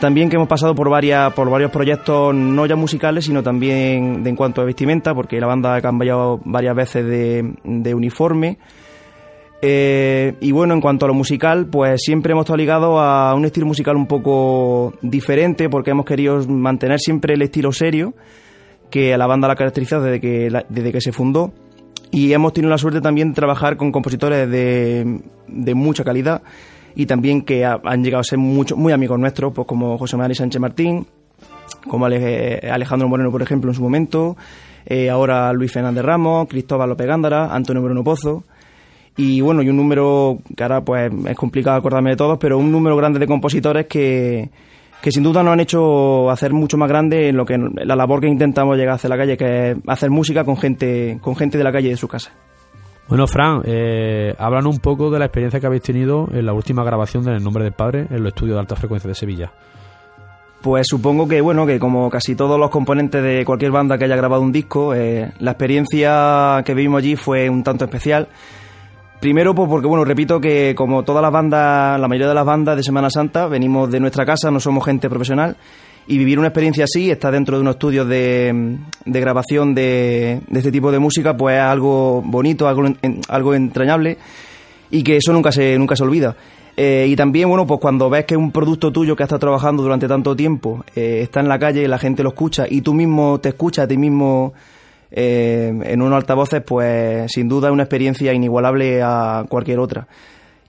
También 0.00 0.28
que 0.28 0.36
hemos 0.36 0.48
pasado 0.48 0.74
por 0.74 0.88
varias 0.88 1.32
por 1.34 1.48
varios 1.50 1.70
proyectos 1.70 2.34
no 2.34 2.66
ya 2.66 2.74
musicales, 2.74 3.26
sino 3.26 3.44
también 3.44 4.24
de 4.24 4.30
en 4.30 4.36
cuanto 4.36 4.60
a 4.60 4.64
vestimenta, 4.64 5.14
porque 5.14 5.38
la 5.38 5.46
banda 5.46 5.76
ha 5.76 5.80
cambiado 5.80 6.40
varias 6.44 6.74
veces 6.74 7.06
de, 7.06 7.94
uniforme. 7.94 8.58
Eh, 9.62 10.34
y 10.40 10.50
bueno, 10.50 10.74
en 10.74 10.80
cuanto 10.80 11.04
a 11.04 11.08
lo 11.08 11.14
musical, 11.14 11.66
pues 11.66 12.00
siempre 12.02 12.32
hemos 12.32 12.42
estado 12.42 12.56
ligados 12.56 12.98
a 12.98 13.34
un 13.36 13.44
estilo 13.44 13.66
musical 13.66 13.94
un 13.94 14.06
poco 14.08 14.94
diferente, 15.00 15.68
porque 15.68 15.92
hemos 15.92 16.06
querido 16.06 16.44
mantener 16.48 16.98
siempre 16.98 17.34
el 17.34 17.42
estilo 17.42 17.70
serio 17.70 18.14
que 18.90 19.14
a 19.14 19.18
la 19.18 19.26
banda 19.26 19.48
la 19.48 19.56
caracteriza 19.56 20.00
desde 20.00 20.20
que, 20.20 20.64
desde 20.68 20.92
que 20.92 21.00
se 21.00 21.12
fundó. 21.12 21.52
Y 22.10 22.32
hemos 22.32 22.52
tenido 22.52 22.70
la 22.70 22.78
suerte 22.78 23.00
también 23.00 23.28
de 23.28 23.34
trabajar 23.34 23.76
con 23.76 23.92
compositores 23.92 24.50
de, 24.50 25.20
de 25.46 25.74
mucha 25.74 26.02
calidad 26.02 26.42
y 26.94 27.06
también 27.06 27.42
que 27.42 27.64
han 27.64 28.04
llegado 28.04 28.20
a 28.20 28.24
ser 28.24 28.38
mucho, 28.38 28.76
muy 28.76 28.92
amigos 28.92 29.18
nuestros, 29.18 29.52
pues 29.52 29.66
como 29.66 29.96
José 29.96 30.16
María 30.16 30.34
Sánchez 30.34 30.60
Martín, 30.60 31.06
como 31.88 32.06
Alejandro 32.06 33.08
Moreno, 33.08 33.30
por 33.30 33.42
ejemplo, 33.42 33.70
en 33.70 33.74
su 33.74 33.82
momento, 33.82 34.36
eh, 34.86 35.08
ahora 35.10 35.52
Luis 35.52 35.72
Fernández 35.72 36.04
Ramos, 36.04 36.48
Cristóbal 36.48 36.88
López 36.88 37.06
Gándara, 37.06 37.54
Antonio 37.54 37.82
Bruno 37.82 38.02
Pozo. 38.02 38.44
Y 39.16 39.40
bueno, 39.40 39.62
y 39.62 39.68
un 39.68 39.76
número, 39.76 40.38
que 40.56 40.62
ahora 40.62 40.82
pues 40.82 41.12
es 41.26 41.36
complicado 41.36 41.76
acordarme 41.76 42.10
de 42.10 42.16
todos, 42.16 42.38
pero 42.38 42.58
un 42.58 42.72
número 42.72 42.96
grande 42.96 43.18
de 43.18 43.26
compositores 43.26 43.86
que, 43.86 44.48
que 45.02 45.10
sin 45.10 45.22
duda 45.22 45.42
nos 45.42 45.52
han 45.52 45.60
hecho 45.60 46.30
hacer 46.30 46.52
mucho 46.52 46.76
más 46.76 46.88
grande 46.88 47.28
en 47.28 47.36
lo 47.36 47.44
que 47.44 47.56
la 47.58 47.96
labor 47.96 48.20
que 48.20 48.28
intentamos 48.28 48.76
llegar 48.76 48.92
a 48.92 48.94
hacer 48.96 49.10
la 49.10 49.16
calle, 49.16 49.36
que 49.36 49.70
es 49.70 49.76
hacer 49.86 50.10
música 50.10 50.44
con 50.44 50.56
gente, 50.56 51.18
con 51.20 51.36
gente 51.36 51.58
de 51.58 51.64
la 51.64 51.72
calle 51.72 51.88
de 51.88 51.96
su 51.96 52.08
casa. 52.08 52.32
Bueno, 53.08 53.26
Fran, 53.26 53.62
eh, 53.64 54.34
hablan 54.38 54.66
un 54.66 54.78
poco 54.78 55.10
de 55.10 55.18
la 55.18 55.24
experiencia 55.24 55.58
que 55.58 55.66
habéis 55.66 55.82
tenido 55.82 56.28
en 56.32 56.46
la 56.46 56.52
última 56.52 56.84
grabación 56.84 57.24
de 57.24 57.32
El 57.32 57.42
Nombre 57.42 57.64
del 57.64 57.72
Padre 57.72 58.06
en 58.08 58.22
los 58.22 58.28
estudios 58.28 58.54
de 58.54 58.60
alta 58.60 58.76
frecuencia 58.76 59.08
de 59.08 59.14
Sevilla. 59.14 59.52
Pues 60.60 60.86
supongo 60.86 61.26
que, 61.26 61.40
bueno, 61.40 61.66
que 61.66 61.80
como 61.80 62.10
casi 62.10 62.36
todos 62.36 62.60
los 62.60 62.70
componentes 62.70 63.22
de 63.22 63.44
cualquier 63.44 63.72
banda 63.72 63.96
que 63.96 64.04
haya 64.04 64.14
grabado 64.14 64.42
un 64.42 64.52
disco, 64.52 64.94
eh, 64.94 65.32
la 65.40 65.52
experiencia 65.52 66.62
que 66.64 66.74
vivimos 66.74 66.98
allí 66.98 67.16
fue 67.16 67.48
un 67.48 67.64
tanto 67.64 67.86
especial. 67.86 68.28
Primero, 69.20 69.54
pues 69.54 69.68
porque, 69.68 69.86
bueno, 69.86 70.04
repito 70.04 70.40
que 70.40 70.74
como 70.74 71.02
todas 71.02 71.20
las 71.20 71.30
bandas, 71.30 72.00
la 72.00 72.08
mayoría 72.08 72.28
de 72.28 72.34
las 72.34 72.46
bandas 72.46 72.74
de 72.74 72.82
Semana 72.82 73.10
Santa, 73.10 73.48
venimos 73.48 73.90
de 73.90 74.00
nuestra 74.00 74.24
casa, 74.24 74.50
no 74.50 74.60
somos 74.60 74.82
gente 74.84 75.10
profesional 75.10 75.56
y 76.06 76.16
vivir 76.16 76.38
una 76.38 76.48
experiencia 76.48 76.84
así, 76.84 77.10
estar 77.10 77.30
dentro 77.30 77.56
de 77.56 77.60
unos 77.60 77.74
estudios 77.74 78.08
de, 78.08 78.78
de 79.04 79.20
grabación 79.20 79.74
de, 79.74 80.40
de, 80.48 80.58
este 80.58 80.72
tipo 80.72 80.90
de 80.90 80.98
música, 80.98 81.36
pues 81.36 81.56
es 81.56 81.62
algo 81.62 82.22
bonito, 82.24 82.66
algo, 82.66 82.82
algo 83.28 83.54
entrañable 83.54 84.16
y 84.90 85.02
que 85.02 85.18
eso 85.18 85.34
nunca 85.34 85.52
se, 85.52 85.78
nunca 85.78 85.96
se 85.96 86.02
olvida. 86.02 86.34
Eh, 86.76 87.06
y 87.06 87.14
también, 87.14 87.46
bueno, 87.46 87.66
pues 87.66 87.78
cuando 87.78 88.08
ves 88.08 88.24
que 88.24 88.38
un 88.38 88.50
producto 88.52 88.90
tuyo 88.90 89.14
que 89.14 89.22
has 89.22 89.26
estado 89.26 89.40
trabajando 89.40 89.82
durante 89.82 90.08
tanto 90.08 90.34
tiempo 90.34 90.82
eh, 90.96 91.20
está 91.22 91.40
en 91.40 91.48
la 91.48 91.58
calle, 91.58 91.86
la 91.86 91.98
gente 91.98 92.22
lo 92.22 92.30
escucha 92.30 92.64
y 92.68 92.80
tú 92.80 92.94
mismo 92.94 93.38
te 93.38 93.50
escuchas 93.50 93.84
a 93.84 93.88
ti 93.88 93.98
mismo 93.98 94.54
eh, 95.10 95.72
en 95.82 96.02
unos 96.02 96.16
altavoces, 96.16 96.62
pues 96.62 97.30
sin 97.32 97.48
duda 97.48 97.68
es 97.68 97.72
una 97.72 97.82
experiencia 97.82 98.32
inigualable 98.32 99.02
a 99.02 99.44
cualquier 99.48 99.78
otra. 99.78 100.06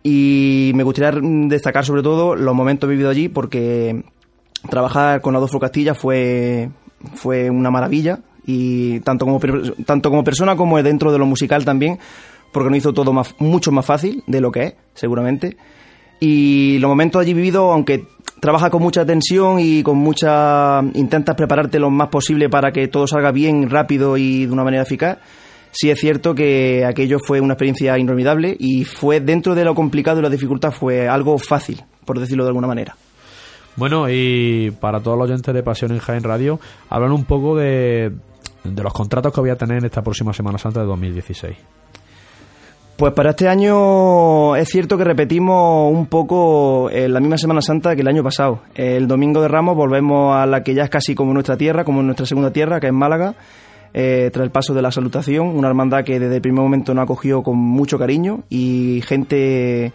Y 0.03 0.71
me 0.75 0.83
gustaría 0.83 1.19
destacar 1.21 1.85
sobre 1.85 2.01
todo 2.01 2.35
los 2.35 2.55
momentos 2.55 2.89
vividos 2.89 3.11
allí 3.11 3.29
porque 3.29 4.03
trabajar 4.69 5.21
con 5.21 5.35
Adolfo 5.35 5.59
Castilla 5.59 5.93
fue, 5.93 6.69
fue 7.13 7.49
una 7.49 7.69
maravilla 7.69 8.19
y 8.45 8.99
tanto 9.01 9.25
como, 9.25 9.39
tanto 9.85 10.09
como 10.09 10.23
persona 10.23 10.55
como 10.55 10.81
dentro 10.81 11.11
de 11.11 11.19
lo 11.19 11.25
musical 11.25 11.65
también, 11.65 11.99
porque 12.51 12.69
nos 12.69 12.79
hizo 12.79 12.93
todo 12.93 13.13
más, 13.13 13.35
mucho 13.39 13.71
más 13.71 13.85
fácil 13.85 14.23
de 14.25 14.41
lo 14.41 14.51
que 14.51 14.63
es, 14.63 14.75
seguramente. 14.95 15.57
Y 16.19 16.77
los 16.79 16.89
momentos 16.89 17.21
allí 17.21 17.33
vividos, 17.33 17.71
aunque 17.71 18.05
trabaja 18.41 18.71
con 18.71 18.81
mucha 18.81 19.05
tensión 19.05 19.59
y 19.59 19.83
con 19.83 19.97
mucha... 19.97 20.81
intentas 20.95 21.35
prepararte 21.35 21.79
lo 21.79 21.89
más 21.89 22.09
posible 22.09 22.49
para 22.49 22.73
que 22.73 22.89
todo 22.89 23.07
salga 23.07 23.31
bien, 23.31 23.69
rápido 23.69 24.17
y 24.17 24.47
de 24.47 24.51
una 24.51 24.63
manera 24.63 24.83
eficaz, 24.83 25.19
sí 25.71 25.91
es 25.91 25.99
cierto 25.99 26.35
que 26.35 26.83
aquello 26.83 27.19
fue 27.25 27.39
una 27.39 27.53
experiencia 27.53 27.97
inolvidable 27.97 28.57
y 28.59 28.83
fue 28.83 29.21
dentro 29.21 29.55
de 29.55 29.63
lo 29.63 29.75
complicado 29.75 30.19
y 30.19 30.23
la 30.23 30.29
dificultad 30.29 30.71
fue 30.71 31.07
algo 31.07 31.37
fácil, 31.37 31.83
por 32.03 32.19
decirlo 32.19 32.43
de 32.43 32.49
alguna 32.49 32.67
manera. 32.67 32.97
Bueno, 33.75 34.09
y 34.09 34.71
para 34.81 34.99
todos 34.99 35.17
los 35.17 35.29
oyentes 35.29 35.53
de 35.53 35.63
Pasión 35.63 35.91
en 35.91 35.99
Jaén 35.99 36.23
Radio, 36.23 36.59
hablan 36.89 37.11
un 37.11 37.23
poco 37.23 37.55
de, 37.55 38.11
de 38.63 38.83
los 38.83 38.91
contratos 38.91 39.33
que 39.33 39.39
voy 39.39 39.51
a 39.51 39.55
tener 39.55 39.77
en 39.77 39.85
esta 39.85 40.01
próxima 40.01 40.33
Semana 40.33 40.57
Santa 40.57 40.81
de 40.81 40.87
2016. 40.87 41.55
Pues 43.01 43.13
para 43.13 43.31
este 43.31 43.47
año 43.47 44.55
es 44.55 44.69
cierto 44.69 44.95
que 44.95 45.03
repetimos 45.03 45.91
un 45.91 46.05
poco 46.05 46.87
eh, 46.91 47.09
la 47.09 47.19
misma 47.19 47.39
Semana 47.39 47.59
Santa 47.59 47.95
que 47.95 48.01
el 48.01 48.07
año 48.07 48.23
pasado. 48.23 48.61
El 48.75 49.07
domingo 49.07 49.41
de 49.41 49.47
Ramos 49.47 49.75
volvemos 49.75 50.35
a 50.35 50.45
la 50.45 50.61
que 50.61 50.75
ya 50.75 50.83
es 50.83 50.91
casi 50.91 51.15
como 51.15 51.33
nuestra 51.33 51.57
tierra, 51.57 51.83
como 51.83 52.03
nuestra 52.03 52.27
segunda 52.27 52.53
tierra, 52.53 52.79
que 52.79 52.85
es 52.85 52.93
Málaga, 52.93 53.33
eh, 53.95 54.29
tras 54.31 54.43
el 54.43 54.51
paso 54.51 54.75
de 54.75 54.83
la 54.83 54.91
salutación, 54.91 55.47
una 55.47 55.67
hermandad 55.67 56.03
que 56.03 56.19
desde 56.19 56.35
el 56.35 56.41
primer 56.43 56.61
momento 56.61 56.93
nos 56.93 57.01
ha 57.01 57.05
acogido 57.05 57.41
con 57.41 57.57
mucho 57.57 57.97
cariño 57.97 58.43
y 58.51 59.01
gente 59.03 59.93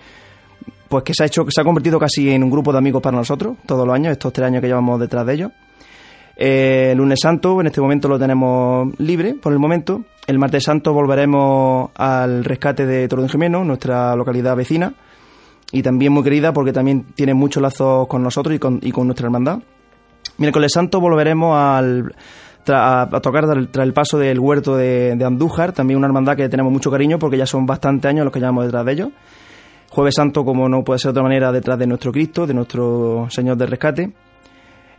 pues 0.89 1.05
que 1.05 1.15
se 1.15 1.23
ha 1.23 1.27
hecho, 1.27 1.47
se 1.49 1.61
ha 1.61 1.65
convertido 1.65 2.01
casi 2.01 2.33
en 2.33 2.43
un 2.43 2.51
grupo 2.51 2.73
de 2.73 2.79
amigos 2.79 3.03
para 3.03 3.17
nosotros 3.17 3.57
todos 3.67 3.87
los 3.87 3.95
años, 3.95 4.11
estos 4.11 4.33
tres 4.33 4.49
años 4.49 4.63
que 4.63 4.67
llevamos 4.67 4.99
detrás 4.99 5.25
de 5.27 5.33
ellos. 5.33 5.53
Eh, 6.37 6.91
el 6.93 6.99
lunes 6.99 7.19
santo, 7.23 7.59
en 7.61 7.69
este 7.69 7.81
momento 7.81 8.09
lo 8.09 8.19
tenemos 8.19 8.89
libre 8.99 9.35
por 9.35 9.53
el 9.53 9.59
momento. 9.59 10.05
El 10.27 10.39
martes 10.39 10.65
santo 10.65 10.93
volveremos 10.93 11.91
al 11.95 12.45
rescate 12.45 12.85
de 12.85 13.09
Toro 13.09 13.23
de 13.23 13.29
Jimeno, 13.29 13.65
nuestra 13.65 14.15
localidad 14.15 14.55
vecina, 14.55 14.93
y 15.73 15.83
también 15.83 16.13
muy 16.13 16.23
querida 16.23 16.53
porque 16.53 16.73
también 16.73 17.05
tiene 17.15 17.33
muchos 17.33 17.63
lazos 17.63 18.07
con 18.07 18.23
nosotros 18.23 18.55
y 18.55 18.59
con, 18.59 19.07
nuestra 19.07 19.27
hermandad. 19.27 19.61
Miércoles 20.37 20.73
santo 20.73 21.01
volveremos 21.01 21.57
al, 21.57 22.15
a, 22.69 23.09
tocar 23.23 23.47
tras 23.71 23.87
el 23.87 23.93
paso 23.95 24.19
del 24.19 24.39
huerto 24.39 24.77
de, 24.77 25.15
de 25.17 25.25
Andújar, 25.25 25.73
también 25.73 25.97
una 25.97 26.09
hermandad 26.09 26.37
que 26.37 26.49
tenemos 26.49 26.73
mucho 26.73 26.91
cariño 26.91 27.19
porque 27.19 27.39
ya 27.39 27.47
son 27.47 27.65
bastantes 27.65 28.11
años 28.11 28.25
los 28.25 28.33
que 28.33 28.41
llevamos 28.41 28.65
detrás 28.65 28.85
de 28.85 28.93
ellos. 28.93 29.09
Jueves 29.89 30.17
Santo, 30.17 30.45
como 30.45 30.69
no 30.69 30.85
puede 30.85 30.99
ser 30.99 31.09
de 31.09 31.11
otra 31.13 31.23
manera, 31.23 31.53
detrás 31.53 31.79
de 31.79 31.87
nuestro 31.87 32.13
Cristo, 32.13 32.47
de 32.47 32.53
nuestro 32.53 33.29
Señor 33.31 33.57
del 33.57 33.69
Rescate. 33.69 34.13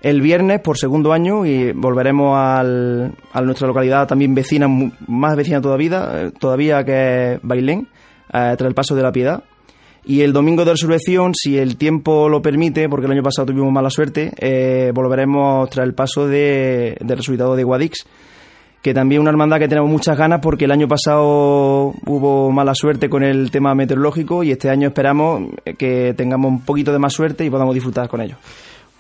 El 0.01 0.21
viernes, 0.21 0.61
por 0.61 0.77
segundo 0.77 1.11
año, 1.11 1.45
y 1.45 1.71
volveremos 1.71 2.37
al, 2.37 3.13
a 3.33 3.41
nuestra 3.41 3.67
localidad 3.67 4.07
también 4.07 4.35
vecina, 4.35 4.67
más 5.07 5.35
vecina 5.35 5.59
todavía, 5.59 6.11
eh, 6.13 6.31
todavía 6.37 6.83
que 6.83 7.33
es 7.33 7.39
Bailén, 7.41 7.87
eh, 8.33 8.55
tras 8.57 8.67
el 8.67 8.75
paso 8.75 8.95
de 8.95 9.01
la 9.01 9.11
Piedad. 9.11 9.43
Y 10.05 10.21
el 10.21 10.31
domingo 10.31 10.63
de 10.63 10.71
resurrección, 10.71 11.33
si 11.35 11.57
el 11.57 11.77
tiempo 11.77 12.29
lo 12.29 12.41
permite, 12.41 12.87
porque 12.87 13.07
el 13.07 13.11
año 13.11 13.23
pasado 13.23 13.47
tuvimos 13.47 13.73
mala 13.73 13.89
suerte, 13.89 14.31
eh, 14.37 14.91
volveremos 14.93 15.69
tras 15.69 15.85
el 15.85 15.93
paso 15.93 16.27
de, 16.27 16.95
del 17.01 17.17
resucitado 17.17 17.55
de 17.55 17.63
Guadix 17.63 18.05
que 18.81 18.93
también 18.93 19.19
una 19.19 19.31
hermandad 19.31 19.59
que 19.59 19.67
tenemos 19.67 19.89
muchas 19.89 20.17
ganas 20.17 20.39
porque 20.39 20.63
el 20.63 20.71
año 20.71 20.87
pasado 20.87 21.93
hubo 22.05 22.51
mala 22.51 22.73
suerte 22.73 23.09
con 23.09 23.21
el 23.21 23.51
tema 23.51 23.75
meteorológico 23.75 24.43
y 24.43 24.51
este 24.51 24.69
año 24.69 24.87
esperamos 24.87 25.49
que 25.77 26.13
tengamos 26.15 26.49
un 26.49 26.61
poquito 26.61 26.93
de 26.93 26.99
más 26.99 27.11
suerte 27.11 27.43
y 27.43 27.49
podamos 27.49 27.73
disfrutar 27.73 28.07
con 28.07 28.21
ello. 28.21 28.37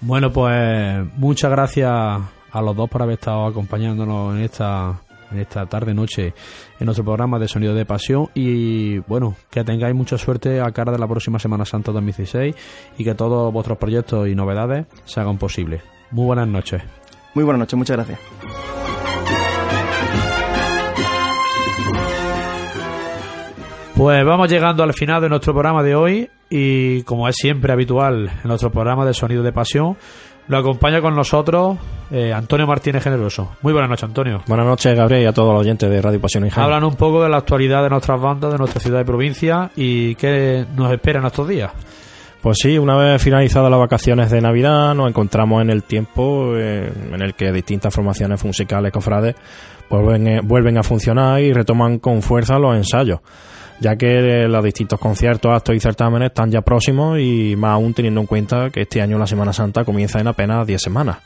Bueno, 0.01 0.31
pues 0.31 1.05
muchas 1.15 1.51
gracias 1.51 1.89
a 1.89 2.61
los 2.61 2.75
dos 2.75 2.89
por 2.89 3.01
haber 3.01 3.15
estado 3.19 3.45
acompañándonos 3.45 4.35
en 4.35 4.43
esta 4.43 5.01
en 5.31 5.39
esta 5.39 5.65
tarde-noche 5.65 6.33
en 6.79 6.85
nuestro 6.85 7.03
programa 7.03 7.39
de 7.39 7.47
Sonido 7.47 7.73
de 7.73 7.85
Pasión 7.85 8.29
y 8.33 8.99
bueno, 8.99 9.35
que 9.49 9.63
tengáis 9.63 9.95
mucha 9.95 10.17
suerte 10.17 10.61
a 10.61 10.71
cara 10.71 10.91
de 10.91 10.99
la 10.99 11.07
próxima 11.07 11.39
Semana 11.39 11.65
Santa 11.65 11.91
2016 11.91 12.55
y 12.97 13.03
que 13.03 13.15
todos 13.15 13.51
vuestros 13.51 13.77
proyectos 13.77 14.27
y 14.27 14.35
novedades 14.35 14.85
se 15.05 15.19
hagan 15.19 15.37
posibles. 15.37 15.81
Muy 16.11 16.25
buenas 16.25 16.47
noches. 16.47 16.81
Muy 17.33 17.43
buenas 17.43 17.59
noches, 17.59 17.77
muchas 17.77 17.97
gracias. 17.97 18.86
Pues 23.97 24.23
vamos 24.23 24.47
llegando 24.47 24.83
al 24.83 24.93
final 24.93 25.23
de 25.23 25.27
nuestro 25.27 25.53
programa 25.53 25.81
de 25.81 25.95
hoy 25.95 26.29
y 26.51 27.01
como 27.01 27.27
es 27.27 27.35
siempre 27.35 27.73
habitual 27.73 28.29
en 28.29 28.47
nuestro 28.47 28.71
programa 28.71 29.03
de 29.07 29.13
Sonido 29.15 29.41
de 29.41 29.51
Pasión, 29.51 29.97
lo 30.47 30.59
acompaña 30.59 31.01
con 31.01 31.15
nosotros 31.15 31.79
eh, 32.11 32.31
Antonio 32.31 32.67
Martínez 32.67 33.03
Generoso. 33.03 33.55
Muy 33.63 33.73
buenas 33.73 33.89
noches, 33.89 34.03
Antonio. 34.03 34.43
Buenas 34.45 34.67
noches, 34.67 34.95
Gabriel, 34.95 35.23
y 35.23 35.25
a 35.25 35.33
todos 35.33 35.51
los 35.51 35.61
oyentes 35.61 35.89
de 35.89 35.99
Radio 35.99 36.21
Pasión 36.21 36.45
y. 36.45 36.49
Hablan 36.55 36.83
un 36.83 36.95
poco 36.95 37.23
de 37.23 37.29
la 37.29 37.37
actualidad 37.37 37.81
de 37.81 37.89
nuestras 37.89 38.21
bandas, 38.21 38.51
de 38.51 38.59
nuestra 38.59 38.79
ciudad 38.79 39.01
y 39.01 39.03
provincia 39.03 39.71
y 39.75 40.13
qué 40.13 40.63
nos 40.75 40.91
espera 40.91 41.19
en 41.19 41.25
estos 41.25 41.47
días. 41.47 41.71
Pues 42.39 42.59
sí, 42.61 42.77
una 42.77 42.95
vez 42.95 43.19
finalizadas 43.19 43.71
las 43.71 43.79
vacaciones 43.79 44.29
de 44.29 44.41
Navidad, 44.41 44.93
nos 44.93 45.09
encontramos 45.09 45.63
en 45.63 45.71
el 45.71 45.81
tiempo 45.81 46.55
eh, 46.55 46.93
en 47.11 47.21
el 47.23 47.33
que 47.33 47.51
distintas 47.51 47.95
formaciones 47.95 48.45
musicales 48.45 48.91
cofrades 48.91 49.35
pues 49.89 50.03
vuelven, 50.03 50.27
eh, 50.27 50.41
vuelven 50.43 50.77
a 50.77 50.83
funcionar 50.83 51.41
y 51.41 51.51
retoman 51.51 51.97
con 51.97 52.21
fuerza 52.21 52.59
los 52.59 52.75
ensayos 52.75 53.21
ya 53.79 53.95
que 53.95 54.47
los 54.47 54.63
distintos 54.63 54.99
conciertos, 54.99 55.51
actos 55.51 55.75
y 55.75 55.79
certámenes 55.79 56.27
están 56.27 56.51
ya 56.51 56.61
próximos 56.61 57.19
y 57.19 57.55
más 57.55 57.71
aún 57.73 57.93
teniendo 57.93 58.21
en 58.21 58.27
cuenta 58.27 58.69
que 58.69 58.81
este 58.81 59.01
año 59.01 59.17
la 59.17 59.27
Semana 59.27 59.53
Santa 59.53 59.85
comienza 59.85 60.19
en 60.19 60.27
apenas 60.27 60.65
10 60.65 60.81
semanas. 60.81 61.17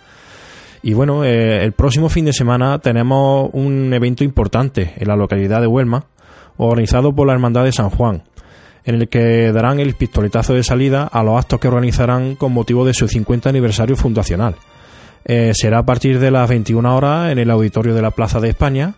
Y 0.84 0.94
bueno, 0.94 1.24
eh, 1.24 1.64
el 1.64 1.74
próximo 1.74 2.10
fin 2.10 2.26
de 2.26 2.34
semana 2.34 2.80
tenemos 2.80 3.50
un 3.54 3.94
evento 3.94 4.24
importante 4.24 4.94
en 4.98 5.08
la 5.08 5.16
localidad 5.16 5.62
de 5.62 5.68
Huelma, 5.68 6.06
organizado 6.58 7.14
por 7.14 7.28
la 7.28 7.34
Hermandad 7.34 7.64
de 7.64 7.72
San 7.72 7.90
Juan, 7.92 8.24
en 8.84 8.96
el 8.96 9.08
que 9.08 9.52
darán 9.52 9.80
el 9.80 9.94
pistoletazo 9.94 10.54
de 10.54 10.64
salida 10.64 11.04
a 11.04 11.24
los 11.24 11.38
actos 11.38 11.60
que 11.60 11.68
organizarán 11.68 12.36
con 12.36 12.52
motivo 12.52 12.84
de 12.84 12.96
su 12.96 13.08
50 13.08 13.50
aniversario 13.50 13.96
fundacional. 13.96 14.56
Eh, 15.24 15.52
será 15.54 15.80
a 15.80 15.86
partir 15.86 16.20
de 16.20 16.32
las 16.32 16.50
21 16.50 16.96
horas 16.96 17.32
en 17.32 17.38
el 17.38 17.52
auditorio 17.52 17.94
de 17.94 18.02
la 18.02 18.10
Plaza 18.10 18.40
de 18.40 18.50
España 18.50 18.96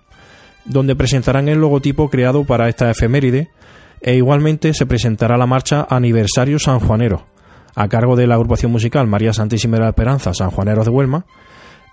donde 0.65 0.95
presentarán 0.95 1.49
el 1.49 1.59
logotipo 1.59 2.09
creado 2.09 2.45
para 2.45 2.69
esta 2.69 2.89
efeméride 2.89 3.49
e 4.01 4.15
igualmente 4.15 4.73
se 4.73 4.85
presentará 4.85 5.37
la 5.37 5.47
marcha 5.47 5.87
Aniversario 5.89 6.59
San 6.59 6.79
Juanero, 6.79 7.25
a 7.75 7.87
cargo 7.87 8.15
de 8.15 8.27
la 8.27 8.35
agrupación 8.35 8.71
musical 8.71 9.07
María 9.07 9.33
Santísima 9.33 9.77
de 9.77 9.83
la 9.83 9.89
Esperanza 9.89 10.33
San 10.33 10.51
Juaneros 10.51 10.85
de 10.85 10.91
Huelma, 10.91 11.25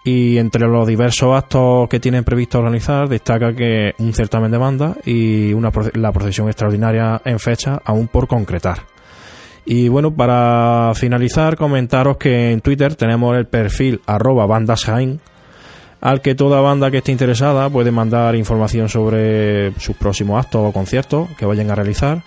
y 0.05 0.39
entre 0.39 0.67
los 0.67 0.89
diversos 0.89 1.37
actos 1.37 1.89
que 1.89 2.01
tienen 2.01 2.25
previsto 2.25 2.59
organizar 2.59 3.09
destaca 3.09 3.55
que 3.55 3.93
un 3.99 4.15
certamen 4.15 4.51
de 4.51 4.59
banda 4.59 4.97
y 5.05 5.53
una, 5.53 5.71
la 5.95 6.13
procesión 6.13 6.49
extraordinaria 6.49 7.21
en 7.25 7.39
fecha 7.39 7.81
aún 7.85 8.09
por 8.09 8.27
concretar. 8.27 8.79
Y 9.67 9.89
bueno, 9.89 10.11
para 10.15 10.93
finalizar, 10.95 11.57
comentaros 11.57 12.17
que 12.17 12.51
en 12.51 12.61
Twitter 12.61 12.95
tenemos 12.97 13.37
el 13.37 13.47
perfil 13.47 14.01
arroba 14.07 14.47
bandasjain, 14.47 15.21
al 16.01 16.21
que 16.21 16.35
toda 16.35 16.61
banda 16.61 16.91
que 16.91 16.99
esté 16.99 17.13
interesada 17.13 17.69
puede 17.69 17.91
mandar 17.91 18.35
información 18.35 18.89
sobre 18.89 19.73
sus 19.79 19.97
próximos 19.97 20.45
actos 20.45 20.63
o 20.65 20.73
conciertos 20.73 21.29
que 21.37 21.47
vayan 21.47 21.71
a 21.71 21.75
realizar 21.75 22.23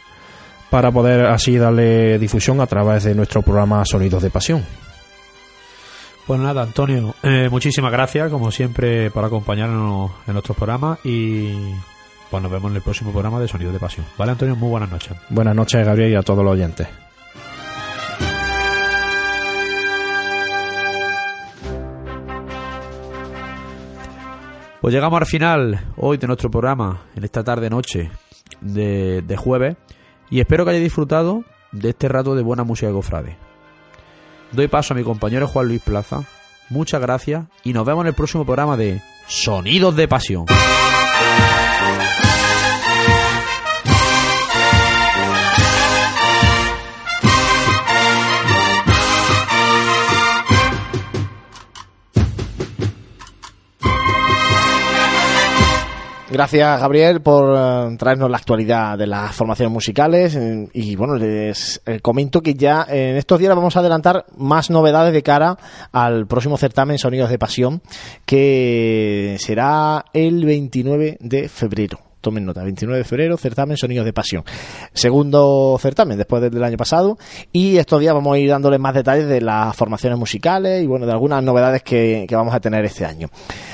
para 0.70 0.92
poder 0.92 1.26
así 1.26 1.58
darle 1.58 2.18
difusión 2.20 2.60
a 2.62 2.68
través 2.68 3.04
de 3.04 3.16
nuestro 3.16 3.42
programa 3.42 3.84
Sonidos 3.86 4.24
de 4.24 4.30
Pasión. 4.30 4.66
Pues 6.26 6.40
nada, 6.40 6.64
Antonio, 6.64 7.16
eh, 7.22 7.50
muchísimas 7.50 7.92
gracias 7.92 8.32
como 8.32 8.50
siempre 8.50 9.12
por 9.12 9.26
acompañarnos 9.26 10.12
en 10.26 10.34
nuestros 10.34 10.56
programas 10.56 11.00
y 11.04 11.74
pues 12.32 12.42
nos 12.42 12.52
vemos 12.52 12.72
en 12.72 12.78
el 12.78 12.82
próximo 12.82 13.12
programa 13.12 13.40
de 13.40 13.48
Sonidos 13.48 13.74
de 13.74 13.80
Pasión. 13.80 14.06
Vale, 14.18 14.32
Antonio, 14.32 14.56
muy 14.56 14.70
buenas 14.70 14.90
noches. 14.90 15.16
Buenas 15.30 15.56
noches, 15.56 15.86
Gabriel, 15.86 16.12
y 16.12 16.16
a 16.16 16.22
todos 16.22 16.44
los 16.44 16.54
oyentes. 16.54 16.88
Pues 24.84 24.94
llegamos 24.94 25.18
al 25.18 25.26
final 25.26 25.94
hoy 25.96 26.18
de 26.18 26.28
nuestro 26.28 26.52
programa, 26.52 27.04
en 27.16 27.24
esta 27.24 27.42
tarde-noche 27.42 28.12
de, 28.60 29.38
jueves, 29.38 29.78
y 30.30 30.42
espero 30.42 30.66
que 30.66 30.72
hayáis 30.72 30.84
disfrutado 30.84 31.46
de 31.72 31.92
este 31.92 32.10
rato 32.10 32.36
de 32.36 32.44
buena 32.44 32.66
música 32.66 32.88
de 32.88 32.94
Cofrade. 32.94 33.38
Doy 34.52 34.68
paso 34.68 34.94
a 34.94 34.98
mi 34.98 35.04
compañero 35.04 35.48
Juan 35.48 35.70
Luis 35.70 35.82
Plaza, 35.82 36.26
muchas 36.68 37.00
gracias 37.00 37.46
y 37.64 37.72
nos 37.72 37.86
vemos 37.86 38.04
en 38.04 38.10
el 38.10 38.14
próximo 38.14 38.44
programa 38.44 38.76
de 38.76 39.02
Sonidos 39.26 39.96
de 39.96 40.10
Pasión. 40.10 40.48
Gracias, 56.34 56.80
Gabriel, 56.80 57.22
por 57.22 57.52
uh, 57.52 57.96
traernos 57.96 58.28
la 58.28 58.38
actualidad 58.38 58.98
de 58.98 59.06
las 59.06 59.36
formaciones 59.36 59.72
musicales. 59.72 60.36
Eh, 60.36 60.68
y 60.74 60.96
bueno, 60.96 61.14
les 61.14 61.80
eh, 61.86 62.00
comento 62.00 62.42
que 62.42 62.56
ya 62.56 62.88
en 62.90 63.18
estos 63.18 63.38
días 63.38 63.56
vamos 63.56 63.78
a 63.78 63.82
adelantar 63.82 64.26
más 64.36 64.72
novedades 64.72 65.14
de 65.14 65.22
cara 65.22 65.56
al 65.92 66.26
próximo 66.26 66.58
certamen 66.58 66.98
Sonidos 66.98 67.30
de 67.30 67.38
Pasión, 67.38 67.84
que 68.26 69.38
será 69.38 70.06
el 70.12 70.44
29 70.44 71.18
de 71.20 71.50
febrero 71.50 72.00
tomen 72.24 72.46
nota, 72.46 72.64
29 72.64 72.98
de 72.98 73.04
febrero, 73.04 73.38
certamen 73.38 73.78
Sonidos 73.78 74.06
de 74.06 74.14
Pasión. 74.14 74.44
Segundo 74.94 75.78
certamen 75.80 76.18
después 76.18 76.42
del 76.42 76.64
año 76.64 76.78
pasado 76.78 77.18
y 77.52 77.78
estos 77.78 78.00
días 78.00 78.14
vamos 78.14 78.34
a 78.34 78.40
ir 78.40 78.50
dándoles 78.50 78.80
más 78.80 78.96
detalles 78.96 79.28
de 79.28 79.42
las 79.42 79.76
formaciones 79.76 80.18
musicales 80.18 80.82
y 80.84 80.88
bueno, 80.88 81.06
de 81.06 81.12
algunas 81.12 81.44
novedades 81.44 81.84
que, 81.84 82.26
vamos 82.32 82.56
a 82.56 82.60
tener 82.60 82.84
este 82.86 83.06
año. 83.06 83.30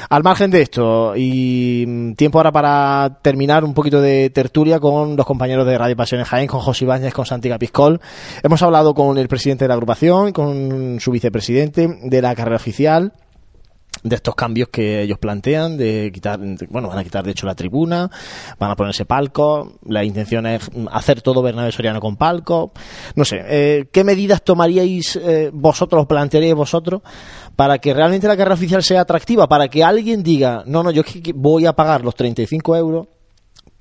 Al 0.09 0.23
margen 0.23 0.51
de 0.51 0.63
esto 0.63 1.15
y 1.15 1.85
mm, 1.87 2.13
tiempo 2.13 2.39
ahora 2.39 2.51
para 2.51 3.19
terminar 3.21 3.63
un 3.63 3.73
poquito 3.73 4.01
de 4.01 4.31
tertulia 4.31 4.79
con 4.79 5.15
los 5.15 5.25
compañeros 5.25 5.65
de 5.65 5.77
Radio 5.77 5.95
Pasión 5.95 6.19
en 6.19 6.25
Jaén, 6.25 6.47
con 6.47 6.59
José 6.59 6.85
Ibáñez, 6.85 7.13
con 7.13 7.25
Santi 7.25 7.49
Piscol. 7.59 8.01
Hemos 8.43 8.61
hablado 8.63 8.93
con 8.93 9.17
el 9.17 9.27
presidente 9.27 9.65
de 9.65 9.69
la 9.69 9.75
agrupación, 9.75 10.33
con 10.33 10.99
su 10.99 11.11
vicepresidente 11.11 11.87
de 12.03 12.21
la 12.21 12.33
carrera 12.35 12.57
oficial, 12.57 13.13
de 14.03 14.15
estos 14.15 14.35
cambios 14.35 14.69
que 14.69 15.01
ellos 15.01 15.17
plantean, 15.19 15.77
de 15.77 16.11
quitar, 16.13 16.39
bueno, 16.69 16.87
van 16.87 16.99
a 16.99 17.03
quitar 17.03 17.23
de 17.23 17.31
hecho 17.31 17.45
la 17.45 17.55
tribuna, 17.55 18.09
van 18.57 18.71
a 18.71 18.75
ponerse 18.75 19.05
palcos, 19.05 19.73
la 19.85 20.03
intención 20.03 20.45
es 20.45 20.69
hacer 20.91 21.21
todo 21.21 21.41
Bernabé 21.41 21.71
Soriano 21.71 21.99
con 21.99 22.15
palcos, 22.15 22.71
no 23.15 23.25
sé, 23.25 23.41
eh, 23.45 23.87
¿qué 23.91 24.03
medidas 24.03 24.43
tomaríais 24.43 25.15
eh, 25.17 25.49
vosotros, 25.53 26.05
plantearíais 26.07 26.55
vosotros 26.55 27.01
para 27.55 27.77
que 27.79 27.93
realmente 27.93 28.27
la 28.27 28.37
carrera 28.37 28.55
oficial 28.55 28.83
sea 28.83 29.01
atractiva, 29.01 29.47
para 29.47 29.67
que 29.67 29.83
alguien 29.83 30.23
diga, 30.23 30.63
no, 30.65 30.83
no, 30.83 30.91
yo 30.91 31.03
voy 31.35 31.65
a 31.65 31.73
pagar 31.73 32.03
los 32.03 32.15
35 32.15 32.75
euros, 32.75 33.07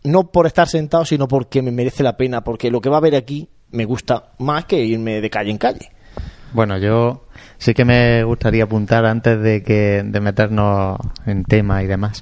no 0.05 0.31
por 0.31 0.47
estar 0.47 0.69
sentado, 0.69 1.05
sino 1.05 1.29
porque 1.29 1.63
me 1.63 1.71
merece 1.71 2.03
la 2.03 2.17
pena, 2.17 2.43
porque 2.43 2.71
lo 2.71 2.81
que 2.81 2.89
va 2.89 2.97
a 2.97 2.99
haber 2.99 3.15
aquí 3.15 3.49
me 3.71 3.85
gusta 3.85 4.33
más 4.39 4.65
que 4.65 4.83
irme 4.83 5.21
de 5.21 5.31
calle 5.31 5.51
en 5.51 5.59
calle. 5.59 5.93
Bueno, 6.53 6.79
yo 6.79 7.28
sí 7.59 7.75
que 7.75 7.85
me 7.85 8.25
gustaría 8.25 8.65
apuntar 8.65 9.05
antes 9.05 9.41
de 9.41 9.63
que 9.63 10.03
de 10.05 10.21
meternos 10.21 10.99
en 11.27 11.45
tema 11.45 11.83
y 11.83 11.87
demás. 11.87 12.21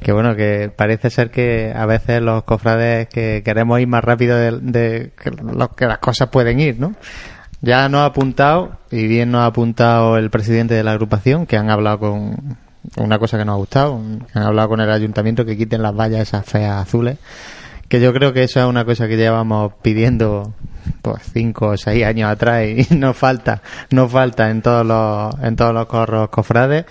Que 0.00 0.12
bueno, 0.12 0.34
que 0.34 0.70
parece 0.74 1.10
ser 1.10 1.30
que 1.30 1.72
a 1.74 1.86
veces 1.86 2.20
los 2.20 2.42
cofrades 2.42 3.08
que 3.08 3.42
queremos 3.44 3.80
ir 3.80 3.86
más 3.86 4.02
rápido 4.02 4.36
de, 4.36 5.12
que, 5.16 5.30
lo 5.30 5.70
que 5.70 5.86
las 5.86 5.98
cosas 5.98 6.28
pueden 6.28 6.58
ir, 6.58 6.78
¿no? 6.80 6.94
Ya 7.60 7.88
nos 7.88 8.00
ha 8.00 8.06
apuntado, 8.06 8.78
y 8.90 9.06
bien 9.06 9.30
nos 9.30 9.42
ha 9.42 9.46
apuntado 9.46 10.16
el 10.16 10.30
presidente 10.30 10.74
de 10.74 10.82
la 10.82 10.92
agrupación, 10.92 11.46
que 11.46 11.56
han 11.56 11.70
hablado 11.70 12.00
con 12.00 12.58
una 12.96 13.18
cosa 13.20 13.38
que 13.38 13.44
nos 13.44 13.54
ha 13.54 13.58
gustado, 13.58 14.00
han 14.34 14.42
hablado 14.42 14.70
con 14.70 14.80
el 14.80 14.90
ayuntamiento 14.90 15.44
que 15.44 15.56
quiten 15.56 15.82
las 15.82 15.94
vallas 15.94 16.22
esas 16.22 16.44
feas 16.44 16.82
azules 16.82 17.18
que 17.92 18.00
yo 18.00 18.14
creo 18.14 18.32
que 18.32 18.42
eso 18.42 18.58
es 18.58 18.64
una 18.64 18.86
cosa 18.86 19.06
que 19.06 19.18
llevamos 19.18 19.74
pidiendo 19.82 20.54
pues 21.02 21.22
cinco 21.32 21.68
o 21.68 21.76
seis 21.76 22.04
años 22.04 22.30
atrás 22.30 22.64
y 22.66 22.86
no 22.94 23.14
falta, 23.14 23.62
no 23.90 24.08
falta 24.08 24.50
en 24.50 24.62
todos 24.62 24.86
los, 24.86 25.34
en 25.42 25.56
todos 25.56 25.74
los 25.74 25.86
corros 25.86 26.28
cofrades. 26.30 26.84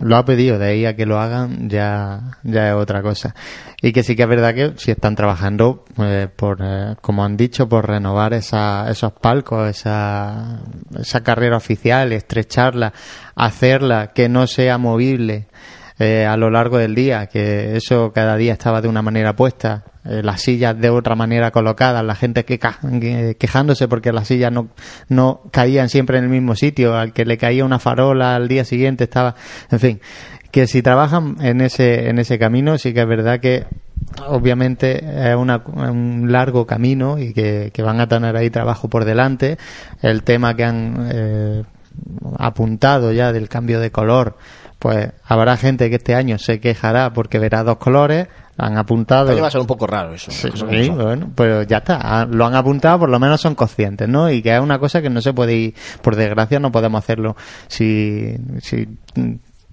Lo 0.00 0.16
ha 0.16 0.24
pedido, 0.24 0.58
de 0.58 0.68
ahí 0.68 0.86
a 0.86 0.96
que 0.96 1.04
lo 1.04 1.20
hagan 1.20 1.68
ya, 1.68 2.38
ya 2.44 2.70
es 2.70 2.74
otra 2.74 3.02
cosa. 3.02 3.34
Y 3.82 3.92
que 3.92 4.02
sí 4.02 4.16
que 4.16 4.22
es 4.22 4.28
verdad 4.28 4.54
que 4.54 4.72
si 4.76 4.90
están 4.90 5.14
trabajando, 5.14 5.84
eh, 5.98 6.28
por, 6.34 6.60
eh, 6.62 6.94
como 7.02 7.24
han 7.24 7.36
dicho, 7.36 7.68
por 7.68 7.86
renovar 7.86 8.32
esa, 8.32 8.88
esos 8.90 9.12
palcos, 9.12 9.68
esa, 9.68 10.60
esa 10.98 11.22
carrera 11.22 11.58
oficial, 11.58 12.10
estrecharla, 12.12 12.94
hacerla, 13.34 14.12
que 14.14 14.30
no 14.30 14.46
sea 14.46 14.78
movible, 14.78 15.48
eh, 15.98 16.26
a 16.26 16.36
lo 16.36 16.50
largo 16.50 16.78
del 16.78 16.94
día, 16.94 17.26
que 17.26 17.76
eso 17.76 18.12
cada 18.12 18.36
día 18.36 18.52
estaba 18.52 18.80
de 18.80 18.88
una 18.88 19.02
manera 19.02 19.34
puesta, 19.36 19.84
eh, 20.04 20.22
las 20.22 20.40
sillas 20.42 20.78
de 20.78 20.90
otra 20.90 21.14
manera 21.14 21.50
colocadas, 21.50 22.04
la 22.04 22.14
gente 22.14 22.44
que, 22.44 22.58
quejándose 23.38 23.88
porque 23.88 24.12
las 24.12 24.28
sillas 24.28 24.52
no, 24.52 24.68
no 25.08 25.42
caían 25.50 25.88
siempre 25.88 26.18
en 26.18 26.24
el 26.24 26.30
mismo 26.30 26.56
sitio, 26.56 26.96
al 26.96 27.12
que 27.12 27.24
le 27.24 27.38
caía 27.38 27.64
una 27.64 27.78
farola 27.78 28.34
al 28.34 28.48
día 28.48 28.64
siguiente 28.64 29.04
estaba, 29.04 29.34
en 29.70 29.80
fin, 29.80 30.00
que 30.50 30.66
si 30.66 30.82
trabajan 30.82 31.36
en 31.40 31.60
ese, 31.60 32.08
en 32.08 32.18
ese 32.18 32.38
camino, 32.38 32.78
sí 32.78 32.92
que 32.92 33.00
es 33.00 33.08
verdad 33.08 33.40
que 33.40 33.66
obviamente 34.26 35.30
es 35.30 35.34
un 35.34 36.32
largo 36.32 36.66
camino 36.66 37.18
y 37.18 37.32
que, 37.32 37.72
van 37.82 38.00
a 38.00 38.08
tener 38.08 38.36
ahí 38.36 38.50
trabajo 38.50 38.88
por 38.88 39.04
delante. 39.04 39.58
El 40.02 40.22
tema 40.22 40.54
que 40.54 40.64
han 40.64 41.08
eh, 41.10 41.62
apuntado 42.38 43.12
ya 43.12 43.32
del 43.32 43.48
cambio 43.48 43.80
de 43.80 43.90
color, 43.90 44.36
pues 44.82 45.12
habrá 45.22 45.56
gente 45.56 45.88
que 45.90 45.94
este 45.94 46.16
año 46.16 46.38
se 46.38 46.58
quejará 46.58 47.12
porque 47.12 47.38
verá 47.38 47.62
dos 47.62 47.76
colores. 47.76 48.26
Han 48.58 48.76
apuntado. 48.76 49.40
va 49.40 49.46
a 49.46 49.50
ser 49.50 49.60
un 49.60 49.66
poco 49.68 49.86
raro 49.86 50.12
eso. 50.12 50.32
Sí, 50.32 50.50
bueno, 50.90 51.30
pero 51.36 51.62
ya 51.62 51.78
está. 51.78 52.00
Ah, 52.02 52.26
lo 52.28 52.46
han 52.46 52.56
apuntado, 52.56 52.98
por 52.98 53.08
lo 53.08 53.20
menos 53.20 53.40
son 53.40 53.54
conscientes, 53.54 54.08
¿no? 54.08 54.28
Y 54.28 54.42
que 54.42 54.52
es 54.52 54.60
una 54.60 54.80
cosa 54.80 55.00
que 55.00 55.08
no 55.08 55.22
se 55.22 55.32
puede 55.32 55.54
ir, 55.54 55.74
por 56.02 56.16
desgracia, 56.16 56.58
no 56.58 56.72
podemos 56.72 56.98
hacerlo. 56.98 57.36
Si, 57.68 58.34
si 58.60 58.88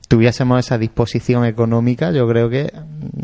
tuviésemos 0.09 0.59
esa 0.59 0.77
disposición 0.77 1.45
económica, 1.45 2.11
yo 2.11 2.27
creo 2.27 2.49
que 2.49 2.73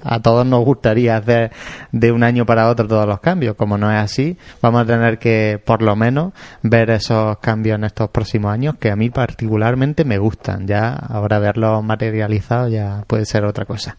a 0.04 0.22
todos 0.22 0.46
nos 0.46 0.64
gustaría 0.64 1.18
hacer 1.18 1.52
de 1.92 2.12
un 2.12 2.24
año 2.24 2.46
para 2.46 2.70
otro 2.70 2.88
todos 2.88 3.08
los 3.08 3.20
cambios. 3.20 3.56
Como 3.56 3.78
no 3.78 3.92
es 3.92 3.98
así, 3.98 4.38
vamos 4.62 4.84
a 4.84 4.86
tener 4.86 5.18
que, 5.18 5.60
por 5.66 5.82
lo 5.82 5.96
menos, 5.96 6.34
ver 6.62 6.92
esos 6.92 7.40
cambios 7.40 7.80
en 7.80 7.86
estos 7.86 8.10
próximos 8.12 8.54
años 8.54 8.76
que 8.80 8.92
a 8.92 8.96
mí 8.96 9.10
particularmente 9.10 10.06
me 10.06 10.20
gustan. 10.20 10.68
Ya 10.68 10.94
ahora 10.94 11.40
verlos 11.40 11.84
materializados 11.84 12.72
ya 12.72 13.04
puede 13.08 13.26
ser 13.26 13.46
otra 13.46 13.66
cosa. 13.66 13.98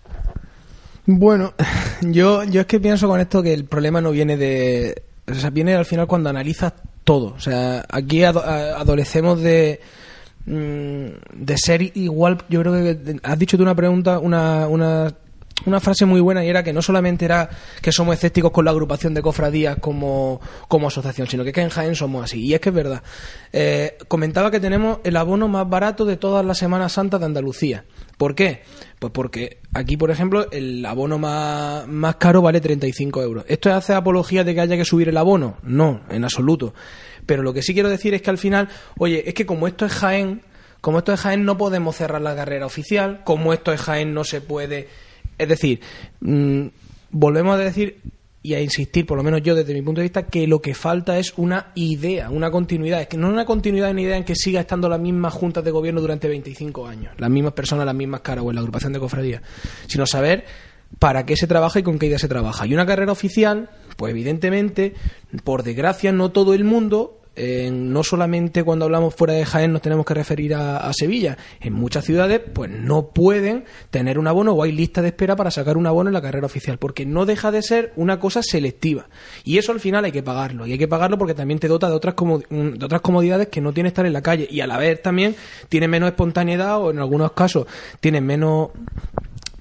Bueno, 1.06 1.54
yo, 2.02 2.44
yo 2.44 2.60
es 2.60 2.66
que 2.66 2.78
pienso 2.78 3.08
con 3.08 3.20
esto 3.20 3.42
que 3.42 3.52
el 3.52 3.64
problema 3.64 4.00
no 4.00 4.12
viene 4.12 4.36
de... 4.36 5.02
O 5.28 5.34
sea, 5.34 5.50
viene 5.50 5.74
al 5.74 5.84
final 5.84 6.06
cuando 6.06 6.30
analizas 6.30 6.72
todo. 7.02 7.34
O 7.34 7.40
sea, 7.40 7.84
aquí 7.90 8.22
adolecemos 8.22 9.40
de 9.42 9.80
de 10.46 11.58
ser 11.58 11.82
igual, 11.96 12.38
yo 12.48 12.60
creo 12.60 12.72
que 12.72 13.16
has 13.22 13.38
dicho 13.38 13.56
tú 13.56 13.64
una 13.64 13.74
pregunta, 13.74 14.20
una, 14.20 14.68
una, 14.68 15.12
una 15.64 15.80
frase 15.80 16.04
muy 16.06 16.20
buena 16.20 16.44
y 16.44 16.48
era 16.48 16.62
que 16.62 16.72
no 16.72 16.82
solamente 16.82 17.24
era 17.24 17.48
que 17.82 17.90
somos 17.90 18.14
escépticos 18.14 18.52
con 18.52 18.64
la 18.64 18.70
agrupación 18.70 19.14
de 19.14 19.22
cofradías 19.22 19.78
como, 19.80 20.40
como 20.68 20.88
asociación, 20.88 21.26
sino 21.26 21.42
que, 21.42 21.52
que 21.52 21.62
en 21.62 21.70
Jaén 21.70 21.96
somos 21.96 22.24
así. 22.24 22.44
Y 22.44 22.54
es 22.54 22.60
que 22.60 22.68
es 22.68 22.74
verdad. 22.74 23.02
Eh, 23.52 23.98
comentaba 24.06 24.50
que 24.50 24.60
tenemos 24.60 24.98
el 25.02 25.16
abono 25.16 25.48
más 25.48 25.68
barato 25.68 26.04
de 26.04 26.16
todas 26.16 26.44
las 26.44 26.58
Semanas 26.58 26.92
Santas 26.92 27.20
de 27.20 27.26
Andalucía. 27.26 27.84
¿Por 28.16 28.34
qué? 28.34 28.62
Pues 28.98 29.12
porque 29.12 29.58
aquí, 29.74 29.96
por 29.96 30.10
ejemplo, 30.10 30.50
el 30.52 30.84
abono 30.86 31.18
más, 31.18 31.86
más 31.88 32.16
caro 32.16 32.40
vale 32.40 32.60
35 32.60 33.22
euros. 33.22 33.44
¿Esto 33.48 33.72
hace 33.72 33.94
apología 33.94 34.44
de 34.44 34.54
que 34.54 34.60
haya 34.60 34.76
que 34.76 34.84
subir 34.84 35.08
el 35.08 35.16
abono? 35.16 35.56
No, 35.62 36.02
en 36.08 36.24
absoluto. 36.24 36.72
Pero 37.26 37.42
lo 37.42 37.52
que 37.52 37.62
sí 37.62 37.74
quiero 37.74 37.88
decir 37.88 38.14
es 38.14 38.22
que 38.22 38.30
al 38.30 38.38
final, 38.38 38.68
oye, 38.98 39.28
es 39.28 39.34
que 39.34 39.44
como 39.46 39.66
esto 39.66 39.84
es 39.84 39.92
Jaén, 39.92 40.42
como 40.80 40.98
esto 40.98 41.12
es 41.12 41.20
Jaén 41.20 41.44
no 41.44 41.58
podemos 41.58 41.96
cerrar 41.96 42.22
la 42.22 42.34
carrera 42.34 42.66
oficial, 42.66 43.22
como 43.24 43.52
esto 43.52 43.72
es 43.72 43.80
Jaén 43.80 44.14
no 44.14 44.24
se 44.24 44.40
puede... 44.40 44.88
Es 45.38 45.48
decir, 45.48 45.80
mm, 46.20 46.66
volvemos 47.10 47.56
a 47.56 47.58
decir 47.58 48.00
y 48.46 48.54
a 48.54 48.60
insistir, 48.60 49.04
por 49.04 49.16
lo 49.16 49.24
menos 49.24 49.42
yo 49.42 49.56
desde 49.56 49.74
mi 49.74 49.82
punto 49.82 50.00
de 50.00 50.04
vista, 50.04 50.26
que 50.26 50.46
lo 50.46 50.62
que 50.62 50.72
falta 50.72 51.18
es 51.18 51.34
una 51.36 51.72
idea, 51.74 52.30
una 52.30 52.48
continuidad. 52.48 53.00
Es 53.00 53.08
que 53.08 53.16
no 53.16 53.28
una 53.28 53.44
continuidad 53.44 53.90
una 53.90 54.02
idea 54.02 54.16
en 54.16 54.22
que 54.22 54.36
siga 54.36 54.60
estando 54.60 54.88
las 54.88 55.00
mismas 55.00 55.34
juntas 55.34 55.64
de 55.64 55.72
gobierno 55.72 56.00
durante 56.00 56.28
25 56.28 56.86
años, 56.86 57.12
las 57.18 57.28
mismas 57.28 57.54
personas, 57.54 57.84
las 57.84 57.94
mismas 57.96 58.20
caras 58.20 58.44
o 58.44 58.50
en 58.50 58.54
la 58.54 58.60
agrupación 58.60 58.92
de 58.92 59.00
cofradías, 59.00 59.42
sino 59.88 60.06
saber 60.06 60.44
para 60.98 61.26
qué 61.26 61.36
se 61.36 61.46
trabaja 61.46 61.78
y 61.78 61.82
con 61.82 61.98
qué 61.98 62.06
idea 62.06 62.18
se 62.18 62.28
trabaja. 62.28 62.66
Y 62.66 62.74
una 62.74 62.86
carrera 62.86 63.12
oficial, 63.12 63.70
pues 63.96 64.10
evidentemente, 64.10 64.94
por 65.44 65.62
desgracia, 65.62 66.12
no 66.12 66.30
todo 66.30 66.54
el 66.54 66.64
mundo 66.64 67.20
no 67.70 68.02
solamente 68.02 68.64
cuando 68.64 68.86
hablamos 68.86 69.14
fuera 69.14 69.34
de 69.34 69.44
Jaén 69.44 69.72
nos 69.72 69.82
tenemos 69.82 70.06
que 70.06 70.14
referir 70.14 70.54
a, 70.54 70.90
Sevilla, 70.94 71.36
en 71.60 71.74
muchas 71.74 72.04
ciudades 72.04 72.40
pues 72.52 72.70
no 72.70 73.08
pueden 73.08 73.64
tener 73.90 74.18
un 74.18 74.26
abono 74.26 74.52
o 74.52 74.62
hay 74.62 74.72
lista 74.72 75.02
de 75.02 75.08
espera 75.08 75.36
para 75.36 75.50
sacar 75.50 75.76
un 75.76 75.86
abono 75.86 76.08
en 76.08 76.14
la 76.14 76.22
carrera 76.22 76.46
oficial, 76.46 76.78
porque 76.78 77.04
no 77.04 77.26
deja 77.26 77.50
de 77.50 77.62
ser 77.62 77.92
una 77.96 78.18
cosa 78.18 78.42
selectiva. 78.42 79.08
Y 79.44 79.58
eso 79.58 79.72
al 79.72 79.80
final 79.80 80.04
hay 80.06 80.12
que 80.12 80.22
pagarlo, 80.22 80.66
y 80.66 80.72
hay 80.72 80.78
que 80.78 80.88
pagarlo 80.88 81.18
porque 81.18 81.34
también 81.34 81.60
te 81.60 81.68
dota 81.68 81.88
de 81.88 81.94
otras, 81.94 82.14
de 82.16 82.84
otras 82.84 83.00
comodidades 83.02 83.48
que 83.48 83.60
no 83.60 83.72
tiene 83.72 83.88
estar 83.88 84.06
en 84.06 84.14
la 84.14 84.22
calle, 84.22 84.48
y 84.50 84.60
a 84.60 84.66
la 84.66 84.78
vez 84.78 85.02
también 85.02 85.36
tiene 85.68 85.88
menos 85.88 86.08
espontaneidad 86.08 86.80
o 86.80 86.90
en 86.90 86.98
algunos 86.98 87.32
casos 87.32 87.66
tiene 88.00 88.22
menos 88.22 88.70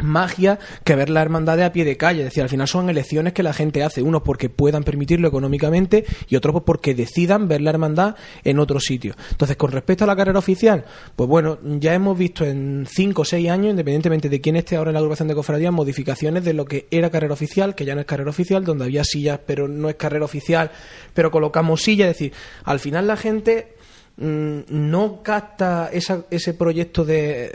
magia 0.05 0.59
que 0.83 0.95
ver 0.95 1.09
la 1.09 1.21
hermandad 1.21 1.61
a 1.61 1.71
pie 1.71 1.85
de 1.85 1.97
calle. 1.97 2.19
Es 2.19 2.25
decir, 2.25 2.43
al 2.43 2.49
final 2.49 2.67
son 2.67 2.89
elecciones 2.89 3.33
que 3.33 3.43
la 3.43 3.53
gente 3.53 3.83
hace, 3.83 4.01
unos 4.01 4.21
porque 4.21 4.49
puedan 4.49 4.83
permitirlo 4.83 5.27
económicamente 5.27 6.05
y 6.27 6.35
otros 6.35 6.53
pues 6.53 6.63
porque 6.65 6.95
decidan 6.95 7.47
ver 7.47 7.61
la 7.61 7.71
hermandad 7.71 8.15
en 8.43 8.59
otro 8.59 8.79
sitio. 8.79 9.15
Entonces, 9.31 9.57
con 9.57 9.71
respecto 9.71 10.03
a 10.03 10.07
la 10.07 10.15
carrera 10.15 10.39
oficial, 10.39 10.85
pues 11.15 11.29
bueno, 11.29 11.59
ya 11.63 11.93
hemos 11.93 12.17
visto 12.17 12.45
en 12.45 12.87
5 12.89 13.21
o 13.21 13.25
6 13.25 13.49
años, 13.49 13.71
independientemente 13.71 14.29
de 14.29 14.41
quién 14.41 14.55
esté 14.55 14.75
ahora 14.75 14.91
en 14.91 14.93
la 14.93 14.99
agrupación 14.99 15.27
de 15.27 15.35
cofradías, 15.35 15.73
modificaciones 15.73 16.43
de 16.43 16.53
lo 16.53 16.65
que 16.65 16.87
era 16.91 17.09
carrera 17.09 17.33
oficial, 17.33 17.75
que 17.75 17.85
ya 17.85 17.95
no 17.95 18.01
es 18.01 18.07
carrera 18.07 18.29
oficial, 18.29 18.63
donde 18.63 18.85
había 18.85 19.03
sillas, 19.03 19.39
pero 19.45 19.67
no 19.67 19.89
es 19.89 19.95
carrera 19.95 20.25
oficial, 20.25 20.71
pero 21.13 21.31
colocamos 21.31 21.81
sillas. 21.81 22.09
Es 22.09 22.17
decir, 22.17 22.33
al 22.63 22.79
final 22.79 23.07
la 23.07 23.17
gente 23.17 23.74
no 24.17 25.21
capta 25.21 25.89
ese 25.91 26.53
proyecto 26.53 27.03
de, 27.03 27.51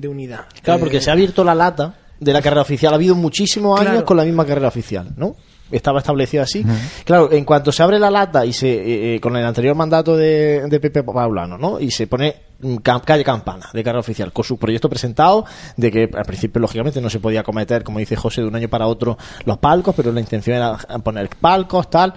de, 0.00 0.08
unidad. 0.08 0.46
Claro, 0.62 0.80
porque 0.80 1.00
se 1.00 1.10
ha 1.10 1.12
abierto 1.12 1.44
la 1.44 1.54
lata 1.54 1.94
de 2.18 2.32
la 2.32 2.40
carrera 2.40 2.62
oficial. 2.62 2.92
Ha 2.92 2.96
habido 2.96 3.14
muchísimos 3.14 3.80
años 3.80 4.02
con 4.04 4.16
la 4.16 4.24
misma 4.24 4.46
carrera 4.46 4.68
oficial, 4.68 5.12
¿no? 5.16 5.36
Estaba 5.70 5.98
establecido 5.98 6.42
así. 6.42 6.64
Claro, 7.04 7.32
en 7.32 7.44
cuanto 7.44 7.72
se 7.72 7.82
abre 7.82 7.98
la 7.98 8.10
lata 8.10 8.44
y 8.44 8.52
se 8.52 8.68
eh, 8.68 9.14
eh, 9.14 9.20
con 9.20 9.34
el 9.36 9.44
anterior 9.44 9.74
mandato 9.74 10.16
de, 10.16 10.68
de, 10.68 10.80
Pepe 10.80 11.02
Paulano, 11.02 11.56
¿no? 11.56 11.80
Y 11.80 11.90
se 11.90 12.06
pone 12.06 12.36
calle 12.82 13.24
Campana 13.24 13.70
de 13.72 13.82
carrera 13.82 14.00
oficial 14.00 14.32
con 14.32 14.44
su 14.44 14.58
proyecto 14.58 14.88
presentado 14.88 15.44
de 15.76 15.90
que 15.90 16.08
al 16.14 16.24
principio 16.24 16.60
lógicamente 16.60 17.00
no 17.00 17.10
se 17.10 17.18
podía 17.18 17.42
cometer, 17.42 17.82
como 17.82 17.98
dice 17.98 18.14
José, 18.14 18.42
de 18.42 18.48
un 18.48 18.56
año 18.56 18.68
para 18.68 18.86
otro 18.86 19.18
los 19.44 19.58
palcos, 19.58 19.94
pero 19.94 20.12
la 20.12 20.20
intención 20.20 20.56
era 20.56 20.76
poner 21.02 21.28
palcos, 21.40 21.90
tal, 21.90 22.14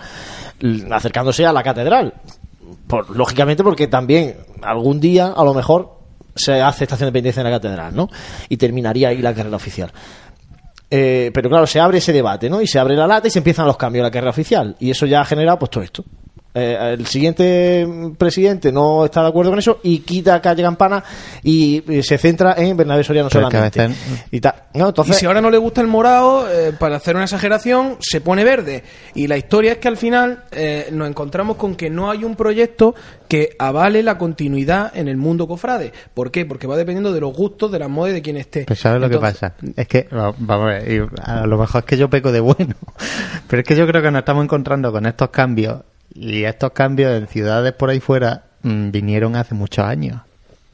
acercándose 0.91 1.45
a 1.45 1.53
la 1.53 1.63
catedral 1.63 2.13
por, 2.87 3.15
lógicamente 3.15 3.63
porque 3.63 3.87
también 3.87 4.37
algún 4.61 4.99
día 4.99 5.27
a 5.27 5.43
lo 5.43 5.53
mejor 5.53 5.97
se 6.35 6.61
hace 6.61 6.83
estación 6.83 7.07
de 7.07 7.11
penitencia 7.11 7.41
en 7.41 7.45
la 7.45 7.51
catedral, 7.51 7.95
¿no? 7.95 8.09
Y 8.49 8.57
terminaría 8.57 9.09
ahí 9.09 9.21
la 9.21 9.33
carrera 9.33 9.55
oficial. 9.55 9.91
Eh, 10.89 11.31
pero 11.33 11.49
claro, 11.49 11.67
se 11.67 11.79
abre 11.79 11.97
ese 11.97 12.13
debate, 12.13 12.49
¿no? 12.49 12.61
Y 12.61 12.67
se 12.67 12.79
abre 12.79 12.95
la 12.95 13.07
lata 13.07 13.27
y 13.27 13.31
se 13.31 13.39
empiezan 13.39 13.65
los 13.65 13.77
cambios 13.77 14.03
la 14.03 14.11
carrera 14.11 14.29
oficial. 14.29 14.75
Y 14.79 14.91
eso 14.91 15.05
ya 15.05 15.21
ha 15.21 15.25
generado 15.25 15.59
pues 15.59 15.71
todo 15.71 15.83
esto. 15.83 16.03
Eh, 16.59 16.93
el 16.93 17.05
siguiente 17.05 17.87
presidente 18.17 18.71
no 18.71 19.05
está 19.05 19.21
de 19.21 19.27
acuerdo 19.27 19.51
con 19.51 19.59
eso 19.59 19.79
y 19.83 19.99
quita 19.99 20.41
calle 20.41 20.63
Campana 20.63 21.03
y, 21.43 21.83
se 22.01 22.17
centra 22.17 22.55
en 22.57 22.75
Bernabé 22.75 23.03
Soriano 23.03 23.29
solamente. 23.29 23.89
Y, 24.31 24.41
si 25.13 25.25
ahora 25.27 25.39
no 25.39 25.51
le 25.51 25.59
gusta 25.59 25.81
el 25.81 25.87
morado, 25.87 26.51
eh, 26.51 26.73
para 26.77 26.95
hacer 26.95 27.15
una 27.15 27.25
exageración, 27.25 27.97
se 27.99 28.21
pone 28.21 28.43
verde. 28.43 28.83
Y 29.13 29.27
la 29.27 29.37
historia 29.37 29.73
es 29.73 29.77
que 29.77 29.87
al 29.87 29.97
final 29.97 30.45
eh, 30.51 30.89
nos 30.91 31.07
encontramos 31.07 31.57
con 31.57 31.75
que 31.75 31.91
no 31.91 32.09
hay 32.09 32.23
un 32.23 32.35
proyecto 32.35 32.95
que 33.27 33.55
avale 33.59 34.01
la 34.01 34.17
continuidad 34.17 34.91
en 34.95 35.07
el 35.07 35.17
mundo 35.17 35.47
cofrade. 35.47 35.91
¿Por 36.15 36.31
qué? 36.31 36.45
Porque 36.45 36.65
va 36.65 36.75
dependiendo 36.75 37.13
de 37.13 37.21
los 37.21 37.35
gustos, 37.35 37.71
de 37.71 37.77
las 37.77 37.89
modas 37.89 38.13
de 38.13 38.23
quien 38.23 38.37
esté. 38.37 38.63
Pues 38.65 38.79
¿sabes 38.79 38.99
lo 38.99 39.09
que 39.09 39.19
pasa? 39.19 39.53
Es 39.75 39.87
que, 39.87 40.07
vamos 40.09 40.49
a 40.49 40.65
ver, 40.65 41.07
a 41.21 41.45
lo 41.45 41.57
mejor 41.59 41.81
es 41.81 41.85
que 41.85 41.97
yo 41.97 42.09
peco 42.09 42.31
de 42.31 42.39
bueno, 42.39 42.75
pero 43.47 43.61
es 43.61 43.67
que 43.67 43.75
yo 43.75 43.85
creo 43.85 44.01
que 44.01 44.09
nos 44.09 44.19
estamos 44.19 44.43
encontrando 44.43 44.91
con 44.91 45.05
estos 45.05 45.29
cambios 45.29 45.81
y 46.19 46.43
estos 46.43 46.71
cambios 46.71 47.11
en 47.11 47.27
ciudades 47.27 47.73
por 47.73 47.89
ahí 47.89 47.99
fuera 47.99 48.43
mm, 48.63 48.91
vinieron 48.91 49.35
hace 49.35 49.53
muchos 49.55 49.85
años. 49.85 50.21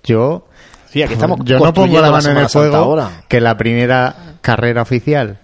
Yo, 0.03 0.47
estamos 0.93 1.39
yo 1.43 1.59
no 1.59 1.73
pongo 1.73 2.01
la 2.01 2.11
mano 2.11 2.29
en 2.29 2.37
el 2.37 2.49
fuego 2.49 3.09
que 3.27 3.41
la 3.41 3.57
primera 3.57 4.15
carrera 4.41 4.81
oficial 4.81 5.39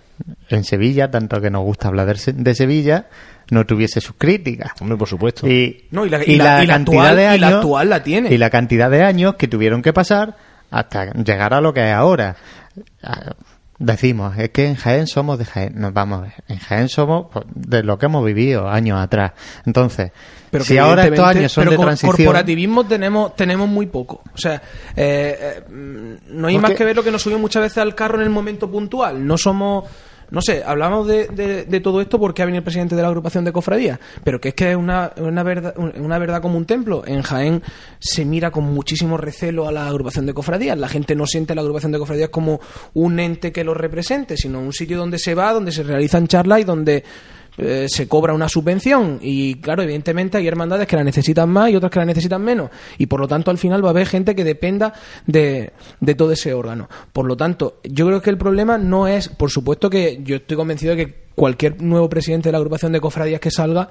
en 0.50 0.64
Sevilla, 0.64 1.10
tanto 1.10 1.40
que 1.40 1.50
nos 1.50 1.64
gusta 1.64 1.88
hablar 1.88 2.14
de, 2.16 2.56
Sevilla, 2.56 3.08
no 3.52 3.66
tuviese 3.66 4.02
sus 4.02 4.16
críticas. 4.18 4.72
Hombre, 4.82 4.98
por 4.98 5.08
supuesto. 5.08 5.48
Y, 5.48 5.88
la, 5.92 6.66
cantidad 6.66 7.16
de 7.16 7.28
años, 7.28 7.54
actual 7.54 7.90
la 7.90 8.04
tiene. 8.04 8.34
Y 8.34 8.38
la 8.38 8.50
cantidad 8.50 8.90
de 8.90 9.04
años 9.04 9.36
que 9.36 9.48
tuvieron 9.48 9.82
que 9.82 9.94
pasar 9.94 10.36
hasta 10.72 11.14
llegar 11.14 11.54
a 11.54 11.62
lo 11.62 11.74
que 11.74 11.88
es 11.88 11.94
ahora 11.94 12.36
decimos, 13.80 14.38
es 14.38 14.50
que 14.50 14.66
en 14.66 14.76
Jaén 14.76 15.08
somos 15.08 15.40
de 15.40 15.46
Jaén. 15.46 15.74
Nos 15.76 15.94
vamos 15.94 16.20
a 16.20 16.22
ver, 16.24 16.34
en 16.48 16.60
Jaén 16.60 16.90
somos 16.90 17.28
pues, 17.32 17.46
de 17.56 17.84
lo 17.84 17.98
que 17.98 18.06
hemos 18.06 18.24
vivido 18.24 18.70
años 18.70 19.00
atrás. 19.00 19.32
Entonces, 19.66 20.12
pero 20.52 20.64
si 20.64 20.78
ahora 20.78 21.06
estos 21.06 21.26
años 21.26 21.52
son 21.52 21.70
de 21.70 21.78
transición... 21.78 22.12
corporativismo 22.12 22.86
tenemos 22.86 23.36
tenemos 23.36 23.68
muy 23.68 23.88
poco. 23.88 24.22
O 24.34 24.38
sea, 24.38 24.62
eh, 24.96 25.64
eh, 25.66 26.20
no 26.28 26.48
hay 26.48 26.58
más 26.58 26.72
que 26.72 26.84
ver 26.84 26.96
lo 26.96 27.04
que 27.04 27.12
nos 27.12 27.22
subió 27.22 27.40
muchas 27.40 27.64
veces 27.64 27.80
al 27.80 27.96
carro 27.96 28.18
en 28.18 28.24
el 28.24 28.30
momento 28.30 28.70
puntual. 28.70 29.26
No 29.26 29.38
somos 29.38 29.86
no 30.32 30.42
sé, 30.42 30.64
hablamos 30.64 31.08
de, 31.08 31.28
de, 31.28 31.80
todo 31.80 32.02
esto 32.02 32.20
porque 32.20 32.42
ha 32.42 32.46
venido 32.46 32.60
el 32.60 32.64
presidente 32.64 32.96
de 32.96 33.02
la 33.02 33.08
agrupación 33.08 33.46
de 33.46 33.52
cofradías, 33.52 34.00
pero 34.24 34.40
que 34.40 34.50
es 34.50 34.54
que 34.54 34.72
es 34.72 34.78
una, 34.78 35.12
una, 35.18 35.44
verdad, 35.44 35.74
una 35.78 36.20
verdad 36.20 36.42
como 36.42 36.58
un 36.58 36.66
templo. 36.66 37.04
En 37.06 37.22
Jaén 37.22 37.64
se 38.00 38.26
mira 38.26 38.52
con 38.52 38.66
muchísimo 38.66 39.18
recelo 39.18 39.68
a 39.68 39.72
la 39.72 39.88
agrupación 39.88 40.26
de 40.26 40.34
cofradías. 40.34 40.78
La 40.78 40.88
gente 40.88 41.16
no 41.16 41.26
siente 41.26 41.54
a 41.54 41.56
la 41.56 41.62
agrupación 41.62 41.92
de 41.92 42.00
cofradías 42.00 42.30
como 42.30 42.60
un 42.94 43.20
ente 43.20 43.52
que 43.52 43.64
lo 43.64 43.74
represente, 43.74 44.38
sino 44.38 44.60
un 44.60 44.74
sitio 44.74 44.98
donde 44.98 45.18
se 45.18 45.34
va, 45.34 45.54
donde 45.54 45.72
se 45.72 45.84
realizan 45.84 46.28
charlas 46.28 46.62
y 46.62 46.64
donde 46.64 47.04
eh, 47.60 47.88
se 47.90 48.07
cobra 48.07 48.34
una 48.34 48.48
subvención 48.48 49.19
y 49.22 49.56
claro, 49.56 49.84
evidentemente 49.84 50.38
hay 50.38 50.48
hermandades 50.48 50.88
que 50.88 50.95
la 50.95 51.03
necesitan 51.03 51.49
más 51.49 51.69
y 51.69 51.76
otras 51.76 51.91
que 51.91 51.99
la 51.99 52.06
necesitan 52.06 52.41
menos 52.41 52.69
y 52.98 53.06
por 53.06 53.19
lo 53.19 53.27
tanto 53.27 53.52
al 53.52 53.57
final 53.57 53.84
va 53.84 53.90
a 53.90 53.91
haber 53.91 54.07
gente 54.07 54.34
que 54.34 54.44
dependa 54.44 54.94
de, 55.26 55.73
de 55.99 56.15
todo 56.15 56.31
ese 56.31 56.53
órgano. 56.53 56.90
Por 57.11 57.26
lo 57.26 57.36
tanto, 57.36 57.80
yo 57.84 58.07
creo 58.07 58.22
que 58.22 58.30
el 58.30 58.38
problema 58.38 58.77
no 58.77 59.07
es, 59.07 59.30
por 59.30 59.52
supuesto 59.52 59.90
que 59.90 60.22
yo 60.23 60.38
estoy 60.38 60.57
convencido 60.57 60.95
de 60.95 61.06
que 61.06 61.15
cualquier 61.36 61.81
nuevo 61.81 62.10
presidente 62.10 62.49
de 62.49 62.53
la 62.53 62.57
agrupación 62.57 62.91
de 62.91 63.02
cofradías 63.02 63.40
que 63.40 63.52
salga 63.52 63.90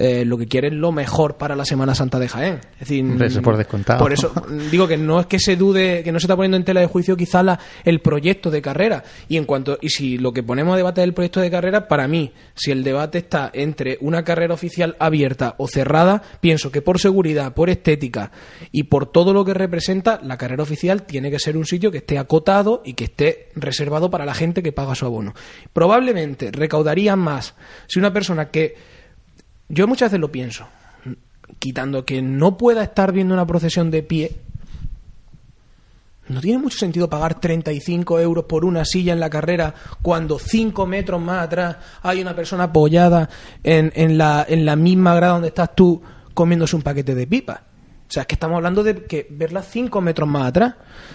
eh, 0.00 0.24
lo 0.24 0.38
que 0.38 0.46
quiere 0.46 0.68
es 0.68 0.74
lo 0.74 0.92
mejor 0.92 1.36
para 1.36 1.56
la 1.56 1.64
Semana 1.64 1.92
Santa 1.92 2.20
de 2.20 2.28
Jaén. 2.28 2.60
Es 2.74 2.88
decir, 2.88 3.04
eso 3.20 3.42
por 3.42 3.56
descontado. 3.56 3.98
Por 3.98 4.12
eso 4.12 4.32
digo 4.70 4.86
que 4.86 4.96
no 4.96 5.18
es 5.18 5.26
que 5.26 5.40
se 5.40 5.56
dude, 5.56 6.04
que 6.04 6.12
no 6.12 6.20
se 6.20 6.26
está 6.26 6.36
poniendo 6.36 6.56
en 6.56 6.62
tela 6.62 6.80
de 6.80 6.86
juicio 6.86 7.16
quizá 7.16 7.42
la, 7.42 7.58
el 7.84 8.00
proyecto 8.00 8.48
de 8.48 8.62
carrera. 8.62 9.02
Y 9.28 9.36
en 9.36 9.44
cuanto 9.44 9.76
y 9.80 9.88
si 9.88 10.16
lo 10.16 10.32
que 10.32 10.44
ponemos 10.44 10.74
a 10.74 10.76
debate 10.76 11.00
es 11.00 11.04
el 11.04 11.14
proyecto 11.14 11.40
de 11.40 11.50
carrera, 11.50 11.88
para 11.88 12.06
mí, 12.06 12.32
si 12.54 12.70
el 12.70 12.84
debate 12.84 13.18
está 13.18 13.50
entre 13.52 13.98
una 14.00 14.22
carrera 14.22 14.54
oficial 14.54 14.94
abierta 15.00 15.56
o 15.58 15.66
cerrada, 15.66 16.22
pienso 16.40 16.70
que 16.70 16.80
por 16.80 17.00
seguridad, 17.00 17.52
por 17.52 17.68
estética 17.68 18.30
y 18.70 18.84
por 18.84 19.10
todo 19.10 19.34
lo 19.34 19.44
que 19.44 19.54
representa, 19.54 20.20
la 20.22 20.38
carrera 20.38 20.62
oficial 20.62 21.02
tiene 21.02 21.28
que 21.28 21.40
ser 21.40 21.56
un 21.56 21.66
sitio 21.66 21.90
que 21.90 21.98
esté 21.98 22.18
acotado 22.18 22.82
y 22.84 22.94
que 22.94 23.04
esté 23.04 23.48
reservado 23.56 24.10
para 24.10 24.24
la 24.24 24.34
gente 24.34 24.62
que 24.62 24.70
paga 24.70 24.94
su 24.94 25.06
abono. 25.06 25.34
Probablemente 25.72 26.52
recaudaría 26.52 27.16
más 27.16 27.56
si 27.88 27.98
una 27.98 28.12
persona 28.12 28.50
que 28.52 28.76
yo 29.68 29.86
muchas 29.86 30.10
veces 30.10 30.20
lo 30.20 30.32
pienso, 30.32 30.66
quitando 31.58 32.04
que 32.04 32.22
no 32.22 32.56
pueda 32.56 32.82
estar 32.82 33.12
viendo 33.12 33.34
una 33.34 33.46
procesión 33.46 33.90
de 33.90 34.02
pie, 34.02 34.36
no 36.28 36.40
tiene 36.40 36.58
mucho 36.58 36.78
sentido 36.78 37.08
pagar 37.08 37.40
35 37.40 38.20
euros 38.20 38.44
por 38.44 38.64
una 38.64 38.84
silla 38.84 39.14
en 39.14 39.20
la 39.20 39.30
carrera 39.30 39.74
cuando 40.02 40.38
5 40.38 40.86
metros 40.86 41.20
más 41.20 41.44
atrás 41.44 41.76
hay 42.02 42.20
una 42.20 42.36
persona 42.36 42.64
apoyada 42.64 43.30
en, 43.62 43.90
en, 43.94 44.18
la, 44.18 44.44
en 44.46 44.66
la 44.66 44.76
misma 44.76 45.14
grada 45.14 45.34
donde 45.34 45.48
estás 45.48 45.74
tú 45.74 46.02
comiéndose 46.34 46.76
un 46.76 46.82
paquete 46.82 47.14
de 47.14 47.26
pipa. 47.26 47.62
O 48.08 48.10
sea, 48.10 48.22
es 48.22 48.26
que 48.26 48.36
estamos 48.36 48.56
hablando 48.56 48.82
de 48.82 49.04
que 49.04 49.26
verla 49.30 49.62
5 49.62 50.00
metros 50.00 50.28
más 50.28 50.48
atrás. 50.48 50.74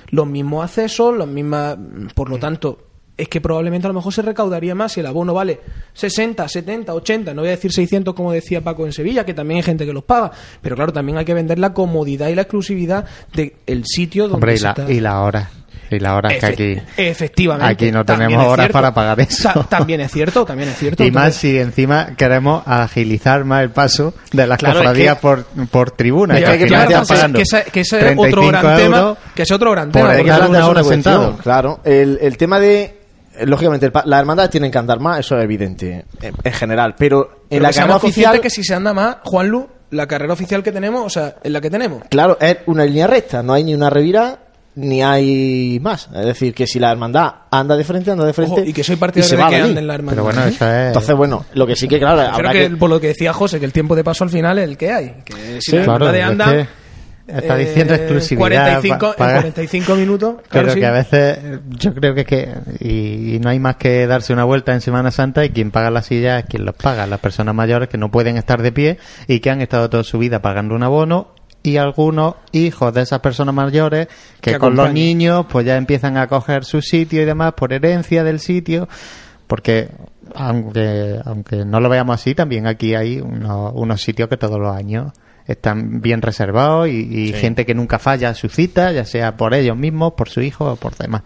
Los 0.09 0.27
mismos 0.27 0.63
accesos, 0.63 1.15
los 1.15 1.27
mismas. 1.27 1.77
Por 2.13 2.29
lo 2.29 2.37
tanto, 2.37 2.87
es 3.17 3.27
que 3.29 3.41
probablemente 3.41 3.85
a 3.87 3.89
lo 3.89 3.93
mejor 3.93 4.11
se 4.13 4.21
recaudaría 4.23 4.73
más 4.75 4.91
si 4.93 4.99
el 4.99 5.05
abono 5.05 5.33
vale 5.33 5.59
60, 5.93 6.47
70, 6.47 6.93
80, 6.93 7.33
no 7.33 7.41
voy 7.41 7.49
a 7.49 7.51
decir 7.51 7.71
600 7.71 8.13
como 8.15 8.31
decía 8.31 8.61
Paco 8.61 8.85
en 8.85 8.91
Sevilla, 8.93 9.23
que 9.25 9.33
también 9.33 9.57
hay 9.57 9.63
gente 9.63 9.85
que 9.85 9.93
los 9.93 10.03
paga, 10.03 10.31
pero 10.61 10.75
claro, 10.75 10.91
también 10.91 11.17
hay 11.17 11.25
que 11.25 11.33
vender 11.33 11.59
la 11.59 11.73
comodidad 11.73 12.29
y 12.29 12.35
la 12.35 12.41
exclusividad 12.43 13.05
del 13.33 13.85
sitio 13.85 14.23
donde 14.23 14.35
Hombre, 14.35 14.53
y, 14.53 14.57
se 14.57 14.63
la, 14.63 14.69
está- 14.71 14.91
y 14.91 14.99
la 14.99 15.21
hora. 15.21 15.49
Y 15.91 15.99
la 15.99 16.15
hora 16.15 16.29
es 16.33 16.39
que 16.39 16.45
aquí. 16.47 16.77
Efectivamente. 16.97 17.71
Aquí 17.71 17.91
no 17.91 18.03
tenemos 18.03 18.41
es 18.41 18.49
horas 18.49 18.63
cierto. 18.63 18.73
para 18.73 18.93
pagar 18.95 19.19
eso. 19.19 19.51
Ta- 19.53 19.63
También 19.63 20.01
es 20.01 20.11
cierto, 20.11 20.43
también 20.43 20.69
es 20.69 20.77
cierto. 20.77 21.03
Y 21.03 21.11
más 21.11 21.25
Entonces, 21.25 21.41
si 21.41 21.59
encima 21.59 22.15
queremos 22.17 22.63
agilizar 22.65 23.43
más 23.45 23.61
el 23.61 23.69
paso 23.69 24.15
de 24.31 24.47
las 24.47 24.57
Claro, 24.57 24.79
es 24.79 24.85
cofradías 24.85 25.15
que- 25.17 25.21
por, 25.21 25.43
por 25.69 25.91
tribuna. 25.91 26.39
Es 26.39 26.45
que 26.49 26.65
que 26.65 26.73
pagando 26.73 27.37
que 27.37 27.43
ese, 27.43 27.63
que 27.71 27.81
ese 27.81 27.97
es 27.99 28.17
otro 28.17 28.41
35 28.41 28.47
gran 28.49 28.77
tema. 28.77 29.17
Que 29.35 29.41
es 29.43 29.51
otro 29.51 29.71
gran 29.71 29.91
por 29.91 30.01
tema. 30.01 30.11
ahí 30.13 30.17
porque 30.17 30.31
que 30.31 30.57
ahora- 30.57 30.83
sentado. 30.83 31.37
Claro, 31.37 31.79
el, 31.83 32.17
el 32.21 32.37
tema 32.37 32.59
de. 32.59 33.02
Eh, 33.37 33.45
Lógicamente, 33.45 33.85
el 33.87 33.91
pa- 33.91 34.03
las 34.05 34.19
hermandades 34.19 34.49
tienen 34.51 34.71
que 34.71 34.77
andar 34.77 34.99
más, 34.99 35.19
eso 35.19 35.37
es 35.37 35.43
evidente, 35.43 36.05
en, 36.21 36.33
en 36.43 36.53
general. 36.53 36.95
Pero 36.97 37.43
en 37.43 37.47
pero 37.49 37.63
la 37.63 37.71
carrera 37.71 37.95
oficial. 37.97 38.41
que 38.41 38.49
si 38.49 38.63
se 38.63 38.73
anda 38.75 38.93
más, 38.93 39.17
Juanlu, 39.23 39.67
la 39.91 40.07
carrera 40.07 40.33
oficial 40.33 40.63
que 40.63 40.71
tenemos, 40.71 41.03
o 41.05 41.09
sea, 41.09 41.35
en 41.43 41.53
la 41.53 41.61
que 41.61 41.69
tenemos, 41.69 42.03
Claro, 42.09 42.37
es 42.41 42.57
una 42.65 42.85
línea 42.85 43.07
recta, 43.07 43.43
no 43.43 43.53
hay 43.53 43.63
ni 43.63 43.75
una 43.75 43.89
revira 43.89 44.39
ni 44.75 45.03
hay 45.03 45.79
más. 45.83 46.09
Es 46.15 46.25
decir, 46.25 46.51
que 46.55 46.65
si 46.65 46.79
la 46.79 46.91
hermandad 46.91 47.31
anda 47.51 47.75
de 47.77 47.83
frente, 47.83 48.09
anda 48.09 48.25
de 48.25 48.33
frente. 48.33 48.61
Ojo, 48.61 48.63
y 48.69 48.73
que 48.73 48.83
soy 48.83 48.95
partidario 48.95 49.37
va 49.37 49.45
de 49.51 49.55
que 49.55 49.61
anden 49.61 49.85
la 49.85 49.93
hermandad. 49.93 50.23
Pero 50.23 50.23
bueno, 50.23 50.45
eso 50.49 50.67
es. 50.67 50.87
Entonces, 50.87 51.15
bueno, 51.15 51.45
lo 51.53 51.67
que 51.67 51.75
sí 51.75 51.87
que, 51.87 51.99
claro, 51.99 52.21
habrá 52.21 52.51
que, 52.51 52.69
que. 52.71 52.75
por 52.77 52.89
lo 52.89 52.99
que 52.99 53.09
decía 53.09 53.33
José, 53.33 53.59
que 53.59 53.65
el 53.67 53.71
tiempo 53.71 53.95
de 53.95 54.03
paso 54.03 54.23
al 54.23 54.31
final 54.31 54.57
es 54.57 54.67
el 54.67 54.75
que 54.75 54.91
hay. 54.91 55.15
Que 55.23 55.61
si 55.61 55.71
Sí, 55.71 55.77
la 55.77 55.83
claro, 55.83 56.07
hermandad 56.07 56.15
es 56.15 56.25
anda. 56.63 56.69
Está 57.27 57.55
diciendo 57.55 57.93
eh, 57.93 57.97
exclusividad. 57.97 58.81
45, 58.81 58.99
pa- 58.99 59.07
en 59.11 59.15
paga- 59.17 59.41
45 59.41 59.95
minutos. 59.95 60.35
Pero 60.49 60.71
sí. 60.73 60.79
que 60.79 60.85
a 60.85 60.91
veces 60.91 61.39
yo 61.69 61.93
creo 61.93 62.13
que 62.15 62.21
es 62.21 62.27
que 62.27 62.49
y, 62.79 63.35
y 63.35 63.39
no 63.39 63.49
hay 63.49 63.59
más 63.59 63.77
que 63.77 64.05
darse 64.07 64.33
una 64.33 64.43
vuelta 64.43 64.73
en 64.73 64.81
Semana 64.81 65.11
Santa 65.11 65.45
y 65.45 65.49
quien 65.51 65.71
paga 65.71 65.89
la 65.89 66.01
silla 66.01 66.39
es 66.39 66.45
quien 66.45 66.65
los 66.65 66.75
paga, 66.75 67.07
las 67.07 67.19
personas 67.19 67.55
mayores 67.55 67.89
que 67.89 67.97
no 67.97 68.11
pueden 68.11 68.37
estar 68.37 68.61
de 68.61 68.71
pie 68.71 68.97
y 69.27 69.39
que 69.39 69.49
han 69.49 69.61
estado 69.61 69.89
toda 69.89 70.03
su 70.03 70.17
vida 70.19 70.41
pagando 70.41 70.75
un 70.75 70.83
abono 70.83 71.29
y 71.65 71.77
algunos 71.77 72.35
hijos 72.51 72.93
de 72.93 73.03
esas 73.03 73.21
personas 73.21 73.55
mayores 73.55 74.07
que, 74.41 74.51
Que 74.51 74.59
con 74.59 74.75
los 74.75 74.91
niños 74.91 75.45
pues 75.49 75.65
ya 75.65 75.77
empiezan 75.77 76.17
a 76.17 76.27
coger 76.27 76.65
su 76.65 76.81
sitio 76.81 77.21
y 77.21 77.25
demás 77.25 77.53
por 77.53 77.71
herencia 77.71 78.25
del 78.25 78.41
sitio 78.41 78.89
porque 79.47 79.87
aunque 80.35 81.19
aunque 81.23 81.63
no 81.65 81.79
lo 81.79 81.87
veamos 81.89 82.15
así 82.15 82.35
también 82.35 82.67
aquí 82.67 82.95
hay 82.95 83.19
unos, 83.19 83.71
unos 83.75 84.01
sitios 84.01 84.27
que 84.29 84.35
todos 84.37 84.59
los 84.59 84.75
años 84.75 85.13
están 85.47 86.01
bien 86.01 86.21
reservados 86.21 86.87
y, 86.87 86.91
y 87.29 87.33
gente 87.33 87.65
que 87.65 87.73
nunca 87.75 87.99
falla 87.99 88.29
a 88.29 88.33
su 88.33 88.49
cita, 88.49 88.91
ya 88.91 89.05
sea 89.05 89.35
por 89.37 89.53
ellos 89.53 89.77
mismos, 89.77 90.13
por 90.13 90.29
su 90.29 90.41
hijo 90.41 90.71
o 90.73 90.75
por 90.75 90.95
demás. 90.95 91.23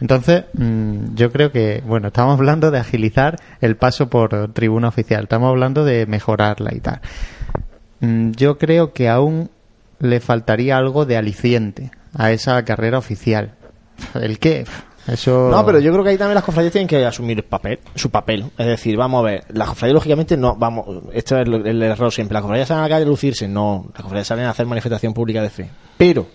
Entonces, 0.00 0.44
mm, 0.54 1.14
yo 1.14 1.30
creo 1.32 1.50
que, 1.52 1.82
bueno, 1.86 2.08
estamos 2.08 2.34
hablando 2.38 2.70
de 2.70 2.78
agilizar 2.78 3.36
el 3.60 3.76
paso 3.76 4.08
por 4.10 4.52
tribuna 4.52 4.88
oficial, 4.88 5.24
estamos 5.24 5.48
hablando 5.48 5.84
de 5.84 6.06
mejorarla 6.06 6.74
y 6.74 6.80
tal. 6.80 7.00
Mm, 8.00 8.32
Yo 8.32 8.58
creo 8.58 8.92
que 8.92 9.08
aún 9.08 9.50
le 9.98 10.20
faltaría 10.20 10.76
algo 10.76 11.06
de 11.06 11.16
aliciente 11.16 11.90
a 12.14 12.30
esa 12.32 12.62
carrera 12.64 12.98
oficial. 12.98 13.54
¿El 14.14 14.38
qué? 14.38 14.64
Eso... 15.06 15.48
No, 15.50 15.64
pero 15.66 15.78
yo 15.80 15.92
creo 15.92 16.02
que 16.04 16.10
ahí 16.10 16.16
también 16.18 16.34
las 16.36 16.44
cofradías 16.44 16.72
tienen 16.72 16.88
que 16.88 17.04
asumir 17.04 17.38
el 17.38 17.44
papel, 17.44 17.78
su 17.94 18.10
papel. 18.10 18.50
Es 18.56 18.66
decir, 18.66 18.96
vamos 18.96 19.20
a 19.20 19.24
ver, 19.30 19.44
las 19.50 19.68
cofradías 19.68 19.94
lógicamente 19.94 20.36
no, 20.36 20.56
vamos, 20.56 20.86
esto 21.12 21.38
es 21.38 21.46
el 21.48 21.82
error 21.82 22.10
siempre. 22.12 22.32
Las 22.34 22.42
cofradías 22.42 22.68
salen 22.68 22.84
a 22.84 22.88
la 22.88 22.94
calle 22.94 23.04
a 23.04 23.08
lucirse, 23.08 23.46
no. 23.46 23.86
Las 23.92 24.02
cofradías 24.02 24.26
salen 24.28 24.46
a 24.46 24.50
hacer 24.50 24.66
manifestación 24.66 25.12
pública 25.12 25.42
de 25.42 25.50
fe. 25.50 25.68
Pero, 25.98 26.26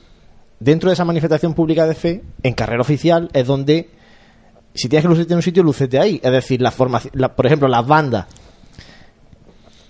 dentro 0.60 0.90
de 0.90 0.94
esa 0.94 1.06
manifestación 1.06 1.54
pública 1.54 1.88
de 1.88 1.96
fe, 1.96 2.24
en 2.44 2.54
carrera 2.54 2.82
oficial 2.82 3.30
es 3.34 3.48
donde, 3.48 3.90
si 4.74 4.88
tienes 4.88 5.04
que 5.04 5.10
lucirte 5.10 5.34
en 5.34 5.38
un 5.38 5.44
sitio, 5.44 5.64
lucete 5.64 5.98
ahí. 6.00 6.20
Es 6.24 6.32
decir, 6.32 6.62
la 6.62 6.72
formación, 6.72 7.12
la- 7.16 7.36
por 7.36 7.46
ejemplo, 7.48 7.68
las 7.68 7.88
bandas. 7.88 8.28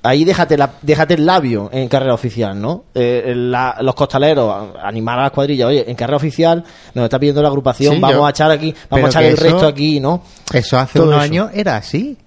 Ahí 0.02 0.24
déjate, 0.24 0.58
la, 0.58 0.72
déjate 0.82 1.16
el 1.16 1.26
labio 1.26 1.70
en 1.74 1.90
carrera 1.90 2.14
oficial, 2.14 2.60
¿no? 2.60 2.86
Eh, 2.96 3.34
la- 3.36 3.76
los 3.82 3.96
costaleros, 3.96 4.70
animar 4.82 5.20
a 5.20 5.24
las 5.24 5.32
cuadrillas, 5.32 5.68
oye, 5.68 5.84
en 5.90 5.96
carrera 5.96 6.16
oficial 6.18 6.64
nos 6.94 7.04
está 7.04 7.20
pidiendo 7.20 7.42
la 7.42 7.50
agrupación, 7.50 7.96
Sí, 7.96 8.00
vamos 8.00 8.18
yo- 8.18 8.26
a 8.26 8.30
echar 8.30 8.50
aquí, 8.52 8.74
vamos 8.90 9.08
a 9.08 9.10
echar 9.10 9.24
el 9.24 9.34
eso- 9.34 9.44
resto 9.44 9.68
aquí, 9.68 10.00
¿no? 10.00 10.24
Eso 10.54 10.78
hace 10.80 11.02
unos 11.02 11.22
años 11.22 11.50
era 11.54 11.76
así. 11.76 12.18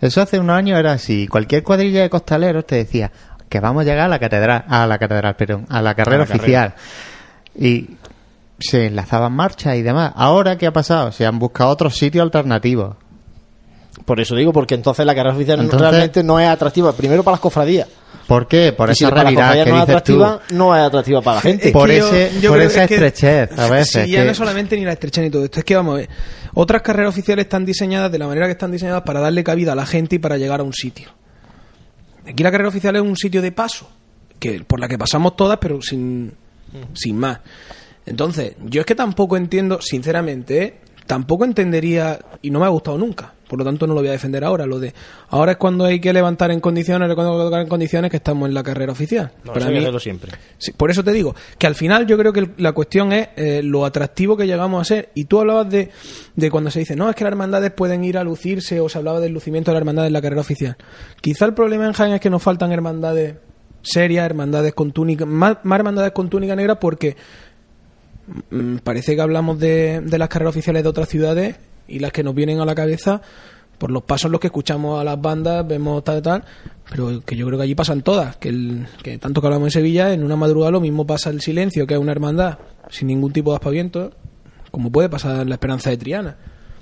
Eso 0.00 0.22
hace 0.22 0.38
unos 0.38 0.56
años 0.56 0.78
era 0.78 0.92
así. 0.92 1.28
Cualquier 1.28 1.62
cuadrilla 1.62 2.00
de 2.00 2.08
costaleros 2.08 2.64
te 2.66 2.76
decía 2.76 3.12
que 3.50 3.60
vamos 3.60 3.82
a 3.82 3.84
llegar 3.84 4.06
a 4.06 4.08
la 4.08 4.18
catedral, 4.18 4.64
a 4.66 4.86
la 4.86 4.98
catedral, 4.98 5.36
perdón, 5.36 5.66
a 5.68 5.82
la 5.82 5.94
carrera 5.94 6.24
A 6.24 6.26
la 6.26 6.34
oficial. 6.34 6.74
Y 7.54 7.90
se 8.58 8.86
enlazaban 8.86 9.32
marchas 9.34 9.76
y 9.76 9.82
demás. 9.82 10.12
Ahora, 10.16 10.56
¿qué 10.56 10.66
ha 10.66 10.72
pasado? 10.72 11.12
Se 11.12 11.26
han 11.26 11.38
buscado 11.38 11.68
otros 11.70 11.96
sitios 11.96 12.22
alternativos. 12.22 12.96
Por 14.04 14.20
eso 14.20 14.34
digo, 14.34 14.52
porque 14.52 14.74
entonces 14.74 15.04
la 15.06 15.14
carrera 15.14 15.34
oficial 15.34 15.60
Entonces- 15.60 15.80
realmente 15.88 16.22
no 16.22 16.40
es 16.40 16.48
atractiva. 16.48 16.92
Primero 16.92 17.22
para 17.22 17.34
las 17.34 17.40
cofradías. 17.40 17.88
¿Por 18.26 18.46
qué? 18.46 18.72
Por 18.72 18.90
Y 18.90 18.94
si 18.94 19.04
esa 19.04 19.10
para 19.10 19.24
las 19.24 19.34
realidad 19.34 19.64
que 19.64 19.70
no 19.70 19.76
es 19.80 19.86
dices 19.86 20.02
tú. 20.04 20.22
atractiva, 20.22 20.56
no 20.56 20.76
es 20.76 20.82
atractiva 20.82 21.20
para 21.22 21.34
la 21.36 21.40
gente. 21.42 21.66
Es 21.68 21.72
Por 21.72 21.88
que 21.88 21.98
yo- 21.98 22.08
ese- 22.08 22.40
yo 22.40 22.50
por 22.50 22.60
esa 22.62 22.86
que- 22.86 22.94
estrechez, 22.94 23.58
a 23.58 23.68
veces, 23.68 24.04
Sí, 24.04 24.10
ya 24.12 24.20
que- 24.22 24.26
no 24.28 24.34
solamente 24.34 24.76
ni 24.76 24.84
la 24.84 24.92
estrechez 24.92 25.24
ni 25.24 25.30
todo 25.30 25.44
esto. 25.44 25.58
Es 25.58 25.64
que 25.64 25.74
vamos 25.74 25.94
a 25.94 25.96
ver. 25.98 26.08
Otras 26.54 26.82
carreras 26.82 27.10
oficiales 27.10 27.44
están 27.46 27.64
diseñadas 27.64 28.10
de 28.12 28.18
la 28.18 28.26
manera 28.28 28.46
que 28.46 28.52
están 28.52 28.70
diseñadas 28.70 29.02
para 29.02 29.20
darle 29.20 29.42
cabida 29.42 29.72
a 29.72 29.74
la 29.74 29.86
gente 29.86 30.16
y 30.16 30.18
para 30.20 30.36
llegar 30.36 30.60
a 30.60 30.62
un 30.62 30.72
sitio. 30.72 31.08
Aquí 32.26 32.42
la 32.42 32.50
carrera 32.52 32.68
oficial 32.68 32.94
es 32.96 33.02
un 33.02 33.16
sitio 33.16 33.42
de 33.42 33.50
paso, 33.52 33.88
que 34.38 34.62
por 34.64 34.78
la 34.78 34.86
que 34.88 34.96
pasamos 34.98 35.34
todas, 35.36 35.58
pero 35.60 35.80
sin, 35.82 36.32
sin 36.94 37.16
más. 37.18 37.40
Entonces, 38.06 38.54
yo 38.64 38.80
es 38.80 38.86
que 38.86 38.94
tampoco 38.94 39.36
entiendo, 39.36 39.80
sinceramente, 39.80 40.62
¿eh? 40.62 40.74
tampoco 41.06 41.44
entendería, 41.44 42.18
y 42.42 42.50
no 42.50 42.60
me 42.60 42.66
ha 42.66 42.68
gustado 42.68 42.96
nunca, 42.98 43.32
por 43.50 43.58
lo 43.58 43.64
tanto 43.64 43.84
no 43.88 43.94
lo 43.94 44.00
voy 44.00 44.10
a 44.10 44.12
defender 44.12 44.44
ahora, 44.44 44.64
lo 44.64 44.78
de 44.78 44.94
ahora 45.28 45.52
es 45.52 45.58
cuando 45.58 45.84
hay 45.84 46.00
que 46.00 46.12
levantar 46.12 46.52
en 46.52 46.60
condiciones, 46.60 47.12
cuando 47.16 47.32
hay 47.32 47.38
que 47.38 47.44
tocar 47.46 47.60
en 47.62 47.68
condiciones 47.68 48.08
que 48.08 48.18
estamos 48.18 48.48
en 48.48 48.54
la 48.54 48.62
carrera 48.62 48.92
oficial. 48.92 49.32
No, 49.42 49.52
Para 49.52 49.66
mí, 49.70 49.84
siempre. 49.98 50.30
Sí, 50.56 50.70
por 50.70 50.88
eso 50.88 51.02
te 51.02 51.10
digo 51.12 51.34
que 51.58 51.66
al 51.66 51.74
final 51.74 52.06
yo 52.06 52.16
creo 52.16 52.32
que 52.32 52.48
la 52.58 52.70
cuestión 52.70 53.12
es 53.12 53.30
eh, 53.34 53.60
lo 53.64 53.84
atractivo 53.84 54.36
que 54.36 54.46
llegamos 54.46 54.80
a 54.80 54.84
ser. 54.84 55.10
Y 55.16 55.24
tú 55.24 55.40
hablabas 55.40 55.68
de, 55.68 55.90
de 56.36 56.50
cuando 56.50 56.70
se 56.70 56.78
dice, 56.78 56.94
no, 56.94 57.10
es 57.10 57.16
que 57.16 57.24
las 57.24 57.32
hermandades 57.32 57.72
pueden 57.72 58.04
ir 58.04 58.18
a 58.18 58.22
lucirse 58.22 58.78
o 58.78 58.88
se 58.88 58.98
hablaba 58.98 59.18
del 59.18 59.32
lucimiento 59.32 59.72
de 59.72 59.74
la 59.74 59.80
hermandad 59.80 60.06
en 60.06 60.12
la 60.12 60.22
carrera 60.22 60.42
oficial. 60.42 60.76
Quizá 61.20 61.44
el 61.44 61.54
problema 61.54 61.86
en 61.86 61.92
Jaén 61.92 62.12
es 62.12 62.20
que 62.20 62.30
nos 62.30 62.44
faltan 62.44 62.70
hermandades 62.70 63.34
serias, 63.82 64.26
hermandades 64.26 64.74
con 64.74 64.92
túnica, 64.92 65.26
más, 65.26 65.56
más 65.64 65.76
hermandades 65.76 66.12
con 66.12 66.30
túnica 66.30 66.54
negra 66.54 66.78
porque 66.78 67.16
mm, 68.50 68.76
parece 68.76 69.16
que 69.16 69.22
hablamos 69.22 69.58
de, 69.58 70.02
de 70.02 70.18
las 70.18 70.28
carreras 70.28 70.52
oficiales 70.52 70.84
de 70.84 70.88
otras 70.88 71.08
ciudades 71.08 71.56
y 71.90 71.98
las 71.98 72.12
que 72.12 72.22
nos 72.22 72.34
vienen 72.34 72.60
a 72.60 72.64
la 72.64 72.74
cabeza 72.74 73.20
por 73.80 73.90
los 73.90 74.02
pasos 74.02 74.30
los 74.30 74.38
que 74.38 74.48
escuchamos 74.48 75.00
a 75.00 75.04
las 75.04 75.18
bandas, 75.18 75.66
vemos 75.66 76.04
tal 76.04 76.20
tal, 76.20 76.44
pero 76.90 77.22
que 77.22 77.34
yo 77.34 77.46
creo 77.46 77.58
que 77.58 77.64
allí 77.64 77.74
pasan 77.74 78.02
todas, 78.02 78.36
que, 78.36 78.50
el, 78.50 78.86
que 79.02 79.16
tanto 79.16 79.40
que 79.40 79.46
hablamos 79.46 79.68
en 79.68 79.70
Sevilla, 79.70 80.12
en 80.12 80.22
una 80.22 80.36
madrugada 80.36 80.70
lo 80.70 80.82
mismo 80.82 81.06
pasa 81.06 81.30
el 81.30 81.40
silencio, 81.40 81.86
que 81.86 81.94
es 81.94 82.00
una 82.00 82.12
hermandad 82.12 82.58
sin 82.90 83.08
ningún 83.08 83.32
tipo 83.32 83.52
de 83.52 83.56
aspaviento, 83.56 84.12
como 84.70 84.92
puede 84.92 85.08
pasar 85.08 85.46
la 85.46 85.54
esperanza 85.54 85.88
de 85.88 85.96
Triana. 85.96 86.36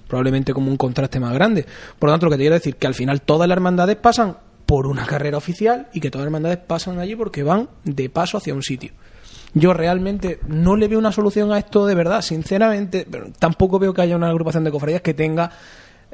probablemente 0.08 0.52
como 0.52 0.70
un 0.70 0.76
contraste 0.76 1.20
más 1.20 1.32
grande. 1.34 1.66
Por 1.98 2.08
lo 2.08 2.14
tanto, 2.14 2.26
lo 2.26 2.30
que 2.30 2.38
te 2.38 2.42
quiero 2.42 2.54
decir 2.54 2.76
que 2.76 2.86
al 2.88 2.94
final 2.94 3.22
todas 3.22 3.48
las 3.48 3.54
hermandades 3.56 3.96
pasan 3.96 4.38
por 4.66 4.86
una 4.86 5.06
carrera 5.06 5.36
oficial 5.36 5.88
y 5.92 6.00
que 6.00 6.10
todas 6.10 6.24
las 6.24 6.28
hermandades 6.28 6.58
pasan 6.58 6.98
allí 6.98 7.14
porque 7.14 7.44
van 7.44 7.68
de 7.84 8.10
paso 8.10 8.38
hacia 8.38 8.54
un 8.54 8.62
sitio. 8.62 8.92
Yo 9.54 9.72
realmente 9.72 10.40
no 10.46 10.76
le 10.76 10.88
veo 10.88 10.98
una 10.98 11.12
solución 11.12 11.52
a 11.52 11.58
esto 11.58 11.86
de 11.86 11.94
verdad, 11.94 12.20
sinceramente. 12.22 13.06
Pero 13.10 13.26
tampoco 13.38 13.78
veo 13.78 13.94
que 13.94 14.02
haya 14.02 14.16
una 14.16 14.28
agrupación 14.28 14.64
de 14.64 14.70
cofradías 14.70 15.00
que 15.02 15.14
tenga 15.14 15.50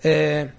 eh, 0.03 0.51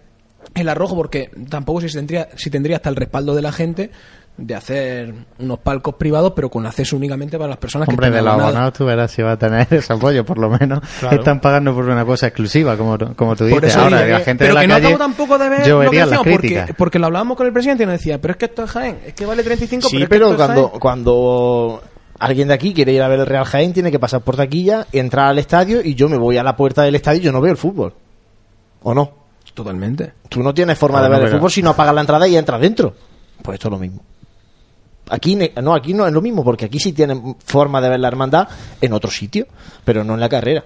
el 0.53 0.69
arrojo, 0.69 0.95
porque 0.95 1.29
tampoco 1.49 1.81
si 1.81 1.91
tendría, 1.91 2.29
si 2.35 2.49
tendría 2.49 2.77
hasta 2.77 2.89
el 2.89 2.95
respaldo 2.95 3.33
de 3.35 3.41
la 3.41 3.51
gente 3.51 3.91
de 4.37 4.53
hacer 4.53 5.13
unos 5.39 5.59
palcos 5.59 5.95
privados, 5.95 6.33
pero 6.35 6.49
con 6.49 6.65
acceso 6.65 6.97
únicamente 6.97 7.37
para 7.37 7.51
las 7.51 7.57
personas 7.57 7.87
Hombre, 7.87 8.09
que 8.09 8.15
de 8.17 8.21
los 8.21 8.33
abonados 8.33 8.73
tú 8.73 8.83
verás 8.85 9.09
si 9.09 9.21
va 9.21 9.31
a 9.31 9.37
tener 9.39 9.65
ese 9.71 9.93
apoyo, 9.93 10.25
por 10.25 10.37
lo 10.37 10.49
menos. 10.49 10.81
Están 11.09 11.39
pagando 11.39 11.73
por 11.73 11.85
una 11.85 12.03
cosa 12.03 12.27
exclusiva, 12.27 12.75
como, 12.75 12.97
como 13.15 13.35
tú 13.37 13.45
dices. 13.45 13.77
Ahora, 13.77 14.01
digo 14.01 14.11
la 14.11 14.17
que- 14.19 14.25
gente 14.25 14.43
pero 14.43 14.55
de 14.55 14.61
que 14.61 14.67
la 14.67 14.73
no 14.73 14.81
calle, 14.81 14.93
acabo 14.93 14.99
tampoco 15.09 15.37
de 15.37 15.49
ver 15.49 15.65
yo 15.65 15.81
lo 15.83 15.89
que 15.89 15.97
decíamos, 15.99 16.27
porque, 16.29 16.65
porque 16.77 16.99
lo 16.99 17.05
hablábamos 17.05 17.37
con 17.37 17.47
el 17.47 17.53
presidente 17.53 17.83
y 17.83 17.85
nos 17.85 17.93
decía, 17.93 18.19
pero 18.19 18.33
es 18.33 18.37
que 18.37 18.45
esto 18.45 18.63
es 18.65 18.71
Jaén, 18.71 18.99
es 19.05 19.13
que 19.13 19.25
vale 19.25 19.41
35, 19.41 19.87
Sí, 19.87 19.95
pero, 19.95 20.03
es 20.03 20.03
que 20.03 20.09
pero 20.09 20.29
es 20.31 20.35
cuando, 20.35 20.67
Jaén. 20.67 20.79
cuando 20.81 21.83
alguien 22.19 22.47
de 22.47 22.53
aquí 22.53 22.73
quiere 22.73 22.93
ir 22.93 23.01
a 23.01 23.07
ver 23.07 23.19
el 23.19 23.25
Real 23.25 23.45
Jaén, 23.45 23.73
tiene 23.73 23.91
que 23.91 23.99
pasar 23.99 24.21
por 24.21 24.35
taquilla, 24.35 24.87
entrar 24.91 25.27
al 25.27 25.39
estadio 25.39 25.81
y 25.83 25.95
yo 25.95 26.07
me 26.09 26.17
voy 26.17 26.37
a 26.37 26.43
la 26.43 26.55
puerta 26.55 26.83
del 26.83 26.95
estadio 26.95 27.19
y 27.21 27.23
yo 27.23 27.31
no 27.31 27.41
veo 27.41 27.51
el 27.51 27.57
fútbol. 27.57 27.93
¿O 28.83 28.93
no? 28.93 29.11
Totalmente. 29.53 30.13
Tú 30.29 30.43
no 30.43 30.53
tienes 30.53 30.77
forma 30.77 30.99
Claro, 30.99 31.13
de 31.13 31.19
ver 31.19 31.29
no, 31.29 31.33
el 31.33 31.39
fútbol 31.39 31.51
si 31.51 31.61
no 31.61 31.71
apagas 31.71 31.95
la 31.95 32.01
entrada 32.01 32.27
y 32.27 32.35
entras 32.35 32.59
dentro. 32.61 32.93
Pues 33.41 33.55
esto 33.55 33.67
es 33.67 33.71
lo 33.71 33.79
mismo. 33.79 34.01
Aquí 35.09 35.35
ne- 35.35 35.51
no, 35.61 35.73
aquí 35.75 35.93
no 35.93 36.07
es 36.07 36.13
lo 36.13 36.21
mismo, 36.21 36.43
porque 36.43 36.65
aquí 36.65 36.79
sí 36.79 36.91
tienen 36.91 37.35
forma 37.45 37.79
de 37.79 37.89
ver 37.89 37.99
la 37.99 38.07
hermandad 38.07 38.47
en 38.81 38.93
otro 38.93 39.11
sitio, 39.11 39.45
pero 39.83 40.03
no 40.03 40.15
en 40.15 40.19
la 40.19 40.29
carrera. 40.29 40.63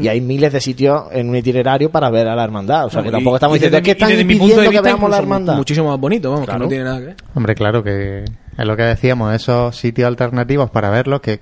Y 0.00 0.08
hay 0.08 0.20
miles 0.20 0.52
de 0.52 0.60
sitios 0.60 1.04
en 1.12 1.28
un 1.28 1.36
itinerario 1.36 1.90
para 1.92 2.10
ver 2.10 2.26
a 2.26 2.34
la 2.34 2.42
hermandad. 2.42 2.86
O 2.86 2.90
sea, 2.90 3.04
que 3.04 3.10
tampoco 3.10 3.36
estamos 3.36 3.56
y 3.56 3.60
diciendo 3.60 3.76
desde 3.76 3.84
que 3.84 3.90
están 3.92 4.08
de 4.08 4.70
que 4.70 4.80
veamos 4.80 5.08
la 5.10 5.18
hermandad. 5.18 5.56
Muchísimo 5.56 5.88
más 5.90 6.00
bonito, 6.00 6.30
vamos, 6.32 6.48
que 6.48 6.58
no 6.58 6.66
tiene 6.66 6.82
nada 6.84 6.98
que 6.98 7.04
ver. 7.06 7.16
Hombre, 7.36 7.54
claro 7.54 7.84
que 7.84 8.24
es 8.56 8.66
lo 8.66 8.76
que 8.76 8.82
decíamos, 8.82 9.34
esos 9.34 9.76
sitios 9.76 10.06
alternativos 10.06 10.70
para 10.70 10.90
verlos, 10.90 11.20
que 11.20 11.40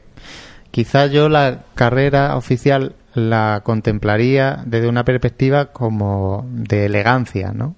quizás 0.70 1.10
yo 1.10 1.28
la 1.28 1.64
carrera 1.74 2.36
oficial 2.36 2.96
la 3.14 3.62
contemplaría 3.64 4.62
desde 4.66 4.88
una 4.88 5.04
perspectiva 5.04 5.66
como 5.66 6.46
de 6.50 6.86
elegancia, 6.86 7.52
¿no? 7.52 7.76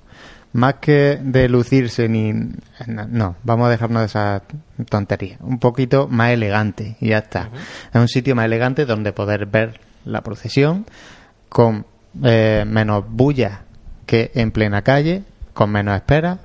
Más 0.53 0.77
que 0.77 1.19
de 1.23 1.51
lucirse 1.51 2.09
ni... 2.09 2.33
No, 2.87 3.37
vamos 3.43 3.67
a 3.67 3.71
dejarnos 3.71 4.01
de 4.01 4.07
esa 4.07 4.43
tontería. 4.89 5.37
Un 5.41 5.59
poquito 5.59 6.09
más 6.09 6.31
elegante 6.31 6.97
y 6.99 7.09
ya 7.09 7.19
está. 7.19 7.51
Es 7.93 8.01
un 8.01 8.09
sitio 8.09 8.35
más 8.35 8.47
elegante 8.47 8.87
donde 8.87 9.13
poder 9.13 9.45
ver 9.45 9.81
la 10.07 10.23
procesión 10.23 10.87
con 11.51 11.85
eh, 12.23 12.65
menos 12.67 13.05
bulla 13.07 13.63
que 14.07 14.31
en 14.35 14.51
plena 14.51 14.81
calle, 14.81 15.25
con 15.53 15.71
menos 15.71 15.95
espera, 15.97 16.39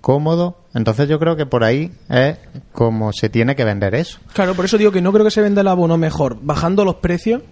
cómodo. 0.00 0.58
Entonces 0.74 1.08
yo 1.08 1.18
creo 1.18 1.36
que 1.36 1.46
por 1.46 1.64
ahí 1.64 1.90
es 2.08 2.36
como 2.72 3.12
se 3.12 3.28
tiene 3.28 3.56
que 3.56 3.64
vender 3.64 3.94
eso. 3.94 4.18
Claro, 4.32 4.54
por 4.54 4.64
eso 4.64 4.78
digo 4.78 4.92
que 4.92 5.02
no 5.02 5.12
creo 5.12 5.24
que 5.24 5.30
se 5.30 5.40
venda 5.42 5.60
el 5.62 5.68
abono 5.68 5.96
mejor 5.96 6.38
bajando 6.40 6.84
los 6.84 6.96
precios, 6.96 7.42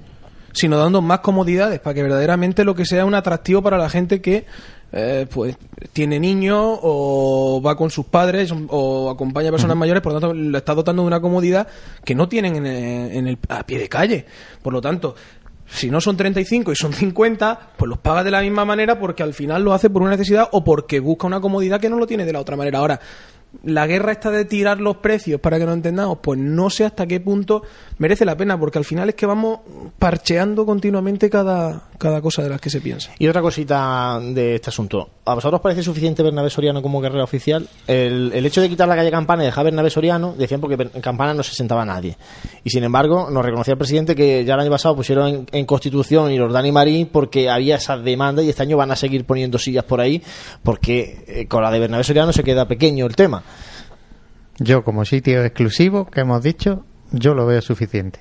sino 0.52 0.78
dando 0.78 1.02
más 1.02 1.20
comodidades 1.20 1.80
para 1.80 1.94
que 1.94 2.02
verdaderamente 2.02 2.64
lo 2.64 2.74
que 2.74 2.86
sea 2.86 3.04
un 3.04 3.14
atractivo 3.14 3.62
para 3.62 3.76
la 3.78 3.90
gente 3.90 4.20
que 4.22 4.46
eh, 4.92 5.26
pues 5.30 5.58
tiene 5.92 6.18
niños 6.20 6.78
o 6.80 7.60
va 7.60 7.76
con 7.76 7.90
sus 7.90 8.06
padres 8.06 8.52
o 8.68 9.10
acompaña 9.10 9.48
a 9.48 9.50
personas 9.52 9.76
mayores, 9.76 10.00
por 10.02 10.12
lo 10.12 10.20
tanto 10.20 10.32
le 10.32 10.56
está 10.56 10.74
dotando 10.74 11.02
de 11.02 11.08
una 11.08 11.20
comodidad 11.20 11.66
que 12.04 12.14
no 12.14 12.28
tienen 12.28 12.56
en 12.56 12.66
el, 12.66 13.12
en 13.16 13.26
el- 13.26 13.38
a 13.48 13.66
pie 13.66 13.78
de 13.80 13.88
calle. 13.88 14.24
Por 14.62 14.72
lo 14.72 14.80
tanto, 14.80 15.16
si 15.66 15.90
no 15.90 16.00
son 16.00 16.16
35 16.16 16.72
y 16.72 16.76
son 16.76 16.92
50, 16.92 17.70
pues 17.76 17.88
los 17.88 17.98
paga 17.98 18.24
de 18.24 18.30
la 18.30 18.40
misma 18.40 18.64
manera 18.64 18.98
porque 18.98 19.22
al 19.22 19.34
final 19.34 19.62
lo 19.62 19.72
hace 19.72 19.90
por 19.90 20.02
una 20.02 20.12
necesidad 20.12 20.48
o 20.52 20.64
porque 20.64 21.00
busca 21.00 21.26
una 21.26 21.40
comodidad 21.40 21.80
que 21.80 21.90
no 21.90 21.96
lo 21.96 22.06
tiene 22.06 22.24
de 22.24 22.32
la 22.32 22.40
otra 22.40 22.56
manera. 22.56 22.78
Ahora, 22.78 23.00
la 23.64 23.86
guerra 23.86 24.12
esta 24.12 24.30
de 24.30 24.44
tirar 24.44 24.80
los 24.80 24.98
precios 24.98 25.40
para 25.40 25.58
que 25.58 25.64
nos 25.64 25.74
entendamos, 25.74 26.18
pues 26.22 26.38
no 26.38 26.70
sé 26.70 26.84
hasta 26.84 27.06
qué 27.06 27.20
punto 27.20 27.62
merece 27.98 28.24
la 28.24 28.36
pena, 28.36 28.58
porque 28.58 28.78
al 28.78 28.84
final 28.84 29.08
es 29.08 29.14
que 29.14 29.26
vamos 29.26 29.60
parcheando 29.98 30.66
continuamente 30.66 31.30
cada, 31.30 31.88
cada 31.98 32.20
cosa 32.20 32.42
de 32.42 32.50
las 32.50 32.60
que 32.60 32.70
se 32.70 32.80
piensa. 32.80 33.10
Y 33.18 33.26
otra 33.28 33.42
cosita 33.42 34.20
de 34.20 34.56
este 34.56 34.70
asunto. 34.70 35.08
¿A 35.24 35.34
vosotros 35.34 35.58
os 35.58 35.62
parece 35.62 35.82
suficiente 35.82 36.22
Bernabé 36.22 36.50
Soriano 36.50 36.82
como 36.82 37.00
carrera 37.00 37.24
oficial? 37.24 37.68
El, 37.86 38.30
el 38.32 38.46
hecho 38.46 38.60
de 38.60 38.68
quitar 38.68 38.86
la 38.86 38.96
calle 38.96 39.10
Campana 39.10 39.42
y 39.42 39.46
dejar 39.46 39.64
Bernabé 39.64 39.90
Soriano, 39.90 40.34
decían 40.36 40.60
porque 40.60 40.76
en 40.94 41.00
Campana 41.00 41.34
no 41.34 41.42
se 41.42 41.54
sentaba 41.54 41.84
nadie. 41.84 42.16
Y 42.62 42.70
sin 42.70 42.84
embargo, 42.84 43.30
nos 43.30 43.44
reconocía 43.44 43.72
el 43.72 43.78
presidente 43.78 44.14
que 44.14 44.44
ya 44.44 44.54
el 44.54 44.60
año 44.60 44.70
pasado 44.70 44.94
pusieron 44.94 45.46
en, 45.50 45.66
Constitución 45.66 46.30
y 46.30 46.38
Jordán 46.38 46.64
y 46.66 46.72
Marín 46.72 47.08
porque 47.10 47.50
había 47.50 47.76
esa 47.76 47.96
demanda 47.98 48.42
y 48.42 48.50
este 48.50 48.62
año 48.62 48.76
van 48.76 48.92
a 48.92 48.96
seguir 48.96 49.24
poniendo 49.24 49.58
sillas 49.58 49.84
por 49.84 50.00
ahí 50.00 50.22
porque 50.62 51.24
eh, 51.26 51.46
con 51.48 51.62
la 51.62 51.72
de 51.72 51.80
Bernabé 51.80 52.04
Soriano 52.04 52.32
se 52.32 52.44
queda 52.44 52.68
pequeño 52.68 53.06
el 53.06 53.16
tema. 53.16 53.35
Yo 54.58 54.84
como 54.84 55.04
sitio 55.04 55.44
exclusivo 55.44 56.06
que 56.06 56.20
hemos 56.20 56.42
dicho, 56.42 56.84
yo 57.12 57.34
lo 57.34 57.46
veo 57.46 57.60
suficiente. 57.60 58.20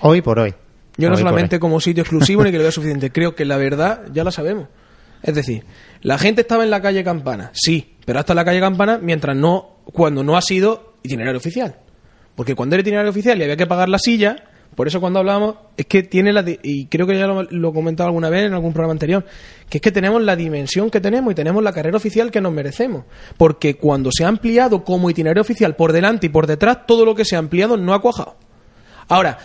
Hoy 0.00 0.22
por 0.22 0.38
hoy. 0.38 0.54
Yo 0.96 1.08
no 1.08 1.14
Hoy 1.14 1.20
solamente 1.20 1.58
como 1.58 1.80
sitio 1.80 2.02
exclusivo 2.02 2.44
ni 2.44 2.50
que 2.50 2.58
lo 2.58 2.62
vea 2.62 2.72
suficiente, 2.72 3.10
creo 3.10 3.34
que 3.34 3.44
la 3.44 3.56
verdad 3.56 4.02
ya 4.12 4.24
la 4.24 4.30
sabemos. 4.30 4.68
Es 5.22 5.34
decir, 5.34 5.64
la 6.02 6.18
gente 6.18 6.42
estaba 6.42 6.64
en 6.64 6.70
la 6.70 6.82
calle 6.82 7.02
Campana, 7.02 7.50
sí, 7.54 7.96
pero 8.04 8.20
hasta 8.20 8.34
la 8.34 8.44
calle 8.44 8.60
Campana 8.60 8.98
mientras 9.02 9.34
no, 9.34 9.78
cuando 9.84 10.22
no 10.22 10.36
ha 10.36 10.42
sido 10.42 10.94
itinerario 11.02 11.38
oficial. 11.38 11.76
Porque 12.36 12.54
cuando 12.54 12.76
era 12.76 12.82
itinerario 12.82 13.10
oficial 13.10 13.38
y 13.38 13.42
había 13.44 13.56
que 13.56 13.66
pagar 13.66 13.88
la 13.88 13.98
silla, 13.98 14.36
por 14.74 14.88
eso 14.88 15.00
cuando 15.00 15.20
hablábamos, 15.20 15.56
es 15.76 15.86
que 15.86 16.02
tiene 16.02 16.32
la, 16.32 16.44
y 16.62 16.86
creo 16.86 17.06
que 17.06 17.16
ya 17.16 17.26
lo, 17.26 17.42
lo 17.42 17.68
he 17.70 17.72
comentado 17.72 18.08
alguna 18.08 18.30
vez 18.30 18.44
en 18.44 18.54
algún 18.54 18.72
programa 18.72 18.92
anterior, 18.92 19.24
que 19.68 19.78
es 19.78 19.82
que 19.82 19.92
tenemos 19.92 20.22
la 20.22 20.36
dimensión 20.36 20.90
que 20.90 21.00
tenemos 21.00 21.32
y 21.32 21.34
tenemos 21.34 21.62
la 21.62 21.72
carrera 21.72 21.96
oficial 21.96 22.30
que 22.30 22.40
nos 22.40 22.52
merecemos. 22.52 23.04
Porque 23.36 23.76
cuando 23.76 24.10
se 24.12 24.24
ha 24.24 24.28
ampliado 24.28 24.84
como 24.84 25.10
itinerario 25.10 25.42
oficial 25.42 25.76
por 25.76 25.92
delante 25.92 26.26
y 26.26 26.30
por 26.30 26.46
detrás, 26.46 26.86
todo 26.86 27.04
lo 27.04 27.14
que 27.14 27.24
se 27.24 27.36
ha 27.36 27.38
ampliado 27.38 27.76
no 27.76 27.94
ha 27.94 28.00
cuajado. 28.00 28.36
Ahora, 29.08 29.38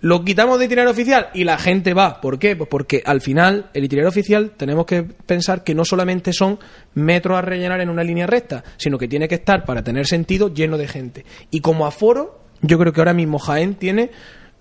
lo 0.00 0.24
quitamos 0.24 0.58
de 0.58 0.66
itinerario 0.66 0.92
oficial 0.92 1.28
y 1.32 1.44
la 1.44 1.58
gente 1.58 1.94
va. 1.94 2.20
¿Por 2.20 2.38
qué? 2.38 2.54
Pues 2.54 2.68
porque 2.68 3.02
al 3.04 3.22
final 3.22 3.70
el 3.72 3.84
itinerario 3.84 4.10
oficial 4.10 4.52
tenemos 4.56 4.84
que 4.84 5.02
pensar 5.02 5.64
que 5.64 5.74
no 5.74 5.84
solamente 5.84 6.32
son 6.32 6.58
metros 6.94 7.38
a 7.38 7.42
rellenar 7.42 7.80
en 7.80 7.88
una 7.88 8.04
línea 8.04 8.26
recta, 8.26 8.62
sino 8.76 8.98
que 8.98 9.08
tiene 9.08 9.26
que 9.26 9.36
estar, 9.36 9.64
para 9.64 9.82
tener 9.82 10.06
sentido, 10.06 10.52
lleno 10.52 10.76
de 10.76 10.86
gente. 10.86 11.24
Y 11.50 11.60
como 11.60 11.86
aforo, 11.86 12.40
yo 12.60 12.78
creo 12.78 12.92
que 12.92 13.00
ahora 13.00 13.14
mismo 13.14 13.38
Jaén 13.38 13.74
tiene 13.74 14.10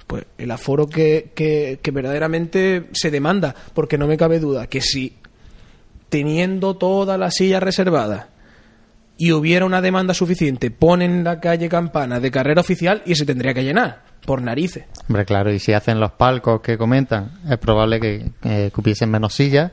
pues 0.08 0.26
el 0.38 0.52
aforo 0.52 0.88
que, 0.88 1.32
que, 1.36 1.80
que 1.82 1.92
verdaderamente 1.92 2.88
se 2.94 3.12
demanda, 3.12 3.56
porque 3.74 3.98
no 3.98 4.08
me 4.08 4.18
cabe 4.18 4.40
duda 4.40 4.68
que 4.68 4.82
si 4.82 5.18
teniendo 6.10 6.76
todas 6.76 7.20
las 7.20 7.34
sillas 7.34 7.62
reservadas 7.64 8.28
y 9.18 9.32
hubiera 9.32 9.66
una 9.66 9.82
demanda 9.82 10.14
suficiente, 10.14 10.72
ponen 10.72 11.24
la 11.24 11.40
calle 11.40 11.70
Campana 11.70 12.20
de 12.20 12.32
carrera 12.32 12.62
oficial 12.62 13.02
y 13.06 13.16
se 13.16 13.26
tendría 13.26 13.54
que 13.54 13.64
llenar, 13.64 14.04
por 14.26 14.42
narices. 14.42 14.86
Hombre, 15.08 15.26
claro, 15.26 15.52
y 15.54 15.60
si 15.60 15.74
hacen 15.74 16.00
los 16.00 16.12
palcos 16.12 16.62
que 16.62 16.78
comentan, 16.78 17.32
es 17.50 17.58
probable 17.58 18.00
que 18.00 18.32
eh, 18.44 18.72
menos 19.08 19.34
sillas. 19.34 19.72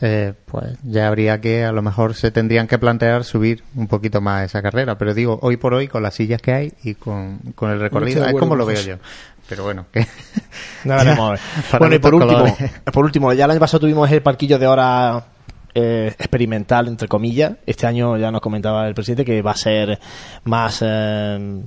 eh, 0.00 0.34
pues 0.46 0.76
ya 0.82 1.06
habría 1.06 1.40
que, 1.40 1.64
a 1.64 1.72
lo 1.72 1.80
mejor 1.80 2.14
se 2.14 2.30
tendrían 2.30 2.66
que 2.66 2.78
plantear 2.78 3.24
subir 3.24 3.62
un 3.74 3.86
poquito 3.86 4.20
más 4.20 4.44
esa 4.44 4.62
carrera. 4.62 4.98
Pero 4.98 5.14
digo, 5.14 5.38
hoy 5.42 5.56
por 5.56 5.72
hoy, 5.72 5.88
con 5.88 6.02
las 6.02 6.14
sillas 6.14 6.42
que 6.42 6.52
hay 6.52 6.72
y 6.82 6.94
con, 6.94 7.38
con 7.54 7.70
el 7.70 7.80
recorrido, 7.80 8.24
es 8.26 8.34
como 8.34 8.56
lo 8.56 8.66
veo 8.66 8.80
yo. 8.80 8.96
Pero 9.48 9.64
bueno, 9.64 9.86
que. 9.92 10.06
Ya 11.04 11.78
bueno, 11.78 11.94
y 11.94 11.98
por 11.98 12.14
último, 12.14 12.32
colores. 12.40 12.70
por 12.92 13.04
último, 13.04 13.32
ya 13.32 13.44
el 13.44 13.50
año 13.52 13.60
pasado 13.60 13.80
tuvimos 13.80 14.10
el 14.10 14.22
parquillo 14.22 14.58
de 14.58 14.66
hora 14.66 15.24
eh, 15.74 16.14
experimental, 16.18 16.88
entre 16.88 17.08
comillas. 17.08 17.52
Este 17.66 17.86
año 17.86 18.16
ya 18.16 18.30
nos 18.30 18.40
comentaba 18.40 18.86
el 18.88 18.94
presidente 18.94 19.24
que 19.24 19.42
va 19.42 19.52
a 19.52 19.56
ser 19.56 19.98
más 20.44 20.82
eh, 20.84 21.62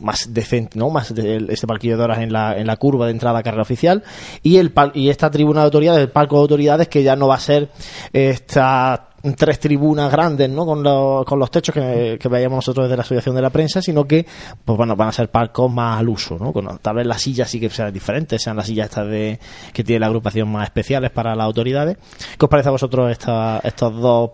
más 0.00 0.34
decente, 0.34 0.78
¿no? 0.78 0.90
Más 0.90 1.14
de- 1.14 1.46
este 1.50 1.66
parquillo 1.66 1.96
de 1.96 2.02
horas 2.04 2.18
en 2.18 2.32
la, 2.32 2.56
en 2.58 2.66
la 2.66 2.76
curva 2.76 3.06
de 3.06 3.12
entrada 3.12 3.38
a 3.38 3.42
carrera 3.42 3.62
oficial 3.62 4.02
y 4.42 4.56
el 4.56 4.72
y 4.94 5.10
esta 5.10 5.30
tribuna 5.30 5.60
de 5.60 5.66
autoridades, 5.66 6.00
el 6.02 6.10
palco 6.10 6.36
de 6.36 6.42
autoridades 6.42 6.88
que 6.88 7.02
ya 7.04 7.14
no 7.16 7.28
va 7.28 7.36
a 7.36 7.40
ser 7.40 7.70
estas 8.12 9.00
tres 9.36 9.60
tribunas 9.60 10.10
grandes, 10.10 10.50
¿no? 10.50 10.66
Con, 10.66 10.82
los- 10.82 11.24
con 11.24 11.38
los 11.38 11.50
techos 11.50 11.72
que, 11.74 12.18
veíamos 12.28 12.56
nosotros 12.56 12.86
desde 12.86 12.96
la 12.96 13.02
asociación 13.02 13.34
de 13.36 13.42
la 13.42 13.50
prensa, 13.50 13.80
sino 13.80 14.04
que, 14.04 14.26
pues 14.64 14.76
bueno, 14.76 14.96
van 14.96 15.08
a 15.08 15.12
ser 15.12 15.30
palcos 15.30 15.70
más 15.72 16.00
al 16.00 16.08
uso, 16.08 16.36
¿no? 16.40 16.52
Con, 16.52 16.78
tal 16.78 16.96
vez 16.96 17.06
las 17.06 17.22
sillas 17.22 17.48
sí 17.48 17.60
que 17.60 17.70
sean 17.70 17.92
diferentes, 17.92 18.42
sean 18.42 18.56
las 18.56 18.66
sillas 18.66 18.86
estas 18.86 19.06
de, 19.08 19.38
que 19.72 19.84
tiene 19.84 20.00
la 20.00 20.06
agrupación 20.06 20.50
más 20.50 20.64
especiales 20.64 21.10
para 21.10 21.36
las 21.36 21.44
autoridades. 21.44 21.98
¿Qué 22.38 22.44
os 22.44 22.48
parece 22.50 22.68
a 22.68 22.72
vosotros 22.72 23.10
esta, 23.12 23.62
dos, 23.78 24.30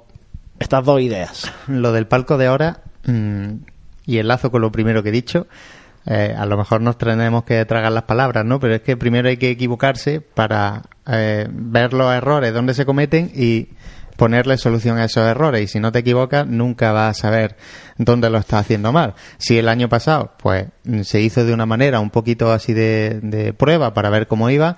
estas 0.59 0.85
dos 0.85 1.01
ideas? 1.01 1.52
lo 1.66 1.93
del 1.93 2.06
palco 2.06 2.39
de 2.39 2.47
ahora 2.47 2.81
mm, 3.05 3.48
y 4.06 4.19
enlazo 4.19 4.51
con 4.51 4.62
lo 4.62 4.73
primero 4.73 5.02
que 5.02 5.10
he 5.10 5.12
dicho. 5.12 5.47
eh, 6.06 6.35
a 6.35 6.47
lo 6.47 6.56
mejor 6.56 6.81
nos 6.81 6.97
tenemos 6.97 7.44
que 7.44 7.62
tragar 7.66 7.93
las 7.93 8.05
palabras, 8.05 8.47
¿no? 8.47 8.59
Pero 8.59 8.74
es 8.77 8.81
que 8.81 8.97
primero 8.97 9.28
hay 9.28 9.36
que 9.36 9.51
equivocarse 9.51 10.23
para 10.23 10.85
eh, 11.06 11.47
ver 11.51 11.93
los 11.93 12.10
errores, 12.15 12.55
dónde 12.55 12.73
se 12.73 12.86
cometen 12.86 13.31
y 13.35 13.69
ponerle 14.19 14.59
solución 14.59 14.99
a 14.99 15.05
esos 15.05 15.24
errores. 15.24 15.62
Y 15.62 15.69
si 15.69 15.78
no 15.78 15.93
te 15.93 16.01
equivocas, 16.01 16.45
nunca 16.45 16.90
vas 16.90 17.16
a 17.16 17.20
saber 17.20 17.57
dónde 17.97 18.28
lo 18.28 18.39
estás 18.39 18.62
haciendo 18.62 18.93
mal. 18.93 19.15
Si 19.39 19.57
el 19.57 19.69
año 19.69 19.89
pasado, 19.89 20.32
pues, 20.43 20.66
mm, 20.85 21.03
se 21.03 21.20
hizo 21.20 21.45
de 21.45 21.55
una 21.55 21.66
manera 21.66 22.01
un 22.01 22.11
poquito 22.11 22.53
así 22.53 22.74
de, 22.74 23.20
de 23.23 23.53
prueba 23.53 23.95
para 23.95 24.11
ver 24.11 24.27
cómo 24.27 24.51
iba, 24.51 24.77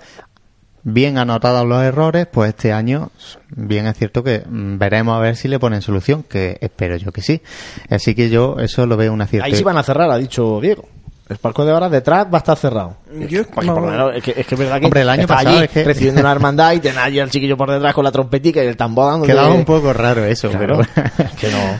bien 0.83 1.17
anotados 1.17 1.67
los 1.67 1.81
errores, 1.81 2.27
pues 2.31 2.49
este 2.49 2.71
año, 2.71 3.11
bien 3.49 3.87
es 3.87 3.97
cierto 3.97 4.23
que 4.23 4.43
mm, 4.47 4.77
veremos 4.77 5.17
a 5.17 5.19
ver 5.19 5.35
si 5.35 5.47
le 5.47 5.57
ponen 5.57 5.81
solución, 5.81 6.21
que 6.21 6.59
espero 6.61 6.95
yo 6.97 7.11
que 7.11 7.23
sí. 7.23 7.41
Así 7.89 8.13
que 8.13 8.29
yo 8.29 8.57
eso 8.59 8.85
lo 8.85 8.95
veo 8.95 9.11
una 9.11 9.25
cierta. 9.25 9.47
Ahí 9.47 9.55
sí 9.55 9.63
van 9.63 9.77
a 9.77 9.83
cerrar, 9.83 10.11
ha 10.11 10.17
dicho 10.17 10.59
Diego. 10.61 10.87
El 11.31 11.37
parco 11.37 11.63
de 11.65 11.71
horas 11.71 11.89
detrás 11.89 12.25
va 12.27 12.35
a 12.35 12.37
estar 12.39 12.57
cerrado. 12.57 12.97
Yo- 13.29 13.45
Pues, 13.47 13.65
no. 13.65 13.73
por 13.73 13.83
lo 13.83 13.89
menos, 13.91 14.15
es, 14.15 14.23
que, 14.23 14.31
es 14.37 14.45
que 14.45 14.55
es 14.55 14.59
verdad 14.59 14.79
que 14.79 14.85
Hombre, 14.85 15.01
el 15.01 15.09
año 15.09 15.27
pasado 15.27 15.55
allí 15.55 15.63
es 15.63 15.71
que- 15.71 15.83
recibiendo 15.85 16.19
una 16.21 16.31
hermandad 16.33 16.73
y 16.73 16.79
tener 16.79 16.99
allí 16.99 17.19
al 17.19 17.29
chiquillo 17.29 17.55
por 17.55 17.71
detrás 17.71 17.93
con 17.93 18.03
la 18.03 18.11
trompetica 18.11 18.63
y 18.63 18.67
el 18.67 18.75
tambor 18.77 19.05
dando 19.11 19.25
Quedaba 19.25 19.51
un 19.53 19.63
poco 19.65 19.93
raro 19.93 20.25
eso, 20.25 20.49
Claro, 20.49 20.81
pero... 20.93 21.05
que 21.39 21.49
no. 21.49 21.79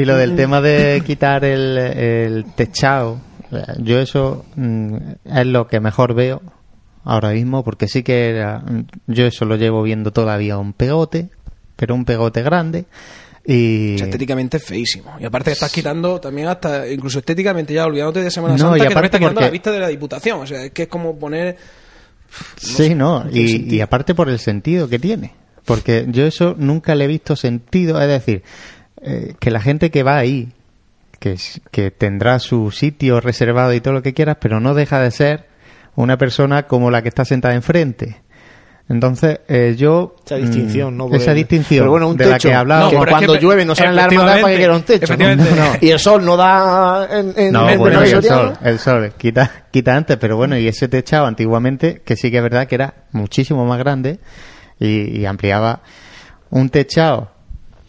Y 0.00 0.04
lo 0.04 0.16
del 0.16 0.36
tema 0.36 0.60
de 0.60 1.02
quitar 1.06 1.44
el, 1.44 1.78
el 1.78 2.44
techado, 2.54 3.18
eh, 3.52 3.62
yo 3.78 3.98
eso 4.00 4.44
mm, 4.56 4.96
es 5.24 5.46
lo 5.46 5.66
que 5.66 5.80
mejor 5.80 6.14
veo 6.14 6.42
ahora 7.04 7.30
mismo, 7.30 7.62
porque 7.64 7.88
sí 7.88 8.02
que 8.02 8.30
era- 8.30 8.58
mm, 8.58 8.86
yo 9.06 9.24
eso 9.26 9.44
lo 9.46 9.56
llevo 9.56 9.82
viendo 9.82 10.10
todavía 10.12 10.58
un 10.58 10.72
pegote, 10.74 11.30
pero 11.76 11.94
un 11.94 12.04
pegote 12.04 12.42
grande. 12.42 12.84
Y 13.46 13.94
O 13.94 13.98
sea, 13.98 14.06
estéticamente 14.06 14.56
es 14.56 14.64
feísimo. 14.64 15.16
Y 15.20 15.24
aparte 15.24 15.52
estás 15.52 15.70
quitando 15.70 16.18
también 16.18 16.48
hasta, 16.48 16.88
incluso 16.88 17.18
estéticamente 17.18 17.74
ya 17.74 17.84
olvidándote 17.84 18.22
de 18.22 18.30
Semana 18.30 18.54
No, 18.54 18.58
Santa, 18.58 18.78
y 18.78 18.80
que 18.80 18.86
aparte 18.86 19.06
está 19.06 19.18
quitando 19.18 19.34
porque- 19.34 19.46
la 19.46 19.50
vista 19.52 19.70
de 19.72 19.80
la 19.80 19.88
Diputación. 19.88 20.40
O 20.40 20.46
sea, 20.46 20.64
es 20.64 20.70
que 20.72 20.84
es 20.84 20.88
como 20.88 21.18
poner... 21.18 21.56
sí, 22.56 22.94
no, 22.94 23.26
y, 23.30 23.80
aparte 23.80 24.14
por 24.14 24.28
el 24.28 24.38
sentido 24.38 24.88
que 24.88 24.98
tiene, 24.98 25.32
porque 25.64 26.06
yo 26.08 26.24
eso 26.24 26.54
nunca 26.58 26.94
le 26.94 27.04
he 27.04 27.08
visto 27.08 27.36
sentido, 27.36 28.00
es 28.00 28.08
decir, 28.08 28.42
eh, 29.02 29.34
que 29.38 29.50
la 29.50 29.60
gente 29.60 29.90
que 29.90 30.02
va 30.02 30.16
ahí, 30.16 30.48
que, 31.18 31.36
que 31.70 31.90
tendrá 31.90 32.38
su 32.38 32.70
sitio 32.70 33.20
reservado 33.20 33.74
y 33.74 33.80
todo 33.80 33.94
lo 33.94 34.02
que 34.02 34.14
quieras, 34.14 34.38
pero 34.40 34.58
no 34.58 34.74
deja 34.74 35.00
de 35.00 35.10
ser 35.10 35.46
una 35.96 36.16
persona 36.18 36.66
como 36.66 36.90
la 36.90 37.02
que 37.02 37.08
está 37.08 37.24
sentada 37.24 37.54
enfrente. 37.54 38.23
Entonces, 38.86 39.40
eh, 39.48 39.74
yo... 39.78 40.14
Esa 40.26 40.36
distinción, 40.36 40.94
mm, 40.94 40.96
¿no? 40.98 41.06
Esa 41.06 41.16
Porque- 41.16 41.34
distinción 41.34 41.80
Pero 41.84 41.90
bueno, 41.90 42.08
un 42.08 42.16
de 42.18 42.26
la 42.26 42.34
techo. 42.34 42.48
que 42.50 42.54
hablaba... 42.54 42.90
que 42.90 42.96
pero 42.96 43.04
es 43.04 43.10
cuando 43.10 43.32
que- 43.32 43.38
llueve 43.40 43.64
no 43.64 43.74
sale 43.74 43.92
la 43.94 44.04
hermandad 44.04 44.40
para 44.42 44.52
que 44.52 44.56
quiera 44.58 44.76
un 44.76 44.82
techo. 44.82 45.16
¿no? 45.16 45.36
No. 45.36 45.44
Y 45.80 45.90
el 45.90 45.98
sol 45.98 46.24
no 46.24 46.36
da 46.36 47.08
en, 47.10 47.32
en, 47.36 47.52
No, 47.52 47.68
en 47.70 47.78
bueno, 47.78 48.02
el 48.02 48.22
sol, 48.22 48.52
el 48.62 48.78
sol, 48.78 49.12
quita, 49.16 49.50
quita 49.70 49.94
antes, 49.96 50.18
pero 50.18 50.36
bueno, 50.36 50.58
y 50.58 50.68
ese 50.68 50.88
techado 50.88 51.24
antiguamente, 51.26 52.02
que 52.04 52.14
sí 52.16 52.30
que 52.30 52.36
es 52.36 52.42
verdad 52.42 52.66
que 52.66 52.74
era 52.74 52.94
muchísimo 53.12 53.64
más 53.64 53.78
grande 53.78 54.18
y, 54.78 55.18
y 55.18 55.24
ampliaba 55.24 55.80
un 56.50 56.68
techado 56.68 57.30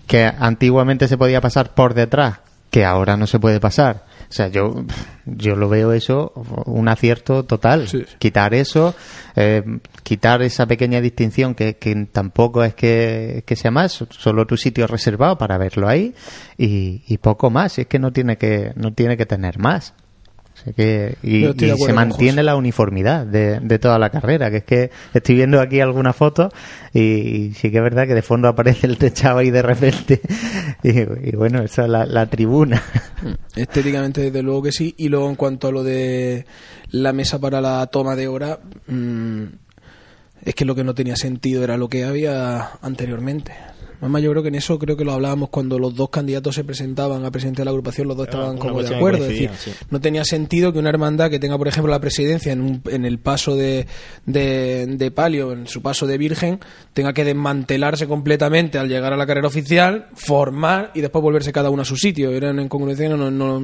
que 0.07 0.23
antiguamente 0.25 1.09
se 1.09 1.17
podía 1.17 1.41
pasar 1.41 1.73
por 1.73 1.93
detrás, 1.93 2.39
que 2.71 2.85
ahora 2.85 3.17
no 3.17 3.27
se 3.27 3.37
puede 3.39 3.59
pasar. 3.59 4.05
O 4.35 4.37
sea, 4.37 4.49
yo, 4.49 4.83
yo 5.25 5.55
lo 5.55 5.69
veo 5.69 5.93
eso 5.93 6.33
un 6.65 6.89
acierto 6.89 7.45
total. 7.45 7.87
Sí. 7.87 8.03
Quitar 8.19 8.53
eso, 8.53 8.93
eh, 9.37 9.63
quitar 10.03 10.41
esa 10.41 10.65
pequeña 10.65 10.99
distinción 10.99 11.55
que, 11.55 11.77
que 11.77 11.95
tampoco 12.11 12.61
es 12.61 12.75
que, 12.75 13.45
que 13.47 13.55
sea 13.55 13.71
más, 13.71 14.03
solo 14.09 14.45
tu 14.45 14.57
sitio 14.57 14.87
reservado 14.87 15.37
para 15.37 15.57
verlo 15.57 15.87
ahí 15.87 16.13
y, 16.57 17.01
y 17.07 17.17
poco 17.19 17.49
más. 17.49 17.79
Es 17.79 17.87
que 17.87 17.97
no 17.97 18.11
tiene 18.11 18.37
que, 18.37 18.73
no 18.75 18.93
tiene 18.93 19.15
que 19.15 19.25
tener 19.25 19.57
más. 19.57 19.93
Que, 20.75 21.17
y, 21.21 21.45
se 21.77 21.93
mantiene 21.93 22.41
la 22.41 22.55
uniformidad 22.55 23.25
de, 23.25 23.59
de 23.59 23.79
toda 23.79 23.99
la 23.99 24.09
carrera, 24.09 24.49
que 24.49 24.57
es 24.57 24.63
que 24.63 24.91
estoy 25.13 25.35
viendo 25.35 25.61
aquí 25.61 25.79
algunas 25.79 26.15
fotos 26.15 26.51
y, 26.93 27.51
sí 27.53 27.69
que 27.71 27.77
es 27.77 27.83
verdad 27.83 28.07
que 28.07 28.15
de 28.15 28.21
fondo 28.21 28.47
aparece 28.47 28.87
el 28.87 28.97
techado 28.97 29.39
ahí 29.39 29.51
de 29.51 29.61
repente 29.61 30.21
y, 30.83 30.99
y 30.99 31.35
bueno, 31.35 31.61
esa 31.61 31.83
es 31.83 31.89
la, 31.89 32.05
la 32.05 32.25
tribuna. 32.25 32.81
Estéticamente, 33.55 34.21
desde 34.21 34.41
luego 34.41 34.63
que 34.63 34.71
sí. 34.71 34.93
Y 34.97 35.09
luego, 35.09 35.29
en 35.29 35.35
cuanto 35.35 35.67
a 35.67 35.71
lo 35.71 35.83
de 35.83 36.45
la 36.91 37.13
mesa 37.13 37.39
para 37.39 37.61
la 37.61 37.85
toma 37.87 38.15
de 38.15 38.27
hora, 38.27 38.59
mm, 38.87 39.43
es 40.43 40.55
que 40.55 40.65
lo 40.65 40.75
que 40.75 40.83
no 40.83 40.93
tenía 40.93 41.15
sentido 41.15 41.63
era 41.63 41.77
lo 41.77 41.89
que 41.89 42.05
había 42.05 42.71
anteriormente. 42.81 43.53
Además, 44.01 44.21
yo 44.21 44.31
creo 44.31 44.41
que 44.43 44.49
en 44.49 44.55
eso 44.55 44.77
creo 44.79 44.95
que 44.97 45.05
lo 45.05 45.13
hablábamos 45.13 45.49
cuando 45.49 45.79
los 45.79 45.95
dos 45.95 46.09
candidatos 46.09 46.55
se 46.55 46.63
presentaban 46.63 47.23
a 47.25 47.31
presidente 47.31 47.61
de 47.61 47.65
la 47.65 47.71
agrupación, 47.71 48.07
los 48.07 48.17
dos 48.17 48.27
estaban 48.27 48.57
como 48.57 48.81
de 48.83 48.95
acuerdo. 48.95 49.23
Es 49.25 49.29
decir, 49.29 49.49
sí. 49.57 49.71
no 49.89 49.99
tenía 50.01 50.23
sentido 50.25 50.71
que 50.73 50.79
una 50.79 50.89
hermandad 50.89 51.29
que 51.29 51.39
tenga, 51.39 51.57
por 51.57 51.67
ejemplo, 51.67 51.91
la 51.91 51.99
presidencia 51.99 52.51
en, 52.53 52.61
un- 52.61 52.81
en 52.87 53.05
el 53.05 53.19
paso 53.19 53.55
de, 53.55 53.87
de, 54.25 54.85
de 54.87 55.11
palio, 55.11 55.51
en 55.53 55.67
su 55.67 55.81
paso 55.81 56.07
de 56.07 56.17
virgen, 56.17 56.59
tenga 56.93 57.13
que 57.13 57.23
desmantelarse 57.25 58.07
completamente 58.07 58.77
al 58.77 58.89
llegar 58.89 59.13
a 59.13 59.17
la 59.17 59.25
carrera 59.25 59.47
oficial, 59.47 60.07
formar 60.13 60.91
y 60.93 61.01
después 61.01 61.21
volverse 61.21 61.51
cada 61.53 61.69
uno 61.69 61.81
a 61.81 61.85
su 61.85 61.95
sitio. 61.97 62.31
Era 62.31 62.51
una 62.51 62.61
incongruencia 62.63 63.09
no, 63.09 63.29
no, 63.31 63.59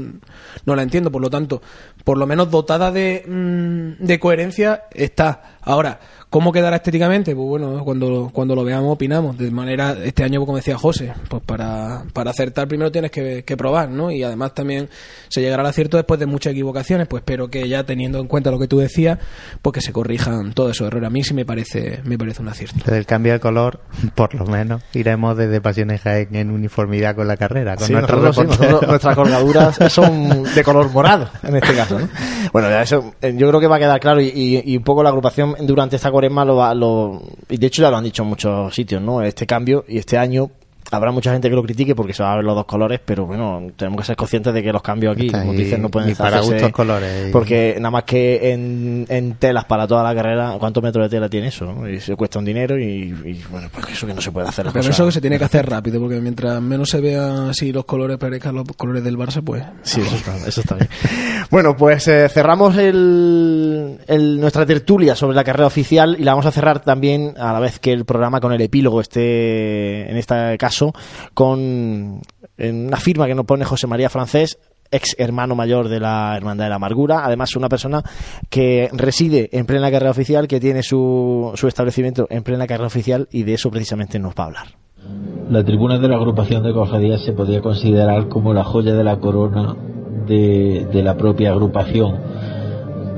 no 0.65 0.75
la 0.75 0.83
entiendo. 0.83 1.11
Por 1.11 1.21
lo 1.21 1.29
tanto, 1.29 1.61
por 2.03 2.17
lo 2.17 2.25
menos 2.27 2.49
dotada 2.51 2.91
de, 2.91 3.23
mm, 3.27 4.03
de 4.05 4.19
coherencia 4.19 4.83
está. 4.91 5.57
Ahora, 5.61 5.99
¿cómo 6.31 6.51
quedará 6.51 6.77
estéticamente? 6.77 7.35
Pues 7.35 7.47
bueno, 7.47 7.83
cuando, 7.83 8.31
cuando 8.33 8.55
lo 8.55 8.63
veamos 8.63 8.93
opinamos. 8.93 9.37
De 9.37 9.51
manera, 9.51 9.95
este 10.03 10.23
año, 10.23 10.39
como 10.43 10.55
decía 10.55 10.77
José, 10.77 11.13
pues 11.29 11.43
para, 11.45 12.03
para 12.13 12.31
acertar 12.31 12.67
primero 12.67 12.91
tienes 12.91 13.11
que, 13.11 13.43
que 13.43 13.55
probar, 13.57 13.89
¿no? 13.89 14.09
Y 14.09 14.23
además 14.23 14.55
también 14.55 14.89
se 15.27 15.41
llegará 15.41 15.61
al 15.61 15.67
acierto 15.69 15.97
después 15.97 16.19
de 16.19 16.25
muchas 16.25 16.53
equivocaciones, 16.53 17.07
pues 17.07 17.21
espero 17.21 17.49
que 17.49 17.67
ya 17.69 17.83
teniendo 17.83 18.19
en 18.19 18.27
cuenta 18.27 18.49
lo 18.49 18.57
que 18.57 18.67
tú 18.67 18.79
decías, 18.79 19.19
pues 19.61 19.73
que 19.75 19.81
se 19.81 19.91
corrijan 19.93 20.53
todos 20.53 20.71
esos 20.71 20.87
errores. 20.87 21.07
A 21.07 21.11
mí 21.11 21.23
sí 21.23 21.33
me 21.33 21.45
parece, 21.45 21.99
me 22.05 22.17
parece 22.17 22.41
un 22.41 22.47
acierto. 22.47 22.77
Desde 22.85 22.97
el 22.97 23.05
cambio 23.05 23.33
de 23.33 23.39
color, 23.39 23.81
por 24.15 24.33
lo 24.33 24.45
menos, 24.45 24.81
iremos 24.93 25.37
desde 25.37 25.61
Pasiones 25.61 26.01
Jaén 26.01 26.33
en 26.35 26.49
uniformidad 26.49 27.15
con 27.15 27.27
la 27.27 27.37
carrera, 27.37 27.75
con 27.75 27.87
Sí, 27.87 27.93
nuestros 27.93 28.23
nosotros, 28.23 28.55
sí, 28.55 28.61
reporteros. 28.63 28.71
nosotros- 28.71 28.89
nuestras 28.89 29.15
colgaduras 29.15 29.77
son 29.93 30.43
de 30.55 30.63
color 30.63 30.89
morado, 30.91 31.29
en 31.43 31.57
este 31.57 31.75
caso. 31.75 31.99
¿no? 31.99 32.07
Bueno, 32.53 32.69
ya 32.69 32.81
eso 32.83 33.13
eh, 33.21 33.33
yo 33.37 33.49
creo 33.49 33.59
que 33.59 33.67
va 33.67 33.75
a 33.75 33.79
quedar 33.79 33.99
claro 33.99 34.21
y, 34.21 34.27
y- 34.33 34.61
y 34.73 34.77
un 34.77 34.83
poco 34.83 35.03
la 35.03 35.09
agrupación 35.09 35.55
durante 35.61 35.97
esta 35.97 36.09
lo 36.29 36.73
lo, 36.73 37.21
y 37.49 37.57
de 37.57 37.67
hecho 37.67 37.81
ya 37.81 37.89
lo 37.89 37.97
han 37.97 38.03
dicho 38.03 38.23
en 38.23 38.29
muchos 38.29 38.73
sitios, 38.73 39.01
¿no? 39.01 39.21
Este 39.21 39.45
cambio 39.45 39.85
y 39.87 39.97
este 39.97 40.17
año 40.17 40.51
habrá 40.91 41.11
mucha 41.11 41.31
gente 41.31 41.49
que 41.49 41.55
lo 41.55 41.63
critique 41.63 41.95
porque 41.95 42.13
se 42.13 42.21
va 42.23 42.33
a 42.33 42.35
ver 42.35 42.45
los 42.45 42.55
dos 42.55 42.65
colores, 42.65 42.99
pero 43.03 43.25
bueno, 43.25 43.71
tenemos 43.75 43.99
que 44.01 44.05
ser 44.07 44.15
conscientes 44.15 44.53
de 44.53 44.61
que 44.61 44.71
los 44.71 44.81
cambios 44.81 45.15
aquí, 45.15 45.27
Está 45.27 45.39
como 45.41 45.53
dicen, 45.53 45.81
no 45.81 45.89
pueden 45.89 46.09
y 46.11 46.15
para 46.15 46.41
gustos 46.41 46.71
colores, 46.71 47.29
y- 47.29 47.31
Porque 47.31 47.75
nada 47.77 47.91
más 47.91 48.03
que 48.03 48.51
en, 48.51 49.05
en 49.09 49.33
telas 49.35 49.65
para 49.65 49.87
toda 49.87 50.03
la 50.03 50.13
carrera, 50.13 50.55
¿cuántos 50.59 50.83
metros 50.83 51.05
de 51.09 51.17
tela 51.17 51.29
tiene 51.29 51.47
eso? 51.47 51.65
no? 51.65 51.89
Y 51.89 51.99
se 51.99 52.15
cuesta 52.15 52.39
un 52.39 52.45
dinero 52.45 52.77
y, 52.79 52.83
y, 52.83 53.43
bueno, 53.49 53.67
pues 53.71 53.87
eso 53.89 54.05
que 54.05 54.13
no 54.13 54.21
se 54.21 54.31
puede 54.31 54.47
hacer. 54.47 54.65
las 54.65 54.73
Pero 54.73 54.83
cosas- 54.83 54.95
eso 54.95 55.05
que 55.05 55.11
se 55.13 55.21
tiene 55.21 55.37
que 55.39 55.45
hacer 55.45 55.67
rápido, 55.69 55.99
porque 55.99 56.19
mientras 56.19 56.61
menos 56.61 56.89
se 56.89 56.99
vean 57.01 57.49
así 57.49 57.71
los 57.71 57.85
colores, 57.85 58.17
parezcan 58.17 58.55
los 58.55 58.65
colores 58.77 59.03
del 59.03 59.17
Barça, 59.17 59.41
pues... 59.43 59.63
Sí, 59.83 60.01
eso 60.01 60.15
está, 60.15 60.35
eso 60.47 60.61
está 60.61 60.75
bien. 60.75 60.89
Bueno, 61.49 61.75
pues 61.75 62.07
eh, 62.07 62.29
cerramos 62.29 62.77
el, 62.77 63.97
el- 64.07 64.39
nuestra 64.39 64.65
tertulia 64.65 65.15
sobre 65.15 65.35
la 65.35 65.43
carrera 65.43 65.67
oficial 65.67 66.15
y 66.17 66.23
la 66.23 66.31
vamos 66.31 66.45
a 66.45 66.51
cerrar 66.51 66.79
también 66.81 67.33
a 67.37 67.51
la 67.51 67.59
vez 67.59 67.79
que 67.79 67.91
el 67.91 68.05
programa 68.05 68.39
con 68.39 68.53
el 68.53 68.61
epílogo 68.61 69.01
este, 69.01 70.09
en 70.09 70.15
este 70.17 70.57
caso, 70.57 70.80
con 71.33 72.21
una 72.57 72.97
firma 72.97 73.27
que 73.27 73.35
nos 73.35 73.45
pone 73.45 73.65
José 73.65 73.87
María 73.87 74.09
Francés 74.09 74.57
ex 74.91 75.15
hermano 75.17 75.55
mayor 75.55 75.87
de 75.87 75.99
la 75.99 76.35
Hermandad 76.35 76.65
de 76.65 76.69
la 76.69 76.75
Amargura, 76.75 77.21
además 77.23 77.55
una 77.55 77.69
persona 77.69 78.03
que 78.49 78.89
reside 78.91 79.49
en 79.53 79.65
plena 79.65 79.89
carrera 79.89 80.11
oficial, 80.11 80.47
que 80.47 80.59
tiene 80.59 80.83
su, 80.83 81.51
su 81.55 81.67
establecimiento 81.67 82.27
en 82.29 82.43
plena 82.43 82.67
carrera 82.67 82.87
oficial 82.87 83.27
y 83.31 83.43
de 83.43 83.53
eso 83.53 83.71
precisamente 83.71 84.19
nos 84.19 84.33
va 84.33 84.43
a 84.43 84.47
hablar. 84.47 84.67
La 85.49 85.63
tribuna 85.63 85.97
de 85.97 86.07
la 86.07 86.17
agrupación 86.17 86.63
de 86.63 86.73
cofradías 86.73 87.23
se 87.23 87.31
podía 87.31 87.61
considerar 87.61 88.27
como 88.27 88.53
la 88.53 88.63
joya 88.63 88.93
de 88.93 89.03
la 89.03 89.19
corona 89.19 89.75
de, 90.27 90.87
de 90.91 91.03
la 91.03 91.15
propia 91.15 91.51
agrupación. 91.51 92.19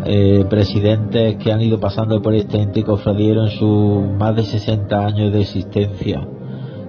Eh, 0.06 0.45
presidentes 0.49 1.38
que 1.38 1.52
han 1.52 1.61
ido 1.61 1.80
pasando 1.80 2.22
por 2.22 2.34
este 2.34 2.61
ente 2.61 2.84
cofradiero 2.84 3.45
en 3.45 3.52
sus 3.52 4.03
más 4.19 4.35
de 4.35 4.44
60 4.44 4.98
años 4.98 5.31
de 5.31 5.41
existencia, 5.41 6.27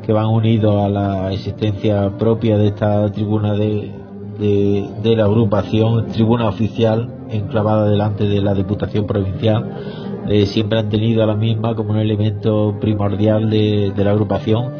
que 0.04 0.12
van 0.12 0.26
unidos 0.26 0.82
a 0.82 0.88
la 0.88 1.32
existencia 1.32 2.10
propia 2.18 2.58
de 2.58 2.68
esta 2.68 3.10
tribuna 3.10 3.54
de, 3.54 3.90
de, 4.38 5.16
la 5.16 5.24
agrupación, 5.24 6.08
tribuna 6.08 6.48
oficial, 6.48 7.08
enclavada 7.30 7.88
delante 7.88 8.24
de 8.24 8.40
la 8.40 8.54
Diputación 8.54 9.06
Provincial. 9.06 10.22
Eh, 10.28 10.46
siempre 10.46 10.78
han 10.78 10.88
tenido 10.88 11.22
a 11.22 11.26
la 11.26 11.36
misma 11.36 11.74
como 11.74 11.90
un 11.90 11.98
elemento 11.98 12.76
primordial 12.80 13.50
de, 13.50 13.92
de 13.94 14.04
la 14.04 14.10
agrupación 14.10 14.72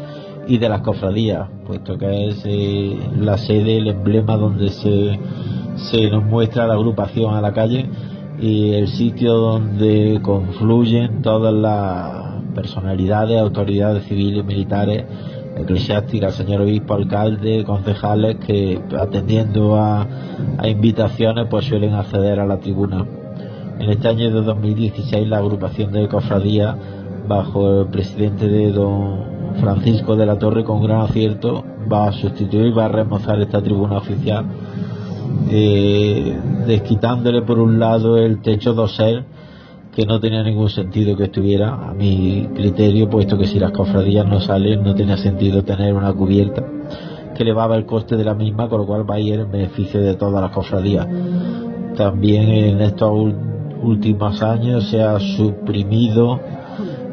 y 0.47 0.57
de 0.57 0.69
las 0.69 0.81
cofradías, 0.81 1.49
puesto 1.65 1.97
que 1.97 2.27
es 2.27 2.41
eh, 2.45 2.97
la 3.19 3.37
sede, 3.37 3.77
el 3.77 3.87
emblema 3.87 4.37
donde 4.37 4.69
se, 4.69 5.19
se 5.75 6.09
nos 6.09 6.23
muestra 6.23 6.67
la 6.67 6.75
agrupación 6.75 7.33
a 7.33 7.41
la 7.41 7.53
calle 7.53 7.89
y 8.39 8.73
el 8.73 8.87
sitio 8.87 9.33
donde 9.33 10.19
confluyen 10.21 11.21
todas 11.21 11.53
las 11.53 12.24
personalidades, 12.55 13.39
autoridades 13.39 14.05
civiles, 14.05 14.43
militares, 14.43 15.03
eclesiásticas, 15.57 16.35
señor 16.35 16.61
obispo, 16.61 16.95
alcalde, 16.95 17.63
concejales 17.63 18.37
que 18.37 18.81
atendiendo 18.97 19.75
a, 19.75 20.07
invitaciones 20.63 21.47
pues 21.49 21.65
suelen 21.65 21.93
acceder 21.93 22.39
a 22.39 22.45
la 22.45 22.57
tribuna. 22.57 23.05
En 23.79 23.89
este 23.89 24.07
año 24.07 24.31
de 24.31 24.41
2016 24.41 25.27
la 25.27 25.37
agrupación 25.37 25.91
de 25.91 26.07
cofradías 26.07 26.75
bajo 27.27 27.81
el 27.81 27.87
presidente 27.87 28.47
de 28.47 28.71
don 28.71 29.35
Francisco 29.59 30.15
de 30.15 30.25
la 30.25 30.37
Torre 30.37 30.63
con 30.63 30.83
gran 30.83 31.01
acierto 31.01 31.63
va 31.91 32.07
a 32.07 32.11
sustituir, 32.11 32.77
va 32.77 32.85
a 32.85 32.89
remozar 32.89 33.39
esta 33.39 33.61
tribuna 33.61 33.97
oficial 33.97 34.45
eh, 35.49 36.39
desquitándole 36.65 37.41
por 37.43 37.59
un 37.59 37.79
lado 37.79 38.17
el 38.17 38.41
techo 38.41 38.73
dosel 38.73 39.25
que 39.95 40.05
no 40.05 40.19
tenía 40.19 40.43
ningún 40.43 40.69
sentido 40.69 41.15
que 41.15 41.23
estuviera 41.23 41.73
a 41.73 41.93
mi 41.93 42.49
criterio, 42.53 43.09
puesto 43.09 43.37
que 43.37 43.47
si 43.47 43.59
las 43.59 43.71
cofradías 43.71 44.27
no 44.27 44.41
salen 44.41 44.83
no 44.83 44.93
tenía 44.93 45.15
sentido 45.15 45.63
tener 45.63 45.93
una 45.93 46.13
cubierta 46.13 46.63
que 47.33 47.43
elevaba 47.43 47.75
el 47.75 47.85
coste 47.85 48.15
de 48.15 48.23
la 48.23 48.33
misma, 48.33 48.67
con 48.69 48.81
lo 48.81 48.87
cual 48.87 49.09
va 49.09 49.15
a 49.15 49.19
ir 49.19 49.39
en 49.39 49.51
beneficio 49.51 50.01
de 50.01 50.15
todas 50.15 50.41
las 50.41 50.51
cofradías. 50.51 51.05
También 51.95 52.49
en 52.49 52.81
estos 52.81 53.11
últimos 53.83 54.41
años 54.41 54.89
se 54.89 55.03
ha 55.03 55.19
suprimido 55.19 56.39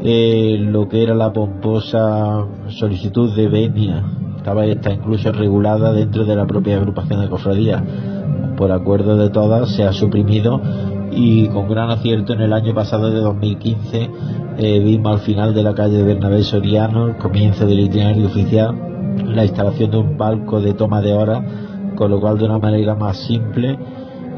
eh, 0.03 0.57
lo 0.61 0.89
que 0.89 1.03
era 1.03 1.15
la 1.15 1.33
pomposa 1.33 2.47
solicitud 2.69 3.35
de 3.37 3.49
venia. 3.49 4.05
Estaba 4.37 4.65
está 4.65 4.93
incluso 4.93 5.31
regulada 5.33 5.93
dentro 5.93 6.25
de 6.25 6.37
la 6.37 6.47
propia 6.47 6.77
agrupación 6.77 7.21
de 7.21 7.29
cofradías. 7.29 7.83
Por 8.57 8.71
acuerdo 8.71 9.17
de 9.17 9.31
todas 9.31 9.75
se 9.75 9.85
ha 9.85 9.93
suprimido 9.93 10.61
y 11.15 11.49
con 11.49 11.69
gran 11.69 11.91
acierto 11.91 12.33
en 12.33 12.41
el 12.41 12.53
año 12.53 12.75
pasado 12.75 13.11
de 13.11 13.21
2015 13.21 14.11
eh, 14.59 14.81
vimos 14.81 15.21
al 15.21 15.21
final 15.21 15.55
de 15.55 15.63
la 15.63 15.75
calle 15.75 16.03
Bernabé 16.03 16.43
Soriano 16.43 17.09
el 17.09 17.17
comienzo 17.17 17.67
del 17.67 17.81
itinerario 17.81 18.27
oficial 18.27 18.75
la 19.27 19.45
instalación 19.45 19.91
de 19.91 19.97
un 19.99 20.17
palco 20.17 20.61
de 20.61 20.75
toma 20.75 21.01
de 21.01 21.13
hora 21.15 21.45
con 21.95 22.11
lo 22.11 22.21
cual 22.21 22.39
de 22.39 22.45
una 22.47 22.59
manera 22.59 22.95
más 22.95 23.19
simple 23.19 23.79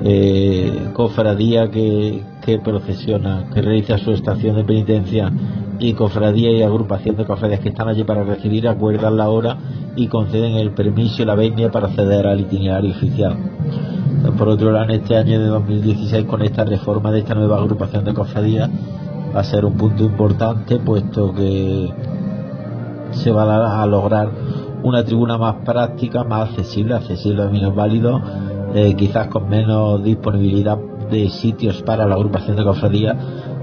eh, 0.02 0.88
cofradía 0.92 1.70
que, 1.70 2.22
que 2.44 2.58
procesiona, 2.58 3.48
que 3.54 3.62
realiza 3.62 3.96
su 3.98 4.10
estación 4.10 4.56
de 4.56 4.64
penitencia 4.64 5.32
y 5.78 5.92
cofradía 5.94 6.50
y 6.50 6.62
agrupación 6.62 7.16
de 7.16 7.24
cofradías 7.24 7.60
que 7.60 7.68
están 7.68 7.88
allí 7.88 8.04
para 8.04 8.24
recibir 8.24 8.68
acuerdan 8.68 9.16
la 9.16 9.28
hora 9.28 9.56
y 9.96 10.08
conceden 10.08 10.56
el 10.56 10.72
permiso 10.72 11.22
y 11.22 11.24
la 11.24 11.34
venia 11.34 11.70
para 11.70 11.88
acceder 11.88 12.26
al 12.26 12.40
itinerario 12.40 12.90
oficial. 12.90 13.36
Por 14.32 14.48
otro 14.48 14.72
lado, 14.72 14.86
en 14.86 15.02
este 15.02 15.16
año 15.16 15.38
de 15.38 15.46
2016, 15.48 16.24
con 16.24 16.40
esta 16.42 16.64
reforma 16.64 17.12
de 17.12 17.20
esta 17.20 17.34
nueva 17.34 17.58
agrupación 17.58 18.04
de 18.04 18.14
cofradías, 18.14 18.70
va 19.34 19.40
a 19.40 19.44
ser 19.44 19.66
un 19.66 19.76
punto 19.76 20.02
importante, 20.02 20.78
puesto 20.78 21.34
que 21.34 21.92
se 23.12 23.30
va 23.30 23.82
a 23.82 23.86
lograr 23.86 24.30
una 24.82 25.04
tribuna 25.04 25.36
más 25.36 25.56
práctica, 25.64 26.24
más 26.24 26.50
accesible, 26.50 26.94
accesible 26.94 27.42
a 27.42 27.48
menos 27.48 27.74
válidos, 27.74 28.22
eh, 28.74 28.94
quizás 28.96 29.28
con 29.28 29.48
menos 29.48 30.02
disponibilidad 30.02 30.78
de 31.10 31.28
sitios 31.28 31.82
para 31.82 32.06
la 32.06 32.14
agrupación 32.14 32.56
de 32.56 32.64
cofradías, 32.64 33.16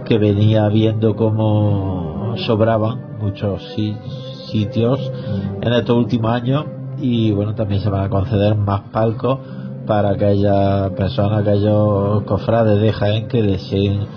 que 0.06 0.20
venía 0.20 0.68
viendo 0.70 1.16
cómo 1.16 2.36
sobraban 2.38 3.18
muchos 3.20 3.64
sitios 4.52 5.12
en 5.62 5.74
estos 5.74 5.98
últimos 5.98 6.32
años 6.32 6.66
y 7.00 7.32
bueno, 7.32 7.56
también 7.56 7.82
se 7.82 7.90
van 7.90 8.06
a 8.06 8.10
conceder 8.10 8.56
más 8.56 8.82
palcos 8.92 9.40
para 9.92 10.12
aquellas 10.12 10.92
personas, 10.92 11.42
aquellos 11.42 12.24
cofrades 12.24 12.80
de 12.80 12.94
Jaén 12.94 13.28
que 13.28 13.42
deseen 13.42 14.08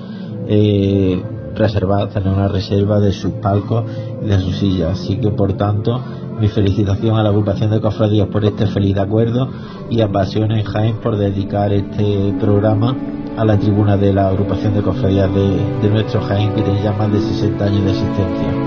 eh, 0.47 1.21
reservar, 1.57 2.11
tener 2.11 2.33
una 2.33 2.47
reserva 2.47 3.01
de 3.01 3.11
sus 3.11 3.33
palcos 3.43 3.83
y 4.23 4.27
de 4.29 4.39
sus 4.39 4.57
sillas. 4.57 5.01
Así 5.01 5.17
que, 5.17 5.31
por 5.33 5.55
tanto, 5.55 6.01
mi 6.39 6.47
felicitación 6.47 7.19
a 7.19 7.25
la 7.25 7.31
agrupación 7.31 7.73
de 7.73 7.81
cofradías 7.81 8.29
por 8.29 8.45
este 8.45 8.69
feliz 8.69 8.97
acuerdo 8.99 9.49
y 9.91 10.01
a 10.01 10.13
Pasión 10.13 10.53
en 10.53 10.63
Jaén 10.63 10.99
por 10.99 11.17
dedicar 11.17 11.73
este 11.73 12.33
programa 12.39 12.97
a 13.37 13.45
la 13.45 13.59
tribuna 13.59 13.97
de 13.97 14.13
la 14.13 14.29
agrupación 14.29 14.75
de 14.75 14.83
cofradías 14.83 15.29
de, 15.35 15.59
de 15.83 15.91
nuestro 15.91 16.21
Jaén 16.21 16.55
que 16.55 16.63
tiene 16.63 16.85
ya 16.85 16.93
más 16.93 17.11
de 17.11 17.19
60 17.19 17.65
años 17.65 17.85
de 17.85 17.91
existencia. 17.91 18.64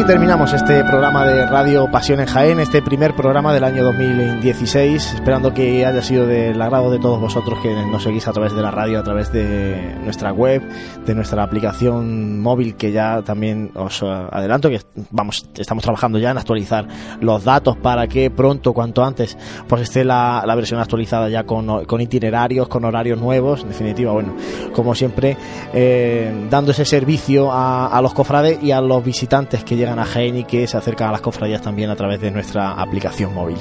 Así 0.00 0.06
terminamos 0.06 0.54
este 0.54 0.82
programa 0.82 1.26
de 1.26 1.44
Radio 1.44 1.90
Pasión 1.90 2.20
en 2.20 2.26
Jaén, 2.26 2.58
este 2.58 2.80
primer 2.80 3.14
programa 3.14 3.52
del 3.52 3.64
año 3.64 3.84
2016, 3.84 5.14
esperando 5.14 5.52
que 5.52 5.84
haya 5.84 6.00
sido 6.00 6.26
del 6.26 6.60
agrado 6.62 6.90
de 6.90 6.98
todos 6.98 7.20
vosotros 7.20 7.58
que 7.60 7.70
nos 7.70 8.02
seguís 8.02 8.26
a 8.26 8.32
través 8.32 8.54
de 8.54 8.62
la 8.62 8.70
radio, 8.70 8.98
a 8.98 9.02
través 9.02 9.30
de 9.30 9.98
nuestra 10.02 10.32
web, 10.32 10.62
de 11.04 11.14
nuestra 11.14 11.42
aplicación 11.42 12.40
móvil, 12.40 12.76
que 12.76 12.92
ya 12.92 13.20
también 13.20 13.72
os 13.74 14.02
adelanto 14.02 14.70
que 14.70 14.80
vamos, 15.10 15.46
estamos 15.58 15.84
trabajando 15.84 16.18
ya 16.18 16.30
en 16.30 16.38
actualizar 16.38 16.86
los 17.20 17.44
datos 17.44 17.76
para 17.76 18.06
que 18.06 18.30
pronto, 18.30 18.72
cuanto 18.72 19.04
antes, 19.04 19.36
pues 19.68 19.82
esté 19.82 20.02
la, 20.02 20.42
versión 20.56 20.80
actualizada 20.80 21.28
ya 21.28 21.44
con, 21.44 21.84
con, 21.84 22.00
itinerarios, 22.00 22.68
con 22.68 22.86
horarios 22.86 23.20
nuevos, 23.20 23.62
en 23.62 23.68
definitiva, 23.68 24.12
bueno, 24.12 24.34
como 24.72 24.94
siempre, 24.94 25.36
eh, 25.74 26.46
dando 26.48 26.70
ese 26.70 26.86
servicio 26.86 27.52
a, 27.52 27.88
a 27.88 28.00
los 28.00 28.14
cofrades 28.14 28.62
y 28.62 28.70
a 28.70 28.80
los 28.80 29.04
visitantes 29.04 29.62
que 29.62 29.76
llegan 29.76 29.89
a 29.98 30.04
Jaén 30.04 30.36
y 30.36 30.44
que 30.44 30.66
se 30.66 30.76
acercan 30.76 31.08
a 31.08 31.12
las 31.12 31.20
cofradías 31.20 31.62
también 31.62 31.90
a 31.90 31.96
través 31.96 32.20
de 32.20 32.30
nuestra 32.30 32.72
aplicación 32.72 33.34
móvil. 33.34 33.56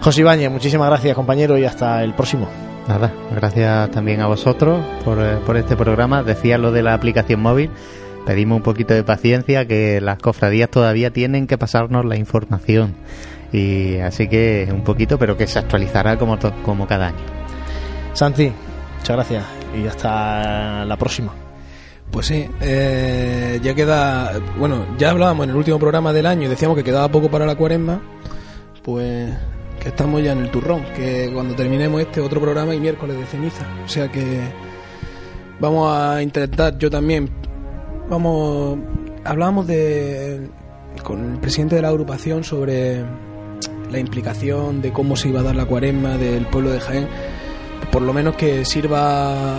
José 0.00 0.20
Ibáñez, 0.20 0.50
muchísimas 0.50 0.88
gracias 0.88 1.14
compañero 1.14 1.58
y 1.58 1.64
hasta 1.64 2.02
el 2.04 2.14
próximo. 2.14 2.48
Nada, 2.88 3.12
gracias 3.34 3.90
también 3.90 4.20
a 4.20 4.26
vosotros 4.26 4.84
por, 5.04 5.18
eh, 5.18 5.38
por 5.46 5.56
este 5.56 5.76
programa. 5.76 6.22
Decía 6.22 6.58
lo 6.58 6.70
de 6.70 6.82
la 6.82 6.94
aplicación 6.94 7.40
móvil. 7.40 7.70
Pedimos 8.26 8.56
un 8.56 8.62
poquito 8.62 8.94
de 8.94 9.04
paciencia 9.04 9.66
que 9.66 10.00
las 10.00 10.18
cofradías 10.18 10.70
todavía 10.70 11.10
tienen 11.10 11.46
que 11.46 11.58
pasarnos 11.58 12.04
la 12.04 12.16
información. 12.16 12.94
Y 13.52 13.98
así 13.98 14.28
que 14.28 14.68
un 14.72 14.82
poquito, 14.82 15.18
pero 15.18 15.36
que 15.36 15.46
se 15.46 15.58
actualizará 15.58 16.18
como, 16.18 16.38
como 16.64 16.86
cada 16.86 17.08
año. 17.08 17.24
Santi, 18.12 18.52
muchas 18.98 19.16
gracias 19.16 19.44
y 19.76 19.86
hasta 19.86 20.84
la 20.84 20.96
próxima. 20.96 21.43
Pues 22.14 22.28
sí, 22.28 22.48
eh, 22.60 23.58
ya 23.60 23.74
queda. 23.74 24.38
Bueno, 24.56 24.86
ya 24.96 25.10
hablábamos 25.10 25.44
en 25.44 25.50
el 25.50 25.56
último 25.56 25.80
programa 25.80 26.12
del 26.12 26.26
año 26.26 26.44
y 26.44 26.48
decíamos 26.48 26.76
que 26.76 26.84
quedaba 26.84 27.08
poco 27.08 27.28
para 27.28 27.44
la 27.44 27.56
cuaresma. 27.56 28.00
Pues 28.84 29.34
que 29.80 29.88
estamos 29.88 30.22
ya 30.22 30.30
en 30.30 30.38
el 30.38 30.50
turrón. 30.52 30.84
Que 30.94 31.28
cuando 31.34 31.56
terminemos 31.56 32.00
este 32.00 32.20
otro 32.20 32.40
programa 32.40 32.72
y 32.72 32.78
miércoles 32.78 33.18
de 33.18 33.26
ceniza. 33.26 33.66
O 33.84 33.88
sea 33.88 34.12
que 34.12 34.42
vamos 35.58 35.92
a 35.92 36.22
intentar, 36.22 36.78
yo 36.78 36.88
también. 36.88 37.28
Vamos. 38.08 38.78
Hablábamos 39.24 39.66
de. 39.66 40.48
con 41.02 41.32
el 41.32 41.40
presidente 41.40 41.74
de 41.74 41.82
la 41.82 41.88
agrupación 41.88 42.44
sobre 42.44 43.04
la 43.90 43.98
implicación 43.98 44.82
de 44.82 44.92
cómo 44.92 45.16
se 45.16 45.30
iba 45.30 45.40
a 45.40 45.42
dar 45.42 45.56
la 45.56 45.66
cuaresma 45.66 46.16
del 46.16 46.46
pueblo 46.46 46.70
de 46.70 46.78
Jaén. 46.78 47.08
Por 47.90 48.02
lo 48.02 48.12
menos 48.12 48.36
que 48.36 48.64
sirva 48.64 49.56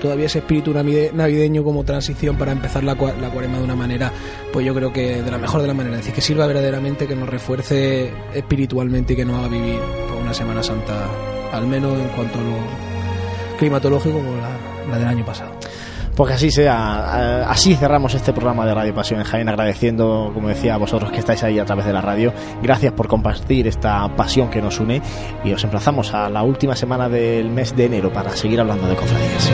todavía 0.00 0.26
ese 0.26 0.38
espíritu 0.38 0.72
navideño 0.72 1.64
como 1.64 1.84
transición 1.84 2.36
para 2.36 2.52
empezar 2.52 2.84
la, 2.84 2.94
la 2.94 3.30
cuarema 3.30 3.58
de 3.58 3.64
una 3.64 3.76
manera, 3.76 4.12
pues 4.52 4.64
yo 4.66 4.74
creo 4.74 4.92
que 4.92 5.22
de 5.22 5.30
la 5.30 5.38
mejor 5.38 5.62
de 5.62 5.68
la 5.68 5.74
manera, 5.74 5.96
es 5.96 6.02
decir, 6.02 6.14
que 6.14 6.20
sirva 6.20 6.46
verdaderamente, 6.46 7.06
que 7.06 7.16
nos 7.16 7.28
refuerce 7.28 8.12
espiritualmente 8.34 9.12
y 9.12 9.16
que 9.16 9.24
nos 9.24 9.38
haga 9.38 9.48
vivir 9.48 9.78
por 10.08 10.18
una 10.18 10.34
Semana 10.34 10.62
Santa, 10.62 11.08
al 11.52 11.66
menos 11.66 11.98
en 11.98 12.08
cuanto 12.08 12.38
a 12.38 12.42
lo 12.42 13.58
climatológico 13.58 14.18
como 14.18 14.36
la, 14.36 14.50
la 14.90 14.98
del 14.98 15.08
año 15.08 15.24
pasado. 15.24 15.52
Pues 16.18 16.34
así 16.34 16.50
sea, 16.50 17.48
así 17.48 17.76
cerramos 17.76 18.12
este 18.12 18.32
programa 18.32 18.66
de 18.66 18.74
Radio 18.74 18.92
Pasión 18.92 19.20
en 19.20 19.24
Jaén, 19.24 19.48
agradeciendo, 19.48 20.32
como 20.34 20.48
decía, 20.48 20.74
a 20.74 20.76
vosotros 20.76 21.12
que 21.12 21.20
estáis 21.20 21.44
ahí 21.44 21.60
a 21.60 21.64
través 21.64 21.86
de 21.86 21.92
la 21.92 22.00
radio. 22.00 22.32
Gracias 22.60 22.92
por 22.92 23.06
compartir 23.06 23.68
esta 23.68 24.08
pasión 24.16 24.50
que 24.50 24.60
nos 24.60 24.80
une 24.80 25.00
y 25.44 25.52
os 25.52 25.62
emplazamos 25.62 26.12
a 26.14 26.28
la 26.28 26.42
última 26.42 26.74
semana 26.74 27.08
del 27.08 27.50
mes 27.50 27.76
de 27.76 27.84
enero 27.84 28.12
para 28.12 28.30
seguir 28.30 28.58
hablando 28.58 28.88
de 28.88 28.96
cofradías. 28.96 29.52